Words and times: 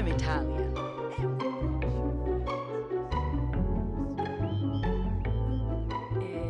am 0.00 0.08
Italian. 0.08 0.74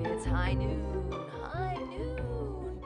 It's 0.05 0.25
high 0.25 0.53
noon. 0.53 1.11
High 1.43 1.75
noon. 1.91 2.81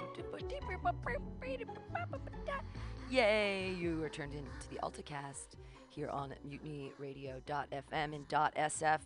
Yay! 3.10 3.74
You 3.74 4.02
are 4.04 4.08
turned 4.08 4.32
into 4.32 4.68
the 4.70 4.76
AltaCast 4.76 5.56
here 5.90 6.08
on 6.08 6.32
MutinyRadio.fm 6.48 8.14
and 8.14 8.26
.sf. 8.26 9.00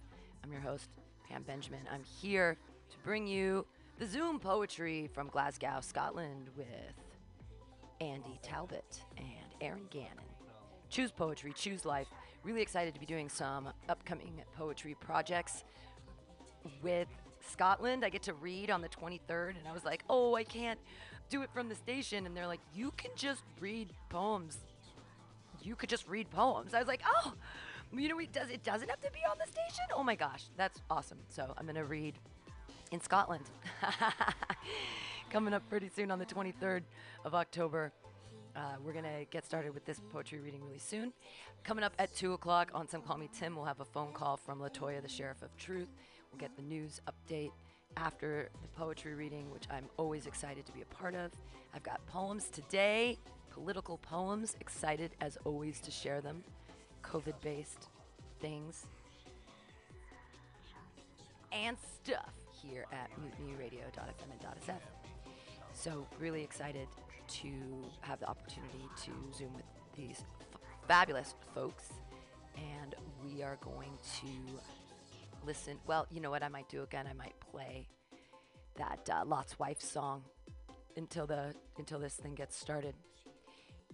I'm 0.44 0.52
your 0.52 0.60
host, 0.60 0.90
Pam 1.28 1.42
Benjamin. 1.42 1.80
I'm 1.92 2.04
here 2.04 2.56
to 2.88 2.96
bring 3.02 3.26
you 3.26 3.66
the 3.98 4.06
Zoom 4.06 4.38
poetry 4.38 5.10
from 5.12 5.26
Glasgow, 5.26 5.80
Scotland, 5.80 6.50
with 6.56 6.68
Andy 8.00 8.38
Talbot 8.42 9.02
and 9.16 9.26
Aaron 9.60 9.88
Gannon. 9.90 10.27
Choose 10.90 11.10
poetry, 11.10 11.52
choose 11.54 11.84
life. 11.84 12.08
Really 12.44 12.62
excited 12.62 12.94
to 12.94 13.00
be 13.00 13.06
doing 13.06 13.28
some 13.28 13.68
upcoming 13.88 14.42
poetry 14.56 14.96
projects 14.98 15.64
with 16.82 17.08
Scotland. 17.40 18.04
I 18.04 18.08
get 18.08 18.22
to 18.24 18.34
read 18.34 18.70
on 18.70 18.80
the 18.80 18.88
23rd, 18.88 19.58
and 19.58 19.68
I 19.68 19.72
was 19.72 19.84
like, 19.84 20.02
oh, 20.08 20.34
I 20.34 20.44
can't 20.44 20.78
do 21.28 21.42
it 21.42 21.50
from 21.52 21.68
the 21.68 21.74
station. 21.74 22.26
And 22.26 22.36
they're 22.36 22.46
like, 22.46 22.60
you 22.74 22.92
can 22.96 23.10
just 23.16 23.42
read 23.60 23.90
poems. 24.08 24.58
You 25.62 25.74
could 25.74 25.88
just 25.88 26.08
read 26.08 26.30
poems. 26.30 26.72
I 26.72 26.78
was 26.78 26.88
like, 26.88 27.02
oh, 27.06 27.34
you 27.92 28.08
know, 28.08 28.18
it 28.18 28.32
does. 28.32 28.48
It 28.50 28.62
doesn't 28.62 28.88
have 28.88 29.00
to 29.00 29.10
be 29.12 29.20
on 29.30 29.36
the 29.38 29.50
station. 29.50 29.84
Oh 29.94 30.02
my 30.02 30.14
gosh, 30.14 30.44
that's 30.56 30.80
awesome. 30.90 31.18
So 31.28 31.52
I'm 31.56 31.66
gonna 31.66 31.84
read 31.84 32.14
in 32.92 33.00
Scotland. 33.00 33.44
Coming 35.30 35.52
up 35.52 35.68
pretty 35.68 35.90
soon 35.94 36.10
on 36.10 36.18
the 36.18 36.26
23rd 36.26 36.82
of 37.24 37.34
October. 37.34 37.92
Uh, 38.56 38.76
we're 38.84 38.92
going 38.92 39.04
to 39.04 39.24
get 39.30 39.44
started 39.44 39.74
with 39.74 39.84
this 39.84 40.00
poetry 40.12 40.40
reading 40.40 40.64
really 40.64 40.78
soon. 40.78 41.12
Coming 41.64 41.84
up 41.84 41.92
at 41.98 42.14
2 42.14 42.32
o'clock 42.32 42.70
on 42.74 42.88
Some 42.88 43.02
Call 43.02 43.18
Me 43.18 43.28
Tim, 43.32 43.54
we'll 43.56 43.64
have 43.64 43.80
a 43.80 43.84
phone 43.84 44.12
call 44.12 44.36
from 44.36 44.60
Latoya, 44.60 45.02
the 45.02 45.08
Sheriff 45.08 45.42
of 45.42 45.56
Truth. 45.56 45.88
We'll 46.32 46.40
get 46.40 46.54
the 46.56 46.62
news 46.62 47.00
update 47.08 47.52
after 47.96 48.50
the 48.62 48.68
poetry 48.68 49.14
reading, 49.14 49.50
which 49.50 49.64
I'm 49.70 49.86
always 49.96 50.26
excited 50.26 50.66
to 50.66 50.72
be 50.72 50.82
a 50.82 50.94
part 50.94 51.14
of. 51.14 51.32
I've 51.74 51.82
got 51.82 52.04
poems 52.06 52.48
today, 52.48 53.18
political 53.50 53.98
poems, 53.98 54.56
excited 54.60 55.12
as 55.20 55.38
always 55.44 55.80
to 55.80 55.90
share 55.90 56.20
them, 56.20 56.42
COVID 57.02 57.34
based 57.42 57.88
things 58.40 58.86
and 61.52 61.76
stuff 61.78 62.32
here 62.62 62.84
at 62.92 63.10
mutinyradio.fm 63.20 64.30
and 64.30 64.40
.sf. 64.40 64.80
So 65.72 66.06
really 66.18 66.42
excited 66.42 66.88
to 67.28 67.50
have 68.00 68.20
the 68.20 68.28
opportunity 68.28 68.88
to 69.04 69.10
Zoom 69.36 69.54
with 69.54 69.64
these 69.96 70.24
f- 70.40 70.60
fabulous 70.86 71.34
folks. 71.54 71.84
And 72.56 72.94
we 73.24 73.42
are 73.42 73.58
going 73.60 73.92
to 74.20 74.26
listen. 75.46 75.78
Well, 75.86 76.06
you 76.10 76.20
know 76.20 76.30
what 76.30 76.42
I 76.42 76.48
might 76.48 76.68
do 76.68 76.82
again? 76.82 77.06
I 77.08 77.12
might 77.12 77.34
play 77.52 77.88
that 78.76 79.08
uh, 79.12 79.24
Lot's 79.24 79.58
Wife 79.58 79.80
song 79.80 80.24
until 80.96 81.26
the 81.26 81.54
until 81.78 81.98
this 81.98 82.14
thing 82.14 82.34
gets 82.34 82.56
started. 82.56 82.94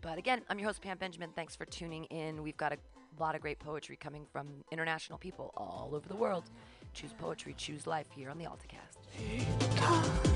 But 0.00 0.18
again, 0.18 0.42
I'm 0.48 0.58
your 0.58 0.68
host 0.68 0.82
Pam 0.82 0.98
Benjamin. 0.98 1.30
Thanks 1.34 1.56
for 1.56 1.64
tuning 1.64 2.04
in. 2.04 2.42
We've 2.42 2.56
got 2.56 2.72
a 2.72 2.78
lot 3.18 3.34
of 3.34 3.40
great 3.40 3.58
poetry 3.58 3.96
coming 3.96 4.26
from 4.32 4.48
international 4.70 5.18
people 5.18 5.52
all 5.56 5.90
over 5.94 6.08
the 6.08 6.16
world. 6.16 6.44
Choose 6.92 7.12
poetry, 7.12 7.54
choose 7.56 7.86
life 7.86 8.06
here 8.14 8.30
on 8.30 8.38
the 8.38 8.44
AltaCast. 8.44 10.33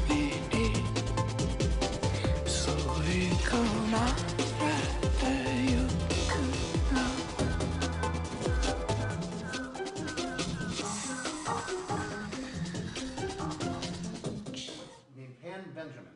Benjamin. 15.78 16.10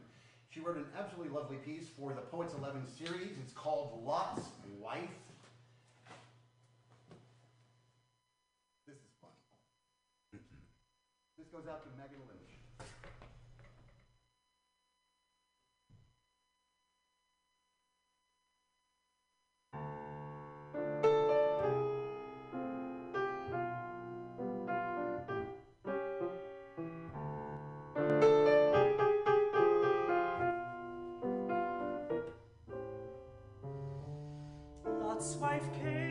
She 0.50 0.58
wrote 0.58 0.76
an 0.76 0.86
absolutely 0.98 1.32
lovely 1.32 1.56
piece 1.58 1.88
for 1.96 2.12
the 2.12 2.20
Poets 2.20 2.52
11 2.58 2.82
series. 2.98 3.38
It's 3.40 3.52
called 3.52 4.02
Lot's 4.04 4.42
Wife. 4.80 4.98
This 8.88 8.96
is 8.96 9.02
fun. 9.20 9.30
This 11.38 11.46
goes 11.46 11.68
out 11.70 11.84
to 11.84 11.88
Megan 11.96 12.18
Lynch. 12.26 12.51
Wife 35.22 35.62
came 35.80 36.01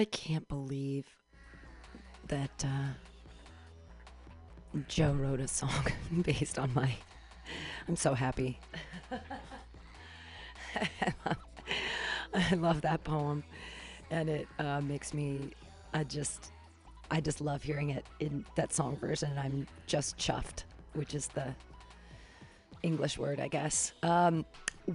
I 0.00 0.06
can't 0.06 0.48
believe 0.48 1.04
that 2.28 2.64
uh, 2.64 2.94
Joe 4.88 5.12
wrote 5.12 5.40
a 5.40 5.46
song 5.48 5.84
based 6.22 6.58
on 6.58 6.72
my. 6.72 6.90
I'm 7.86 7.96
so 7.96 8.14
happy. 8.14 8.58
I 12.34 12.54
love 12.54 12.80
that 12.80 13.04
poem, 13.04 13.44
and 14.10 14.30
it 14.30 14.48
uh, 14.58 14.80
makes 14.80 15.12
me. 15.12 15.50
I 15.92 16.04
just, 16.04 16.50
I 17.10 17.20
just 17.20 17.42
love 17.42 17.62
hearing 17.62 17.90
it 17.90 18.06
in 18.20 18.46
that 18.56 18.72
song 18.72 18.96
version. 18.96 19.36
I'm 19.36 19.66
just 19.86 20.16
chuffed, 20.16 20.64
which 20.94 21.14
is 21.14 21.26
the 21.26 21.54
English 22.82 23.18
word, 23.18 23.38
I 23.38 23.48
guess. 23.48 23.92
Um, 24.02 24.46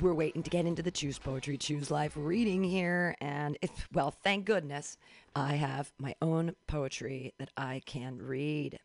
we're 0.02 0.14
waiting 0.14 0.44
to 0.44 0.50
get 0.50 0.66
into 0.66 0.84
the 0.84 0.92
Choose 0.92 1.18
Poetry, 1.18 1.58
Choose 1.58 1.90
Life 1.90 2.14
reading 2.16 2.64
here. 2.64 3.16
And 3.22 3.58
if, 3.62 3.88
well, 3.94 4.12
thank 4.12 4.46
goodness 4.46 4.98
I 5.36 5.54
have 5.54 5.94
my 5.98 6.16
own 6.22 6.56
poetry 6.68 7.34
that 7.40 7.50
I 7.56 7.82
can 7.86 8.18
read. 8.18 8.80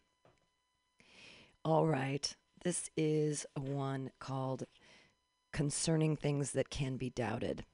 All 1.64 1.86
right. 1.86 2.34
This 2.62 2.90
is 2.96 3.46
one 3.56 4.10
called 4.20 4.64
Concerning 5.52 6.16
Things 6.16 6.52
That 6.52 6.70
Can 6.70 6.96
Be 6.96 7.10
Doubted. 7.10 7.64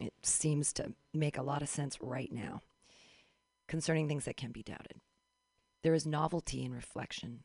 It 0.00 0.14
seems 0.22 0.72
to 0.74 0.92
make 1.12 1.38
a 1.38 1.42
lot 1.42 1.62
of 1.62 1.68
sense 1.68 1.98
right 2.00 2.32
now. 2.32 2.62
Concerning 3.68 4.08
things 4.08 4.24
that 4.24 4.36
can 4.36 4.50
be 4.50 4.62
doubted. 4.62 5.00
There 5.82 5.94
is 5.94 6.06
novelty 6.06 6.64
in 6.64 6.72
reflection, 6.72 7.40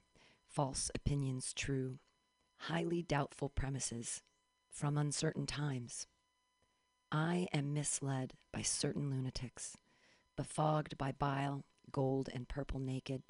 false 0.48 0.90
opinions 0.96 1.54
true, 1.54 2.00
highly 2.58 3.02
doubtful 3.02 3.50
premises 3.50 4.22
from 4.74 4.98
uncertain 4.98 5.46
times. 5.46 6.08
I 7.12 7.48
am 7.54 7.74
misled 7.74 8.34
by 8.52 8.64
certain 8.64 9.12
lunatics, 9.12 9.78
befogged 10.36 10.98
by 10.98 11.12
bile, 11.12 11.64
gold, 11.92 12.28
and 12.34 12.50
purple 12.50 12.80
naked. 12.80 13.22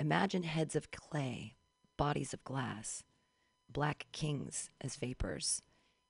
Imagine 0.00 0.42
heads 0.42 0.74
of 0.74 0.90
clay, 0.90 1.54
bodies 1.96 2.34
of 2.34 2.42
glass, 2.42 3.04
black 3.72 4.06
kings 4.10 4.70
as 4.80 4.96
vapors, 4.96 5.62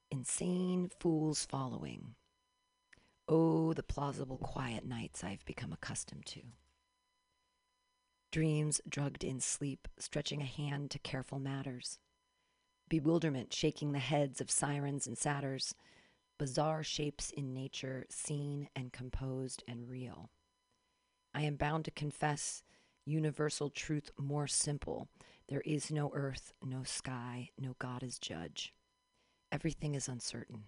insane 0.09 0.89
fools 0.99 1.45
following. 1.45 2.15
Oh, 3.27 3.73
the 3.73 3.83
plausible 3.83 4.37
quiet 4.37 4.85
nights 4.85 5.23
I've 5.23 5.45
become 5.45 5.71
accustomed 5.71 6.25
to. 6.27 6.41
Dreams 8.31 8.81
drugged 8.89 9.23
in 9.23 9.39
sleep, 9.39 9.87
stretching 9.99 10.41
a 10.41 10.45
hand 10.45 10.89
to 10.91 10.99
careful 10.99 11.39
matters 11.39 11.99
bewilderment 12.89 13.53
shaking 13.53 13.91
the 13.91 13.99
heads 13.99 14.41
of 14.41 14.51
sirens 14.51 15.07
and 15.07 15.17
satyrs, 15.17 15.75
bizarre 16.37 16.83
shapes 16.83 17.31
in 17.31 17.53
nature 17.53 18.05
seen 18.09 18.69
and 18.75 18.93
composed 18.93 19.63
and 19.67 19.89
real. 19.89 20.29
I 21.33 21.41
am 21.41 21.55
bound 21.55 21.85
to 21.85 21.91
confess 21.91 22.63
universal 23.05 23.69
truth 23.69 24.09
more 24.17 24.47
simple. 24.47 25.07
There 25.47 25.61
is 25.61 25.91
no 25.91 26.11
earth, 26.13 26.53
no 26.63 26.83
sky, 26.83 27.49
no 27.59 27.75
God 27.79 28.03
as 28.03 28.17
judge. 28.17 28.73
Everything 29.51 29.95
is 29.95 30.07
uncertain. 30.07 30.63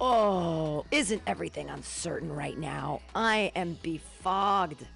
Oh, 0.00 0.84
isn't 0.90 1.22
everything 1.26 1.70
uncertain 1.70 2.30
right 2.30 2.58
now? 2.58 3.00
I 3.14 3.50
am 3.56 3.78
befogged 3.82 4.86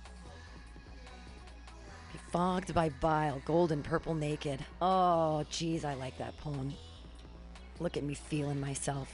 fogged 2.31 2.75
by 2.75 2.89
bile, 3.01 3.43
gold 3.45 3.73
and 3.73 3.83
purple 3.83 4.15
naked. 4.15 4.65
Oh, 4.81 5.45
geez, 5.51 5.85
I 5.85 5.95
like 5.95 6.17
that 6.19 6.37
poem. 6.39 6.73
Look 7.79 7.97
at 7.97 8.05
me 8.05 8.15
feeling 8.15 8.61
myself, 8.61 9.13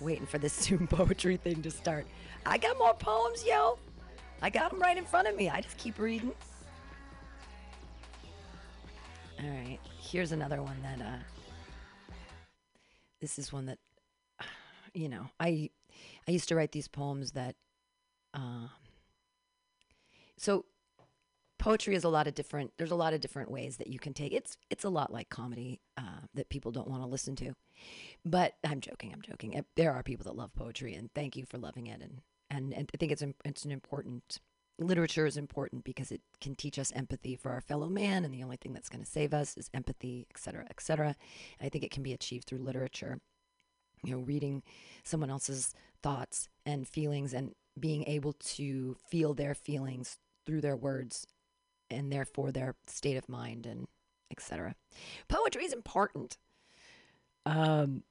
waiting 0.00 0.26
for 0.26 0.38
this 0.38 0.52
Zoom 0.62 0.86
poetry 0.86 1.36
thing 1.36 1.62
to 1.62 1.70
start. 1.70 2.06
I 2.44 2.58
got 2.58 2.78
more 2.78 2.94
poems, 2.94 3.44
yo. 3.46 3.78
I 4.42 4.50
got 4.50 4.70
them 4.70 4.80
right 4.80 4.96
in 4.96 5.04
front 5.04 5.28
of 5.28 5.36
me. 5.36 5.48
I 5.48 5.60
just 5.60 5.78
keep 5.78 5.98
reading. 5.98 6.32
All 9.42 9.48
right, 9.50 9.78
here's 10.00 10.32
another 10.32 10.62
one 10.62 10.76
that. 10.82 11.00
Uh, 11.00 11.18
this 13.20 13.38
is 13.38 13.52
one 13.52 13.66
that, 13.66 13.78
you 14.94 15.08
know, 15.08 15.28
I, 15.40 15.70
I 16.28 16.30
used 16.30 16.48
to 16.50 16.56
write 16.56 16.72
these 16.72 16.88
poems 16.88 17.32
that. 17.32 17.56
Um, 18.34 18.68
so 20.36 20.64
poetry 21.64 21.94
is 21.94 22.04
a 22.04 22.08
lot 22.10 22.26
of 22.26 22.34
different 22.34 22.70
there's 22.76 22.90
a 22.90 22.94
lot 22.94 23.14
of 23.14 23.22
different 23.22 23.50
ways 23.50 23.78
that 23.78 23.86
you 23.86 23.98
can 23.98 24.12
take 24.12 24.34
it's 24.34 24.58
it's 24.68 24.84
a 24.84 24.88
lot 24.90 25.10
like 25.10 25.30
comedy 25.30 25.80
uh, 25.96 26.20
that 26.34 26.50
people 26.50 26.70
don't 26.70 26.88
want 26.88 27.02
to 27.02 27.08
listen 27.08 27.34
to. 27.34 27.54
But 28.22 28.52
i'm 28.64 28.80
joking 28.80 29.12
i'm 29.14 29.22
joking 29.22 29.64
there 29.74 29.92
are 29.92 30.02
people 30.02 30.24
that 30.24 30.36
love 30.36 30.54
poetry 30.54 30.94
and 30.94 31.10
thank 31.14 31.36
you 31.36 31.46
for 31.46 31.56
loving 31.56 31.86
it 31.86 32.02
and 32.02 32.20
and, 32.50 32.74
and 32.74 32.90
i 32.92 32.96
think 32.98 33.12
it's 33.12 33.24
it's 33.46 33.64
an 33.64 33.70
important 33.70 34.40
literature 34.78 35.24
is 35.24 35.38
important 35.38 35.84
because 35.84 36.12
it 36.12 36.20
can 36.40 36.54
teach 36.54 36.78
us 36.78 36.92
empathy 36.94 37.34
for 37.34 37.50
our 37.50 37.62
fellow 37.62 37.88
man 37.88 38.26
and 38.26 38.34
the 38.34 38.42
only 38.42 38.58
thing 38.58 38.74
that's 38.74 38.90
going 38.90 39.02
to 39.02 39.10
save 39.10 39.32
us 39.32 39.56
is 39.56 39.70
empathy 39.72 40.26
et 40.30 40.38
cetera 40.38 40.66
et 40.68 40.80
cetera. 40.82 41.16
I 41.62 41.70
think 41.70 41.82
it 41.82 41.90
can 41.90 42.02
be 42.02 42.12
achieved 42.12 42.46
through 42.46 42.58
literature 42.58 43.20
you 44.04 44.12
know 44.12 44.20
reading 44.20 44.62
someone 45.02 45.30
else's 45.30 45.72
thoughts 46.02 46.50
and 46.66 46.86
feelings 46.86 47.32
and 47.32 47.52
being 47.80 48.04
able 48.04 48.34
to 48.34 48.98
feel 49.08 49.32
their 49.32 49.54
feelings 49.54 50.18
through 50.44 50.60
their 50.60 50.76
words 50.76 51.26
and 51.94 52.12
therefore 52.12 52.52
their 52.52 52.74
state 52.86 53.16
of 53.16 53.28
mind 53.28 53.66
and 53.66 53.86
etc. 54.30 54.74
Poetry 55.28 55.64
is 55.64 55.72
important. 55.72 56.38
Um, 57.46 58.02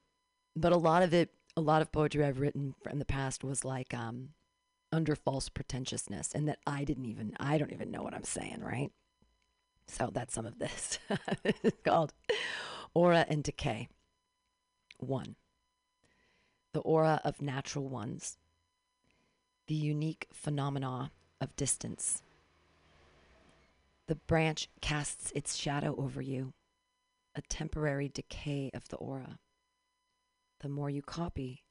but 0.55 0.71
a 0.71 0.77
lot 0.77 1.03
of 1.03 1.13
it, 1.13 1.31
a 1.57 1.61
lot 1.61 1.81
of 1.81 1.91
poetry 1.91 2.23
I've 2.23 2.39
written 2.39 2.75
in 2.89 2.99
the 2.99 3.05
past 3.05 3.43
was 3.43 3.65
like 3.65 3.93
um, 3.93 4.29
under 4.91 5.15
false 5.15 5.49
pretentiousness, 5.49 6.31
and 6.33 6.47
that 6.47 6.59
I 6.65 6.83
didn't 6.83 7.05
even, 7.05 7.35
I 7.39 7.57
don't 7.57 7.73
even 7.73 7.91
know 7.91 8.03
what 8.03 8.13
I'm 8.13 8.23
saying, 8.23 8.61
right? 8.61 8.91
So 9.87 10.09
that's 10.13 10.33
some 10.33 10.45
of 10.45 10.59
this. 10.59 10.99
it's 11.43 11.81
called 11.83 12.13
Aura 12.93 13.25
and 13.27 13.43
Decay. 13.43 13.89
One, 14.99 15.35
the 16.73 16.79
aura 16.81 17.19
of 17.25 17.41
natural 17.41 17.89
ones, 17.89 18.37
the 19.67 19.75
unique 19.75 20.27
phenomena 20.31 21.11
of 21.41 21.55
distance 21.55 22.21
the 24.07 24.15
branch 24.15 24.69
casts 24.81 25.31
its 25.33 25.55
shadow 25.55 25.95
over 25.97 26.21
you, 26.21 26.53
a 27.35 27.41
temporary 27.41 28.09
decay 28.09 28.69
of 28.73 28.87
the 28.89 28.97
aura. 28.97 29.39
The 30.59 30.69
more 30.69 30.89
you 30.89 31.01
copy, 31.01 31.63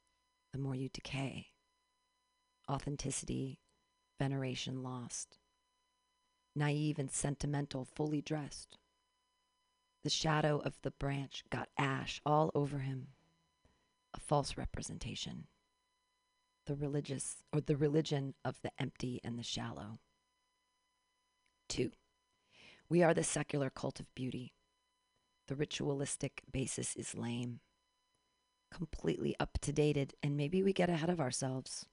the 0.52 0.58
more 0.58 0.74
you 0.74 0.88
decay. 0.88 1.48
Authenticity, 2.70 3.58
veneration 4.18 4.82
lost. 4.82 5.38
Naive 6.54 6.98
and 6.98 7.10
sentimental, 7.10 7.84
fully 7.84 8.20
dressed. 8.20 8.78
The 10.04 10.10
shadow 10.10 10.58
of 10.58 10.74
the 10.82 10.90
branch 10.90 11.44
got 11.50 11.68
ash 11.78 12.20
all 12.26 12.50
over 12.54 12.78
him, 12.80 13.08
a 14.14 14.20
false 14.20 14.56
representation. 14.56 15.46
The 16.66 16.76
religious, 16.76 17.36
or 17.52 17.60
the 17.60 17.76
religion 17.76 18.34
of 18.44 18.60
the 18.62 18.70
empty 18.78 19.20
and 19.22 19.38
the 19.38 19.42
shallow. 19.42 19.98
Two. 21.68 21.92
We 22.92 23.02
are 23.02 23.14
the 23.14 23.24
secular 23.24 23.70
cult 23.70 24.00
of 24.00 24.14
beauty. 24.14 24.52
The 25.48 25.54
ritualistic 25.54 26.42
basis 26.52 26.94
is 26.94 27.14
lame, 27.14 27.60
completely 28.70 29.34
up 29.40 29.56
to 29.62 29.72
dated, 29.72 30.12
and 30.22 30.36
maybe 30.36 30.62
we 30.62 30.74
get 30.74 30.90
ahead 30.90 31.08
of 31.08 31.18
ourselves. 31.18 31.86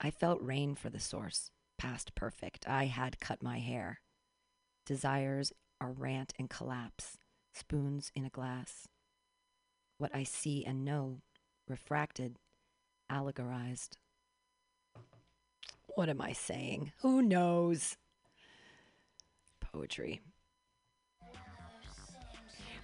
I 0.00 0.10
felt 0.10 0.42
rain 0.42 0.74
for 0.74 0.90
the 0.90 0.98
source, 0.98 1.52
past 1.78 2.16
perfect. 2.16 2.66
I 2.68 2.86
had 2.86 3.20
cut 3.20 3.40
my 3.40 3.60
hair. 3.60 4.00
Desires 4.84 5.52
are 5.80 5.92
rant 5.92 6.32
and 6.40 6.50
collapse, 6.50 7.16
spoons 7.52 8.10
in 8.16 8.24
a 8.24 8.30
glass. 8.30 8.88
What 9.98 10.10
I 10.12 10.24
see 10.24 10.64
and 10.64 10.84
know, 10.84 11.20
refracted, 11.68 12.40
allegorized. 13.08 13.96
What 15.94 16.08
am 16.08 16.20
I 16.20 16.32
saying? 16.32 16.90
Who 17.02 17.22
knows? 17.22 17.96
Poetry. 19.74 20.20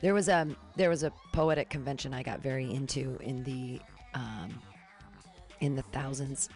There 0.02 0.14
was 0.14 0.28
a 0.28 0.48
there 0.76 0.88
was 0.88 1.02
a 1.02 1.12
poetic 1.32 1.70
convention 1.70 2.14
I 2.14 2.22
got 2.22 2.40
very 2.40 2.70
into 2.70 3.16
in 3.20 3.44
the 3.44 3.80
um, 4.14 4.60
in 5.60 5.76
the 5.76 5.82
thousands, 5.82 6.48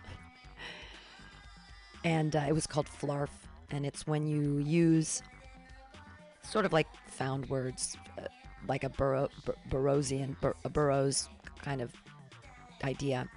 and 2.04 2.34
uh, 2.34 2.46
it 2.48 2.52
was 2.52 2.66
called 2.66 2.86
Flarf, 2.86 3.28
and 3.70 3.84
it's 3.86 4.06
when 4.06 4.26
you 4.26 4.58
use 4.58 5.22
sort 6.42 6.64
of 6.64 6.72
like 6.72 6.88
found 7.06 7.48
words, 7.50 7.96
uh, 8.18 8.22
like 8.66 8.84
a 8.84 8.88
Burrow, 8.88 9.28
Bur- 9.44 9.56
Burroughsian, 9.70 10.36
Bur- 10.40 10.56
a 10.64 11.14
kind 11.60 11.82
of 11.82 11.92
idea, 12.82 13.28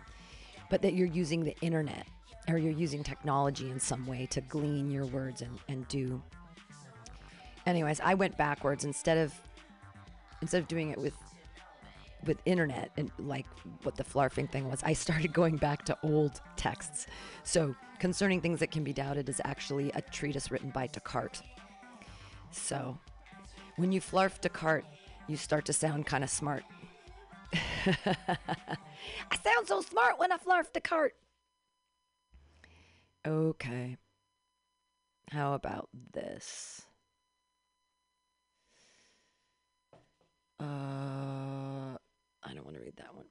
but 0.70 0.82
that 0.82 0.94
you're 0.94 1.08
using 1.08 1.44
the 1.44 1.56
internet 1.62 2.08
or 2.50 2.58
you're 2.58 2.72
using 2.72 3.04
technology 3.04 3.70
in 3.70 3.80
some 3.80 4.06
way 4.08 4.26
to 4.28 4.40
glean 4.42 4.90
your 4.90 5.06
words 5.06 5.42
and, 5.42 5.60
and 5.68 5.88
do 5.90 6.22
anyways, 7.68 8.00
I 8.00 8.16
went 8.16 8.38
backwards 8.38 8.86
instead 8.86 9.18
of 9.18 9.34
instead 10.42 10.62
of 10.62 10.68
doing 10.68 10.90
it 10.90 10.98
with 10.98 11.14
with 12.26 12.40
internet 12.46 12.92
and 12.98 13.12
like 13.20 13.46
what 13.84 13.96
the 13.96 14.04
flarfing 14.04 14.50
thing 14.50 14.70
was, 14.70 14.82
I 14.84 14.94
started 14.94 15.34
going 15.34 15.58
back 15.58 15.86
to 15.86 15.98
old 16.02 16.42
texts. 16.56 17.06
So, 17.44 17.76
concerning 18.00 18.42
things 18.42 18.60
that 18.62 18.72
can 18.72 18.84
be 18.84 18.94
doubted 18.94 19.30
is 19.30 19.42
actually 19.46 19.92
a 19.92 20.02
treatise 20.02 20.50
written 20.50 20.72
by 20.72 20.88
Descartes. 20.88 21.44
So, 22.52 22.98
when 23.76 23.92
you 23.92 24.02
flarf 24.02 24.42
Descartes, 24.42 24.88
you 25.28 25.38
start 25.38 25.66
to 25.66 25.74
sound 25.74 26.06
kind 26.06 26.24
of 26.24 26.30
smart. 26.30 26.64
I 27.54 29.38
sound 29.44 29.68
so 29.68 29.82
smart 29.82 30.18
when 30.18 30.32
I 30.32 30.38
flarf 30.38 30.74
Descartes. 30.74 31.16
Okay. 33.26 33.98
How 35.32 35.54
about 35.54 35.90
this? 36.14 36.88
Uh, 40.60 41.98
I 42.44 42.54
don't 42.54 42.66
want 42.66 42.76
to 42.76 42.82
read 42.82 42.98
that 42.98 43.16
one. 43.16 43.26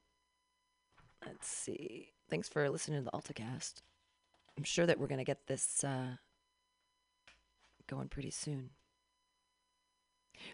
Let's 1.25 1.47
see. 1.47 2.13
Thanks 2.29 2.47
for 2.47 2.69
listening 2.69 3.03
to 3.03 3.05
the 3.05 3.11
AltaCast. 3.11 3.81
I'm 4.57 4.63
sure 4.63 4.85
that 4.85 4.99
we're 4.99 5.07
going 5.07 5.19
to 5.19 5.23
get 5.23 5.47
this 5.47 5.83
uh, 5.83 6.15
going 7.87 8.09
pretty 8.09 8.31
soon. 8.31 8.71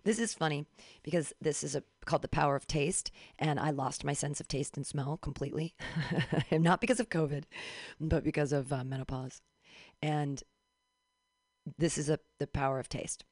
This 0.03 0.19
is 0.19 0.33
funny 0.33 0.65
because 1.03 1.33
this 1.41 1.63
is 1.63 1.75
a, 1.75 1.83
called 2.05 2.21
The 2.21 2.27
Power 2.27 2.55
of 2.55 2.67
Taste, 2.67 3.11
and 3.37 3.59
I 3.59 3.69
lost 3.71 4.03
my 4.03 4.13
sense 4.13 4.39
of 4.39 4.47
taste 4.47 4.77
and 4.77 4.87
smell 4.87 5.17
completely. 5.17 5.75
Not 6.51 6.81
because 6.81 6.99
of 6.99 7.09
COVID, 7.09 7.43
but 7.99 8.23
because 8.23 8.53
of 8.53 8.71
uh, 8.71 8.83
menopause. 8.83 9.41
And 10.01 10.41
this 11.77 11.97
is 11.97 12.09
a, 12.09 12.19
the 12.39 12.47
power 12.47 12.79
of 12.79 12.89
taste. 12.89 13.25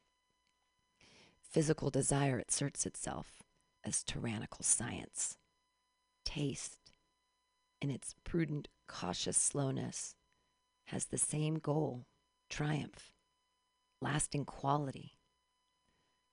Physical 1.52 1.90
desire 1.90 2.42
asserts 2.48 2.86
itself 2.86 3.44
as 3.84 4.04
tyrannical 4.04 4.64
science. 4.64 5.38
Taste, 6.24 6.94
in 7.82 7.92
its 7.92 8.16
prudent, 8.24 8.70
cautious 8.88 9.36
slowness, 9.36 10.16
has 10.86 11.06
the 11.06 11.18
same 11.18 11.56
goal 11.56 12.06
triumph, 12.50 13.12
lasting 14.02 14.46
quality. 14.46 15.18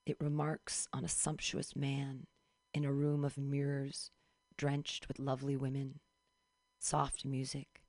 It 0.05 0.15
remarks 0.21 0.87
on 0.93 1.03
a 1.03 1.09
sumptuous 1.09 1.75
man 1.75 2.27
in 2.73 2.85
a 2.85 2.93
room 2.93 3.25
of 3.25 3.37
mirrors 3.37 4.11
drenched 4.57 5.09
with 5.09 5.19
lovely 5.19 5.57
women, 5.57 5.99
soft 6.79 7.25
music. 7.25 7.81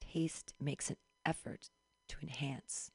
Taste 0.00 0.54
makes 0.60 0.90
an 0.90 0.96
effort 1.24 1.70
to 2.08 2.18
enhance 2.22 2.92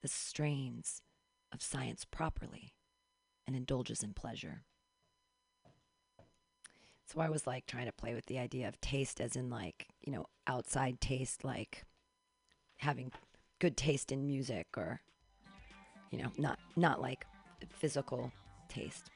the 0.00 0.08
strains 0.08 1.02
of 1.52 1.62
science 1.62 2.04
properly 2.04 2.74
and 3.46 3.56
indulges 3.56 4.02
in 4.02 4.14
pleasure. 4.14 4.62
So 7.06 7.20
I 7.20 7.28
was 7.28 7.46
like 7.46 7.66
trying 7.66 7.86
to 7.86 7.92
play 7.92 8.14
with 8.14 8.26
the 8.26 8.38
idea 8.38 8.68
of 8.68 8.80
taste 8.80 9.20
as 9.20 9.34
in 9.34 9.50
like, 9.50 9.88
you 10.00 10.12
know, 10.12 10.26
outside 10.46 11.00
taste, 11.00 11.44
like 11.44 11.84
having 12.78 13.10
good 13.58 13.76
taste 13.76 14.12
in 14.12 14.26
music 14.26 14.68
or, 14.76 15.00
you 16.12 16.18
know, 16.18 16.30
not, 16.38 16.58
not 16.76 17.00
like 17.00 17.26
physical 17.70 18.30
taste. 18.68 19.10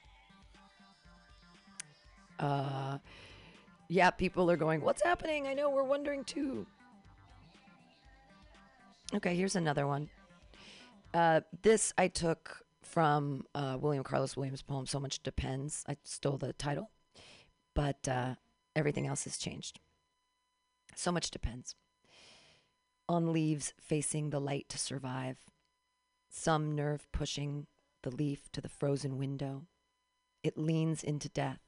Uh, 2.41 2.99
yeah, 3.89 4.11
people 4.11 4.51
are 4.51 4.57
going, 4.57 4.81
what's 4.81 5.03
happening? 5.03 5.47
I 5.47 5.55
know 5.55 5.71
we're 5.71 5.85
wondering 5.85 6.25
too. 6.25 6.67
Okay, 9.15 9.37
here's 9.37 9.55
another 9.55 9.87
one. 9.87 10.09
Uh, 11.15 11.41
this 11.63 11.93
I 11.97 12.09
took 12.09 12.63
from 12.83 13.47
uh, 13.55 13.79
William 13.81 14.03
Carlos 14.03 14.37
Williams' 14.37 14.63
poem 14.63 14.85
"So 14.85 14.99
Much 14.99 15.23
Depends." 15.23 15.85
I 15.89 15.97
stole 16.03 16.37
the 16.37 16.53
title, 16.53 16.91
but 17.73 18.09
uh, 18.09 18.35
everything 18.75 19.07
else 19.07 19.23
has 19.25 19.39
changed. 19.39 19.79
So 20.97 21.13
much 21.13 21.31
depends 21.31 21.77
on 23.09 23.33
leaves 23.33 23.73
facing 23.81 24.31
the 24.31 24.41
light 24.41 24.69
to 24.71 24.79
survive. 24.79 25.39
Some 26.29 26.75
nerve 26.75 27.07
pushing 27.13 27.69
the 28.03 28.11
leaf 28.11 28.51
to 28.53 28.61
the 28.61 28.69
frozen 28.69 29.17
window. 29.17 29.67
It 30.43 30.59
leans 30.59 31.05
into 31.05 31.29
death, 31.29 31.61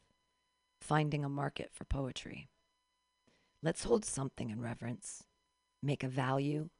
finding 0.81 1.25
a 1.25 1.29
market 1.29 1.71
for 1.73 1.85
poetry. 1.85 2.49
Let's 3.63 3.85
hold 3.85 4.05
something 4.05 4.51
in 4.51 4.61
reverence, 4.61 5.25
make 5.83 6.03
a 6.03 6.09
value 6.09 6.71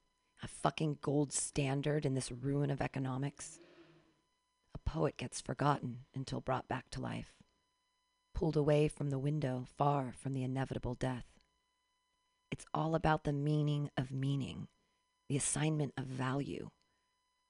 a 0.43 0.49
fucking 0.49 0.99
gold 1.01 1.33
standard 1.33 2.05
in 2.05 2.15
this 2.15 2.31
ruin 2.31 2.71
of 2.71 2.81
economics. 2.81 3.59
A 4.75 4.79
poet 4.79 5.17
gets 5.17 5.41
forgotten 5.41 6.01
until 6.15 6.41
brought 6.41 6.69
back 6.69 6.91
to 6.91 7.01
life, 7.01 7.35
pulled 8.35 8.57
away 8.57 8.89
from 8.89 9.11
the 9.11 9.19
window, 9.19 9.67
far 9.77 10.13
from 10.13 10.35
the 10.35 10.43
inevitable 10.43 10.95
death. 10.95 11.27
It's 12.51 12.67
all 12.73 12.95
about 12.95 13.25
the 13.25 13.33
meaning 13.33 13.91
of 13.97 14.13
meaning, 14.13 14.69
the 15.29 15.37
assignment 15.37 15.95
of 15.97 16.05
value. 16.05 16.71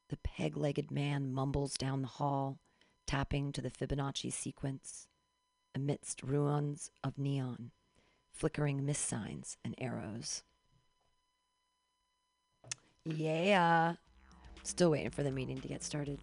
The 0.08 0.18
peg 0.18 0.56
legged 0.56 0.90
man 0.90 1.32
mumbles 1.32 1.74
down 1.74 2.02
the 2.02 2.08
hall, 2.08 2.58
tapping 3.06 3.52
to 3.52 3.60
the 3.60 3.70
Fibonacci 3.70 4.32
sequence, 4.32 5.08
amidst 5.74 6.22
ruins 6.22 6.90
of 7.04 7.18
neon, 7.18 7.72
flickering 8.32 8.86
miss 8.86 8.98
signs 8.98 9.58
and 9.64 9.74
arrows. 9.78 10.42
Yeah. 13.06 13.94
Still 14.62 14.90
waiting 14.90 15.10
for 15.10 15.22
the 15.22 15.30
meeting 15.30 15.60
to 15.60 15.68
get 15.68 15.82
started. 15.82 16.18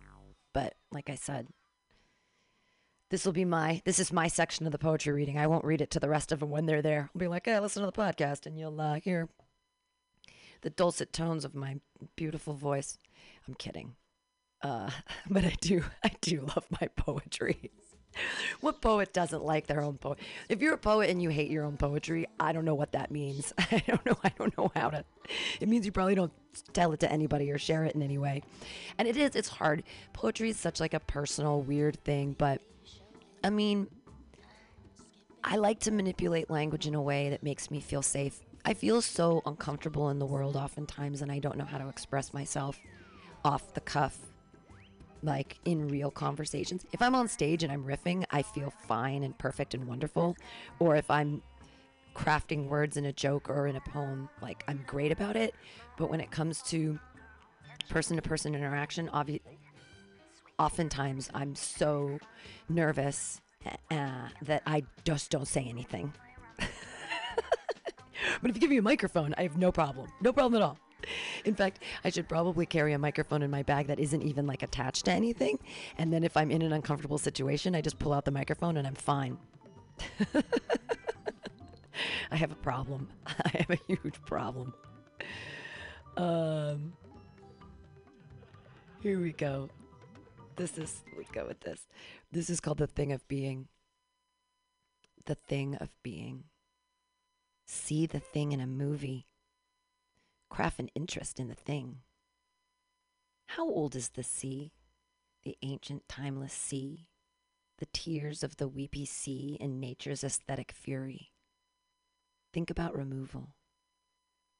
But 0.53 0.75
like 0.91 1.09
I 1.09 1.15
said, 1.15 1.47
this 3.09 3.25
will 3.25 3.33
be 3.33 3.45
my 3.45 3.81
this 3.85 3.99
is 3.99 4.11
my 4.11 4.27
section 4.27 4.65
of 4.65 4.71
the 4.71 4.77
poetry 4.77 5.13
reading. 5.13 5.37
I 5.37 5.47
won't 5.47 5.65
read 5.65 5.81
it 5.81 5.91
to 5.91 5.99
the 5.99 6.09
rest 6.09 6.31
of 6.31 6.39
them 6.39 6.49
when 6.49 6.65
they're 6.65 6.81
there. 6.81 7.09
I'll 7.13 7.19
be 7.19 7.27
like, 7.27 7.45
"Hey, 7.45 7.59
listen 7.59 7.81
to 7.83 7.85
the 7.85 7.91
podcast," 7.91 8.45
and 8.45 8.57
you'll 8.57 8.79
uh, 8.81 8.95
hear 8.95 9.29
the 10.61 10.69
dulcet 10.69 11.13
tones 11.13 11.45
of 11.45 11.55
my 11.55 11.79
beautiful 12.15 12.53
voice. 12.53 12.97
I'm 13.47 13.53
kidding, 13.53 13.95
uh, 14.61 14.89
but 15.29 15.45
I 15.45 15.55
do 15.61 15.83
I 16.03 16.11
do 16.21 16.41
love 16.41 16.65
my 16.81 16.87
poetry. 16.95 17.71
What 18.61 18.81
poet 18.81 19.13
doesn't 19.13 19.43
like 19.43 19.67
their 19.67 19.81
own 19.81 19.97
poet? 19.97 20.19
If 20.49 20.61
you're 20.61 20.73
a 20.73 20.77
poet 20.77 21.09
and 21.09 21.21
you 21.21 21.29
hate 21.29 21.49
your 21.49 21.65
own 21.65 21.77
poetry, 21.77 22.27
I 22.39 22.51
don't 22.51 22.65
know 22.65 22.75
what 22.75 22.91
that 22.93 23.11
means. 23.11 23.53
I 23.57 23.83
don't 23.87 24.05
know. 24.05 24.17
I 24.23 24.31
don't 24.37 24.57
know 24.57 24.71
how 24.75 24.89
to. 24.89 25.03
It 25.59 25.67
means 25.67 25.85
you 25.85 25.91
probably 25.91 26.15
don't 26.15 26.33
tell 26.73 26.91
it 26.93 26.99
to 27.01 27.11
anybody 27.11 27.51
or 27.51 27.57
share 27.57 27.85
it 27.85 27.95
in 27.95 28.01
any 28.01 28.17
way. 28.17 28.43
And 28.97 29.07
it 29.07 29.17
is. 29.17 29.35
It's 29.35 29.49
hard. 29.49 29.83
Poetry 30.13 30.49
is 30.49 30.57
such 30.57 30.79
like 30.79 30.93
a 30.93 30.99
personal, 30.99 31.61
weird 31.61 32.03
thing. 32.03 32.35
But 32.37 32.61
I 33.43 33.49
mean, 33.49 33.87
I 35.43 35.57
like 35.57 35.79
to 35.81 35.91
manipulate 35.91 36.49
language 36.49 36.87
in 36.87 36.95
a 36.95 37.01
way 37.01 37.29
that 37.29 37.43
makes 37.43 37.69
me 37.69 37.81
feel 37.81 38.01
safe. 38.01 38.39
I 38.65 38.73
feel 38.73 39.01
so 39.01 39.41
uncomfortable 39.45 40.09
in 40.09 40.19
the 40.19 40.25
world 40.25 40.55
oftentimes, 40.55 41.21
and 41.21 41.29
I 41.29 41.39
don't 41.39 41.57
know 41.57 41.65
how 41.65 41.77
to 41.77 41.89
express 41.89 42.33
myself 42.33 42.79
off 43.43 43.73
the 43.73 43.81
cuff 43.81 44.17
like 45.23 45.57
in 45.65 45.87
real 45.87 46.11
conversations. 46.11 46.85
If 46.91 47.01
I'm 47.01 47.15
on 47.15 47.27
stage 47.27 47.63
and 47.63 47.71
I'm 47.71 47.83
riffing, 47.83 48.25
I 48.29 48.41
feel 48.41 48.71
fine 48.87 49.23
and 49.23 49.37
perfect 49.37 49.73
and 49.73 49.87
wonderful. 49.87 50.35
Or 50.79 50.95
if 50.95 51.09
I'm 51.09 51.41
crafting 52.15 52.67
words 52.67 52.97
in 52.97 53.05
a 53.05 53.13
joke 53.13 53.49
or 53.49 53.67
in 53.67 53.75
a 53.75 53.81
poem, 53.81 54.29
like 54.41 54.63
I'm 54.67 54.83
great 54.85 55.11
about 55.11 55.35
it. 55.35 55.55
But 55.97 56.09
when 56.09 56.19
it 56.19 56.29
comes 56.29 56.61
to 56.63 56.99
person 57.89 58.17
to 58.17 58.21
person 58.21 58.53
interaction, 58.53 59.09
obvi- 59.13 59.41
oftentimes 60.59 61.29
I'm 61.33 61.55
so 61.55 62.19
nervous 62.69 63.41
uh, 63.91 64.27
that 64.41 64.61
I 64.65 64.83
just 65.05 65.31
don't 65.31 65.47
say 65.47 65.63
anything. 65.63 66.13
but 66.57 66.67
if 68.49 68.55
you 68.55 68.61
give 68.61 68.69
me 68.69 68.77
a 68.77 68.81
microphone, 68.81 69.33
I 69.37 69.43
have 69.43 69.57
no 69.57 69.71
problem. 69.71 70.11
No 70.21 70.33
problem 70.33 70.61
at 70.61 70.65
all. 70.65 70.77
In 71.45 71.55
fact, 71.55 71.79
I 72.03 72.09
should 72.09 72.27
probably 72.27 72.65
carry 72.65 72.93
a 72.93 72.99
microphone 72.99 73.41
in 73.41 73.51
my 73.51 73.63
bag 73.63 73.87
that 73.87 73.99
isn't 73.99 74.21
even 74.21 74.47
like 74.47 74.63
attached 74.63 75.05
to 75.05 75.11
anything. 75.11 75.59
And 75.97 76.11
then 76.13 76.23
if 76.23 76.37
I'm 76.37 76.51
in 76.51 76.61
an 76.61 76.73
uncomfortable 76.73 77.17
situation, 77.17 77.75
I 77.75 77.81
just 77.81 77.99
pull 77.99 78.13
out 78.13 78.25
the 78.25 78.31
microphone 78.31 78.77
and 78.77 78.87
I'm 78.87 78.95
fine. 78.95 79.37
I 82.31 82.35
have 82.35 82.51
a 82.51 82.55
problem. 82.55 83.09
I 83.27 83.49
have 83.59 83.69
a 83.69 83.79
huge 83.87 84.21
problem. 84.25 84.73
Um, 86.17 86.93
here 89.01 89.19
we 89.19 89.31
go. 89.31 89.69
This 90.55 90.77
is, 90.77 91.03
we 91.17 91.25
go 91.33 91.47
with 91.47 91.59
this. 91.61 91.87
This 92.31 92.49
is 92.49 92.59
called 92.59 92.77
The 92.77 92.87
Thing 92.87 93.11
of 93.11 93.27
Being. 93.27 93.67
The 95.25 95.35
Thing 95.35 95.75
of 95.75 95.89
Being. 96.03 96.45
See 97.65 98.05
the 98.05 98.19
thing 98.19 98.51
in 98.51 98.59
a 98.59 98.67
movie 98.67 99.25
craft 100.53 100.79
an 100.79 100.89
interest 100.93 101.39
in 101.39 101.47
the 101.47 101.55
thing. 101.55 101.97
How 103.47 103.67
old 103.67 103.95
is 103.95 104.09
the 104.09 104.21
sea, 104.21 104.71
the 105.43 105.57
ancient 105.63 106.07
timeless 106.07 106.53
sea, 106.53 107.09
the 107.79 107.87
tears 107.87 108.43
of 108.43 108.57
the 108.57 108.67
weepy 108.67 109.03
sea 109.03 109.57
in 109.59 109.79
nature's 109.79 110.23
aesthetic 110.23 110.71
fury? 110.71 111.31
Think 112.53 112.69
about 112.69 112.95
removal. 112.95 113.55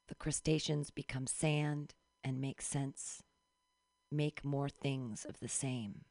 The 0.07 0.15
crustaceans 0.15 0.89
become 0.89 1.27
sand 1.27 1.93
and 2.23 2.41
make 2.41 2.63
sense, 2.63 3.21
make 4.11 4.43
more 4.43 4.69
things 4.69 5.25
of 5.25 5.39
the 5.41 5.47
same. 5.47 6.05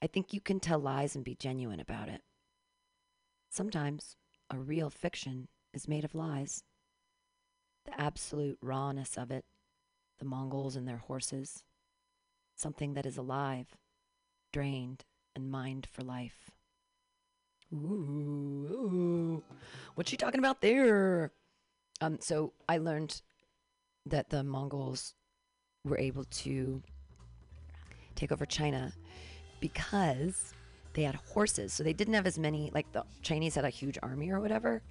I 0.00 0.06
think 0.06 0.32
you 0.32 0.40
can 0.40 0.60
tell 0.60 0.78
lies 0.78 1.14
and 1.14 1.26
be 1.26 1.34
genuine 1.34 1.80
about 1.80 2.08
it. 2.08 2.22
sometimes 3.50 4.16
a 4.48 4.58
real 4.58 4.88
fiction 4.88 5.48
is 5.74 5.86
made 5.86 6.04
of 6.04 6.14
lies. 6.14 6.64
The 7.88 7.98
absolute 7.98 8.58
rawness 8.60 9.16
of 9.16 9.30
it, 9.30 9.46
the 10.18 10.26
Mongols 10.26 10.76
and 10.76 10.86
their 10.86 10.98
horses, 10.98 11.64
something 12.54 12.92
that 12.92 13.06
is 13.06 13.16
alive, 13.16 13.78
drained, 14.52 15.06
and 15.34 15.50
mined 15.50 15.86
for 15.90 16.02
life. 16.02 16.50
Ooh, 17.72 18.68
ooh. 18.70 19.42
what's 19.94 20.10
she 20.10 20.18
talking 20.18 20.38
about 20.38 20.60
there? 20.60 21.32
Um, 22.02 22.18
so 22.20 22.52
I 22.68 22.76
learned 22.76 23.22
that 24.04 24.28
the 24.28 24.44
Mongols 24.44 25.14
were 25.82 25.98
able 25.98 26.24
to 26.24 26.82
take 28.14 28.32
over 28.32 28.44
China 28.44 28.92
because 29.60 30.52
they 30.98 31.04
had 31.04 31.14
horses. 31.14 31.72
So 31.72 31.84
they 31.84 31.92
didn't 31.92 32.14
have 32.14 32.26
as 32.26 32.38
many, 32.38 32.70
like 32.74 32.90
the 32.92 33.04
Chinese 33.22 33.54
had 33.54 33.64
a 33.64 33.70
huge 33.70 33.98
army 34.02 34.30
or 34.30 34.40
whatever, 34.40 34.82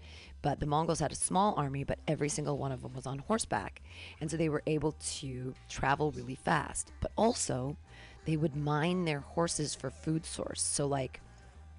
but 0.41 0.59
the 0.59 0.65
Mongols 0.65 0.99
had 0.99 1.11
a 1.11 1.15
small 1.15 1.53
army, 1.55 1.83
but 1.83 1.99
every 2.07 2.29
single 2.29 2.57
one 2.57 2.71
of 2.71 2.81
them 2.81 2.93
was 2.93 3.05
on 3.05 3.19
horseback. 3.19 3.81
And 4.21 4.31
so 4.31 4.37
they 4.37 4.47
were 4.47 4.63
able 4.67 4.93
to 5.17 5.53
travel 5.67 6.11
really 6.11 6.35
fast. 6.35 6.93
But 7.01 7.11
also, 7.17 7.75
they 8.25 8.37
would 8.37 8.55
mine 8.55 9.03
their 9.03 9.19
horses 9.19 9.75
for 9.75 9.89
food 9.89 10.25
source. 10.25 10.61
So, 10.61 10.87
like, 10.87 11.19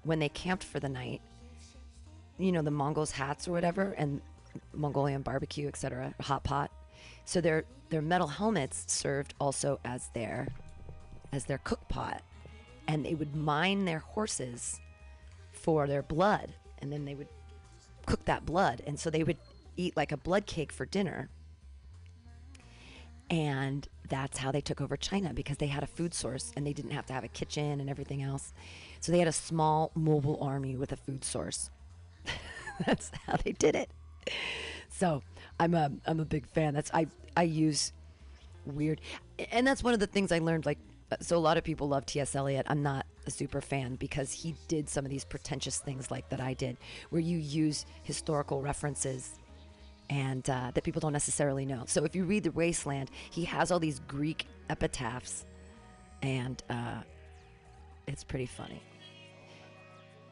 when 0.03 0.19
they 0.19 0.29
camped 0.29 0.63
for 0.63 0.79
the 0.79 0.89
night, 0.89 1.21
you 2.37 2.51
know, 2.51 2.61
the 2.61 2.71
Mongols' 2.71 3.11
hats 3.11 3.47
or 3.47 3.51
whatever, 3.51 3.93
and 3.97 4.21
Mongolian 4.73 5.23
barbecue, 5.23 5.67
etc., 5.67 6.13
hot 6.21 6.43
pot. 6.43 6.71
So 7.25 7.41
their 7.41 7.65
their 7.89 8.01
metal 8.01 8.27
helmets 8.27 8.85
served 8.87 9.33
also 9.39 9.79
as 9.83 10.09
their 10.13 10.47
as 11.31 11.45
their 11.45 11.59
cook 11.59 11.87
pot, 11.89 12.21
and 12.89 13.05
they 13.05 13.13
would 13.13 13.35
mine 13.35 13.85
their 13.85 13.99
horses 13.99 14.81
for 15.51 15.85
their 15.85 16.01
blood, 16.01 16.55
and 16.79 16.91
then 16.91 17.05
they 17.05 17.13
would 17.13 17.27
cook 18.07 18.25
that 18.25 18.47
blood, 18.47 18.81
and 18.87 18.99
so 18.99 19.11
they 19.11 19.23
would 19.23 19.37
eat 19.77 19.95
like 19.95 20.11
a 20.11 20.17
blood 20.17 20.47
cake 20.47 20.71
for 20.71 20.87
dinner. 20.87 21.29
And 23.29 23.87
that's 24.09 24.39
how 24.39 24.51
they 24.51 24.59
took 24.59 24.81
over 24.81 24.97
China 24.97 25.35
because 25.35 25.57
they 25.57 25.67
had 25.67 25.83
a 25.83 25.87
food 25.87 26.15
source 26.15 26.51
and 26.55 26.65
they 26.65 26.73
didn't 26.73 26.89
have 26.89 27.05
to 27.05 27.13
have 27.13 27.23
a 27.23 27.27
kitchen 27.27 27.79
and 27.79 27.87
everything 27.87 28.23
else. 28.23 28.53
So 29.01 29.11
they 29.11 29.19
had 29.19 29.27
a 29.27 29.31
small 29.31 29.91
mobile 29.93 30.39
army 30.41 30.75
with 30.75 30.91
a 30.91 30.95
food 30.95 31.23
source. 31.23 31.69
that's 32.87 33.11
how 33.27 33.35
they 33.37 33.51
did 33.51 33.75
it. 33.75 33.91
So 34.89 35.21
I'm 35.59 35.75
a 35.75 35.91
I'm 36.07 36.19
a 36.19 36.25
big 36.25 36.47
fan. 36.47 36.73
That's 36.73 36.89
I 36.91 37.05
I 37.37 37.43
use 37.43 37.93
weird, 38.65 38.99
and 39.51 39.67
that's 39.67 39.83
one 39.83 39.93
of 39.93 39.99
the 39.99 40.07
things 40.07 40.31
I 40.31 40.39
learned. 40.39 40.65
Like, 40.65 40.79
so 41.21 41.37
a 41.37 41.39
lot 41.39 41.57
of 41.57 41.63
people 41.63 41.87
love 41.87 42.05
T.S. 42.05 42.35
Eliot. 42.35 42.65
I'm 42.69 42.83
not 42.83 43.05
a 43.25 43.31
super 43.31 43.61
fan 43.61 43.95
because 43.95 44.31
he 44.31 44.55
did 44.67 44.89
some 44.89 45.05
of 45.05 45.11
these 45.11 45.25
pretentious 45.25 45.79
things 45.79 46.11
like 46.11 46.29
that 46.29 46.39
I 46.39 46.53
did, 46.53 46.77
where 47.09 47.21
you 47.21 47.37
use 47.37 47.85
historical 48.03 48.61
references 48.61 49.39
and 50.09 50.47
uh, 50.49 50.71
that 50.73 50.83
people 50.83 50.99
don't 50.99 51.13
necessarily 51.13 51.65
know. 51.65 51.83
So 51.87 52.03
if 52.03 52.15
you 52.15 52.23
read 52.25 52.43
The 52.43 52.51
Wasteland, 52.51 53.11
he 53.29 53.45
has 53.45 53.71
all 53.71 53.79
these 53.79 53.99
Greek 54.07 54.47
epitaphs, 54.69 55.45
and 56.21 56.61
uh, 56.69 57.01
it's 58.07 58.23
pretty 58.23 58.47
funny. 58.47 58.81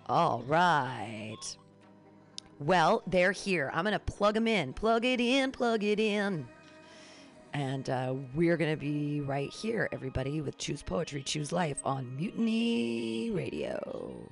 All 0.07 0.43
right. 0.47 1.37
Well, 2.59 3.03
they're 3.05 3.33
here. 3.33 3.69
I'm 3.73 3.83
going 3.83 3.93
to 3.93 3.99
plug 3.99 4.33
them 4.33 4.47
in. 4.47 4.73
Plug 4.73 5.05
it 5.05 5.19
in, 5.19 5.51
plug 5.51 5.83
it 5.83 5.99
in. 5.99 6.47
And 7.57 7.89
uh, 7.89 8.13
we're 8.35 8.55
going 8.55 8.69
to 8.69 8.77
be 8.77 9.19
right 9.21 9.51
here, 9.51 9.89
everybody, 9.91 10.41
with 10.41 10.59
Choose 10.59 10.83
Poetry, 10.83 11.23
Choose 11.23 11.51
Life 11.51 11.81
on 11.83 12.15
Mutiny 12.15 13.31
Radio. 13.31 14.31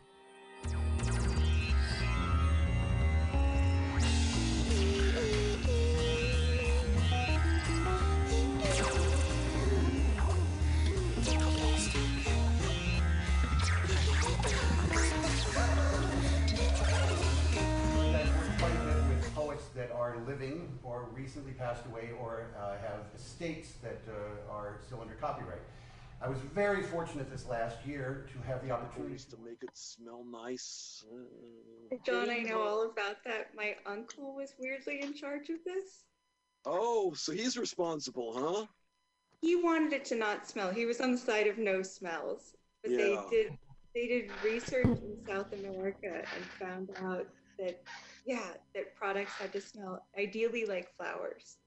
That 19.75 19.91
are 19.91 20.17
living 20.25 20.79
or 20.83 21.07
recently 21.13 21.51
passed 21.51 21.85
away 21.85 22.11
or 22.19 22.47
uh, 22.57 22.77
have 22.81 23.01
estates 23.15 23.73
that 23.83 24.01
uh, 24.07 24.51
are 24.51 24.79
still 24.85 25.01
under 25.01 25.15
copyright. 25.15 25.61
I 26.21 26.29
was 26.29 26.39
very 26.39 26.81
fortunate 26.81 27.29
this 27.29 27.45
last 27.45 27.85
year 27.85 28.25
to 28.31 28.47
have 28.47 28.65
the 28.65 28.71
opportunity 28.71 29.15
Opportunities 29.15 29.25
to 29.25 29.37
make 29.43 29.61
it 29.61 29.69
smell 29.73 30.23
nice. 30.31 31.03
Uh, 31.11 31.95
John, 32.05 32.29
I 32.29 32.39
know 32.39 32.61
all 32.61 32.83
about 32.89 33.17
that. 33.25 33.49
My 33.55 33.75
uncle 33.85 34.33
was 34.33 34.53
weirdly 34.57 35.01
in 35.01 35.13
charge 35.13 35.49
of 35.49 35.57
this. 35.65 36.05
Oh, 36.65 37.13
so 37.13 37.33
he's 37.33 37.57
responsible, 37.57 38.33
huh? 38.33 38.65
He 39.41 39.55
wanted 39.57 39.91
it 39.91 40.05
to 40.05 40.15
not 40.15 40.47
smell. 40.47 40.71
He 40.71 40.85
was 40.85 41.01
on 41.01 41.11
the 41.11 41.17
side 41.17 41.47
of 41.47 41.57
no 41.57 41.83
smells. 41.83 42.53
But 42.81 42.91
Yeah. 42.91 42.97
they 42.97 43.17
did 43.29 43.57
they 43.93 44.07
did 44.07 44.31
research 44.43 44.85
in 44.85 45.17
South 45.25 45.53
America 45.53 46.23
and 46.35 46.45
found 46.59 46.89
out 46.97 47.27
that 47.59 47.81
yeah, 48.25 48.53
that 48.73 48.95
products 48.95 49.33
had 49.33 49.51
to 49.53 49.61
smell 49.61 50.05
ideally 50.17 50.65
like 50.65 50.95
flowers. 50.97 51.57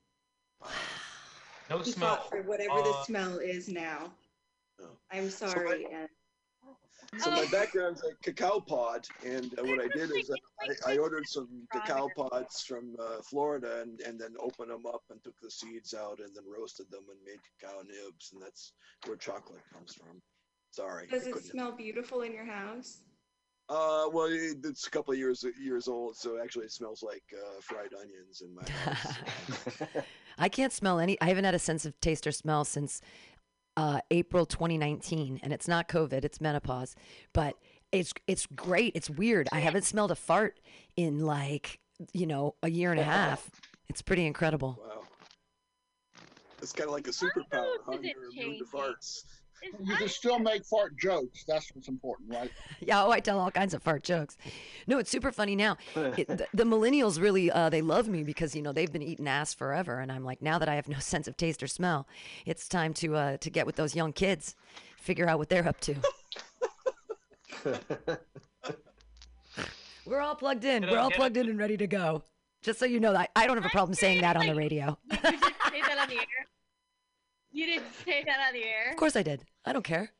No 1.70 1.78
He 1.78 1.92
smell. 1.92 2.22
for 2.28 2.42
whatever 2.42 2.82
the 2.82 2.90
Uh, 2.90 3.04
smell 3.04 3.38
is 3.38 3.68
now. 3.68 4.12
Oh. 4.80 4.96
I'm 5.12 5.30
So 5.30 5.46
sorry, 5.48 5.84
and 5.92 6.08
So 7.18 7.30
Oh. 7.30 7.36
my 7.36 7.46
background's 7.50 8.02
a 8.04 8.14
cacao 8.22 8.60
pod, 8.60 9.06
and 9.24 9.58
uh, 9.58 9.62
what 9.64 9.80
I 9.80 9.88
did 9.88 10.10
is 10.10 10.30
I, 10.60 10.92
I 10.92 10.98
ordered 10.98 11.26
some 11.26 11.66
cacao 11.72 12.08
pods 12.14 12.62
from 12.64 12.96
uh, 13.00 13.22
Florida, 13.22 13.80
and, 13.82 14.00
and 14.02 14.20
then 14.20 14.34
opened 14.38 14.70
them 14.70 14.84
up 14.84 15.02
and 15.10 15.22
took 15.24 15.38
the 15.40 15.50
seeds 15.50 15.94
out, 15.94 16.18
and 16.20 16.34
then 16.34 16.44
roasted 16.46 16.90
them 16.90 17.04
and 17.10 17.18
made 17.24 17.38
cacao 17.60 17.80
nibs, 17.82 18.32
and 18.32 18.42
that's 18.42 18.72
where 19.06 19.16
chocolate 19.16 19.62
comes 19.72 19.94
from. 19.94 20.20
Sorry. 20.70 21.06
Does 21.06 21.26
it 21.26 21.32
couldn't- 21.32 21.50
smell 21.50 21.72
beautiful 21.72 22.22
in 22.22 22.32
your 22.32 22.44
house? 22.44 22.98
Uh, 23.68 24.08
well, 24.12 24.28
it's 24.30 24.86
a 24.86 24.90
couple 24.90 25.12
of 25.12 25.18
years 25.18 25.44
years 25.60 25.88
old, 25.88 26.16
so 26.16 26.40
actually 26.42 26.64
it 26.64 26.72
smells 26.72 27.02
like 27.02 27.22
uh, 27.34 27.60
fried 27.60 27.92
onions 28.00 28.40
in 28.40 28.54
my 28.54 28.62
house. 28.70 29.18
I 30.38 30.48
can't 30.48 30.72
smell 30.72 30.98
any. 30.98 31.20
I 31.20 31.26
haven't 31.26 31.44
had 31.44 31.54
a 31.54 31.58
sense 31.58 31.84
of 31.84 31.98
taste 32.00 32.26
or 32.26 32.32
smell 32.32 32.64
since 32.64 33.02
uh, 33.76 34.00
April 34.10 34.46
2019, 34.46 35.40
and 35.42 35.52
it's 35.52 35.68
not 35.68 35.86
COVID; 35.86 36.24
it's 36.24 36.40
menopause. 36.40 36.96
But 37.34 37.56
it's 37.92 38.14
it's 38.26 38.46
great. 38.46 38.92
It's 38.96 39.10
weird. 39.10 39.48
I 39.52 39.60
haven't 39.60 39.84
smelled 39.84 40.12
a 40.12 40.16
fart 40.16 40.60
in 40.96 41.20
like 41.20 41.78
you 42.14 42.26
know 42.26 42.54
a 42.62 42.70
year 42.70 42.90
and 42.90 43.00
a 43.00 43.04
half. 43.04 43.50
It's 43.88 44.00
pretty 44.00 44.24
incredible. 44.24 44.78
wow. 44.80 45.02
It's 46.62 46.72
kind 46.72 46.88
of 46.88 46.94
like 46.94 47.06
a 47.06 47.10
superpower, 47.10 47.76
huh? 47.86 47.92
does 47.92 48.04
it 48.04 48.16
You're 48.16 48.30
immune 48.30 48.58
to 48.58 48.64
change 48.64 48.70
farts. 48.72 49.24
It's- 49.62 49.80
You 49.88 49.96
can 49.96 50.08
still 50.08 50.38
make 50.38 50.64
fart 50.64 50.96
jokes. 50.96 51.44
That's 51.46 51.70
what's 51.74 51.88
important, 51.88 52.30
right? 52.30 52.50
Yeah, 52.80 53.04
oh, 53.04 53.10
I 53.10 53.20
tell 53.20 53.38
all 53.40 53.50
kinds 53.50 53.74
of 53.74 53.82
fart 53.82 54.02
jokes. 54.04 54.36
No, 54.86 54.98
it's 54.98 55.10
super 55.10 55.32
funny 55.32 55.56
now. 55.56 55.76
It, 55.96 56.28
the, 56.28 56.46
the 56.54 56.64
millennials 56.64 57.20
really 57.20 57.50
uh, 57.50 57.68
they 57.68 57.82
love 57.82 58.08
me 58.08 58.22
because 58.22 58.54
you 58.54 58.62
know 58.62 58.72
they've 58.72 58.92
been 58.92 59.02
eating 59.02 59.26
ass 59.28 59.52
forever, 59.54 59.98
and 60.00 60.10
I'm 60.12 60.24
like 60.24 60.40
now 60.42 60.58
that 60.58 60.68
I 60.68 60.74
have 60.76 60.88
no 60.88 60.98
sense 61.00 61.26
of 61.28 61.36
taste 61.36 61.62
or 61.62 61.66
smell, 61.66 62.06
it's 62.46 62.68
time 62.68 62.94
to 62.94 63.16
uh, 63.16 63.36
to 63.38 63.50
get 63.50 63.66
with 63.66 63.76
those 63.76 63.94
young 63.96 64.12
kids, 64.12 64.54
figure 64.96 65.28
out 65.28 65.38
what 65.38 65.48
they're 65.48 65.66
up 65.68 65.80
to. 65.80 65.96
We're 70.06 70.20
all 70.20 70.34
plugged 70.36 70.64
in. 70.64 70.86
We're 70.88 70.98
all 70.98 71.10
plugged 71.10 71.36
in 71.36 71.48
and 71.50 71.58
ready 71.58 71.76
to 71.76 71.86
go. 71.86 72.22
Just 72.62 72.78
so 72.78 72.86
you 72.86 72.98
know 73.00 73.12
that 73.12 73.30
I 73.36 73.46
don't 73.46 73.56
have 73.56 73.66
a 73.66 73.70
problem 73.70 73.94
saying 73.94 74.20
that 74.22 74.36
on 74.36 74.46
the 74.46 74.54
radio. 74.54 74.98
You 77.58 77.66
didn't 77.66 77.92
say 78.04 78.22
that 78.24 78.38
on 78.46 78.52
the 78.54 78.62
air. 78.62 78.86
You 78.86 78.86
didn't 78.86 78.86
say 78.86 78.86
that 78.86 78.86
on 78.86 78.86
the 78.86 78.86
air. 78.86 78.90
Of 78.90 78.96
course 78.96 79.16
I 79.16 79.22
did. 79.24 79.42
I 79.64 79.72
don't 79.72 79.84
care. 79.84 80.12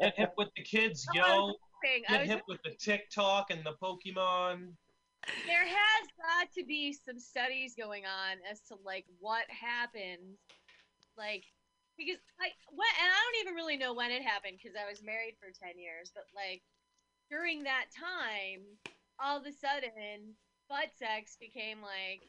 Get 0.00 0.14
hip 0.16 0.32
with 0.38 0.48
the 0.56 0.62
kids, 0.62 1.06
yo. 1.12 1.46
was 1.48 1.56
Get 2.08 2.26
hip 2.26 2.40
with 2.48 2.62
the 2.64 2.70
TikTok 2.70 3.50
and 3.50 3.60
the 3.62 3.74
Pokemon. 3.82 4.72
there 5.46 5.66
has 5.66 6.04
got 6.16 6.52
to 6.54 6.64
be 6.64 6.92
some 6.94 7.18
studies 7.18 7.74
going 7.78 8.04
on 8.06 8.38
as 8.50 8.60
to 8.68 8.76
like 8.84 9.04
what 9.20 9.44
happened 9.48 10.34
like 11.16 11.44
because 11.96 12.18
i 12.40 12.48
what 12.74 12.88
and 12.98 13.06
i 13.06 13.14
don't 13.22 13.40
even 13.46 13.54
really 13.54 13.76
know 13.76 13.94
when 13.94 14.10
it 14.10 14.22
happened 14.22 14.58
because 14.58 14.74
i 14.74 14.88
was 14.88 14.98
married 15.04 15.38
for 15.38 15.46
10 15.54 15.78
years 15.78 16.10
but 16.10 16.24
like 16.34 16.62
during 17.30 17.62
that 17.62 17.86
time 17.94 18.66
all 19.22 19.38
of 19.38 19.46
a 19.46 19.52
sudden 19.52 20.34
butt 20.68 20.90
sex 20.98 21.36
became 21.38 21.78
like 21.82 22.26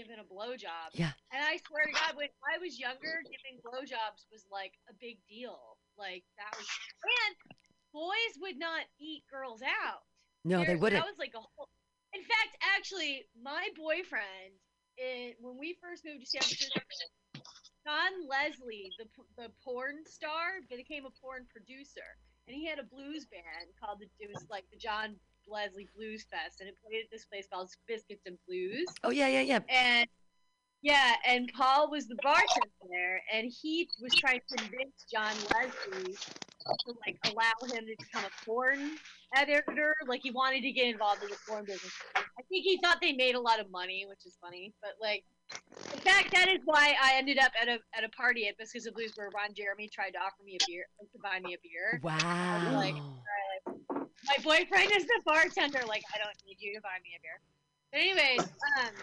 giving 0.00 0.16
a 0.16 0.24
blowjob 0.24 0.96
Yeah. 0.96 1.12
and 1.28 1.44
i 1.44 1.60
swear 1.68 1.84
to 1.84 1.92
god 1.92 2.16
when 2.16 2.32
i 2.48 2.56
was 2.56 2.80
younger 2.80 3.20
giving 3.28 3.60
blowjobs 3.60 4.24
was 4.32 4.48
like 4.48 4.72
a 4.88 4.94
big 4.96 5.20
deal 5.28 5.76
like 6.00 6.24
that 6.40 6.56
was 6.56 6.64
and 7.04 7.36
boys 7.92 8.32
would 8.40 8.56
not 8.56 8.88
eat 8.96 9.28
girls 9.28 9.60
out 9.60 10.08
No, 10.44 10.64
they 10.64 10.72
wouldn't. 10.80 10.96
That 11.02 11.10
was 11.10 11.20
like 11.20 11.36
a 11.36 11.44
whole. 11.44 11.68
In 12.16 12.24
fact, 12.24 12.56
actually, 12.64 13.28
my 13.36 13.68
boyfriend, 13.76 14.56
it, 14.96 15.36
when 15.38 15.60
we 15.60 15.76
first 15.84 16.00
moved 16.08 16.24
to 16.24 16.28
San 16.32 16.40
Francisco, 16.40 16.80
John 17.84 18.12
Leslie, 18.24 18.88
the 18.96 19.04
the 19.36 19.48
porn 19.60 20.00
star, 20.08 20.64
became 20.72 21.04
a 21.04 21.12
porn 21.20 21.44
producer, 21.52 22.08
and 22.48 22.56
he 22.56 22.64
had 22.64 22.78
a 22.80 22.86
blues 22.88 23.28
band 23.28 23.68
called 23.76 24.00
the. 24.00 24.08
It 24.16 24.32
was 24.32 24.46
like 24.48 24.64
the 24.72 24.80
John 24.80 25.20
Leslie 25.50 25.88
Blues 25.96 26.24
Fest, 26.30 26.60
and 26.60 26.68
it 26.68 26.76
played 26.84 27.00
at 27.04 27.10
this 27.10 27.24
place 27.24 27.46
called 27.52 27.70
Biscuits 27.86 28.22
and 28.26 28.38
Blues. 28.46 28.86
Oh 29.04 29.10
yeah, 29.10 29.28
yeah, 29.28 29.42
yeah. 29.42 29.60
And 29.68 30.08
yeah, 30.82 31.14
and 31.26 31.50
Paul 31.54 31.90
was 31.90 32.08
the 32.08 32.16
bartender 32.22 32.70
there, 32.88 33.20
and 33.32 33.52
he 33.52 33.88
was 34.00 34.14
trying 34.14 34.40
to 34.48 34.56
convince 34.56 35.04
John 35.12 35.34
Leslie 35.52 36.16
to 36.86 36.94
like 37.06 37.18
allow 37.26 37.52
him 37.74 37.86
to 37.86 37.94
become 37.98 38.24
a 38.24 38.44
porn 38.46 38.96
editor. 39.34 39.94
Like 40.06 40.20
he 40.22 40.30
wanted 40.30 40.62
to 40.62 40.72
get 40.72 40.86
involved 40.86 41.22
in 41.22 41.28
the 41.28 41.36
porn 41.46 41.64
business. 41.66 41.92
I 42.16 42.42
think 42.48 42.64
he 42.64 42.78
thought 42.82 42.98
they 43.00 43.12
made 43.12 43.34
a 43.34 43.40
lot 43.40 43.60
of 43.60 43.70
money, 43.70 44.06
which 44.08 44.24
is 44.26 44.36
funny. 44.40 44.72
But 44.80 44.92
like, 45.00 45.24
in 45.92 46.00
fact, 46.00 46.32
that 46.32 46.48
is 46.48 46.60
why 46.64 46.94
I 47.02 47.14
ended 47.16 47.38
up 47.38 47.52
at 47.60 47.68
a 47.68 47.78
at 47.94 48.04
a 48.04 48.08
party 48.10 48.48
at 48.48 48.56
Biscuits 48.56 48.86
and 48.86 48.94
Blues 48.94 49.12
where 49.16 49.28
Ron 49.34 49.54
Jeremy 49.54 49.88
tried 49.92 50.12
to 50.12 50.18
offer 50.18 50.42
me 50.44 50.56
a 50.56 50.64
beer, 50.66 50.84
to 51.00 51.18
buy 51.22 51.40
me 51.40 51.54
a 51.54 51.58
beer. 51.62 52.00
Wow. 52.02 52.72
like, 52.72 52.96
My 54.30 54.36
boyfriend 54.44 54.92
is 54.96 55.04
the 55.06 55.20
bartender. 55.26 55.80
Like, 55.88 56.04
I 56.14 56.18
don't 56.18 56.36
need 56.46 56.58
you 56.60 56.74
to 56.74 56.80
buy 56.80 57.02
me 57.02 57.18
a 57.18 57.20
beer. 57.20 57.40
But 57.90 58.00
anyways, 58.00 58.46
um, 58.78 58.94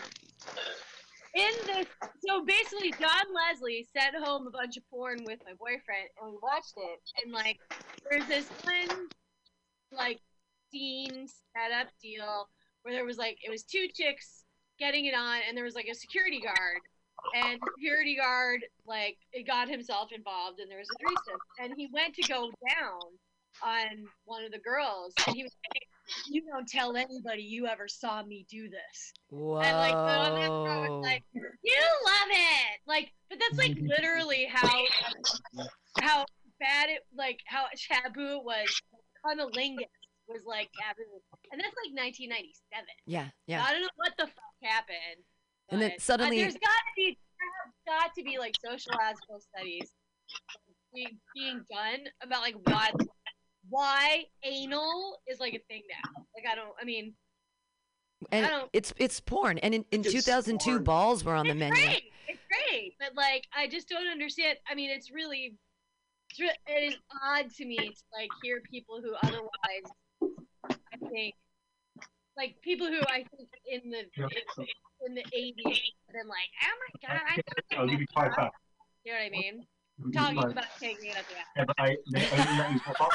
in 1.35 1.51
this, 1.67 1.87
so 2.25 2.45
basically, 2.45 2.91
John 2.91 3.27
Leslie 3.35 3.85
sent 3.91 4.15
home 4.23 4.47
a 4.47 4.51
bunch 4.51 4.77
of 4.77 4.89
porn 4.89 5.25
with 5.25 5.39
my 5.45 5.51
boyfriend, 5.59 6.07
and 6.21 6.31
we 6.31 6.37
watched 6.41 6.75
it. 6.77 6.99
And 7.21 7.33
like, 7.33 7.59
there's 8.09 8.25
this 8.27 8.47
one 8.63 9.09
like 9.91 10.21
scene 10.71 11.27
setup 11.27 11.87
deal 12.01 12.47
where 12.83 12.93
there 12.93 13.05
was 13.05 13.17
like 13.17 13.37
it 13.45 13.49
was 13.49 13.63
two 13.63 13.87
chicks 13.93 14.45
getting 14.79 15.07
it 15.07 15.13
on, 15.13 15.39
and 15.45 15.57
there 15.57 15.65
was 15.65 15.75
like 15.75 15.87
a 15.91 15.95
security 15.95 16.39
guard. 16.39 16.79
And 17.35 17.59
security 17.75 18.15
guard, 18.15 18.61
like, 18.85 19.17
it 19.33 19.45
got 19.45 19.67
himself 19.67 20.13
involved, 20.13 20.59
and 20.59 20.71
there 20.71 20.77
was 20.77 20.87
a 20.87 20.97
threesome. 20.99 21.39
And 21.59 21.73
he 21.75 21.89
went 21.91 22.13
to 22.13 22.21
go 22.21 22.51
down 22.69 22.99
on 23.63 24.05
one 24.25 24.43
of 24.43 24.51
the 24.51 24.59
girls, 24.59 25.13
and 25.25 25.35
he 25.35 25.43
was 25.43 25.53
like, 25.73 25.83
"You 26.29 26.43
don't 26.51 26.67
tell 26.67 26.95
anybody 26.95 27.43
you 27.43 27.67
ever 27.67 27.87
saw 27.87 28.23
me 28.23 28.45
do 28.49 28.69
this." 28.69 29.13
Whoa. 29.29 29.59
And 29.59 29.77
like 29.77 29.91
the 29.93 29.97
other 29.97 30.47
girl 30.47 30.97
was 30.99 31.05
like, 31.05 31.23
"You 31.33 31.81
love 32.05 32.29
it!" 32.29 32.79
Like, 32.85 33.11
but 33.29 33.39
that's 33.39 33.57
like 33.57 33.77
literally 33.81 34.45
how 34.51 34.69
how 36.01 36.25
bad 36.59 36.89
it 36.89 37.01
like 37.15 37.39
how 37.45 37.65
taboo 37.89 38.37
it 38.37 38.43
was. 38.43 38.81
Cunnilingus 39.25 39.89
was 40.27 40.41
like 40.45 40.69
taboo, 40.79 41.21
and 41.51 41.59
that's 41.59 41.75
like 41.83 41.91
1997. 41.97 42.85
yeah, 43.05 43.25
So 43.27 43.31
yeah. 43.47 43.63
I 43.63 43.71
don't 43.71 43.81
know 43.81 43.95
what 43.95 44.13
the 44.17 44.27
fuck 44.27 44.55
happened. 44.63 45.23
And 45.69 45.81
then 45.81 45.89
but 45.89 45.95
uh, 45.97 45.99
suddenly- 46.01 46.39
there's 46.39 46.53
got 46.53 46.61
to 46.61 46.93
be 46.95 47.17
there's 47.37 47.99
got 47.99 48.15
to 48.15 48.23
be 48.23 48.37
like 48.37 48.55
sociological 48.63 49.41
studies 49.41 49.91
being, 50.93 51.17
being 51.35 51.61
done 51.71 51.99
about 52.23 52.41
like 52.41 52.55
what 52.67 52.93
why 53.69 54.23
anal 54.43 55.19
is 55.27 55.39
like 55.39 55.53
a 55.53 55.60
thing 55.67 55.84
now. 55.89 56.23
Like 56.36 56.45
I 56.51 56.56
don't. 56.56 56.73
I 56.82 56.86
mean, 56.86 57.13
And 58.32 58.45
I 58.45 58.49
don't- 58.49 58.69
it's 58.73 58.93
it's 58.97 59.19
porn. 59.19 59.58
And 59.60 59.73
in, 59.75 59.86
in 59.91 60.03
2002, 60.03 60.69
porn. 60.71 60.84
balls 60.84 61.23
were 61.23 61.34
on 61.36 61.47
the 61.47 61.56
menu. 61.56 61.75
great. 61.75 62.03
It's 62.27 62.39
great, 62.69 62.93
but 62.99 63.15
like 63.15 63.45
I 63.56 63.67
just 63.67 63.88
don't 63.89 64.08
understand. 64.08 64.58
I 64.69 64.75
mean, 64.75 64.89
it's 64.89 65.12
really 65.12 65.56
it's 66.30 66.39
re- 66.39 66.58
it 66.67 66.93
is 66.93 66.97
odd 67.23 67.49
to 67.56 67.65
me 67.65 67.77
to 67.77 67.84
like 68.13 68.30
hear 68.43 68.62
people 68.69 68.99
who 69.01 69.13
otherwise 69.23 69.91
I 70.69 70.97
think 71.10 71.34
like 72.36 72.56
people 72.62 72.88
who 72.88 72.99
I 73.08 73.23
think 73.36 73.49
in 73.67 73.89
the 73.89 73.99
in, 74.23 74.30
in 75.08 75.13
the 75.15 75.23
80s 75.23 75.63
have 75.65 76.13
been 76.13 76.27
like, 76.27 76.49
oh 76.63 76.75
my 76.84 77.08
god, 77.08 77.21
I 77.27 77.36
thought 77.36 77.80
I'll 77.80 77.88
give 77.88 77.99
you 78.01 78.08
five 78.13 78.36
back. 78.36 78.51
You 79.03 79.13
know 79.13 79.19
what 79.19 79.25
I 79.25 79.30
mean? 79.30 79.65
I'll 79.99 80.05
give 80.05 80.13
you 80.13 80.19
Talking 80.21 80.41
five. 80.41 80.51
about 80.51 80.65
taking 80.79 81.10
it 81.12 81.17
up 81.17 81.25
the 81.27 81.38
ass. 81.39 81.45
Yeah, 81.55 81.63
but 81.65 81.75
I, 81.79 81.97
they 82.12 82.29
only 82.31 82.57
let 82.60 82.71
you 82.73 82.79
top 82.79 83.01
up. 83.01 83.10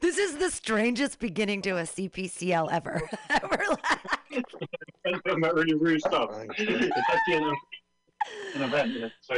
This 0.00 0.18
is 0.18 0.36
the 0.38 0.50
strangest 0.50 1.18
beginning 1.18 1.62
to 1.62 1.70
a 1.78 1.82
CPCL 1.82 2.72
ever. 2.72 3.02
ever. 3.30 3.62
I'm 4.32 4.42
talking 5.22 5.38
about 5.44 5.54
really 5.54 5.74
rude 5.74 6.00
stuff. 6.00 6.30
It's 6.58 7.10
actually 7.12 7.34
an, 7.34 7.54
an 8.56 8.62
event, 8.62 8.92
yeah. 8.92 9.08
So, 9.20 9.34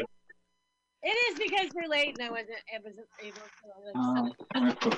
It 1.02 1.08
is 1.08 1.38
because 1.38 1.68
we're 1.74 1.88
late 1.88 2.16
and 2.18 2.26
I 2.28 2.30
wasn't, 2.30 2.58
I 2.72 2.78
wasn't 2.82 3.06
able 3.22 3.36
to. 3.92 3.98
um, 3.98 4.32
Like, 4.54 4.82
so- 4.82 4.90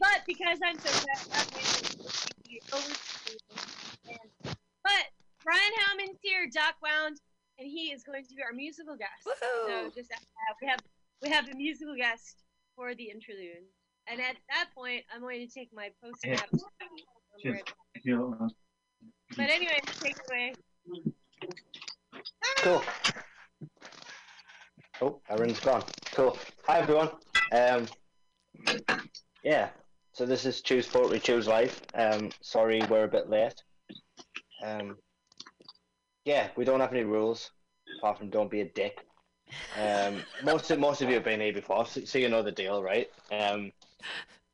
but 0.00 0.22
because 0.26 0.58
I'm 0.64 0.78
so 0.78 0.88
fat, 0.88 1.28
I'm 1.32 1.46
able 1.60 2.78
to- 2.78 4.10
and- 4.10 4.56
But 4.82 5.04
Brian 5.44 5.72
Hammond's 5.86 6.18
here, 6.22 6.48
Doc 6.52 6.74
Wound, 6.82 7.20
and 7.58 7.68
he 7.68 7.92
is 7.92 8.02
going 8.02 8.24
to 8.24 8.34
be 8.34 8.42
our 8.42 8.52
musical 8.54 8.96
guest. 8.96 9.22
So 9.24 9.90
just 9.94 10.10
uh, 10.10 10.16
we 10.60 10.66
have 10.68 10.78
we 11.24 11.30
have 11.30 11.48
a 11.48 11.56
musical 11.56 11.96
guest 11.96 12.42
for 12.76 12.94
the 12.94 13.04
interlude, 13.04 13.64
and 14.06 14.20
at 14.20 14.36
that 14.50 14.68
point, 14.76 15.02
I'm 15.12 15.22
going 15.22 15.46
to 15.46 15.52
take 15.52 15.70
my 15.74 15.90
post 16.02 16.18
Yeah. 16.24 16.40
Cheers. 17.40 17.62
if 17.94 18.04
you 18.04 18.16
don't 18.16 18.38
mind. 18.38 18.52
But 19.36 19.50
anyway, 19.50 19.80
take 20.00 20.16
it 20.16 20.22
away. 20.28 20.54
Cool. 22.58 22.82
Oh, 25.00 25.20
everyone's 25.28 25.60
gone. 25.60 25.82
Cool. 26.12 26.38
Hi 26.66 26.78
everyone. 26.78 27.10
Um, 27.52 27.86
yeah. 29.42 29.70
So 30.12 30.26
this 30.26 30.46
is 30.46 30.60
Choose 30.60 30.86
Poetry, 30.86 31.18
Choose 31.20 31.48
Life. 31.48 31.82
Um, 31.94 32.30
sorry 32.40 32.82
we're 32.88 33.04
a 33.04 33.08
bit 33.08 33.28
late. 33.28 33.60
Um, 34.62 34.96
yeah, 36.24 36.48
we 36.56 36.64
don't 36.64 36.80
have 36.80 36.92
any 36.92 37.02
rules 37.02 37.50
apart 37.98 38.18
from 38.18 38.30
don't 38.30 38.50
be 38.50 38.60
a 38.60 38.68
dick. 38.68 39.04
Um, 39.80 40.22
most 40.42 40.70
of 40.70 40.78
most 40.78 41.02
of 41.02 41.08
you 41.08 41.14
have 41.14 41.24
been 41.24 41.40
here 41.40 41.52
before, 41.52 41.86
so, 41.86 42.04
so 42.04 42.18
you 42.18 42.28
know 42.28 42.42
the 42.42 42.52
deal, 42.52 42.82
right? 42.82 43.08
Um, 43.32 43.72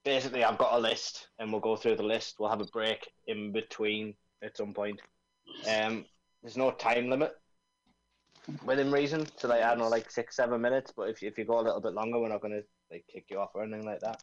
basically, 0.04 0.44
I've 0.44 0.58
got 0.58 0.74
a 0.74 0.78
list, 0.78 1.28
and 1.38 1.52
we'll 1.52 1.60
go 1.60 1.76
through 1.76 1.96
the 1.96 2.02
list. 2.02 2.36
We'll 2.38 2.50
have 2.50 2.60
a 2.60 2.66
break 2.66 3.10
in 3.26 3.52
between 3.52 4.14
at 4.42 4.56
some 4.56 4.72
point. 4.72 5.00
Um, 5.68 6.04
there's 6.42 6.56
no 6.56 6.70
time 6.70 7.10
limit 7.10 7.32
within 8.64 8.90
reason. 8.90 9.26
So 9.36 9.48
like 9.48 9.62
I 9.62 9.70
don't 9.70 9.78
know, 9.78 9.88
like 9.88 10.10
six, 10.10 10.36
seven 10.36 10.60
minutes. 10.60 10.92
But 10.96 11.10
if 11.10 11.22
if 11.22 11.38
you 11.38 11.44
go 11.44 11.60
a 11.60 11.62
little 11.62 11.80
bit 11.80 11.92
longer, 11.92 12.18
we're 12.18 12.28
not 12.28 12.40
gonna 12.40 12.62
like 12.90 13.04
kick 13.12 13.26
you 13.30 13.38
off 13.38 13.50
or 13.54 13.62
anything 13.62 13.86
like 13.86 14.00
that. 14.00 14.22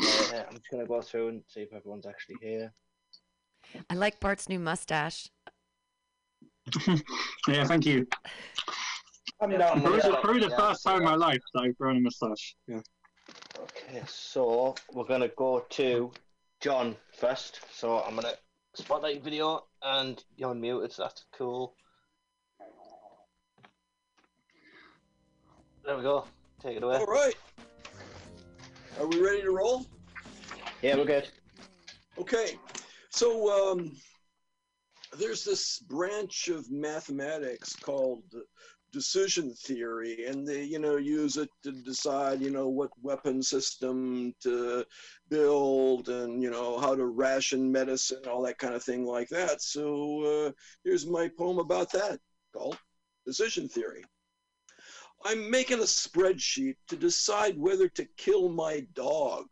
Uh, 0.00 0.28
yeah, 0.32 0.44
I'm 0.48 0.56
just 0.56 0.70
gonna 0.70 0.86
go 0.86 1.02
through 1.02 1.28
and 1.28 1.42
see 1.48 1.60
if 1.60 1.72
everyone's 1.72 2.06
actually 2.06 2.36
here. 2.40 2.72
I 3.90 3.94
like 3.94 4.20
Bart's 4.20 4.48
new 4.48 4.58
mustache. 4.58 5.28
Yeah, 7.46 7.64
thank 7.66 7.84
you. 7.84 8.06
I'm 9.44 9.58
down 9.58 9.82
Probably 9.82 10.00
the, 10.00 10.16
probably 10.22 10.40
the 10.40 10.48
Yeah, 10.48 10.56
first 10.56 10.82
so 10.82 10.90
time 10.90 11.00
in 11.00 11.04
my 11.04 11.14
life 11.16 11.42
that 11.52 11.60
I've 11.60 11.76
grown 11.76 11.98
a 11.98 12.00
moustache. 12.00 12.56
Yeah. 12.66 12.80
Okay, 13.60 14.02
so 14.06 14.74
we're 14.92 15.04
gonna 15.04 15.28
go 15.36 15.66
to 15.68 16.10
John 16.60 16.96
first. 17.12 17.60
So 17.70 18.00
I'm 18.00 18.14
gonna 18.14 18.32
spotlight 18.74 19.22
video 19.22 19.66
and 19.82 20.22
you're 20.36 20.48
on 20.48 20.60
mute. 20.60 20.80
It's 20.82 20.96
that's 20.96 21.24
cool. 21.36 21.74
There 25.84 25.96
we 25.96 26.02
go. 26.02 26.24
Take 26.62 26.78
it 26.78 26.82
away. 26.82 26.96
All 26.96 27.04
right. 27.04 27.34
Are 28.98 29.06
we 29.06 29.20
ready 29.20 29.42
to 29.42 29.50
roll? 29.50 29.84
Yeah, 30.80 30.96
we're 30.96 31.04
good. 31.04 31.28
Okay. 32.18 32.58
So 33.10 33.72
um, 33.72 33.92
there's 35.18 35.44
this 35.44 35.80
branch 35.80 36.48
of 36.48 36.70
mathematics 36.70 37.76
called 37.76 38.24
decision 38.94 39.52
theory, 39.54 40.26
and 40.26 40.46
they, 40.46 40.62
you 40.62 40.78
know, 40.78 40.96
use 40.96 41.36
it 41.36 41.50
to 41.64 41.72
decide, 41.72 42.40
you 42.40 42.50
know, 42.50 42.68
what 42.68 42.90
weapon 43.02 43.42
system 43.42 44.32
to 44.40 44.84
build 45.28 46.08
and, 46.08 46.40
you 46.42 46.50
know, 46.50 46.78
how 46.78 46.94
to 46.94 47.06
ration 47.06 47.70
medicine, 47.70 48.22
all 48.30 48.42
that 48.42 48.58
kind 48.58 48.74
of 48.74 48.84
thing 48.84 49.04
like 49.04 49.28
that. 49.28 49.60
So 49.60 50.22
uh, 50.22 50.52
here's 50.84 51.06
my 51.06 51.28
poem 51.36 51.58
about 51.58 51.90
that 51.92 52.20
called 52.52 52.78
Decision 53.26 53.68
Theory. 53.68 54.04
I'm 55.24 55.50
making 55.50 55.80
a 55.80 55.82
spreadsheet 55.82 56.76
to 56.88 56.96
decide 56.96 57.58
whether 57.58 57.88
to 57.88 58.06
kill 58.16 58.48
my 58.48 58.86
dog. 58.94 59.46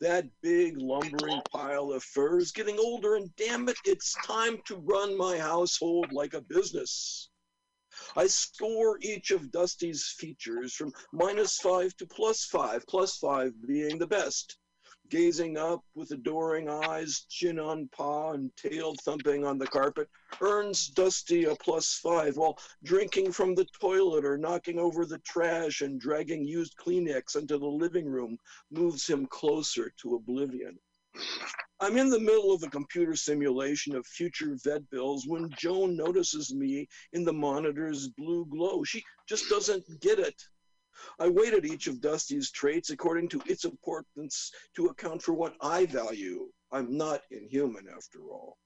That 0.00 0.26
big 0.42 0.80
lumbering 0.80 1.40
pile 1.50 1.92
of 1.92 2.04
fur 2.04 2.38
is 2.38 2.52
getting 2.52 2.78
older, 2.78 3.16
and 3.16 3.34
damn 3.36 3.68
it, 3.68 3.76
it's 3.84 4.14
time 4.26 4.58
to 4.66 4.76
run 4.76 5.18
my 5.18 5.38
household 5.38 6.12
like 6.12 6.34
a 6.34 6.40
business. 6.42 7.29
I 8.16 8.26
score 8.26 8.98
each 9.02 9.30
of 9.30 9.52
Dusty's 9.52 10.08
features 10.08 10.74
from 10.74 10.92
minus 11.12 11.58
five 11.58 11.96
to 11.98 12.06
plus 12.06 12.44
five, 12.44 12.84
plus 12.86 13.16
five 13.16 13.52
being 13.66 13.98
the 13.98 14.06
best. 14.06 14.58
Gazing 15.08 15.56
up 15.56 15.84
with 15.94 16.10
adoring 16.10 16.68
eyes, 16.68 17.26
chin 17.28 17.58
on 17.58 17.88
paw 17.88 18.32
and 18.32 18.54
tail 18.56 18.94
thumping 18.96 19.44
on 19.44 19.58
the 19.58 19.66
carpet, 19.66 20.08
earns 20.40 20.88
Dusty 20.88 21.44
a 21.44 21.54
plus 21.54 21.94
five 21.94 22.36
while 22.36 22.58
drinking 22.82 23.32
from 23.32 23.54
the 23.54 23.66
toilet 23.80 24.24
or 24.24 24.36
knocking 24.36 24.78
over 24.78 25.04
the 25.04 25.18
trash 25.18 25.80
and 25.80 26.00
dragging 26.00 26.44
used 26.44 26.76
Kleenex 26.76 27.36
into 27.36 27.58
the 27.58 27.66
living 27.66 28.06
room 28.06 28.38
moves 28.70 29.06
him 29.06 29.26
closer 29.26 29.92
to 29.98 30.16
oblivion. 30.16 30.78
I'm 31.82 31.96
in 31.96 32.10
the 32.10 32.20
middle 32.20 32.52
of 32.52 32.62
a 32.62 32.68
computer 32.68 33.16
simulation 33.16 33.96
of 33.96 34.06
future 34.06 34.56
vet 34.62 34.88
bills 34.90 35.26
when 35.26 35.48
Joan 35.56 35.96
notices 35.96 36.54
me 36.54 36.86
in 37.14 37.24
the 37.24 37.32
monitor's 37.32 38.08
blue 38.08 38.44
glow. 38.44 38.84
She 38.84 39.02
just 39.26 39.48
doesn't 39.48 40.00
get 40.00 40.18
it. 40.18 40.34
I 41.18 41.28
weighted 41.28 41.64
each 41.64 41.86
of 41.86 42.02
Dusty's 42.02 42.50
traits 42.50 42.90
according 42.90 43.30
to 43.30 43.42
its 43.46 43.64
importance 43.64 44.52
to 44.76 44.88
account 44.88 45.22
for 45.22 45.32
what 45.32 45.56
I 45.62 45.86
value. 45.86 46.52
I'm 46.70 46.96
not 46.96 47.22
inhuman 47.30 47.88
after 47.88 48.20
all. 48.30 48.58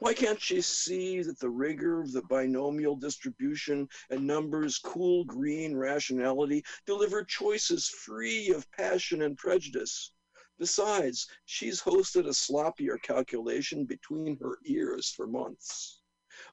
Why 0.00 0.14
can't 0.14 0.40
she 0.40 0.62
see 0.62 1.22
that 1.22 1.38
the 1.38 1.50
rigor 1.50 2.00
of 2.00 2.12
the 2.12 2.22
binomial 2.22 2.96
distribution 2.96 3.88
and 4.10 4.26
numbers, 4.26 4.78
cool 4.78 5.24
green 5.24 5.76
rationality 5.76 6.64
deliver 6.86 7.22
choices 7.22 7.86
free 7.88 8.48
of 8.50 8.70
passion 8.72 9.22
and 9.22 9.36
prejudice? 9.36 10.12
Besides, 10.58 11.28
she's 11.44 11.82
hosted 11.82 12.26
a 12.26 12.32
sloppier 12.32 13.00
calculation 13.00 13.84
between 13.84 14.38
her 14.38 14.58
ears 14.64 15.10
for 15.10 15.26
months. 15.26 16.00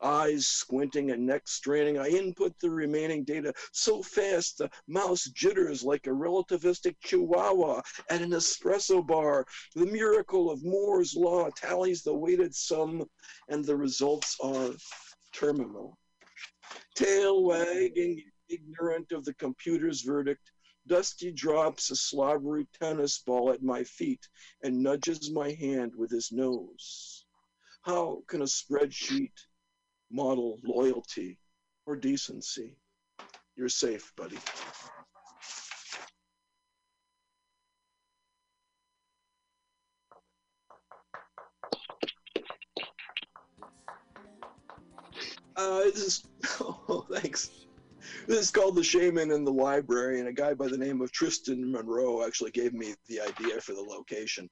Eyes 0.02 0.48
squinting 0.48 1.12
and 1.12 1.26
neck 1.26 1.48
straining, 1.48 1.98
I 1.98 2.08
input 2.08 2.58
the 2.60 2.70
remaining 2.70 3.24
data 3.24 3.54
so 3.72 4.02
fast 4.02 4.58
the 4.58 4.70
mouse 4.88 5.26
jitters 5.26 5.84
like 5.84 6.08
a 6.08 6.12
relativistic 6.12 6.96
chihuahua 7.02 7.82
at 8.10 8.22
an 8.22 8.32
espresso 8.32 9.06
bar. 9.06 9.46
The 9.76 9.86
miracle 9.86 10.50
of 10.50 10.64
Moore's 10.64 11.16
law 11.16 11.50
tallies 11.50 12.02
the 12.02 12.14
weighted 12.14 12.56
sum, 12.56 13.10
and 13.50 13.64
the 13.64 13.76
results 13.76 14.38
are 14.42 14.72
terminal. 15.34 15.98
Tail 16.96 17.44
wagging, 17.44 18.24
ignorant 18.50 19.12
of 19.12 19.26
the 19.26 19.34
computer's 19.34 20.02
verdict, 20.02 20.52
Dusty 20.86 21.32
drops 21.32 21.92
a 21.92 21.96
slobbery 21.96 22.68
tennis 22.80 23.20
ball 23.20 23.52
at 23.52 23.64
my 23.64 23.84
feet 23.84 24.28
and 24.64 24.84
nudges 24.84 25.32
my 25.32 25.52
hand 25.52 25.96
with 25.96 26.12
his 26.12 26.32
nose. 26.32 27.26
How 27.84 28.24
can 28.28 28.42
a 28.42 28.46
spreadsheet 28.46 29.34
model 30.12 30.60
loyalty 30.64 31.40
or 31.86 31.96
decency? 31.96 32.78
You're 33.56 33.70
safe, 33.70 34.12
buddy. 34.18 34.38
Uh, 45.56 45.80
this 45.84 45.98
is, 45.98 46.24
oh, 46.62 47.06
thanks. 47.12 47.63
This 48.28 48.40
is 48.40 48.52
called 48.52 48.76
The 48.76 48.84
Shaman 48.84 49.32
in 49.32 49.44
the 49.44 49.52
Library, 49.52 50.20
and 50.20 50.28
a 50.28 50.34
guy 50.34 50.54
by 50.54 50.68
the 50.68 50.78
name 50.78 51.02
of 51.02 51.12
Tristan 51.12 51.72
Monroe 51.72 52.26
actually 52.26 52.52
gave 52.52 52.74
me 52.74 52.96
the 53.08 53.22
idea 53.22 53.62
for 53.62 53.74
the 53.74 53.82
location. 53.82 54.50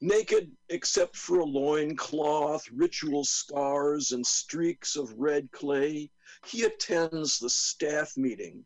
Naked 0.00 0.50
except 0.68 1.16
for 1.16 1.38
a 1.38 1.44
loincloth, 1.44 2.68
ritual 2.72 3.24
scars, 3.24 4.12
and 4.12 4.26
streaks 4.26 4.96
of 4.96 5.14
red 5.18 5.50
clay, 5.52 6.10
he 6.46 6.64
attends 6.64 7.38
the 7.38 7.50
staff 7.50 8.16
meeting, 8.16 8.64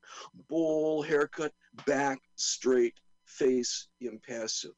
bowl 0.48 1.02
haircut, 1.02 1.52
back 1.86 2.20
straight, 2.36 2.94
face 3.26 3.88
impassive. 4.00 4.74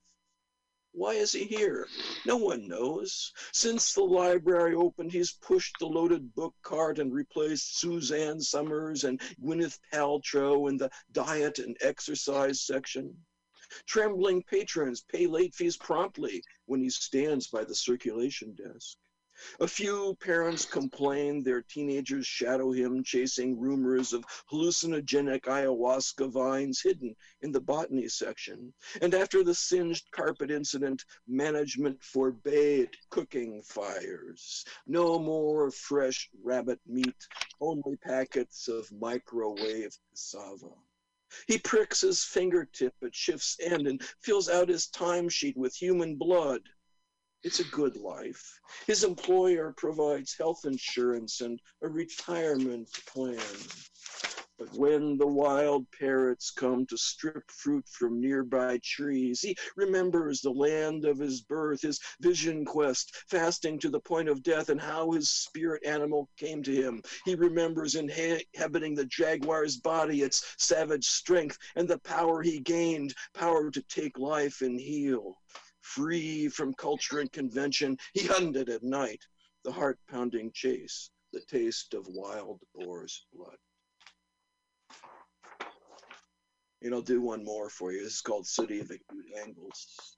Why 0.92 1.14
is 1.14 1.32
he 1.32 1.44
here? 1.44 1.86
No 2.26 2.36
one 2.36 2.66
knows. 2.66 3.32
Since 3.52 3.94
the 3.94 4.02
library 4.02 4.74
opened, 4.74 5.12
he's 5.12 5.32
pushed 5.32 5.76
the 5.78 5.86
loaded 5.86 6.34
book 6.34 6.54
cart 6.62 6.98
and 6.98 7.12
replaced 7.12 7.78
Suzanne 7.78 8.40
Somers 8.40 9.04
and 9.04 9.20
Gwyneth 9.40 9.78
Paltrow 9.92 10.66
in 10.68 10.76
the 10.76 10.90
diet 11.12 11.60
and 11.60 11.76
exercise 11.80 12.60
section. 12.60 13.24
Trembling 13.86 14.42
patrons 14.42 15.02
pay 15.02 15.26
late 15.28 15.54
fees 15.54 15.76
promptly 15.76 16.42
when 16.66 16.80
he 16.80 16.90
stands 16.90 17.46
by 17.46 17.64
the 17.64 17.74
circulation 17.74 18.54
desk. 18.54 18.98
A 19.60 19.66
few 19.66 20.16
parents 20.20 20.64
complain 20.64 21.42
their 21.42 21.62
teenagers 21.62 22.26
shadow 22.26 22.72
him, 22.72 23.02
chasing 23.02 23.58
rumors 23.58 24.12
of 24.12 24.24
hallucinogenic 24.50 25.42
ayahuasca 25.42 26.30
vines 26.30 26.82
hidden 26.82 27.16
in 27.40 27.50
the 27.52 27.60
botany 27.60 28.08
section. 28.08 28.74
And 29.00 29.14
after 29.14 29.42
the 29.42 29.54
singed 29.54 30.10
carpet 30.10 30.50
incident, 30.50 31.04
management 31.26 32.02
forbade 32.02 32.90
cooking 33.08 33.62
fires. 33.62 34.64
No 34.86 35.18
more 35.18 35.70
fresh 35.70 36.28
rabbit 36.42 36.80
meat, 36.86 37.26
only 37.60 37.96
packets 37.96 38.68
of 38.68 38.92
microwave 38.92 39.96
cassava. 40.10 40.74
He 41.46 41.58
pricks 41.58 42.00
his 42.00 42.24
fingertip 42.24 42.94
at 43.02 43.14
shift's 43.14 43.56
end 43.60 43.86
and 43.86 44.02
fills 44.20 44.48
out 44.48 44.68
his 44.68 44.88
timesheet 44.88 45.56
with 45.56 45.74
human 45.74 46.16
blood. 46.16 46.62
It's 47.42 47.58
a 47.58 47.64
good 47.64 47.96
life. 47.96 48.60
His 48.86 49.02
employer 49.02 49.72
provides 49.74 50.36
health 50.36 50.66
insurance 50.66 51.40
and 51.40 51.58
a 51.80 51.88
retirement 51.88 52.92
plan. 53.06 53.40
But 54.58 54.74
when 54.74 55.16
the 55.16 55.26
wild 55.26 55.90
parrots 55.90 56.50
come 56.50 56.84
to 56.84 56.98
strip 56.98 57.50
fruit 57.50 57.88
from 57.88 58.20
nearby 58.20 58.78
trees, 58.84 59.40
he 59.40 59.56
remembers 59.74 60.42
the 60.42 60.50
land 60.50 61.06
of 61.06 61.18
his 61.18 61.40
birth, 61.40 61.80
his 61.80 61.98
vision 62.20 62.66
quest, 62.66 63.16
fasting 63.30 63.78
to 63.78 63.88
the 63.88 64.00
point 64.00 64.28
of 64.28 64.42
death, 64.42 64.68
and 64.68 64.78
how 64.78 65.12
his 65.12 65.30
spirit 65.30 65.82
animal 65.86 66.28
came 66.36 66.62
to 66.64 66.74
him. 66.74 67.02
He 67.24 67.36
remembers 67.36 67.94
inhabiting 67.94 68.94
the 68.94 69.06
jaguar's 69.06 69.78
body, 69.78 70.20
its 70.20 70.54
savage 70.58 71.06
strength, 71.06 71.56
and 71.74 71.88
the 71.88 72.00
power 72.00 72.42
he 72.42 72.60
gained, 72.60 73.14
power 73.32 73.70
to 73.70 73.82
take 73.84 74.18
life 74.18 74.60
and 74.60 74.78
heal 74.78 75.38
free 75.94 76.48
from 76.48 76.72
culture 76.74 77.18
and 77.18 77.32
convention, 77.32 77.98
he 78.14 78.26
hunted 78.26 78.68
at 78.68 78.82
night, 78.82 79.22
the 79.64 79.72
heart 79.72 79.98
pounding 80.08 80.50
chase, 80.52 81.10
the 81.32 81.40
taste 81.48 81.94
of 81.94 82.06
wild 82.08 82.60
boar's 82.74 83.26
blood. 83.32 83.56
And 86.82 86.94
I'll 86.94 87.02
do 87.02 87.20
one 87.20 87.44
more 87.44 87.68
for 87.68 87.92
you. 87.92 88.02
This 88.02 88.14
is 88.14 88.20
called 88.20 88.46
City 88.46 88.80
of 88.80 88.90
Acute 88.90 89.26
Angles. 89.44 90.16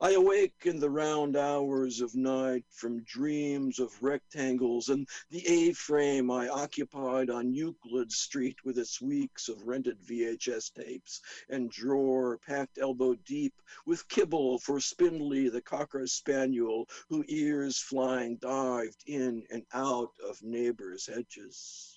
I 0.00 0.10
awake 0.12 0.62
in 0.64 0.80
the 0.80 0.90
round 0.90 1.36
hours 1.36 2.00
of 2.00 2.16
night 2.16 2.64
from 2.68 3.04
dreams 3.04 3.78
of 3.78 4.02
rectangles 4.02 4.88
and 4.88 5.08
the 5.30 5.46
A-frame 5.46 6.32
I 6.32 6.48
occupied 6.48 7.30
on 7.30 7.54
Euclid 7.54 8.10
Street 8.10 8.64
with 8.64 8.76
its 8.78 9.00
weeks 9.00 9.48
of 9.48 9.62
rented 9.68 10.00
VHS 10.00 10.74
tapes 10.74 11.20
and 11.48 11.70
drawer 11.70 12.38
packed 12.38 12.78
elbow 12.78 13.14
deep 13.14 13.54
with 13.86 14.08
kibble 14.08 14.58
for 14.58 14.80
Spindly 14.80 15.48
the 15.48 15.62
cocker 15.62 16.08
spaniel 16.08 16.88
who 17.08 17.24
ears 17.28 17.78
flying 17.78 18.36
dived 18.38 19.04
in 19.06 19.46
and 19.50 19.64
out 19.72 20.12
of 20.28 20.42
neighbors' 20.42 21.06
hedges. 21.06 21.93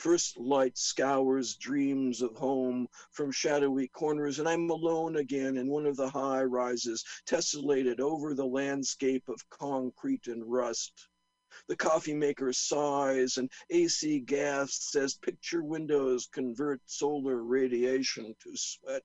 First 0.00 0.38
light 0.38 0.78
scours 0.78 1.56
dreams 1.56 2.22
of 2.22 2.34
home 2.34 2.88
from 3.10 3.30
shadowy 3.30 3.88
corners, 3.88 4.38
and 4.38 4.48
I'm 4.48 4.70
alone 4.70 5.16
again 5.16 5.58
in 5.58 5.68
one 5.68 5.84
of 5.84 5.96
the 5.96 6.08
high 6.08 6.42
rises, 6.42 7.04
tessellated 7.26 8.00
over 8.00 8.32
the 8.32 8.46
landscape 8.46 9.28
of 9.28 9.46
concrete 9.50 10.26
and 10.26 10.50
rust. 10.50 11.06
The 11.68 11.76
coffee 11.76 12.14
maker 12.14 12.50
sighs, 12.54 13.36
and 13.36 13.52
AC 13.68 14.20
gas 14.20 14.72
says 14.90 15.18
picture 15.18 15.62
windows 15.62 16.26
convert 16.32 16.80
solar 16.86 17.44
radiation 17.44 18.34
to 18.42 18.56
sweat. 18.56 19.04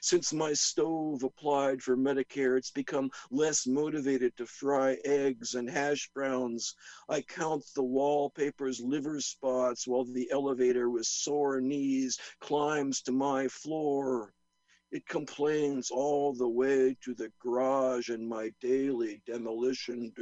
Since 0.00 0.32
my 0.32 0.52
stove 0.52 1.24
applied 1.24 1.82
for 1.82 1.96
Medicare, 1.96 2.56
it's 2.56 2.70
become 2.70 3.10
less 3.32 3.66
motivated 3.66 4.36
to 4.36 4.46
fry 4.46 4.96
eggs 5.04 5.56
and 5.56 5.68
hash 5.68 6.08
browns. 6.14 6.76
I 7.08 7.20
count 7.22 7.64
the 7.74 7.82
wallpaper's 7.82 8.80
liver 8.80 9.20
spots 9.20 9.88
while 9.88 10.04
the 10.04 10.30
elevator 10.30 10.88
with 10.88 11.06
sore 11.06 11.60
knees 11.60 12.16
climbs 12.38 13.02
to 13.02 13.10
my 13.10 13.48
floor. 13.48 14.32
It 14.92 15.04
complains 15.08 15.90
all 15.90 16.32
the 16.32 16.48
way 16.48 16.96
to 17.00 17.12
the 17.12 17.32
garage 17.40 18.08
and 18.08 18.28
my 18.28 18.52
daily 18.60 19.20
demolition 19.26 20.12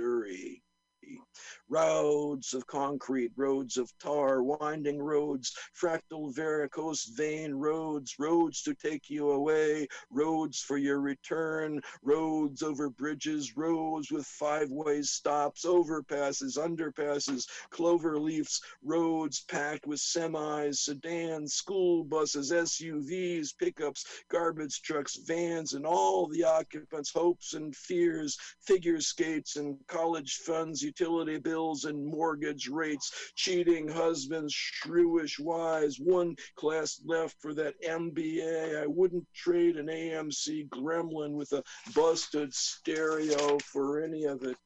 roads 1.69 2.53
of 2.53 2.67
concrete, 2.67 3.31
roads 3.37 3.77
of 3.77 3.93
tar, 3.99 4.43
winding 4.43 5.01
roads, 5.01 5.57
fractal 5.81 6.35
varicose 6.35 7.05
vein 7.17 7.55
roads, 7.55 8.17
roads 8.19 8.63
to 8.63 8.75
take 8.75 9.09
you 9.09 9.31
away, 9.31 9.87
roads 10.11 10.61
for 10.61 10.77
your 10.77 11.01
return, 11.01 11.81
roads 12.03 12.63
over 12.63 12.91
bridges, 12.91 13.57
roads 13.57 14.11
with 14.11 14.27
five-way 14.27 15.01
stops, 15.03 15.65
overpasses, 15.65 16.59
underpasses, 16.59 17.47
clover 17.71 18.19
leaves, 18.19 18.61
roads 18.83 19.45
packed 19.49 19.87
with 19.87 20.01
semis, 20.01 20.77
sedans, 20.77 21.55
school 21.55 22.03
buses, 22.05 22.51
SUVs, 22.51 23.57
pickups, 23.57 24.05
garbage 24.29 24.83
trucks, 24.83 25.17
vans, 25.17 25.75
and 25.75 25.87
all 25.87 26.27
the 26.27 26.43
occupants' 26.45 27.13
hopes 27.13 27.55
and 27.55 27.75
fears, 27.77 28.37
figure 28.61 29.01
skates 29.01 29.57
and 29.57 29.77
college 29.87 30.35
funds, 30.45 30.83
utility 31.01 31.39
bills 31.39 31.85
and 31.85 32.07
mortgage 32.07 32.69
rates, 32.69 33.33
cheating 33.35 33.89
husbands, 33.89 34.53
shrewish 34.55 35.41
wives, 35.41 35.99
one 35.99 36.37
class 36.57 37.01
left 37.07 37.37
for 37.41 37.55
that 37.55 37.81
MBA. 37.83 38.83
I 38.83 38.87
wouldn't 38.87 39.27
trade 39.35 39.77
an 39.77 39.87
AMC 39.87 40.69
gremlin 40.69 41.33
with 41.33 41.53
a 41.53 41.63
busted 41.95 42.53
stereo 42.53 43.59
for 43.61 44.03
any 44.03 44.25
of 44.25 44.43
it. 44.43 44.57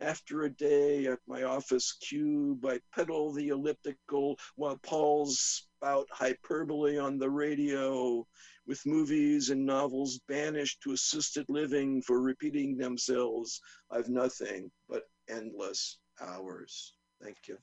After 0.00 0.42
a 0.42 0.50
day 0.50 1.06
at 1.06 1.20
my 1.26 1.44
office 1.44 1.92
cube, 1.92 2.66
I 2.66 2.80
pedal 2.94 3.32
the 3.32 3.48
elliptical 3.48 4.38
while 4.54 4.76
Paul's 4.76 5.38
spout 5.38 6.08
hyperbole 6.10 6.98
on 6.98 7.18
the 7.18 7.30
radio, 7.30 8.26
with 8.66 8.80
movies 8.84 9.50
and 9.50 9.64
novels 9.64 10.20
banished 10.28 10.80
to 10.82 10.92
assisted 10.92 11.46
living 11.48 12.02
for 12.02 12.20
repeating 12.20 12.76
themselves, 12.76 13.60
I've 13.90 14.08
nothing 14.08 14.70
but 14.88 15.02
endless 15.28 15.98
hours. 16.20 16.94
Thank 17.22 17.36
you. 17.48 17.58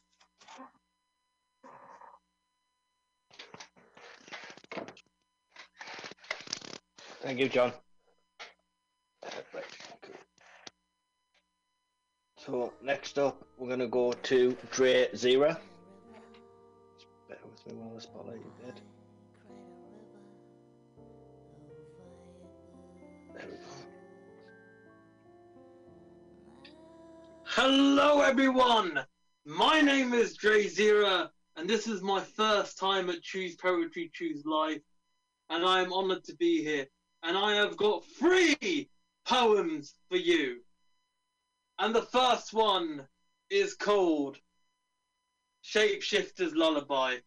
Thank 7.22 7.40
you, 7.40 7.48
John. 7.48 7.72
So 12.46 12.74
next 12.84 13.18
up, 13.18 13.46
we're 13.58 13.70
gonna 13.70 13.88
go 13.88 14.12
to 14.12 14.58
Dre 14.72 15.08
Zera. 15.14 15.58
Bear 17.30 17.38
with 17.50 17.66
me 17.68 17.74
while 17.76 17.96
I 17.96 18.00
spotlight 18.02 18.40
you 18.40 18.52
bit. 18.66 18.82
Hello, 27.46 28.22
everyone. 28.22 29.00
My 29.46 29.80
name 29.82 30.14
is 30.14 30.36
Dre 30.36 30.66
Zera, 30.66 31.30
and 31.56 31.70
this 31.70 31.88
is 31.88 32.02
my 32.02 32.20
first 32.20 32.80
time 32.80 33.10
at 33.10 33.22
Choose 33.22 33.56
Poetry, 33.56 34.10
Choose 34.14 34.44
Life, 34.46 34.82
and 35.50 35.64
I 35.64 35.82
am 35.82 35.94
honored 35.94 36.24
to 36.26 36.36
be 36.36 36.64
here. 36.64 36.88
And 37.22 37.38
I 37.38 37.54
have 37.56 37.78
got 37.78 38.06
three 38.20 38.90
poems 39.26 39.94
for 40.10 40.18
you. 40.18 40.62
And 41.80 41.94
the 41.94 42.02
first 42.02 42.54
one 42.54 43.08
is 43.50 43.76
called 43.76 44.38
Shapeshifter's 45.64 46.56
Lullaby. 46.56 47.18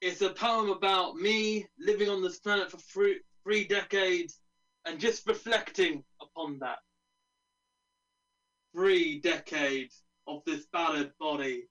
It's 0.00 0.22
a 0.22 0.30
poem 0.30 0.70
about 0.70 1.16
me 1.16 1.66
living 1.78 2.08
on 2.08 2.22
this 2.22 2.38
planet 2.38 2.70
for 2.70 2.78
three, 2.78 3.20
three 3.42 3.64
decades 3.66 4.40
and 4.86 5.00
just 5.00 5.26
reflecting 5.26 6.02
upon 6.22 6.58
that 6.60 6.78
three 8.72 9.20
decades 9.20 10.02
of 10.28 10.42
this 10.46 10.66
battered 10.72 11.12
body, 11.18 11.64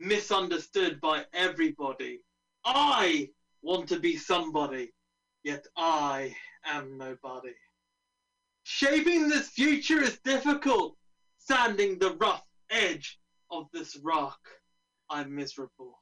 misunderstood 0.00 1.00
by 1.00 1.24
everybody. 1.32 2.20
I 2.64 3.28
want 3.62 3.88
to 3.88 3.98
be 3.98 4.16
somebody, 4.16 4.92
yet 5.44 5.66
I 5.76 6.34
am 6.64 6.98
nobody. 6.98 7.54
Shaping 8.64 9.28
this 9.28 9.48
future 9.48 10.02
is 10.02 10.18
difficult, 10.24 10.96
sanding 11.38 11.98
the 11.98 12.14
rough 12.16 12.44
edge 12.70 13.18
of 13.50 13.66
this 13.72 13.96
rock. 14.02 14.38
I'm 15.10 15.34
miserable. 15.34 16.00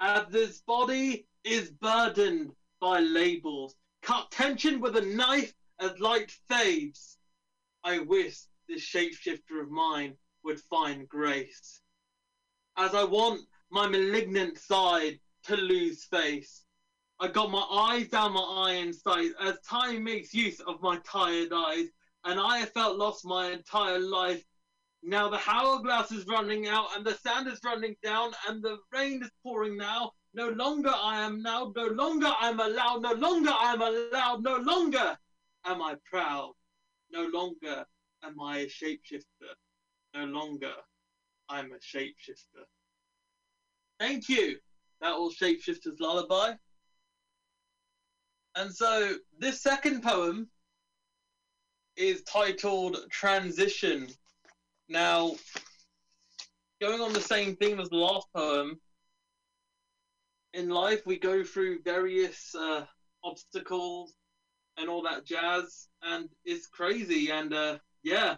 As 0.00 0.26
this 0.28 0.62
body 0.66 1.26
is 1.44 1.70
burdened 1.70 2.52
by 2.80 3.00
labels, 3.00 3.74
cut 4.06 4.30
tension 4.30 4.80
with 4.80 4.96
a 4.96 5.00
knife 5.00 5.52
as 5.80 5.98
light 5.98 6.30
fades. 6.48 7.18
I 7.82 7.98
wish 7.98 8.38
this 8.68 8.82
shapeshifter 8.82 9.60
of 9.60 9.68
mine 9.68 10.14
would 10.44 10.60
find 10.60 11.08
grace. 11.08 11.80
As 12.76 12.94
I 12.94 13.02
want 13.02 13.40
my 13.72 13.88
malignant 13.88 14.58
side 14.58 15.18
to 15.46 15.56
lose 15.56 16.04
face, 16.04 16.62
I 17.18 17.26
got 17.26 17.50
my 17.50 17.66
eyes 17.68 18.06
down 18.06 18.34
my 18.34 18.68
iron 18.68 18.92
sight 18.92 19.32
as 19.40 19.58
time 19.68 20.04
makes 20.04 20.32
use 20.32 20.60
of 20.60 20.80
my 20.82 20.98
tired 20.98 21.52
eyes, 21.52 21.88
and 22.24 22.38
I 22.38 22.58
have 22.58 22.72
felt 22.72 22.98
lost 22.98 23.24
my 23.24 23.50
entire 23.50 23.98
life. 23.98 24.44
Now 25.02 25.28
the 25.28 25.40
hourglass 25.48 26.12
is 26.12 26.26
running 26.28 26.68
out, 26.68 26.96
and 26.96 27.04
the 27.04 27.14
sand 27.14 27.48
is 27.48 27.58
running 27.64 27.96
down, 28.04 28.32
and 28.48 28.62
the 28.62 28.78
rain 28.92 29.24
is 29.24 29.30
pouring 29.42 29.76
now. 29.76 30.12
No 30.36 30.50
longer 30.50 30.92
I 30.94 31.22
am 31.22 31.40
now, 31.40 31.72
no 31.74 31.86
longer 31.86 32.30
I'm 32.38 32.60
allowed, 32.60 33.00
no 33.00 33.14
longer 33.14 33.50
I'm 33.58 33.80
allowed, 33.80 34.42
no 34.44 34.56
longer 34.58 35.16
am 35.64 35.80
I 35.80 35.96
proud, 36.04 36.52
no 37.10 37.26
longer 37.32 37.86
am 38.22 38.38
I 38.38 38.58
a 38.58 38.66
shapeshifter, 38.66 39.54
no 40.14 40.26
longer 40.26 40.74
I'm 41.48 41.72
a 41.72 41.76
shapeshifter. 41.76 42.64
Thank 43.98 44.28
you. 44.28 44.58
That 45.00 45.16
was 45.16 45.36
Shapeshifter's 45.36 45.98
Lullaby. 46.00 46.52
And 48.56 48.74
so 48.74 49.16
this 49.38 49.62
second 49.62 50.02
poem 50.02 50.48
is 51.96 52.22
titled 52.24 52.98
Transition. 53.10 54.08
Now, 54.90 55.34
going 56.82 57.00
on 57.00 57.14
the 57.14 57.22
same 57.22 57.56
theme 57.56 57.80
as 57.80 57.88
the 57.88 57.96
last 57.96 58.26
poem, 58.34 58.78
in 60.56 60.70
life 60.70 61.04
we 61.04 61.18
go 61.18 61.44
through 61.44 61.82
various 61.82 62.54
uh, 62.54 62.84
obstacles 63.22 64.14
and 64.78 64.88
all 64.88 65.02
that 65.02 65.26
jazz, 65.26 65.88
and 66.02 66.28
it's 66.44 66.66
crazy. 66.66 67.30
And 67.30 67.52
uh, 67.52 67.78
yeah, 68.02 68.36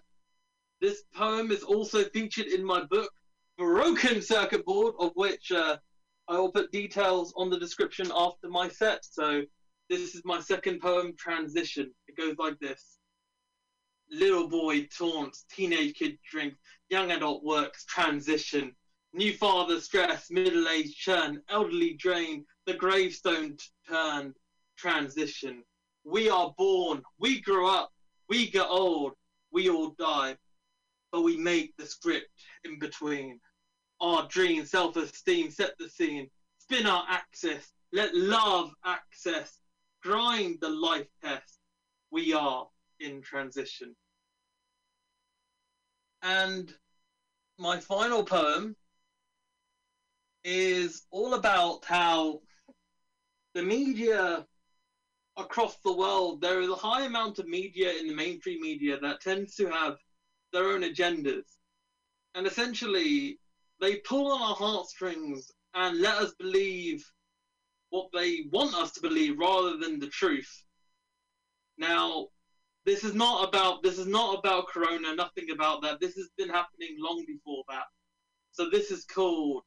this 0.80 1.04
poem 1.14 1.52
is 1.52 1.62
also 1.62 2.04
featured 2.04 2.46
in 2.46 2.64
my 2.64 2.84
book, 2.84 3.10
Broken 3.56 4.20
Circuit 4.20 4.64
Board, 4.64 4.94
of 4.98 5.12
which 5.14 5.52
uh, 5.52 5.76
I 6.26 6.38
will 6.38 6.52
put 6.52 6.72
details 6.72 7.32
on 7.36 7.50
the 7.50 7.58
description 7.58 8.10
after 8.14 8.48
my 8.48 8.68
set. 8.68 9.04
So 9.04 9.42
this 9.88 10.14
is 10.14 10.22
my 10.24 10.40
second 10.40 10.80
poem, 10.80 11.14
Transition. 11.16 11.92
It 12.08 12.16
goes 12.16 12.34
like 12.38 12.58
this. 12.58 12.98
Little 14.10 14.48
boy 14.48 14.86
taunts, 14.86 15.44
teenage 15.54 15.94
kid 15.94 16.18
drinks, 16.28 16.58
young 16.90 17.12
adult 17.12 17.44
works, 17.44 17.84
transition. 17.84 18.74
New 19.14 19.32
father 19.32 19.80
stress, 19.80 20.30
middle 20.30 20.68
age 20.68 20.94
churn, 20.94 21.42
elderly 21.48 21.94
drain, 21.94 22.44
the 22.66 22.74
gravestone 22.74 23.56
t- 23.56 23.64
turned, 23.88 24.34
transition. 24.76 25.62
We 26.04 26.28
are 26.28 26.52
born, 26.58 27.02
we 27.18 27.40
grow 27.40 27.68
up, 27.68 27.90
we 28.28 28.50
get 28.50 28.66
old, 28.68 29.14
we 29.50 29.70
all 29.70 29.94
die, 29.98 30.36
but 31.10 31.22
we 31.22 31.36
make 31.36 31.74
the 31.76 31.86
script 31.86 32.30
in 32.64 32.78
between. 32.78 33.40
Our 34.00 34.28
dream, 34.28 34.64
self 34.64 34.96
esteem, 34.96 35.50
set 35.50 35.72
the 35.78 35.88
scene, 35.88 36.28
spin 36.58 36.86
our 36.86 37.04
axis, 37.08 37.72
let 37.92 38.14
love 38.14 38.70
access, 38.84 39.58
grind 40.02 40.58
the 40.60 40.68
life 40.68 41.08
test. 41.22 41.58
We 42.10 42.34
are 42.34 42.68
in 43.00 43.22
transition. 43.22 43.96
And 46.22 46.72
my 47.58 47.80
final 47.80 48.22
poem 48.22 48.76
is 50.44 51.02
all 51.10 51.34
about 51.34 51.84
how 51.84 52.40
the 53.54 53.62
media 53.62 54.46
across 55.36 55.76
the 55.84 55.92
world, 55.92 56.40
there 56.40 56.60
is 56.60 56.68
a 56.68 56.74
high 56.74 57.04
amount 57.04 57.38
of 57.38 57.46
media 57.46 57.92
in 57.92 58.08
the 58.08 58.14
mainstream 58.14 58.60
media 58.60 58.98
that 59.00 59.20
tends 59.20 59.54
to 59.54 59.68
have 59.68 59.96
their 60.52 60.64
own 60.64 60.82
agendas. 60.82 61.44
And 62.34 62.46
essentially, 62.46 63.38
they 63.80 63.96
pull 63.96 64.32
on 64.32 64.42
our 64.42 64.54
heartstrings 64.54 65.50
and 65.74 66.00
let 66.00 66.16
us 66.16 66.34
believe 66.38 67.04
what 67.90 68.08
they 68.12 68.46
want 68.52 68.74
us 68.74 68.92
to 68.92 69.00
believe 69.00 69.38
rather 69.38 69.76
than 69.76 69.98
the 69.98 70.08
truth. 70.08 70.50
Now, 71.78 72.26
this 72.84 73.04
is 73.04 73.14
not 73.14 73.48
about 73.48 73.82
this 73.82 73.98
is 73.98 74.06
not 74.06 74.38
about 74.38 74.68
corona, 74.68 75.14
nothing 75.14 75.50
about 75.52 75.82
that. 75.82 76.00
This 76.00 76.16
has 76.16 76.28
been 76.36 76.48
happening 76.48 76.96
long 76.98 77.24
before 77.26 77.62
that. 77.68 77.84
So 78.52 78.68
this 78.68 78.90
is 78.90 79.04
called 79.04 79.62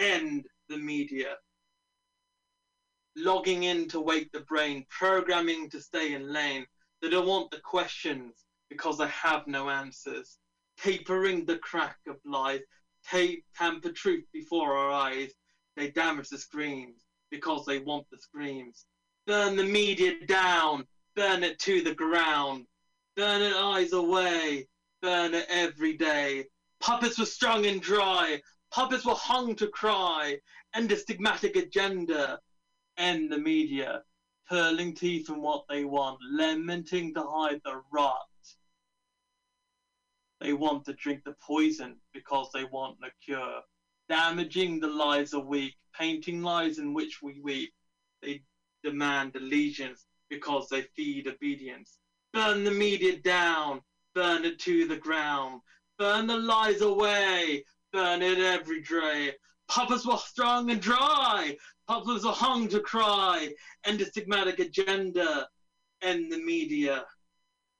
End 0.00 0.46
the 0.68 0.78
Media 0.78 1.36
logging 3.16 3.64
in 3.64 3.88
to 3.88 4.00
wake 4.00 4.30
the 4.32 4.40
brain, 4.40 4.84
programming 4.88 5.68
to 5.70 5.80
stay 5.80 6.14
in 6.14 6.32
lane. 6.32 6.66
They 7.02 7.10
don't 7.10 7.26
want 7.26 7.50
the 7.50 7.60
questions 7.60 8.44
because 8.68 8.98
they 8.98 9.08
have 9.08 9.46
no 9.46 9.68
answers. 9.68 10.38
Tapering 10.78 11.44
the 11.44 11.58
crack 11.58 11.98
of 12.06 12.16
lies, 12.24 12.60
tape 13.08 13.44
tamper 13.56 13.92
truth 13.92 14.24
before 14.32 14.76
our 14.76 14.90
eyes. 14.90 15.30
They 15.76 15.90
damage 15.90 16.28
the 16.28 16.38
screens 16.38 17.02
because 17.30 17.64
they 17.66 17.78
want 17.78 18.06
the 18.10 18.18
screams. 18.18 18.86
Burn 19.26 19.56
the 19.56 19.64
media 19.64 20.14
down, 20.26 20.84
burn 21.14 21.42
it 21.42 21.58
to 21.60 21.82
the 21.82 21.94
ground, 21.94 22.66
burn 23.16 23.42
it 23.42 23.54
eyes 23.54 23.92
away, 23.92 24.66
burn 25.02 25.34
it 25.34 25.46
every 25.48 25.96
day. 25.96 26.46
Puppets 26.80 27.18
were 27.18 27.26
strung 27.26 27.66
and 27.66 27.82
dry, 27.82 28.40
puppets 28.70 29.04
were 29.04 29.14
hung 29.14 29.54
to 29.56 29.66
cry, 29.68 30.38
and 30.74 30.90
a 30.90 30.96
stigmatic 30.96 31.56
agenda 31.56 32.38
end 32.96 33.30
the 33.30 33.38
media, 33.38 34.02
pulling 34.48 34.94
teeth 34.94 35.26
from 35.26 35.42
what 35.42 35.64
they 35.68 35.84
want, 35.84 36.18
lamenting 36.22 37.14
to 37.14 37.22
hide 37.22 37.60
the 37.64 37.80
rot. 37.92 38.26
They 40.40 40.52
want 40.52 40.84
to 40.86 40.94
drink 40.94 41.22
the 41.24 41.34
poison 41.40 41.96
because 42.14 42.50
they 42.52 42.64
want 42.64 42.98
the 43.00 43.10
cure, 43.24 43.60
damaging 44.08 44.80
the 44.80 44.88
lives 44.88 45.34
of 45.34 45.46
weak, 45.46 45.76
painting 45.98 46.42
lies 46.42 46.78
in 46.78 46.94
which 46.94 47.20
we 47.22 47.40
weep. 47.40 47.72
They 48.22 48.42
demand 48.82 49.36
allegiance 49.36 50.06
because 50.28 50.68
they 50.68 50.82
feed 50.96 51.26
obedience. 51.26 51.98
Burn 52.32 52.64
the 52.64 52.70
media 52.70 53.18
down, 53.18 53.82
burn 54.14 54.44
it 54.44 54.58
to 54.60 54.86
the 54.86 54.96
ground, 54.96 55.60
burn 55.98 56.26
the 56.26 56.36
lies 56.36 56.80
away, 56.80 57.64
burn 57.92 58.22
it 58.22 58.38
every 58.38 58.82
day. 58.82 59.32
Puppets 59.68 60.06
were 60.06 60.16
strong 60.16 60.70
and 60.70 60.80
dry. 60.80 61.56
Puppets 61.86 62.24
were 62.24 62.32
hung 62.32 62.68
to 62.68 62.80
cry. 62.80 63.52
End 63.84 64.00
the 64.00 64.04
stigmatic 64.04 64.58
agenda. 64.58 65.48
End 66.02 66.30
the 66.30 66.38
media. 66.38 67.04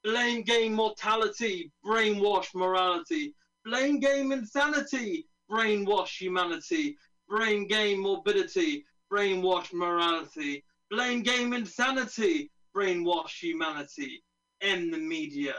Blame 0.04 0.42
game 0.42 0.74
mortality. 0.74 1.72
Brainwash 1.84 2.54
morality. 2.54 3.34
Blame 3.64 4.00
game 4.00 4.32
insanity. 4.32 5.26
Brainwash 5.50 6.16
humanity. 6.18 6.96
Brain 7.28 7.66
game 7.66 8.00
morbidity. 8.00 8.84
Brainwash 9.12 9.72
morality. 9.72 10.64
Blame 10.90 11.22
game 11.22 11.52
insanity. 11.52 12.50
Brainwash 12.74 13.38
humanity. 13.40 14.22
End 14.60 14.92
the 14.92 14.98
media. 14.98 15.54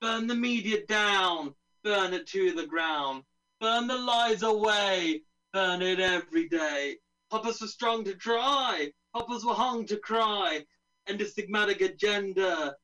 Burn 0.00 0.26
the 0.26 0.34
media 0.34 0.84
down. 0.86 1.54
Burn 1.84 2.12
it 2.12 2.26
to 2.28 2.52
the 2.52 2.66
ground. 2.66 3.22
Burn 3.62 3.86
the 3.86 3.96
lies 3.96 4.42
away. 4.42 5.22
Burn 5.52 5.82
it 5.82 6.00
every 6.00 6.48
day. 6.48 6.96
Puppets 7.30 7.60
were 7.60 7.68
strong 7.68 8.02
to 8.02 8.12
dry. 8.12 8.90
Puppets 9.14 9.44
were 9.44 9.54
hung 9.54 9.86
to 9.86 9.98
cry. 9.98 10.64
End 11.06 11.20
the 11.20 11.24
stigmatic 11.24 11.80
agenda. 11.80 12.74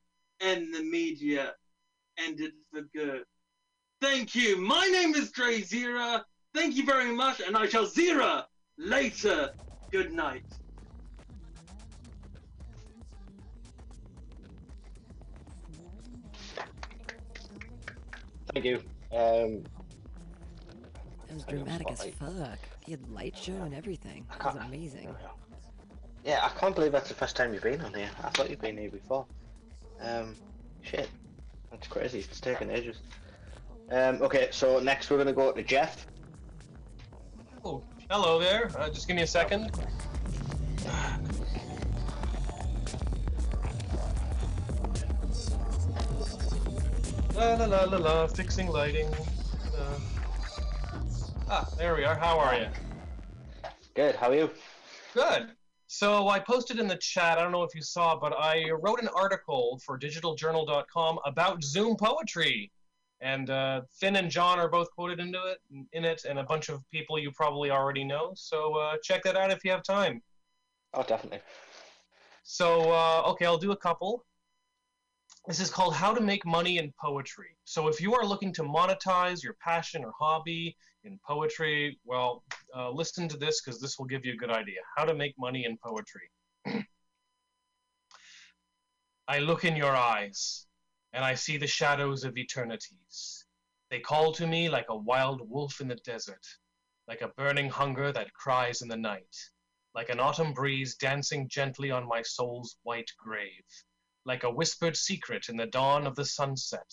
End 0.40 0.72
the 0.72 0.84
media. 0.84 1.54
End 2.16 2.38
it 2.38 2.52
for 2.70 2.82
good. 2.94 3.24
Thank 4.00 4.36
you. 4.36 4.56
My 4.60 4.86
name 4.86 5.16
is 5.16 5.32
Dre 5.32 5.60
Zira. 5.62 6.22
Thank 6.54 6.76
you 6.76 6.86
very 6.86 7.10
much, 7.10 7.40
and 7.40 7.56
I 7.56 7.66
shall 7.66 7.84
Zira 7.84 8.44
later. 8.78 9.50
Good 9.90 10.12
night. 10.12 10.44
Thank 18.54 18.64
you. 18.64 18.80
Um, 19.12 19.64
It 21.28 21.34
was 21.34 21.44
dramatic 21.44 21.90
as 21.90 22.04
fuck. 22.04 22.58
He 22.84 22.92
had 22.92 23.08
light 23.10 23.36
show 23.36 23.52
and 23.52 23.74
everything. 23.74 24.26
I 24.30 24.36
It 24.36 24.44
was 24.44 24.56
amazing. 24.66 25.14
yeah, 26.24 26.40
I 26.42 26.58
can't 26.58 26.74
believe 26.74 26.92
that's 26.92 27.08
the 27.08 27.14
first 27.14 27.36
time 27.36 27.52
you've 27.52 27.62
been 27.62 27.80
on 27.82 27.92
here. 27.94 28.10
I 28.22 28.30
thought 28.30 28.48
you'd 28.50 28.60
been 28.60 28.78
here 28.78 28.90
before. 28.90 29.26
Um, 30.00 30.34
shit, 30.82 31.08
that's 31.70 31.86
crazy. 31.86 32.20
It's 32.20 32.40
taken 32.40 32.70
ages. 32.70 32.98
Um, 33.90 34.22
okay, 34.22 34.48
so 34.50 34.78
next 34.80 35.10
we're 35.10 35.18
gonna 35.18 35.32
go 35.32 35.52
to 35.52 35.62
Jeff. 35.62 36.06
Oh, 37.64 37.82
hello 38.10 38.38
there. 38.38 38.70
Uh, 38.78 38.88
just 38.88 39.06
give 39.06 39.16
me 39.16 39.22
a 39.22 39.26
second. 39.26 39.70
La 47.34 47.54
la 47.54 47.66
la 47.66 47.84
la 47.84 47.98
la, 47.98 48.26
fixing 48.26 48.66
lighting. 48.68 49.06
Uh, 49.76 49.98
ah, 51.48 51.68
there 51.76 51.94
we 51.94 52.04
are. 52.04 52.16
How 52.16 52.38
are 52.38 52.54
you? 52.54 52.66
Good. 53.94 54.14
How 54.14 54.30
are 54.30 54.34
you? 54.34 54.50
Good. 55.14 55.50
So 55.86 56.28
I 56.28 56.38
posted 56.38 56.78
in 56.78 56.86
the 56.86 56.96
chat, 56.96 57.38
I 57.38 57.42
don't 57.42 57.52
know 57.52 57.62
if 57.62 57.74
you 57.74 57.80
saw, 57.80 58.18
but 58.18 58.34
I 58.38 58.70
wrote 58.70 59.00
an 59.00 59.08
article 59.08 59.80
for 59.84 59.98
digitaljournal.com 59.98 61.18
about 61.24 61.64
Zoom 61.64 61.96
poetry. 61.96 62.70
And 63.20 63.50
uh, 63.50 63.80
Finn 63.90 64.16
and 64.16 64.30
John 64.30 64.58
are 64.60 64.68
both 64.68 64.90
quoted 64.92 65.18
into 65.18 65.40
it, 65.46 65.58
in 65.92 66.04
it, 66.04 66.24
and 66.28 66.38
a 66.38 66.44
bunch 66.44 66.68
of 66.68 66.88
people 66.92 67.18
you 67.18 67.32
probably 67.32 67.70
already 67.70 68.04
know. 68.04 68.32
So 68.36 68.74
uh, 68.74 68.96
check 69.02 69.22
that 69.24 69.36
out 69.36 69.50
if 69.50 69.64
you 69.64 69.70
have 69.70 69.82
time. 69.82 70.22
Oh, 70.94 71.02
definitely. 71.02 71.40
So, 72.44 72.92
uh, 72.92 73.22
okay, 73.26 73.46
I'll 73.46 73.58
do 73.58 73.72
a 73.72 73.76
couple. 73.76 74.24
This 75.46 75.60
is 75.60 75.70
called 75.70 75.94
How 75.94 76.14
to 76.14 76.20
Make 76.20 76.46
Money 76.46 76.78
in 76.78 76.92
Poetry. 77.00 77.56
So, 77.64 77.88
if 77.88 78.00
you 78.00 78.14
are 78.14 78.24
looking 78.24 78.52
to 78.54 78.62
monetize 78.62 79.42
your 79.42 79.54
passion 79.60 80.04
or 80.04 80.12
hobby 80.18 80.76
in 81.04 81.18
poetry, 81.26 81.98
well, 82.04 82.44
uh, 82.76 82.90
listen 82.90 83.28
to 83.28 83.36
this 83.36 83.60
because 83.60 83.80
this 83.80 83.98
will 83.98 84.06
give 84.06 84.24
you 84.24 84.32
a 84.32 84.36
good 84.36 84.50
idea. 84.50 84.80
How 84.96 85.04
to 85.04 85.14
make 85.14 85.34
money 85.38 85.64
in 85.64 85.78
poetry. 85.78 86.30
I 89.28 89.38
look 89.38 89.64
in 89.64 89.76
your 89.76 89.94
eyes, 89.94 90.66
and 91.12 91.24
I 91.24 91.34
see 91.34 91.56
the 91.56 91.66
shadows 91.66 92.24
of 92.24 92.36
eternities. 92.36 93.44
They 93.90 94.00
call 94.00 94.32
to 94.32 94.46
me 94.46 94.68
like 94.68 94.86
a 94.88 94.96
wild 94.96 95.48
wolf 95.48 95.80
in 95.80 95.88
the 95.88 95.96
desert, 95.96 96.46
like 97.06 97.22
a 97.22 97.32
burning 97.36 97.70
hunger 97.70 98.12
that 98.12 98.32
cries 98.34 98.82
in 98.82 98.88
the 98.88 98.96
night 98.96 99.34
like 99.98 100.10
an 100.10 100.20
autumn 100.20 100.52
breeze 100.52 100.94
dancing 100.94 101.48
gently 101.48 101.90
on 101.90 102.06
my 102.06 102.22
soul's 102.22 102.76
white 102.84 103.10
grave, 103.18 103.64
like 104.24 104.44
a 104.44 104.50
whispered 104.50 104.96
secret 104.96 105.48
in 105.48 105.56
the 105.56 105.66
dawn 105.66 106.06
of 106.06 106.14
the 106.14 106.24
sunset, 106.24 106.88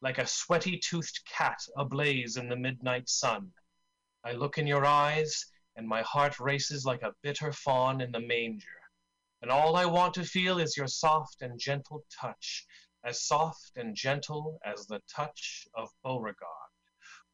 like 0.00 0.18
a 0.18 0.26
sweaty 0.26 0.78
toothed 0.78 1.20
cat 1.26 1.58
ablaze 1.76 2.36
in 2.36 2.48
the 2.48 2.56
midnight 2.56 3.08
sun. 3.08 3.52
I 4.24 4.32
look 4.32 4.58
in 4.58 4.66
your 4.66 4.84
eyes, 4.84 5.44
and 5.76 5.86
my 5.86 6.02
heart 6.02 6.38
races 6.40 6.84
like 6.84 7.02
a 7.02 7.14
bitter 7.22 7.52
fawn 7.52 8.00
in 8.00 8.12
the 8.12 8.20
manger. 8.20 8.80
And 9.42 9.50
all 9.50 9.76
I 9.76 9.84
want 9.84 10.14
to 10.14 10.24
feel 10.24 10.58
is 10.58 10.76
your 10.76 10.86
soft 10.86 11.42
and 11.42 11.58
gentle 11.58 12.04
touch, 12.10 12.66
as 13.04 13.26
soft 13.26 13.72
and 13.76 13.94
gentle 13.94 14.58
as 14.64 14.86
the 14.86 15.00
touch 15.14 15.66
of 15.74 15.90
Beauregard. 16.02 16.72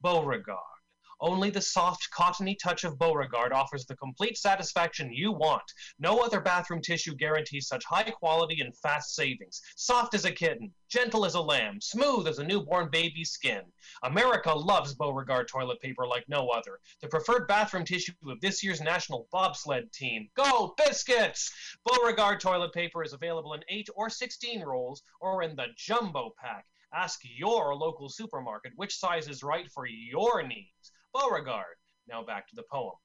Beauregard. 0.01 0.80
Only 1.23 1.51
the 1.51 1.61
soft, 1.61 2.11
cottony 2.13 2.55
touch 2.55 2.85
of 2.85 2.99
Beauregard 2.99 3.53
offers 3.53 3.85
the 3.85 3.95
complete 3.97 4.39
satisfaction 4.39 5.13
you 5.13 5.33
want. 5.33 5.63
No 5.99 6.21
other 6.21 6.41
bathroom 6.41 6.81
tissue 6.81 7.15
guarantees 7.15 7.69
such 7.69 7.85
high 7.85 8.05
quality 8.05 8.63
and 8.63 8.75
fast 8.79 9.15
savings. 9.15 9.61
Soft 9.77 10.15
as 10.15 10.25
a 10.25 10.33
kitten, 10.33 10.73
gentle 10.89 11.27
as 11.27 11.35
a 11.35 11.41
lamb, 11.43 11.79
smooth 11.83 12.27
as 12.27 12.39
a 12.39 12.45
newborn 12.45 12.89
baby's 12.89 13.33
skin. 13.33 13.71
America 14.03 14.51
loves 14.51 14.95
Beauregard 14.95 15.47
toilet 15.47 15.79
paper 15.83 16.07
like 16.07 16.27
no 16.27 16.49
other. 16.49 16.81
The 17.03 17.09
preferred 17.09 17.47
bathroom 17.47 17.85
tissue 17.85 18.13
of 18.27 18.41
this 18.41 18.65
year's 18.65 18.81
national 18.81 19.29
bobsled 19.31 19.93
team. 19.93 20.31
Go 20.35 20.75
Biscuits! 20.79 21.53
Beauregard 21.85 22.41
toilet 22.41 22.73
paper 22.73 23.05
is 23.05 23.13
available 23.13 23.53
in 23.53 23.63
8 23.69 23.91
or 23.95 24.09
16 24.09 24.63
rolls 24.63 25.03
or 25.21 25.43
in 25.43 25.55
the 25.55 25.67
jumbo 25.77 26.35
pack. 26.39 26.65
Ask 26.95 27.21
your 27.23 27.75
local 27.75 28.09
supermarket 28.09 28.73
which 28.77 28.97
size 28.97 29.29
is 29.29 29.43
right 29.43 29.71
for 29.71 29.87
your 29.87 30.43
needs. 30.43 30.93
Beauregard. 31.13 31.77
Now 32.07 32.23
back 32.23 32.47
to 32.49 32.55
the 32.55 32.63
poem. 32.71 32.97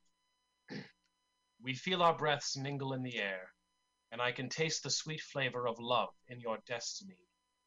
we 1.62 1.74
feel 1.74 2.04
our 2.04 2.16
breaths 2.16 2.56
mingle 2.56 2.94
in 2.94 3.02
the 3.02 3.18
air, 3.18 3.52
and 4.12 4.22
I 4.22 4.32
can 4.32 4.48
taste 4.48 4.84
the 4.84 4.92
sweet 4.92 5.22
flavor 5.22 5.68
of 5.68 5.80
love 5.80 6.14
in 6.28 6.40
your 6.40 6.60
destiny, 6.68 7.18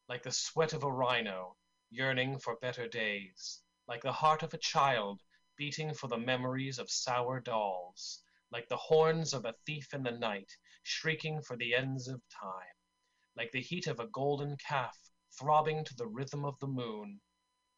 like 0.09 0.23
the 0.23 0.31
sweat 0.31 0.73
of 0.73 0.85
a 0.85 0.93
rhino 0.93 1.57
yearning 1.91 2.39
for 2.39 2.57
better 2.57 2.87
days, 2.87 3.63
like 3.89 4.03
the 4.03 4.13
heart 4.13 4.43
of 4.43 4.55
a 4.55 4.59
child 4.59 5.21
beating 5.57 5.93
for 5.93 6.07
the 6.07 6.17
memories 6.17 6.79
of 6.79 6.89
sour 6.89 7.41
dolls, 7.41 8.23
like 8.53 8.69
the 8.69 8.77
horns 8.77 9.35
of 9.35 9.45
a 9.45 9.55
thief 9.67 9.93
in 9.93 10.05
the 10.05 10.13
night 10.13 10.53
shrieking 10.85 11.43
for 11.43 11.57
the 11.57 11.75
ends 11.75 12.07
of 12.07 12.23
time, 12.29 12.77
like 13.37 13.51
the 13.51 13.61
heat 13.61 13.89
of 13.89 13.99
a 13.99 14.07
golden 14.09 14.57
calf 14.57 14.97
throbbing 15.37 15.85
to 15.85 15.95
the 15.97 16.07
rhythm 16.07 16.45
of 16.45 16.59
the 16.61 16.69
moon. 16.69 17.21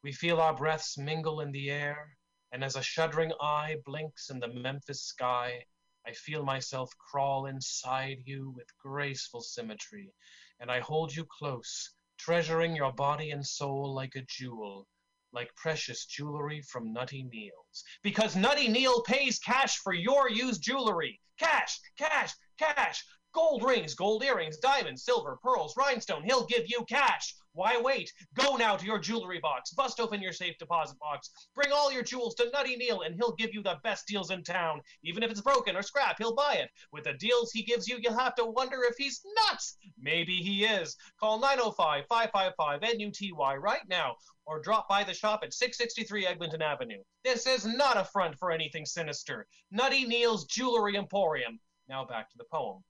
We 0.03 0.13
feel 0.13 0.41
our 0.41 0.55
breaths 0.55 0.99
mingle 0.99 1.41
in 1.41 1.53
the 1.53 1.71
air, 1.71 2.19
and 2.53 2.65
as 2.65 2.77
a 2.77 2.83
shuddering 2.83 3.33
eye 3.41 3.77
blinks 3.85 4.31
in 4.31 4.41
the 4.41 4.49
Memphis 4.49 5.03
sky, 5.03 5.65
I 6.07 6.13
feel 6.13 6.45
myself 6.45 6.91
crawl 6.99 7.47
inside 7.47 8.19
you 8.25 8.51
with 8.57 8.77
graceful 8.79 9.41
symmetry, 9.41 10.13
and 10.59 10.71
I 10.71 10.81
hold 10.81 11.15
you 11.15 11.25
close, 11.25 11.95
treasuring 12.19 12.75
your 12.75 12.93
body 12.93 13.31
and 13.31 13.47
soul 13.47 13.95
like 13.95 14.17
a 14.17 14.23
jewel, 14.23 14.89
like 15.33 15.55
precious 15.55 16.07
jewelry 16.07 16.61
from 16.63 16.93
Nutty 16.93 17.23
Neal's. 17.23 17.85
Because 18.03 18.35
Nutty 18.35 18.69
Neal 18.69 19.03
pays 19.03 19.39
cash 19.39 19.77
for 19.79 19.93
your 19.93 20.29
used 20.29 20.63
jewelry. 20.63 21.21
Cash, 21.39 21.79
cash, 21.97 22.35
cash. 22.59 23.05
Gold 23.33 23.63
rings, 23.63 23.95
gold 23.95 24.25
earrings, 24.25 24.59
diamonds, 24.59 25.05
silver, 25.05 25.39
pearls, 25.41 25.77
rhinestone. 25.77 26.25
He'll 26.25 26.47
give 26.47 26.65
you 26.67 26.85
cash. 26.87 27.35
Why 27.53 27.81
wait? 27.81 28.13
Go 28.35 28.55
now 28.57 28.77
to 28.77 28.87
your 28.87 29.01
jewelry 29.01 29.41
box. 29.41 29.73
Bust 29.73 29.99
open 29.99 30.23
your 30.23 30.33
safe 30.33 30.57
deposit 30.59 30.99
box. 31.01 31.31
Bring 31.55 31.73
all 31.73 31.91
your 31.91 32.05
jewels 32.05 32.37
to 32.37 32.49
Nutty 32.51 32.77
Neal, 32.77 33.01
and 33.01 33.17
he'll 33.17 33.35
give 33.35 33.53
you 33.53 33.61
the 33.61 33.81
best 33.83 34.07
deals 34.07 34.31
in 34.31 34.45
town. 34.45 34.81
Even 35.03 35.25
if 35.25 35.33
it's 35.33 35.41
broken 35.41 35.75
or 35.75 35.83
scrap, 35.83 36.19
he'll 36.19 36.35
buy 36.35 36.55
it. 36.55 36.71
With 36.93 37.05
the 37.05 37.15
deals 37.15 37.51
he 37.51 37.65
gives 37.65 37.89
you, 37.89 37.99
you'll 38.01 38.17
have 38.17 38.37
to 38.37 38.45
wonder 38.45 38.85
if 38.85 38.97
he's 38.97 39.25
nuts. 39.49 39.77
Maybe 39.99 40.37
he 40.37 40.65
is. 40.65 40.97
Call 41.19 41.41
905 41.41 42.07
555 42.09 42.97
NUTY 42.97 43.33
right 43.59 43.89
now, 43.89 44.15
or 44.47 44.61
drop 44.61 44.89
by 44.89 45.03
the 45.03 45.13
shop 45.13 45.41
at 45.43 45.53
663 45.53 46.27
Eglinton 46.27 46.63
Avenue. 46.63 47.03
This 47.25 47.49
is 47.49 47.67
not 47.67 47.97
a 47.97 48.05
front 48.05 48.39
for 48.39 48.53
anything 48.53 48.87
sinister. 48.87 49.49
Nutty 49.73 50.07
Neal's 50.07 50.45
Jewelry 50.45 50.97
Emporium. 50.97 51.59
Now 51.89 52.05
back 52.05 52.31
to 52.31 52.39
the 52.39 52.45
poem. 52.45 52.85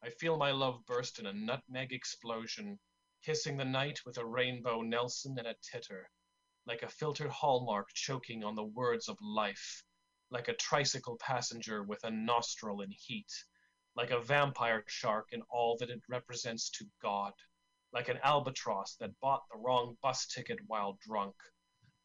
I 0.00 0.10
feel 0.10 0.36
my 0.36 0.52
love 0.52 0.86
burst 0.86 1.18
in 1.18 1.26
a 1.26 1.32
nutmeg 1.32 1.92
explosion, 1.92 2.78
kissing 3.24 3.56
the 3.56 3.64
night 3.64 4.04
with 4.04 4.16
a 4.16 4.24
rainbow 4.24 4.82
Nelson 4.82 5.36
and 5.36 5.48
a 5.48 5.56
titter, 5.60 6.08
like 6.66 6.82
a 6.84 6.88
filtered 6.88 7.32
hallmark 7.32 7.92
choking 7.94 8.44
on 8.44 8.54
the 8.54 8.62
words 8.62 9.08
of 9.08 9.20
life, 9.20 9.82
like 10.30 10.46
a 10.46 10.54
tricycle 10.54 11.18
passenger 11.18 11.82
with 11.82 12.04
a 12.04 12.12
nostril 12.12 12.80
in 12.80 12.92
heat, 12.92 13.32
like 13.96 14.12
a 14.12 14.20
vampire 14.20 14.84
shark 14.86 15.32
in 15.32 15.42
all 15.50 15.76
that 15.78 15.90
it 15.90 16.02
represents 16.08 16.70
to 16.70 16.88
God, 17.02 17.34
like 17.92 18.08
an 18.08 18.18
albatross 18.22 18.94
that 18.96 19.18
bought 19.18 19.48
the 19.50 19.58
wrong 19.58 19.98
bus 20.00 20.26
ticket 20.28 20.60
while 20.68 20.96
drunk, 21.00 21.34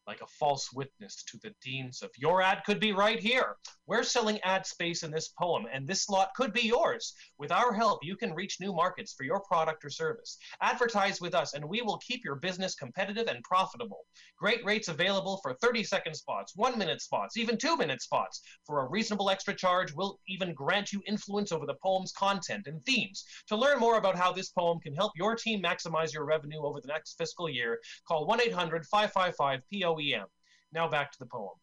like 0.07 0.21
a 0.21 0.27
false 0.27 0.71
witness 0.73 1.23
to 1.23 1.37
the 1.43 1.53
deans 1.63 2.01
of 2.01 2.09
your 2.17 2.41
ad 2.41 2.61
could 2.65 2.79
be 2.79 2.91
right 2.91 3.19
here. 3.19 3.55
We're 3.85 4.03
selling 4.03 4.39
ad 4.41 4.65
space 4.65 5.03
in 5.03 5.11
this 5.11 5.29
poem, 5.39 5.65
and 5.71 5.87
this 5.87 6.03
slot 6.03 6.29
could 6.35 6.53
be 6.53 6.61
yours. 6.61 7.13
With 7.37 7.51
our 7.51 7.73
help, 7.73 7.99
you 8.03 8.15
can 8.15 8.33
reach 8.33 8.59
new 8.59 8.73
markets 8.73 9.13
for 9.13 9.23
your 9.23 9.41
product 9.41 9.83
or 9.83 9.89
service. 9.89 10.37
Advertise 10.61 11.21
with 11.21 11.33
us, 11.33 11.53
and 11.53 11.67
we 11.67 11.81
will 11.81 11.97
keep 11.97 12.23
your 12.23 12.35
business 12.35 12.75
competitive 12.75 13.27
and 13.27 13.43
profitable. 13.43 14.05
Great 14.37 14.63
rates 14.65 14.87
available 14.87 15.39
for 15.41 15.53
30 15.55 15.83
second 15.83 16.15
spots, 16.15 16.53
one 16.55 16.77
minute 16.77 17.01
spots, 17.01 17.37
even 17.37 17.57
two 17.57 17.77
minute 17.77 18.01
spots. 18.01 18.41
For 18.65 18.81
a 18.81 18.89
reasonable 18.89 19.29
extra 19.29 19.53
charge, 19.53 19.93
we'll 19.93 20.19
even 20.27 20.53
grant 20.53 20.91
you 20.91 21.01
influence 21.07 21.51
over 21.51 21.65
the 21.65 21.75
poem's 21.83 22.11
content 22.11 22.67
and 22.67 22.83
themes. 22.85 23.25
To 23.47 23.55
learn 23.55 23.79
more 23.79 23.97
about 23.97 24.17
how 24.17 24.31
this 24.31 24.49
poem 24.49 24.79
can 24.79 24.95
help 24.95 25.13
your 25.15 25.35
team 25.35 25.61
maximize 25.61 26.13
your 26.13 26.25
revenue 26.25 26.61
over 26.63 26.81
the 26.81 26.87
next 26.87 27.17
fiscal 27.17 27.49
year, 27.49 27.79
call 28.07 28.25
1 28.25 28.41
800 28.41 28.85
555 28.85 29.61
PO 29.71 29.92
OEM. 29.95 30.25
Now 30.71 30.87
back 30.87 31.11
to 31.11 31.19
the 31.19 31.25
poem. 31.25 31.55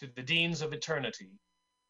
To 0.00 0.08
the 0.14 0.22
deans 0.22 0.62
of 0.62 0.72
eternity, 0.72 1.30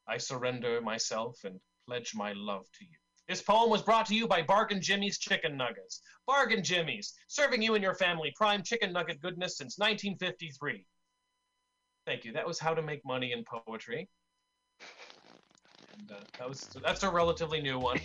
I 0.07 0.17
surrender 0.19 0.81
myself 0.81 1.39
and 1.45 1.61
pledge 1.87 2.15
my 2.15 2.33
love 2.33 2.65
to 2.79 2.85
you. 2.85 2.97
This 3.29 3.43
poem 3.43 3.69
was 3.69 3.83
brought 3.83 4.07
to 4.07 4.15
you 4.15 4.27
by 4.27 4.41
Bargain 4.41 4.81
Jimmy's 4.81 5.19
Chicken 5.19 5.57
Nuggets. 5.57 6.01
Bargain 6.27 6.63
Jimmy's, 6.63 7.13
serving 7.29 7.61
you 7.61 7.75
and 7.75 7.83
your 7.83 7.95
family 7.95 8.33
prime 8.35 8.63
chicken 8.63 8.91
nugget 8.91 9.21
goodness 9.21 9.59
since 9.59 9.79
1953. 9.79 10.87
Thank 12.07 12.25
you. 12.25 12.33
That 12.33 12.47
was 12.47 12.59
How 12.59 12.73
to 12.73 12.81
Make 12.81 13.05
Money 13.05 13.33
in 13.33 13.45
Poetry. 13.45 14.09
And, 15.99 16.11
uh, 16.11 16.21
that 16.39 16.49
was 16.49 16.61
so 16.61 16.81
that's 16.81 17.03
a 17.03 17.11
relatively 17.11 17.61
new 17.61 17.79
one. 17.79 18.01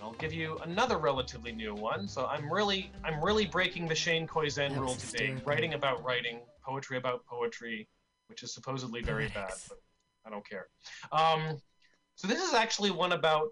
I'll 0.00 0.12
give 0.12 0.32
you 0.32 0.58
another 0.58 0.98
relatively 0.98 1.50
new 1.50 1.74
one. 1.74 2.06
So 2.06 2.26
I'm 2.26 2.52
really 2.52 2.92
I'm 3.02 3.24
really 3.24 3.46
breaking 3.46 3.88
the 3.88 3.94
Shane 3.94 4.26
Koyczan 4.28 4.76
rule 4.78 4.94
today, 4.94 5.34
writing 5.44 5.74
about 5.74 6.04
writing 6.04 6.40
poetry 6.64 6.96
about 6.96 7.24
poetry, 7.26 7.88
which 8.28 8.42
is 8.42 8.54
supposedly 8.54 9.02
very 9.02 9.28
bad, 9.28 9.52
but 9.68 9.78
I 10.26 10.30
don't 10.30 10.48
care. 10.48 10.66
Um, 11.12 11.58
so 12.16 12.28
this 12.28 12.42
is 12.42 12.54
actually 12.54 12.90
one 12.90 13.12
about 13.12 13.48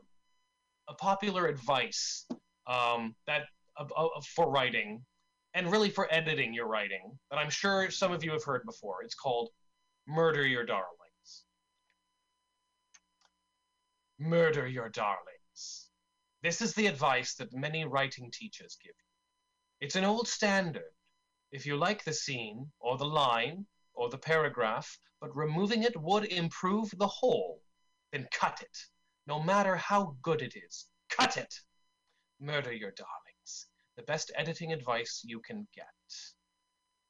a 0.89 0.95
popular 0.95 1.47
advice 1.47 2.27
um, 2.67 3.15
that 3.27 3.43
uh, 3.77 3.85
uh, 3.97 4.09
for 4.35 4.51
writing 4.51 5.03
and 5.55 5.71
really 5.71 5.91
for 5.91 6.09
editing 6.11 6.55
your 6.55 6.67
writing 6.67 7.19
that 7.31 7.39
I'm 7.39 7.51
sure 7.51 7.91
some 7.91 8.13
of 8.13 8.25
you 8.25 8.33
have 8.33 8.45
heard 8.45 8.63
before. 8.65 9.03
It's 9.03 9.15
called 9.15 9.51
murder 10.07 10.47
your 10.47 10.65
darlings. 10.65 11.45
Murder 14.19 14.67
your 14.67 14.89
darlings. 14.89 15.89
This 16.43 16.61
is 16.61 16.75
the 16.75 16.87
advice 16.87 17.35
that 17.35 17.53
many 17.53 17.85
writing 17.85 18.31
teachers 18.33 18.77
give 18.83 18.91
you. 18.91 19.87
It's 19.87 19.97
an 19.97 20.05
old 20.05 20.29
standard 20.29 20.83
if 21.53 21.67
you 21.67 21.77
like 21.77 22.03
the 22.03 22.15
scene, 22.15 22.73
or 22.81 22.97
the 22.97 23.05
line, 23.05 23.67
or 23.93 24.09
the 24.09 24.17
paragraph, 24.17 24.99
but 25.21 25.37
removing 25.37 25.83
it 25.83 25.95
would 26.01 26.25
improve 26.25 26.91
the 26.97 27.07
whole, 27.07 27.63
then 28.11 28.27
cut 28.33 28.63
it, 28.63 28.79
no 29.27 29.39
matter 29.43 29.77
how 29.77 30.17
good 30.23 30.41
it 30.41 30.57
is. 30.57 30.87
Cut 31.11 31.37
it! 31.37 31.55
Murder 32.41 32.73
your 32.73 32.93
darlings. 32.93 33.67
The 33.97 34.03
best 34.03 34.33
editing 34.35 34.73
advice 34.73 35.21
you 35.27 35.41
can 35.41 35.69
get. 35.75 35.85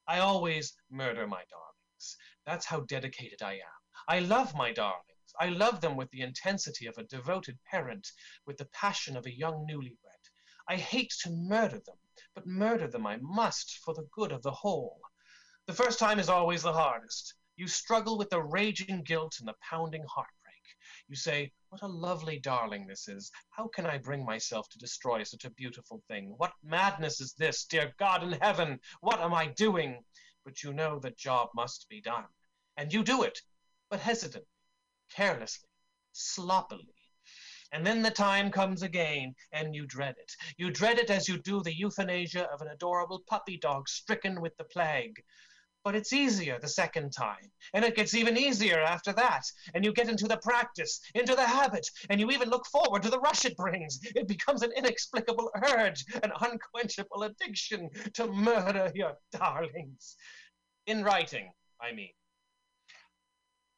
I 0.08 0.18
always 0.18 0.74
murder 0.90 1.28
my 1.28 1.44
darlings. 1.48 2.16
That's 2.44 2.66
how 2.66 2.80
dedicated 2.80 3.42
I 3.42 3.52
am. 3.52 3.80
I 4.08 4.18
love 4.18 4.56
my 4.56 4.72
darlings. 4.72 5.06
I 5.38 5.50
love 5.50 5.80
them 5.80 5.96
with 5.96 6.10
the 6.10 6.22
intensity 6.22 6.86
of 6.86 6.98
a 6.98 7.04
devoted 7.04 7.62
parent, 7.70 8.10
with 8.44 8.56
the 8.56 8.68
passion 8.72 9.16
of 9.16 9.24
a 9.24 9.36
young 9.36 9.68
newlywed. 9.70 10.30
I 10.68 10.76
hate 10.76 11.14
to 11.20 11.30
murder 11.30 11.78
them 11.78 11.98
but 12.34 12.46
murder 12.46 12.88
them 12.88 13.06
I 13.06 13.18
must 13.18 13.78
for 13.78 13.94
the 13.94 14.08
good 14.12 14.32
of 14.32 14.42
the 14.42 14.50
whole. 14.50 15.00
The 15.66 15.74
first 15.74 15.98
time 15.98 16.18
is 16.18 16.28
always 16.28 16.62
the 16.62 16.72
hardest. 16.72 17.34
You 17.56 17.68
struggle 17.68 18.16
with 18.16 18.30
the 18.30 18.42
raging 18.42 19.02
guilt 19.02 19.36
and 19.38 19.48
the 19.48 19.54
pounding 19.60 20.04
heartbreak. 20.08 20.76
You 21.08 21.16
say, 21.16 21.52
What 21.68 21.82
a 21.82 21.86
lovely 21.86 22.38
darling 22.38 22.86
this 22.86 23.06
is. 23.06 23.30
How 23.50 23.68
can 23.68 23.86
I 23.86 23.98
bring 23.98 24.24
myself 24.24 24.68
to 24.70 24.78
destroy 24.78 25.22
such 25.24 25.44
a 25.44 25.50
beautiful 25.50 26.02
thing? 26.08 26.34
What 26.38 26.54
madness 26.62 27.20
is 27.20 27.34
this? 27.34 27.64
Dear 27.64 27.92
God 27.98 28.22
in 28.22 28.32
heaven, 28.32 28.80
what 29.00 29.20
am 29.20 29.34
I 29.34 29.46
doing? 29.48 30.02
But 30.44 30.62
you 30.62 30.72
know 30.72 30.98
the 30.98 31.10
job 31.10 31.50
must 31.54 31.88
be 31.88 32.00
done. 32.00 32.24
And 32.76 32.92
you 32.92 33.04
do 33.04 33.22
it, 33.22 33.42
but 33.90 34.00
hesitantly, 34.00 34.48
carelessly, 35.10 35.68
sloppily. 36.12 36.91
And 37.72 37.86
then 37.86 38.02
the 38.02 38.10
time 38.10 38.50
comes 38.50 38.82
again, 38.82 39.34
and 39.50 39.74
you 39.74 39.86
dread 39.86 40.16
it. 40.18 40.32
You 40.58 40.70
dread 40.70 40.98
it 40.98 41.08
as 41.08 41.26
you 41.26 41.38
do 41.38 41.62
the 41.62 41.74
euthanasia 41.74 42.44
of 42.50 42.60
an 42.60 42.68
adorable 42.68 43.22
puppy 43.26 43.56
dog 43.56 43.88
stricken 43.88 44.42
with 44.42 44.54
the 44.58 44.64
plague. 44.64 45.22
But 45.82 45.96
it's 45.96 46.12
easier 46.12 46.60
the 46.60 46.68
second 46.68 47.10
time, 47.10 47.50
and 47.74 47.84
it 47.84 47.96
gets 47.96 48.14
even 48.14 48.36
easier 48.36 48.80
after 48.80 49.12
that. 49.14 49.44
And 49.74 49.84
you 49.84 49.92
get 49.92 50.08
into 50.08 50.28
the 50.28 50.36
practice, 50.36 51.00
into 51.14 51.34
the 51.34 51.46
habit, 51.46 51.88
and 52.08 52.20
you 52.20 52.30
even 52.30 52.50
look 52.50 52.66
forward 52.66 53.02
to 53.02 53.10
the 53.10 53.18
rush 53.18 53.44
it 53.46 53.56
brings. 53.56 53.98
It 54.14 54.28
becomes 54.28 54.62
an 54.62 54.72
inexplicable 54.76 55.50
urge, 55.70 56.04
an 56.22 56.30
unquenchable 56.40 57.24
addiction 57.24 57.88
to 58.14 58.28
murder 58.28 58.92
your 58.94 59.16
darlings. 59.32 60.16
In 60.86 61.02
writing, 61.02 61.50
I 61.80 61.92
mean. 61.92 62.12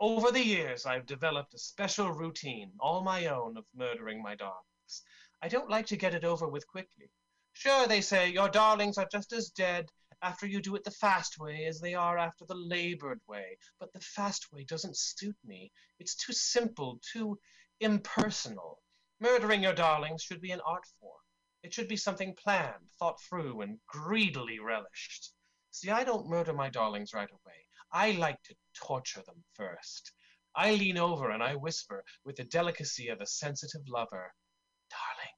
Over 0.01 0.33
the 0.33 0.45
years, 0.45 0.87
I've 0.87 1.07
developed 1.07 1.55
a 1.55 1.59
special 1.59 2.11
routine, 2.11 2.73
all 2.81 3.03
my 3.03 3.27
own, 3.27 3.57
of 3.57 3.65
murdering 3.75 4.21
my 4.23 4.35
darlings. 4.35 5.03
I 5.41 5.49
don't 5.49 5.71
like 5.71 5.87
to 5.87 5.97
get 5.97 6.15
it 6.15 6.25
over 6.25 6.49
with 6.49 6.67
quickly. 6.67 7.11
Sure, 7.53 7.87
they 7.87 8.01
say, 8.01 8.29
your 8.29 8.49
darlings 8.49 8.99
are 8.99 9.09
just 9.11 9.33
as 9.33 9.51
dead 9.51 9.89
after 10.21 10.47
you 10.47 10.61
do 10.61 10.75
it 10.75 10.83
the 10.83 10.91
fast 10.91 11.39
way 11.39 11.67
as 11.67 11.81
they 11.81 11.95
are 11.95 12.19
after 12.19 12.45
the 12.45 12.57
labored 12.57 13.21
way. 13.29 13.57
But 13.79 13.93
the 13.93 14.01
fast 14.01 14.53
way 14.53 14.65
doesn't 14.65 14.97
suit 14.97 15.37
me. 15.45 15.71
It's 16.01 16.17
too 16.17 16.33
simple, 16.33 16.99
too 17.13 17.39
impersonal. 17.79 18.83
Murdering 19.21 19.63
your 19.63 19.75
darlings 19.75 20.23
should 20.23 20.41
be 20.41 20.51
an 20.51 20.61
art 20.67 20.87
form. 20.99 21.21
It 21.63 21.73
should 21.73 21.89
be 21.89 21.97
something 21.97 22.35
planned, 22.35 22.91
thought 22.99 23.21
through, 23.23 23.61
and 23.61 23.79
greedily 23.87 24.59
relished. 24.59 25.33
See, 25.71 25.91
I 25.91 26.03
don't 26.05 26.29
murder 26.29 26.53
my 26.53 26.69
darlings 26.69 27.15
right 27.15 27.31
away. 27.31 27.64
I 27.97 28.11
like 28.11 28.43
to 28.43 28.57
torture 28.75 29.23
them 29.23 29.45
first. 29.53 30.11
I 30.53 30.75
lean 30.75 30.99
over 30.99 31.31
and 31.31 31.41
I 31.41 31.55
whisper 31.55 32.05
with 32.25 32.35
the 32.35 32.43
delicacy 32.43 33.07
of 33.07 33.21
a 33.21 33.27
sensitive 33.27 33.87
lover, 33.87 34.35
Darling, 34.91 35.35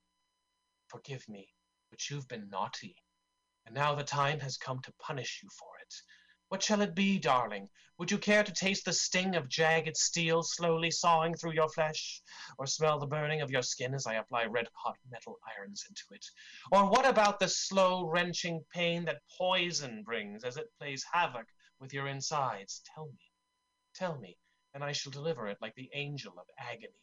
forgive 0.89 1.29
me, 1.29 1.53
but 1.91 2.09
you've 2.09 2.27
been 2.29 2.49
naughty, 2.49 2.97
and 3.67 3.75
now 3.75 3.95
the 3.95 4.05
time 4.05 4.41
has 4.41 4.57
come 4.57 4.81
to 4.81 4.93
punish 4.95 5.43
you 5.43 5.51
for 5.51 5.79
it. 5.83 5.95
What 6.49 6.63
shall 6.63 6.81
it 6.81 6.95
be, 6.95 7.19
darling? 7.19 7.69
Would 7.99 8.11
you 8.11 8.17
care 8.17 8.43
to 8.43 8.53
taste 8.53 8.87
the 8.87 8.95
sting 8.95 9.37
of 9.37 9.51
jagged 9.51 9.99
steel 9.99 10.43
slowly 10.43 10.91
sawing 10.91 11.35
through 11.35 11.53
your 11.53 11.69
flesh? 11.69 12.23
Or 12.57 12.67
smell 12.67 12.99
the 12.99 13.07
burning 13.07 13.43
of 13.43 13.51
your 13.51 13.61
skin 13.61 13.93
as 13.93 14.07
I 14.07 14.15
apply 14.15 14.45
red 14.47 14.69
hot 14.73 14.97
metal 15.11 15.39
irons 15.59 15.85
into 15.87 16.05
it? 16.13 16.25
Or 16.73 16.89
what 16.89 17.05
about 17.05 17.39
the 17.39 17.49
slow 17.49 18.09
wrenching 18.09 18.65
pain 18.73 19.05
that 19.05 19.21
poison 19.37 20.03
brings 20.05 20.43
as 20.43 20.57
it 20.57 20.73
plays 20.79 21.05
havoc 21.13 21.47
with 21.81 21.93
your 21.93 22.09
insides. 22.09 22.83
Tell 22.95 23.07
me, 23.07 23.33
tell 23.95 24.19
me, 24.19 24.37
and 24.75 24.85
I 24.85 24.93
shall 24.93 25.13
deliver 25.13 25.49
it 25.49 25.59
like 25.61 25.75
the 25.75 25.91
angel 25.95 26.33
of 26.39 26.47
agony. 26.59 27.01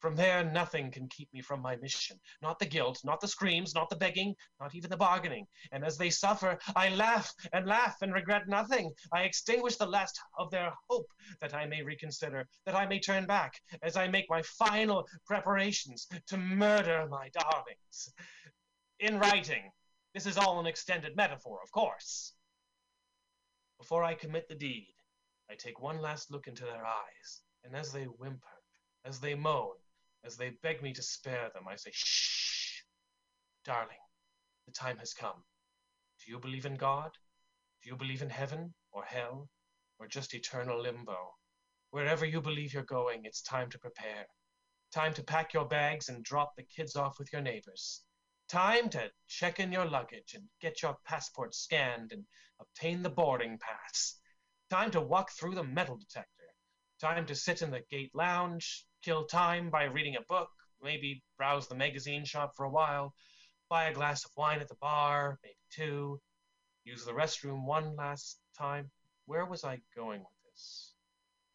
From 0.00 0.16
there, 0.16 0.42
nothing 0.42 0.90
can 0.90 1.08
keep 1.08 1.30
me 1.34 1.42
from 1.42 1.60
my 1.60 1.76
mission. 1.76 2.18
Not 2.40 2.58
the 2.58 2.64
guilt, 2.64 3.00
not 3.04 3.20
the 3.20 3.28
screams, 3.28 3.74
not 3.74 3.90
the 3.90 3.96
begging, 3.96 4.34
not 4.58 4.74
even 4.74 4.88
the 4.88 4.96
bargaining. 4.96 5.46
And 5.72 5.84
as 5.84 5.98
they 5.98 6.08
suffer, 6.08 6.58
I 6.74 6.88
laugh 6.88 7.30
and 7.52 7.66
laugh 7.66 7.96
and 8.00 8.14
regret 8.14 8.48
nothing. 8.48 8.94
I 9.12 9.24
extinguish 9.24 9.76
the 9.76 9.86
last 9.86 10.18
of 10.38 10.50
their 10.50 10.72
hope 10.88 11.06
that 11.42 11.52
I 11.52 11.66
may 11.66 11.82
reconsider, 11.82 12.48
that 12.64 12.74
I 12.74 12.86
may 12.86 12.98
turn 12.98 13.26
back 13.26 13.60
as 13.82 13.98
I 13.98 14.08
make 14.08 14.24
my 14.30 14.40
final 14.40 15.06
preparations 15.26 16.06
to 16.28 16.38
murder 16.38 17.06
my 17.10 17.28
darlings. 17.28 18.10
In 19.00 19.18
writing, 19.18 19.70
this 20.14 20.24
is 20.24 20.38
all 20.38 20.58
an 20.60 20.66
extended 20.66 21.14
metaphor, 21.14 21.60
of 21.62 21.70
course. 21.72 22.32
Before 23.80 24.04
I 24.04 24.12
commit 24.12 24.46
the 24.46 24.54
deed, 24.54 24.94
I 25.48 25.54
take 25.54 25.80
one 25.80 26.02
last 26.02 26.30
look 26.30 26.46
into 26.46 26.64
their 26.64 26.84
eyes, 26.84 27.40
and 27.64 27.74
as 27.74 27.90
they 27.90 28.04
whimper, 28.04 28.62
as 29.06 29.20
they 29.20 29.34
moan, 29.34 29.74
as 30.22 30.36
they 30.36 30.50
beg 30.50 30.82
me 30.82 30.92
to 30.92 31.02
spare 31.02 31.48
them, 31.54 31.66
I 31.66 31.76
say, 31.76 31.90
Shh! 31.90 32.82
Darling, 33.64 33.96
the 34.66 34.72
time 34.72 34.98
has 34.98 35.14
come. 35.14 35.42
Do 36.22 36.30
you 36.30 36.38
believe 36.38 36.66
in 36.66 36.76
God? 36.76 37.10
Do 37.82 37.88
you 37.88 37.96
believe 37.96 38.20
in 38.20 38.28
heaven 38.28 38.74
or 38.92 39.02
hell 39.02 39.48
or 39.98 40.06
just 40.06 40.34
eternal 40.34 40.78
limbo? 40.78 41.34
Wherever 41.90 42.26
you 42.26 42.42
believe 42.42 42.74
you're 42.74 42.82
going, 42.82 43.24
it's 43.24 43.40
time 43.40 43.70
to 43.70 43.78
prepare. 43.78 44.26
Time 44.92 45.14
to 45.14 45.24
pack 45.24 45.54
your 45.54 45.64
bags 45.64 46.10
and 46.10 46.22
drop 46.22 46.54
the 46.54 46.64
kids 46.64 46.96
off 46.96 47.18
with 47.18 47.32
your 47.32 47.40
neighbors. 47.40 48.02
Time 48.50 48.88
to 48.88 49.08
check 49.28 49.60
in 49.60 49.70
your 49.70 49.84
luggage 49.84 50.34
and 50.34 50.42
get 50.60 50.82
your 50.82 50.96
passport 51.06 51.54
scanned 51.54 52.10
and 52.10 52.24
obtain 52.58 53.00
the 53.00 53.08
boarding 53.08 53.56
pass. 53.58 54.18
Time 54.70 54.90
to 54.90 55.00
walk 55.00 55.30
through 55.30 55.54
the 55.54 55.62
metal 55.62 55.96
detector. 55.96 56.48
Time 57.00 57.26
to 57.26 57.36
sit 57.36 57.62
in 57.62 57.70
the 57.70 57.84
gate 57.92 58.10
lounge, 58.12 58.84
kill 59.04 59.24
time 59.24 59.70
by 59.70 59.84
reading 59.84 60.16
a 60.16 60.22
book, 60.22 60.48
maybe 60.82 61.22
browse 61.38 61.68
the 61.68 61.76
magazine 61.76 62.24
shop 62.24 62.50
for 62.56 62.64
a 62.64 62.70
while, 62.70 63.14
buy 63.68 63.84
a 63.84 63.94
glass 63.94 64.24
of 64.24 64.32
wine 64.36 64.58
at 64.58 64.68
the 64.68 64.74
bar, 64.80 65.38
maybe 65.44 65.54
two, 65.70 66.20
use 66.82 67.04
the 67.04 67.12
restroom 67.12 67.64
one 67.64 67.94
last 67.94 68.40
time, 68.58 68.90
where 69.26 69.46
was 69.46 69.62
I 69.62 69.78
going 69.94 70.18
with 70.18 70.52
this? 70.52 70.94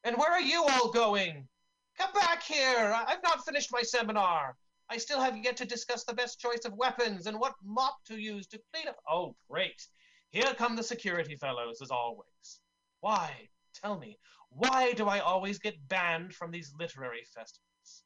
And 0.06 0.16
where 0.16 0.32
are 0.32 0.40
you 0.40 0.64
all 0.64 0.94
going? 0.94 1.50
Come 1.98 2.14
back 2.14 2.42
here! 2.42 2.96
I've 3.06 3.22
not 3.22 3.44
finished 3.44 3.74
my 3.74 3.82
seminar. 3.82 4.56
I 4.90 4.98
still 4.98 5.20
have 5.20 5.38
yet 5.38 5.58
to 5.58 5.66
discuss 5.66 6.04
the 6.04 6.14
best 6.14 6.40
choice 6.40 6.66
of 6.66 6.74
weapons 6.74 7.26
and 7.26 7.40
what 7.40 7.56
mop 7.64 8.04
to 8.06 8.18
use 8.18 8.48
to 8.48 8.62
clean 8.72 8.88
up. 8.88 8.98
Oh, 9.10 9.36
great. 9.50 9.88
Here 10.30 10.54
come 10.58 10.76
the 10.76 10.84
security 10.84 11.36
fellows, 11.36 11.82
as 11.82 11.92
always. 11.92 12.60
Why, 13.00 13.50
tell 13.74 13.98
me, 13.98 14.18
why 14.50 14.94
do 14.94 15.08
I 15.08 15.20
always 15.20 15.60
get 15.60 15.88
banned 15.88 16.34
from 16.34 16.52
these 16.52 16.74
literary 16.78 17.26
festivals? 17.34 18.04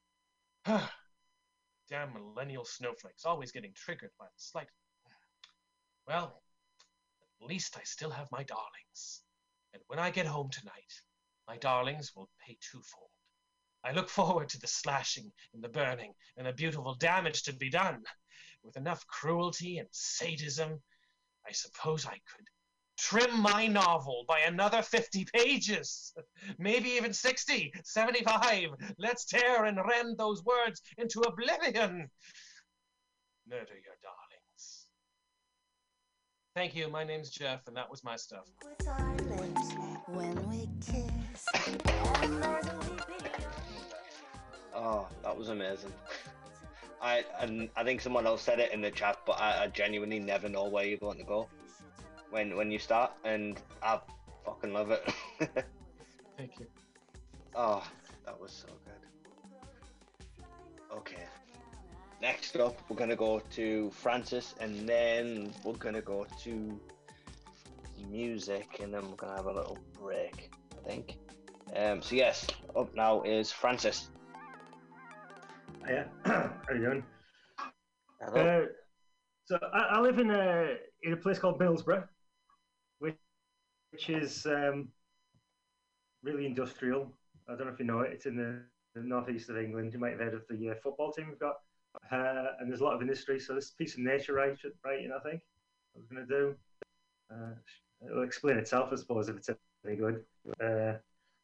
Damn 1.89 2.13
millennial 2.13 2.65
snowflakes, 2.65 3.25
always 3.25 3.51
getting 3.51 3.73
triggered 3.73 4.11
by 4.17 4.25
the 4.25 4.31
slight. 4.37 4.69
Well, 6.07 6.41
at 7.41 7.47
least 7.47 7.77
I 7.77 7.83
still 7.83 8.09
have 8.09 8.31
my 8.31 8.43
darlings. 8.43 9.21
And 9.73 9.83
when 9.87 9.99
I 9.99 10.09
get 10.09 10.25
home 10.25 10.49
tonight, 10.49 10.93
my 11.47 11.57
darlings 11.57 12.15
will 12.15 12.29
pay 12.45 12.57
twofold. 12.61 13.09
I 13.83 13.91
look 13.91 14.09
forward 14.19 14.49
to 14.49 14.59
the 14.59 14.67
slashing 14.67 15.31
and 15.53 15.63
the 15.63 15.69
burning 15.69 16.13
and 16.37 16.47
the 16.47 16.53
beautiful 16.53 16.95
damage 16.95 17.43
to 17.43 17.53
be 17.53 17.69
done. 17.69 18.03
With 18.63 18.77
enough 18.77 19.07
cruelty 19.07 19.77
and 19.77 19.87
sadism, 19.91 20.81
I 21.47 21.51
suppose 21.53 22.05
I 22.05 22.19
could 22.35 22.45
trim 22.99 23.41
my 23.41 23.65
novel 23.67 24.25
by 24.27 24.39
another 24.41 24.81
50 24.81 25.25
pages, 25.33 26.13
maybe 26.59 26.89
even 26.89 27.13
60, 27.13 27.71
75. 27.83 28.69
Let's 28.97 29.25
tear 29.25 29.65
and 29.65 29.79
rend 29.87 30.17
those 30.17 30.43
words 30.43 30.81
into 30.97 31.21
oblivion. 31.21 32.09
Murder 33.47 33.73
your 33.73 33.95
darlings. 34.03 34.87
Thank 36.55 36.75
you. 36.75 36.89
My 36.89 37.03
name's 37.03 37.29
Jeff, 37.29 37.67
and 37.67 37.77
that 37.77 37.89
was 37.89 38.03
my 38.03 38.17
stuff. 38.17 38.45
When 44.79 44.87
we 44.87 44.91
kiss, 44.91 45.07
Oh, 45.07 45.07
that 45.23 45.37
was 45.37 45.49
amazing. 45.49 45.93
I 47.01 47.23
and 47.39 47.69
I 47.75 47.83
think 47.83 48.01
someone 48.01 48.27
else 48.27 48.41
said 48.41 48.59
it 48.59 48.71
in 48.73 48.81
the 48.81 48.91
chat, 48.91 49.17
but 49.25 49.39
I, 49.39 49.63
I 49.63 49.67
genuinely 49.67 50.19
never 50.19 50.49
know 50.49 50.67
where 50.67 50.85
you're 50.85 50.97
going 50.97 51.17
to 51.17 51.23
go 51.23 51.49
when 52.29 52.55
when 52.55 52.71
you 52.71 52.79
start, 52.79 53.11
and 53.23 53.59
I 53.81 53.99
fucking 54.45 54.73
love 54.73 54.91
it. 54.91 55.07
Thank 56.37 56.59
you. 56.59 56.67
Oh, 57.55 57.83
that 58.25 58.39
was 58.39 58.51
so 58.51 58.67
good. 58.85 60.45
Okay. 60.97 61.23
Next 62.21 62.57
up, 62.57 62.81
we're 62.89 62.97
gonna 62.97 63.15
go 63.15 63.39
to 63.51 63.91
Francis, 63.91 64.55
and 64.59 64.87
then 64.87 65.53
we're 65.63 65.73
gonna 65.73 66.01
go 66.01 66.27
to 66.43 66.79
music, 68.09 68.79
and 68.81 68.93
then 68.93 69.09
we're 69.09 69.15
gonna 69.15 69.37
have 69.37 69.45
a 69.45 69.53
little 69.53 69.77
break. 70.01 70.51
I 70.73 70.87
think. 70.87 71.17
Um. 71.75 72.01
So 72.01 72.15
yes, 72.15 72.47
up 72.75 72.93
now 72.93 73.21
is 73.21 73.51
Francis. 73.51 74.09
Yeah, 75.87 76.03
how 76.25 76.51
you 76.73 76.81
doing? 76.81 77.03
Hello. 78.21 78.63
Uh, 78.63 78.65
so 79.45 79.57
I, 79.73 79.79
I 79.95 79.99
live 80.01 80.19
in 80.19 80.29
a 80.29 80.75
in 81.03 81.13
a 81.13 81.17
place 81.17 81.39
called 81.39 81.59
Middlesbrough, 81.59 82.07
which 82.99 83.15
which 83.91 84.09
is 84.09 84.45
um, 84.45 84.89
really 86.23 86.45
industrial. 86.45 87.11
I 87.47 87.55
don't 87.55 87.67
know 87.67 87.73
if 87.73 87.79
you 87.79 87.85
know 87.85 88.01
it. 88.01 88.11
It's 88.13 88.25
in 88.25 88.35
the, 88.35 88.61
the 88.93 89.05
northeast 89.07 89.49
of 89.49 89.57
England. 89.57 89.93
You 89.93 89.99
might 89.99 90.11
have 90.11 90.19
heard 90.19 90.33
of 90.33 90.43
the 90.49 90.71
uh, 90.71 90.73
football 90.83 91.11
team 91.11 91.27
we've 91.29 91.39
got, 91.39 91.55
uh, 92.11 92.51
and 92.59 92.69
there's 92.69 92.81
a 92.81 92.83
lot 92.83 92.95
of 92.95 93.01
industry. 93.01 93.39
So 93.39 93.55
this 93.55 93.71
piece 93.71 93.93
of 93.95 94.01
nature 94.01 94.33
writing, 94.33 94.57
writing 94.85 95.11
I 95.15 95.27
think 95.27 95.41
I 95.95 95.99
was 95.99 96.07
going 96.07 96.27
to 96.27 96.33
do. 96.33 96.55
Uh, 97.31 97.53
it'll 98.05 98.23
explain 98.23 98.57
itself, 98.57 98.89
I 98.91 98.95
suppose, 98.95 99.29
if 99.29 99.37
it's 99.37 99.49
any 99.85 99.95
good. 99.95 100.23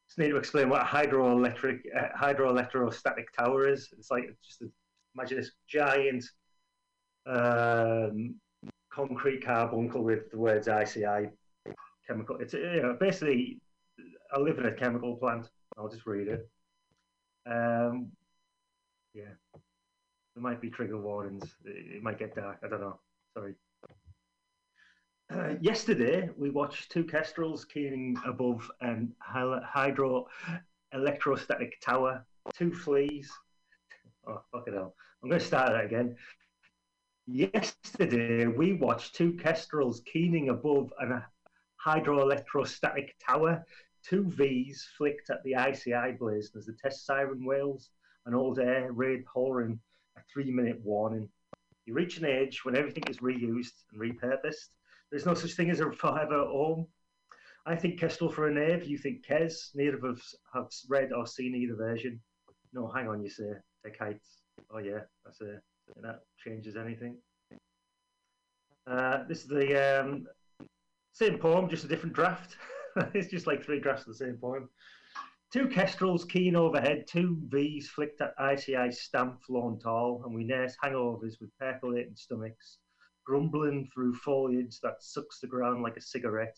Just 0.08 0.20
need 0.20 0.30
to 0.30 0.38
explain 0.38 0.70
what 0.70 0.82
a 0.82 0.86
hydroelectric 0.86 1.80
uh, 1.98 2.18
hydroelectrostatic 2.18 3.26
tower 3.38 3.68
is. 3.68 3.90
It's 3.98 4.12
like 4.12 4.36
just 4.44 4.62
a, 4.62 4.68
imagine 5.16 5.38
this 5.38 5.52
giant 5.68 6.26
um, 7.26 8.36
concrete 8.92 9.44
carbuncle 9.44 10.04
with 10.04 10.30
the 10.32 10.38
words 10.38 10.68
ICI 10.68 11.30
chemical. 12.08 12.38
It's 12.38 12.54
you 12.54 12.82
know, 12.82 12.98
basically 13.00 13.60
I 14.34 14.40
live 14.40 14.60
in 14.60 14.66
a 14.66 14.72
chemical 14.72 15.16
plant. 15.16 15.50
I'll 15.78 15.90
just 15.90 16.06
read 16.06 16.28
it. 16.28 16.50
Um, 17.48 18.12
yeah, 19.14 19.34
there 19.54 20.44
might 20.44 20.62
be 20.62 20.70
trigger 20.70 21.00
warnings. 21.00 21.56
It, 21.64 21.98
it 21.98 22.04
might 22.04 22.20
get 22.20 22.36
dark. 22.36 22.60
I 22.64 22.68
don't 22.68 22.82
know. 22.82 23.00
Sorry. 23.34 23.56
Uh, 25.34 25.56
yesterday, 25.60 26.30
we 26.38 26.52
watched 26.52 26.92
two 26.92 27.04
kestrels 27.04 27.66
keening 27.66 28.16
above 28.28 28.70
an 28.82 29.12
hydro 29.20 30.28
electrostatic 30.94 31.80
tower, 31.82 32.24
two 32.54 32.72
fleas. 32.72 33.32
Oh, 34.28 34.42
fuck 34.52 34.68
it 34.68 34.76
hell. 34.76 34.94
I'm 35.24 35.30
going 35.30 35.40
to 35.40 35.46
start 35.46 35.72
that 35.72 35.86
again. 35.86 36.16
Yesterday, 37.26 38.46
we 38.46 38.74
watched 38.74 39.16
two 39.16 39.34
kestrels 39.34 40.02
keening 40.12 40.50
above 40.50 40.94
an 41.00 41.24
hydroelectrostatic 41.84 43.10
tower, 43.26 43.66
two 44.04 44.26
Vs 44.30 44.88
flicked 44.96 45.32
at 45.32 45.44
the 45.44 45.56
ICI 45.56 46.18
blaze 46.20 46.52
as 46.56 46.68
the 46.68 46.74
test 46.74 47.06
siren 47.06 47.44
wails, 47.44 47.90
an 48.28 48.36
old 48.36 48.60
air 48.60 48.92
raid 48.92 49.24
hollering 49.32 49.80
a 50.18 50.22
three 50.32 50.52
minute 50.52 50.80
warning. 50.84 51.28
You 51.88 51.96
reach 51.96 52.20
an 52.20 52.26
age 52.26 52.64
when 52.64 52.76
everything 52.76 53.04
is 53.08 53.18
reused 53.18 53.84
and 53.92 54.00
repurposed 54.00 54.70
there's 55.12 55.26
no 55.26 55.34
such 55.34 55.54
thing 55.54 55.70
as 55.70 55.80
a 55.80 55.92
forever 55.92 56.46
home. 56.46 56.88
I 57.66 57.76
think 57.76 58.00
Kestrel 58.00 58.32
for 58.32 58.48
a 58.48 58.54
knave. 58.54 58.86
You 58.86 58.98
think 58.98 59.26
Kes. 59.26 59.70
Neither 59.74 59.98
of 59.98 60.04
us 60.04 60.36
have 60.54 60.68
read 60.88 61.12
or 61.12 61.26
seen 61.26 61.56
either 61.56 61.76
version. 61.76 62.20
No, 62.74 62.88
hang 62.88 63.08
on, 63.08 63.24
you 63.24 63.30
say. 63.30 63.52
Take 63.84 63.98
heights. 63.98 64.42
Oh 64.72 64.78
yeah, 64.78 65.00
that's 65.24 65.42
a 65.42 65.60
that 66.02 66.22
changes 66.38 66.76
anything. 66.76 67.18
Uh, 68.88 69.24
this 69.28 69.42
is 69.42 69.48
the 69.48 70.02
um, 70.02 70.28
same 71.14 71.38
poem, 71.40 71.70
just 71.70 71.86
a 71.86 71.88
different 71.88 72.16
draft. 72.16 72.58
it's 73.14 73.30
just 73.30 73.48
like 73.48 73.64
three 73.64 73.80
drafts 73.80 74.04
of 74.04 74.10
the 74.10 74.26
same 74.26 74.38
poem. 74.40 74.70
Two 75.52 75.68
kestrels 75.68 76.26
keen 76.26 76.56
overhead, 76.56 77.06
two 77.08 77.38
V's 77.48 77.88
flicked 77.88 78.22
at 78.22 78.34
ICI 78.40 78.92
stamp 78.92 79.42
flown 79.44 79.80
tall, 79.80 80.22
and 80.26 80.36
we 80.36 80.44
nurse 80.44 80.76
hangovers 80.84 81.40
with 81.40 81.58
percolating 81.60 82.16
stomachs 82.16 82.80
grumbling 83.26 83.90
through 83.94 84.14
foliage 84.16 84.80
that 84.82 85.02
sucks 85.02 85.40
the 85.40 85.48
ground 85.48 85.82
like 85.82 85.98
a 85.98 86.02
cigarette 86.02 86.58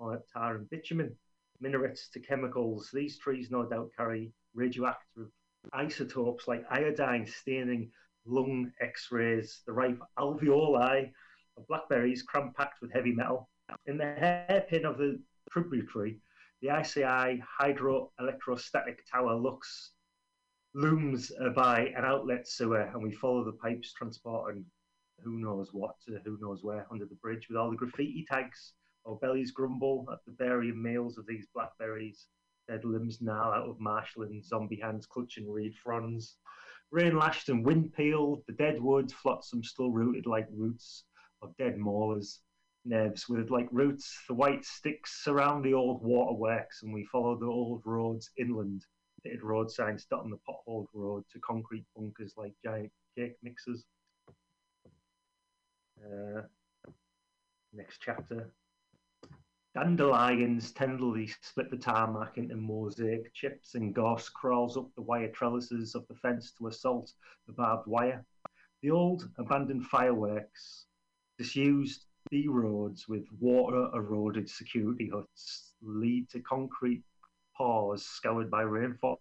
on 0.00 0.18
tar 0.32 0.56
and 0.56 0.68
bitumen. 0.70 1.14
Minarets 1.60 2.10
to 2.10 2.20
chemicals. 2.20 2.90
These 2.92 3.18
trees 3.18 3.50
no 3.50 3.64
doubt 3.64 3.90
carry 3.96 4.32
radioactive 4.54 5.30
isotopes 5.72 6.48
like 6.48 6.64
iodine 6.70 7.26
staining 7.26 7.90
lung 8.26 8.72
x-rays, 8.80 9.62
the 9.66 9.72
ripe 9.72 10.00
alveoli 10.18 11.10
of 11.56 11.66
blackberries 11.68 12.22
cram-packed 12.22 12.80
with 12.82 12.92
heavy 12.92 13.12
metal. 13.12 13.48
In 13.86 13.96
the 13.96 14.04
hairpin 14.04 14.84
of 14.84 14.98
the 14.98 15.18
tributary, 15.50 16.20
the 16.60 16.68
ICI 16.68 17.42
hydroelectrostatic 17.60 18.98
tower 19.10 19.34
looks 19.34 19.92
looms 20.74 21.32
by 21.54 21.92
an 21.96 22.04
outlet 22.04 22.46
sewer, 22.46 22.90
and 22.92 23.02
we 23.02 23.12
follow 23.12 23.44
the 23.44 23.52
pipes 23.52 23.92
transporting 23.92 24.64
who 25.22 25.38
knows 25.38 25.70
what 25.72 25.94
to 26.06 26.18
who 26.24 26.38
knows 26.40 26.62
where 26.62 26.86
under 26.90 27.06
the 27.06 27.14
bridge 27.16 27.48
with 27.48 27.56
all 27.56 27.70
the 27.70 27.76
graffiti 27.76 28.24
tags. 28.30 28.72
Our 29.06 29.16
bellies 29.16 29.52
grumble 29.52 30.06
at 30.12 30.24
the 30.26 30.32
barium 30.32 30.82
meals 30.82 31.16
of 31.16 31.26
these 31.26 31.46
blackberries. 31.54 32.26
Dead 32.68 32.84
limbs 32.84 33.20
now 33.20 33.52
out 33.52 33.68
of 33.68 33.78
marshland, 33.78 34.44
zombie 34.44 34.80
hands 34.80 35.06
clutching 35.06 35.48
reed 35.48 35.74
fronds. 35.76 36.36
Rain 36.90 37.16
lashed 37.16 37.48
and 37.48 37.64
wind 37.64 37.92
peeled, 37.92 38.42
the 38.46 38.52
dead 38.52 38.80
woods 38.80 39.12
flotsam 39.12 39.62
still 39.62 39.90
rooted 39.90 40.26
like 40.26 40.48
roots 40.50 41.04
of 41.42 41.56
dead 41.56 41.78
molars. 41.78 42.40
Nerves 42.84 43.28
withered 43.28 43.50
like 43.50 43.68
roots, 43.72 44.22
the 44.28 44.34
white 44.34 44.64
sticks 44.64 45.24
surround 45.24 45.64
the 45.64 45.74
old 45.74 46.02
waterworks, 46.02 46.82
and 46.82 46.92
we 46.94 47.04
follow 47.04 47.36
the 47.36 47.46
old 47.46 47.82
roads 47.84 48.30
inland. 48.36 48.84
Pitted 49.22 49.42
road 49.42 49.70
signs 49.70 50.04
dotting 50.04 50.30
the 50.30 50.38
potholed 50.48 50.86
road 50.94 51.24
to 51.32 51.40
concrete 51.40 51.84
bunkers 51.96 52.34
like 52.36 52.54
giant 52.64 52.92
cake 53.16 53.36
mixers. 53.42 53.84
Uh, 56.04 56.42
next 57.72 57.98
chapter. 58.00 58.52
Dandelions 59.74 60.72
tenderly 60.72 61.26
split 61.42 61.70
the 61.70 61.76
tarmac 61.76 62.38
into 62.38 62.56
mosaic 62.56 63.32
chips, 63.34 63.74
and 63.74 63.94
gorse 63.94 64.28
crawls 64.28 64.76
up 64.76 64.88
the 64.94 65.02
wire 65.02 65.30
trellises 65.30 65.94
of 65.94 66.06
the 66.08 66.14
fence 66.14 66.52
to 66.52 66.68
assault 66.68 67.12
the 67.46 67.52
barbed 67.52 67.86
wire. 67.86 68.24
The 68.82 68.90
old 68.90 69.28
abandoned 69.38 69.86
fireworks, 69.86 70.86
disused 71.38 72.06
B 72.30 72.46
roads 72.48 73.06
with 73.06 73.26
water 73.38 73.90
eroded 73.94 74.48
security 74.48 75.10
huts, 75.12 75.74
lead 75.82 76.28
to 76.30 76.40
concrete 76.40 77.04
paws 77.56 78.06
scoured 78.06 78.50
by 78.50 78.62
rainfall. 78.62 79.20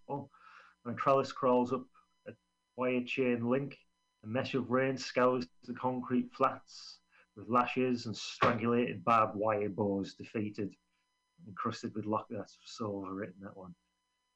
And 0.86 0.94
a 0.94 0.98
trellis 0.98 1.32
crawls 1.32 1.74
up 1.74 1.86
a 2.28 2.32
wire 2.78 3.04
chain 3.04 3.50
link 3.50 3.78
a 4.26 4.28
mesh 4.28 4.56
of 4.56 4.72
rain 4.72 4.98
scours 4.98 5.46
the 5.66 5.74
concrete 5.74 6.32
flats 6.34 7.00
with 7.36 7.48
lashes 7.50 8.08
and 8.08 8.16
strangulated 8.16 9.04
barbed 9.04 9.36
wire 9.36 9.70
bows 9.70 10.16
defeated. 10.16 10.74
encrusted 11.48 11.94
with 11.94 12.06
lock. 12.06 12.26
That's 12.30 12.58
so 12.66 12.86
overwritten 12.86 13.42
that 13.42 13.56
one. 13.56 13.76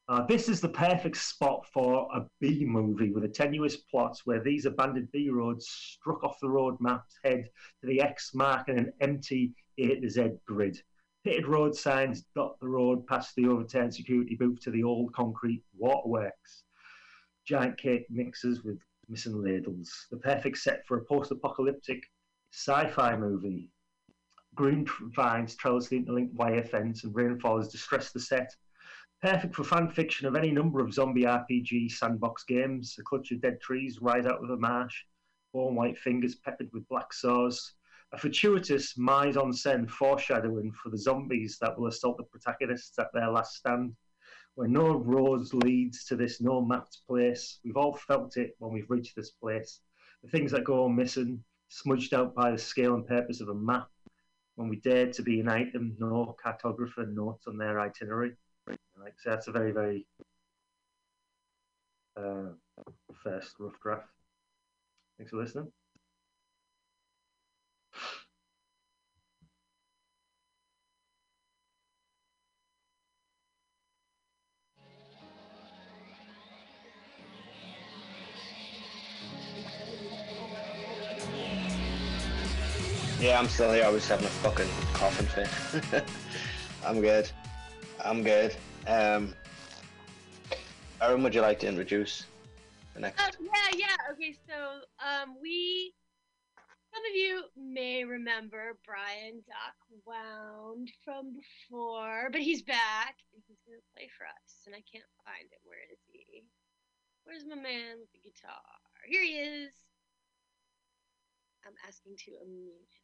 Uh, 0.07 0.25
this 0.25 0.49
is 0.49 0.59
the 0.59 0.69
perfect 0.69 1.17
spot 1.17 1.65
for 1.71 2.07
a 2.13 2.25
B 2.39 2.65
movie 2.65 3.11
with 3.11 3.23
a 3.23 3.29
tenuous 3.29 3.77
plot 3.77 4.19
where 4.25 4.41
these 4.41 4.65
abandoned 4.65 5.11
B 5.11 5.29
roads 5.29 5.67
struck 5.67 6.23
off 6.23 6.39
the 6.39 6.49
road 6.49 6.75
maps 6.79 7.17
head 7.23 7.49
to 7.81 7.87
the 7.87 8.01
X 8.01 8.33
mark 8.33 8.69
and 8.69 8.79
an 8.79 8.93
empty 9.01 9.53
A 9.77 9.99
to 9.99 10.09
Z 10.09 10.31
grid. 10.45 10.81
Pitted 11.23 11.47
road 11.47 11.75
signs 11.75 12.25
dot 12.35 12.59
the 12.59 12.67
road 12.67 13.05
past 13.07 13.35
the 13.35 13.47
overturned 13.47 13.93
security 13.93 14.35
booth 14.35 14.59
to 14.61 14.71
the 14.71 14.83
old 14.83 15.13
concrete 15.13 15.63
waterworks. 15.77 16.63
Giant 17.45 17.77
cake 17.77 18.05
mixers 18.09 18.63
with 18.63 18.79
missing 19.09 19.41
ladles. 19.41 20.07
The 20.11 20.17
perfect 20.17 20.57
set 20.57 20.85
for 20.87 20.97
a 20.97 21.05
post 21.05 21.31
apocalyptic 21.31 22.03
sci 22.51 22.89
fi 22.89 23.17
movie. 23.17 23.71
Green 24.55 24.85
vines 25.15 25.55
trellis 25.55 25.87
the 25.87 25.97
interlinked 25.97 26.33
wire 26.35 26.63
fence 26.63 27.03
and 27.03 27.15
rainfall 27.15 27.57
has 27.57 27.69
distressed 27.69 28.13
the 28.13 28.19
set. 28.19 28.55
Perfect 29.21 29.55
for 29.55 29.63
fan 29.63 29.89
fiction 29.89 30.27
of 30.27 30.35
any 30.35 30.51
number 30.51 30.79
of 30.79 30.93
zombie 30.93 31.23
RPG 31.23 31.91
sandbox 31.91 32.43
games. 32.45 32.95
A 32.99 33.03
clutch 33.03 33.31
of 33.31 33.41
dead 33.41 33.59
trees 33.61 33.99
rise 34.01 34.25
out 34.25 34.41
of 34.41 34.47
the 34.47 34.57
marsh. 34.57 35.03
Warm 35.53 35.75
white 35.75 35.97
fingers 35.97 36.35
peppered 36.35 36.69
with 36.71 36.87
black 36.87 37.11
saws. 37.11 37.73
A 38.11 38.17
fortuitous 38.17 38.97
mise 38.97 39.37
en 39.37 39.51
scène 39.51 39.89
foreshadowing 39.89 40.71
for 40.71 40.89
the 40.89 40.97
zombies 40.97 41.57
that 41.59 41.77
will 41.77 41.87
assault 41.87 42.17
the 42.17 42.23
protagonists 42.23 42.97
at 42.97 43.11
their 43.13 43.29
last 43.29 43.55
stand. 43.55 43.95
Where 44.59 44.67
no 44.67 44.97
roads 44.97 45.53
leads 45.53 46.03
to 46.03 46.17
this 46.17 46.41
no 46.41 46.59
mapped 46.59 46.97
place. 47.07 47.59
We've 47.63 47.77
all 47.77 47.95
felt 47.95 48.35
it 48.35 48.57
when 48.59 48.73
we've 48.73 48.89
reached 48.89 49.15
this 49.15 49.31
place. 49.31 49.79
The 50.21 50.29
things 50.29 50.51
that 50.51 50.65
go 50.65 50.89
missing, 50.89 51.41
smudged 51.69 52.13
out 52.13 52.35
by 52.35 52.51
the 52.51 52.57
scale 52.57 52.95
and 52.95 53.07
purpose 53.07 53.39
of 53.39 53.47
a 53.47 53.53
map. 53.53 53.87
When 54.55 54.67
we 54.67 54.81
dared 54.81 55.13
to 55.13 55.23
be 55.23 55.39
an 55.39 55.47
item, 55.47 55.95
no 55.97 56.35
cartographer 56.45 57.07
notes 57.07 57.47
on 57.47 57.57
their 57.57 57.79
itinerary. 57.79 58.33
Like, 58.67 59.13
so 59.23 59.29
that's 59.29 59.47
a 59.47 59.53
very, 59.53 59.71
very 59.71 60.05
uh, 62.17 62.49
first 63.23 63.55
rough 63.59 63.79
draft. 63.81 64.09
Thanks 65.17 65.31
for 65.31 65.37
listening. 65.37 65.71
Yeah, 83.19 83.37
I'm 83.37 83.49
still 83.49 83.73
here. 83.73 83.83
I 83.83 83.89
was 83.89 84.07
having 84.07 84.27
a 84.27 84.29
fucking 84.29 84.69
coughing 84.93 85.27
fit. 85.27 86.05
I'm 86.85 87.01
good. 87.01 87.29
I'm 88.03 88.23
good. 88.23 88.55
Um, 88.87 89.35
Aaron, 91.01 91.21
would 91.23 91.35
you 91.35 91.41
like 91.41 91.59
to 91.59 91.67
introduce 91.67 92.25
the 92.93 93.01
next? 93.01 93.19
Uh, 93.19 93.31
yeah, 93.41 93.75
yeah. 93.75 94.13
Okay, 94.13 94.33
so 94.47 94.55
um, 95.03 95.35
we, 95.41 95.93
some 96.93 97.03
of 97.03 97.13
you 97.13 97.43
may 97.57 98.05
remember 98.05 98.77
Brian 98.85 99.43
Doc 99.43 99.75
Wound 100.05 100.89
from 101.03 101.35
before, 101.35 102.29
but 102.31 102.39
he's 102.39 102.61
back 102.61 103.15
and 103.33 103.43
he's 103.49 103.59
gonna 103.67 103.83
play 103.97 104.07
for 104.17 104.23
us, 104.27 104.63
and 104.65 104.73
I 104.73 104.83
can't 104.87 105.03
find 105.25 105.43
him. 105.43 105.59
Where 105.65 105.83
is 105.91 105.99
he? 106.07 106.45
Where's 107.25 107.43
my 107.43 107.55
man 107.55 107.99
with 107.99 108.11
the 108.13 108.23
guitar? 108.23 108.63
Here 109.11 109.23
he 109.23 109.35
is. 109.43 109.71
I'm 111.67 111.75
asking 111.85 112.15
to 112.15 112.31
unmute. 112.31 112.98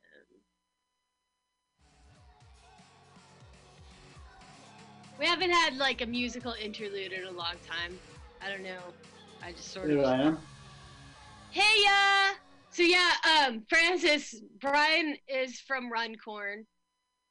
We 5.17 5.25
haven't 5.25 5.51
had 5.51 5.77
like 5.77 6.01
a 6.01 6.05
musical 6.05 6.53
interlude 6.61 7.13
in 7.13 7.23
a 7.25 7.31
long 7.31 7.55
time. 7.65 7.97
I 8.41 8.49
don't 8.49 8.63
know. 8.63 8.79
I 9.41 9.53
just 9.53 9.71
sort 9.71 9.89
Here 9.89 9.99
of. 9.99 10.05
I 10.05 10.21
am. 10.21 10.37
Hey, 11.51 11.85
uh. 11.87 12.33
So 12.71 12.83
yeah, 12.83 13.11
um, 13.23 13.63
Francis 13.69 14.35
Brian 14.59 15.15
is 15.29 15.61
from 15.61 15.89
Runcorn, 15.89 16.65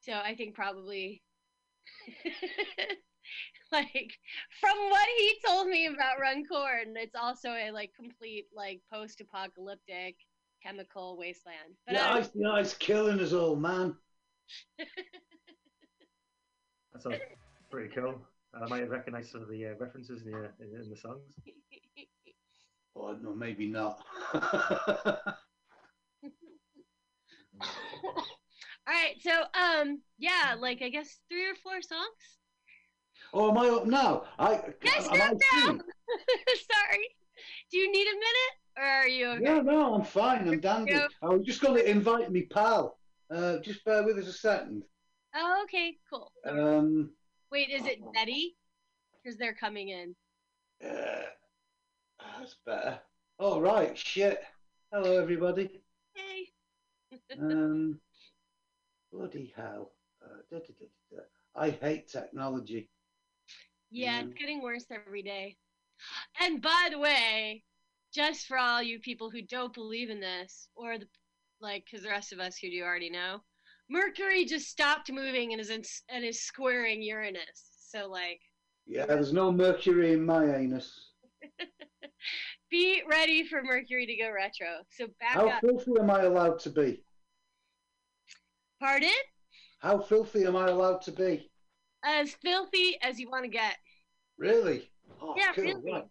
so 0.01 0.15
I 0.15 0.35
think 0.35 0.55
probably. 0.55 1.23
like 3.73 4.13
from 4.61 4.77
what 4.91 5.07
he 5.19 5.37
told 5.47 5.69
me 5.69 5.87
about 5.87 6.21
Runcorn, 6.21 6.95
it's 6.97 7.15
also 7.15 7.51
a 7.51 7.71
like 7.71 7.93
complete 7.95 8.47
like 8.55 8.81
post-apocalyptic 8.91 10.17
chemical 10.65 11.17
wasteland. 11.19 11.77
But 11.87 11.95
Yeah, 11.97 12.07
I- 12.13 12.19
ice, 12.19 12.29
the 12.35 12.47
ice 12.47 12.75
killing 12.75 13.21
us 13.21 13.33
all, 13.33 13.57
man. 13.57 13.97
That 16.93 17.03
sounds 17.03 17.17
pretty 17.73 17.93
cool. 17.93 18.15
I 18.55 18.69
might 18.69 18.83
have 18.83 18.91
recognised 18.91 19.33
some 19.33 19.43
of 19.43 19.49
the 19.49 19.67
uh, 19.67 19.71
references 19.81 20.23
in, 20.25 20.31
the, 20.31 20.49
in, 20.61 20.81
in 20.81 20.91
the 20.91 20.97
songs. 20.97 21.23
Oh, 22.97 23.17
no, 23.21 23.35
maybe 23.35 23.67
not. 23.67 24.01
All 24.33 24.45
right, 28.87 29.15
so 29.21 29.33
um, 29.61 30.01
yeah, 30.19 30.55
like 30.57 30.81
I 30.81 30.91
guess 30.91 31.19
three 31.29 31.45
or 31.51 31.57
four 31.57 31.83
songs. 31.83 32.39
oh, 33.33 33.51
am 33.51 33.59
I 33.59 33.69
up 33.69 33.87
now? 33.87 34.23
I, 34.39 34.61
Yes, 34.85 35.07
am 35.09 35.15
I 35.15 35.17
stop 35.17 35.33
now. 35.53 35.67
Sorry. 35.67 37.09
Do 37.73 37.79
you 37.79 37.91
need 37.91 38.07
a 38.07 38.15
minute, 38.15 38.55
or 38.77 38.83
are 38.85 39.09
you 39.09 39.29
okay? 39.31 39.43
No, 39.45 39.61
no, 39.61 39.95
I'm 39.95 40.05
fine. 40.05 40.49
I'm 40.49 40.61
dandy. 40.61 40.95
I 41.23 41.27
was 41.27 41.45
just 41.45 41.61
going 41.61 41.75
to 41.77 41.89
invite 41.89 42.31
me 42.31 42.43
pal. 42.43 42.99
Uh, 43.31 43.59
just 43.59 43.85
bear 43.85 44.03
with 44.05 44.19
us 44.19 44.27
a 44.27 44.33
second. 44.33 44.83
Oh, 45.35 45.61
okay, 45.65 45.97
cool. 46.11 46.31
Um, 46.47 47.11
Wait, 47.51 47.71
is 47.71 47.87
it 47.87 47.99
Betty? 48.13 48.57
Because 49.23 49.39
they're 49.39 49.55
coming 49.55 49.89
in. 49.89 50.15
uh, 50.85 51.23
that's 52.39 52.57
better. 52.67 52.99
All 53.39 53.61
right, 53.61 53.97
shit. 53.97 54.41
Hello, 54.93 55.21
everybody. 55.21 55.81
Hey. 56.15 56.49
Um, 57.41 58.01
bloody 59.13 59.53
hell. 59.57 59.93
Uh, 60.21 60.39
da, 60.51 60.59
da, 60.59 60.65
da, 60.81 60.87
da, 61.13 61.17
da. 61.19 61.23
I 61.55 61.71
hate 61.71 62.09
technology. 62.09 62.91
Yeah, 63.93 64.21
Mm. 64.21 64.25
it's 64.31 64.35
getting 64.35 64.61
worse 64.63 64.87
every 64.91 65.23
day. 65.23 65.57
And 66.41 66.61
by 66.61 66.89
the 66.91 66.99
way, 66.99 67.63
just 68.15 68.47
for 68.47 68.57
all 68.57 68.83
you 68.83 69.01
people 69.01 69.29
who 69.31 69.43
don't 69.43 69.75
believe 69.75 70.09
in 70.09 70.21
this, 70.21 70.69
or 70.77 70.99
the 70.99 71.07
like, 71.61 71.85
because 71.85 72.05
the 72.05 72.11
rest 72.11 72.33
of 72.33 72.41
us 72.41 72.57
who 72.57 72.71
do 72.71 72.83
already 72.83 73.11
know, 73.11 73.41
Mercury 73.91 74.45
just 74.45 74.69
stopped 74.69 75.11
moving 75.13 75.53
and 75.53 75.61
is 75.61 75.71
in, 75.71 75.83
and 76.09 76.25
is 76.25 76.43
squaring 76.43 77.03
Uranus. 77.03 77.41
So 77.89 78.09
like, 78.09 78.41
Yeah, 78.87 79.07
there's 79.07 79.33
no 79.33 79.51
mercury 79.51 80.13
in 80.13 80.25
my 80.25 80.45
anus. 80.57 81.11
be 82.71 83.03
ready 83.09 83.45
for 83.45 83.63
Mercury 83.63 84.07
to 84.07 84.17
go 84.17 84.31
retro. 84.33 84.83
So 84.91 85.07
back 85.21 85.37
How 85.37 85.49
up. 85.49 85.61
filthy 85.61 85.93
am 85.99 86.11
I 86.11 86.23
allowed 86.23 86.59
to 86.61 86.71
be? 86.71 87.03
Pardon? 88.81 89.11
How 89.79 89.99
filthy 89.99 90.45
am 90.45 90.57
I 90.57 90.69
allowed 90.69 91.03
to 91.03 91.13
be? 91.13 91.51
As 92.05 92.33
filthy 92.43 92.99
as 93.03 93.19
you 93.19 93.31
want 93.31 93.45
to 93.45 93.51
get. 93.51 93.77
Really? 94.39 94.91
Oh, 95.23 95.35
yeah, 95.37 95.53
cool. 95.55 95.65
really. 95.65 95.93
right. 95.93 96.05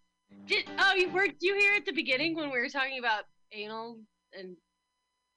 Did 0.45 0.65
oh 0.79 0.93
you 0.95 1.09
were 1.09 1.27
you 1.39 1.55
hear 1.55 1.73
at 1.75 1.85
the 1.85 1.93
beginning 1.93 2.35
when 2.35 2.51
we 2.51 2.59
were 2.59 2.69
talking 2.69 2.99
about 2.99 3.23
anal 3.51 3.99
and 4.37 4.55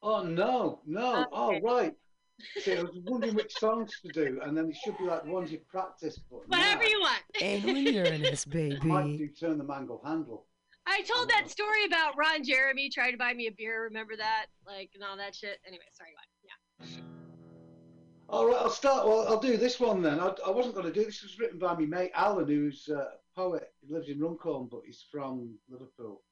Oh 0.02 0.22
no, 0.22 0.80
no. 0.86 1.26
Oh 1.32 1.48
Okay. 1.48 1.60
right. 1.62 1.94
See, 2.58 2.76
I 2.76 2.82
was 2.82 2.90
wondering 3.04 3.34
which 3.34 3.54
songs 3.54 3.98
to 4.04 4.12
do, 4.12 4.40
and 4.44 4.56
then 4.56 4.68
it 4.68 4.76
should 4.76 4.96
be 4.98 5.04
like 5.04 5.24
the 5.24 5.30
ones 5.30 5.50
you 5.50 5.58
practice. 5.70 6.20
But 6.30 6.48
whatever 6.48 6.82
now, 6.82 6.88
you 6.88 7.00
want. 7.00 7.22
Anal 7.40 7.70
and 7.76 7.88
Uranus, 7.88 8.46
I 8.46 8.56
might 8.84 9.04
baby. 9.04 9.16
do 9.16 9.28
turn 9.28 9.58
the 9.58 9.64
mangle 9.64 10.02
handle. 10.04 10.46
I 10.86 11.02
told 11.02 11.28
that 11.30 11.50
story 11.50 11.84
about 11.86 12.16
Ron 12.16 12.44
Jeremy 12.44 12.90
trying 12.90 13.12
to 13.12 13.18
buy 13.18 13.32
me 13.32 13.46
a 13.48 13.52
beer. 13.52 13.82
Remember 13.84 14.16
that? 14.16 14.46
Like 14.66 14.90
and 14.94 15.02
all 15.02 15.16
that 15.16 15.34
shit. 15.34 15.58
Anyway, 15.66 15.84
sorry. 15.92 16.10
Go 16.10 16.84
on. 16.84 16.88
Yeah. 16.88 17.02
All 18.28 18.46
right, 18.46 18.56
I'll 18.60 18.70
start. 18.70 19.06
Well, 19.06 19.26
I'll 19.28 19.40
do 19.40 19.56
this 19.56 19.80
one 19.80 20.02
then. 20.02 20.20
I, 20.20 20.32
I 20.46 20.50
wasn't 20.50 20.74
going 20.74 20.86
to 20.86 20.92
do 20.92 21.04
this. 21.04 21.22
was 21.22 21.38
written 21.38 21.58
by 21.58 21.74
my 21.74 21.86
mate 21.86 22.10
Alan, 22.14 22.46
who's 22.46 22.88
uh, 22.90 22.94
a 22.98 23.08
poet. 23.36 23.70
He 23.86 23.92
lives 23.92 24.08
in 24.08 24.20
Runcorn, 24.20 24.68
but 24.70 24.80
he's 24.86 25.04
from 25.12 25.54
Liverpool, 25.68 26.22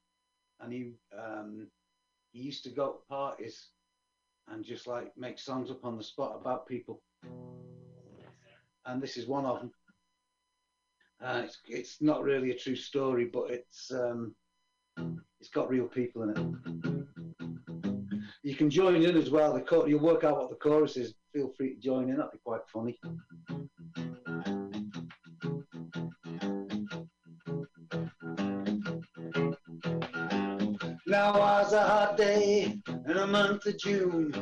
and 0.59 0.73
he 0.73 0.93
um, 1.17 1.67
he 2.31 2.41
used 2.41 2.63
to 2.63 2.71
go 2.71 2.93
to 2.93 3.07
parties 3.07 3.69
and 4.49 4.65
just 4.65 4.87
like 4.87 5.15
make 5.17 5.39
songs 5.39 5.71
up 5.71 5.85
on 5.85 5.97
the 5.97 6.03
spot 6.03 6.37
about 6.39 6.67
people. 6.67 7.01
And 8.85 9.01
this 9.01 9.17
is 9.17 9.27
one 9.27 9.45
of 9.45 9.59
them. 9.59 9.71
Uh, 11.23 11.41
it's 11.45 11.59
it's 11.67 12.01
not 12.01 12.23
really 12.23 12.51
a 12.51 12.57
true 12.57 12.75
story, 12.75 13.25
but 13.31 13.49
it's 13.49 13.91
um, 13.91 14.35
it's 15.39 15.49
got 15.49 15.69
real 15.69 15.87
people 15.87 16.23
in 16.23 16.29
it. 16.31 16.39
You 18.43 18.55
can 18.55 18.69
join 18.69 19.01
in 19.01 19.17
as 19.17 19.31
well. 19.31 19.53
The 19.53 19.85
you'll 19.87 19.99
work 19.99 20.23
out 20.23 20.37
what 20.37 20.49
the 20.49 20.55
chorus 20.55 20.97
is. 20.97 21.15
Feel 21.33 21.51
free 21.57 21.75
to 21.75 21.81
join 21.81 22.09
in. 22.09 22.17
That'd 22.17 22.33
be 22.33 22.39
quite 22.43 22.61
funny. 22.71 22.99
Now 31.15 31.39
was 31.39 31.71
a 31.71 31.81
hot 31.81 32.17
day 32.17 32.77
in 32.87 33.15
the 33.15 33.25
month 33.25 33.65
of 33.67 33.77
June. 33.77 34.35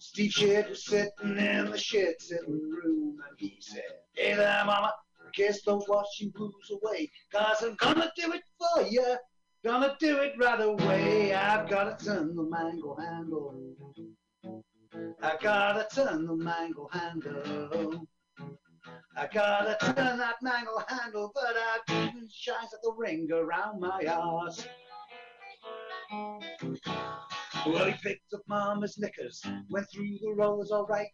Steve 0.00 0.32
Shedd 0.32 0.68
was 0.68 0.84
sitting 0.84 1.38
in 1.38 1.70
the 1.70 1.78
shed 1.78 2.14
sitting 2.18 2.68
room, 2.68 3.22
and 3.24 3.38
he 3.38 3.56
said, 3.60 3.84
Hey 4.14 4.34
there, 4.34 4.64
mama. 4.66 4.92
Kiss 5.32 5.62
those 5.62 5.84
washing 5.86 6.30
blues 6.30 6.72
away. 6.72 7.08
Cause 7.32 7.62
I'm 7.62 7.76
gonna 7.76 8.10
do 8.16 8.32
it 8.32 8.42
for 8.58 8.82
you. 8.88 9.16
Gonna 9.64 9.96
do 10.00 10.16
it 10.16 10.32
right 10.40 10.60
away. 10.60 11.34
I've 11.34 11.68
gotta 11.68 12.04
turn 12.04 12.34
the 12.34 12.42
mango 12.42 12.96
handle. 12.96 13.54
I 15.22 15.36
gotta 15.40 15.86
turn 15.94 16.26
the 16.26 16.34
mango 16.34 16.88
handle. 16.90 18.08
I 19.16 19.28
gotta 19.32 19.76
turn 19.80 20.18
that 20.18 20.42
mango 20.42 20.82
handle, 20.88 21.30
but 21.32 21.54
I 21.54 22.08
even 22.08 22.28
shines 22.28 22.70
like 22.72 22.82
the 22.82 22.92
ring 22.98 23.30
around 23.30 23.78
my 23.78 24.04
arse. 24.04 24.66
Well, 26.10 27.84
he 27.84 27.94
picked 28.02 28.32
up 28.32 28.40
Mama's 28.48 28.98
knickers, 28.98 29.42
went 29.68 29.86
through 29.92 30.18
the 30.22 30.32
rollers 30.34 30.70
all 30.70 30.86
right. 30.86 31.08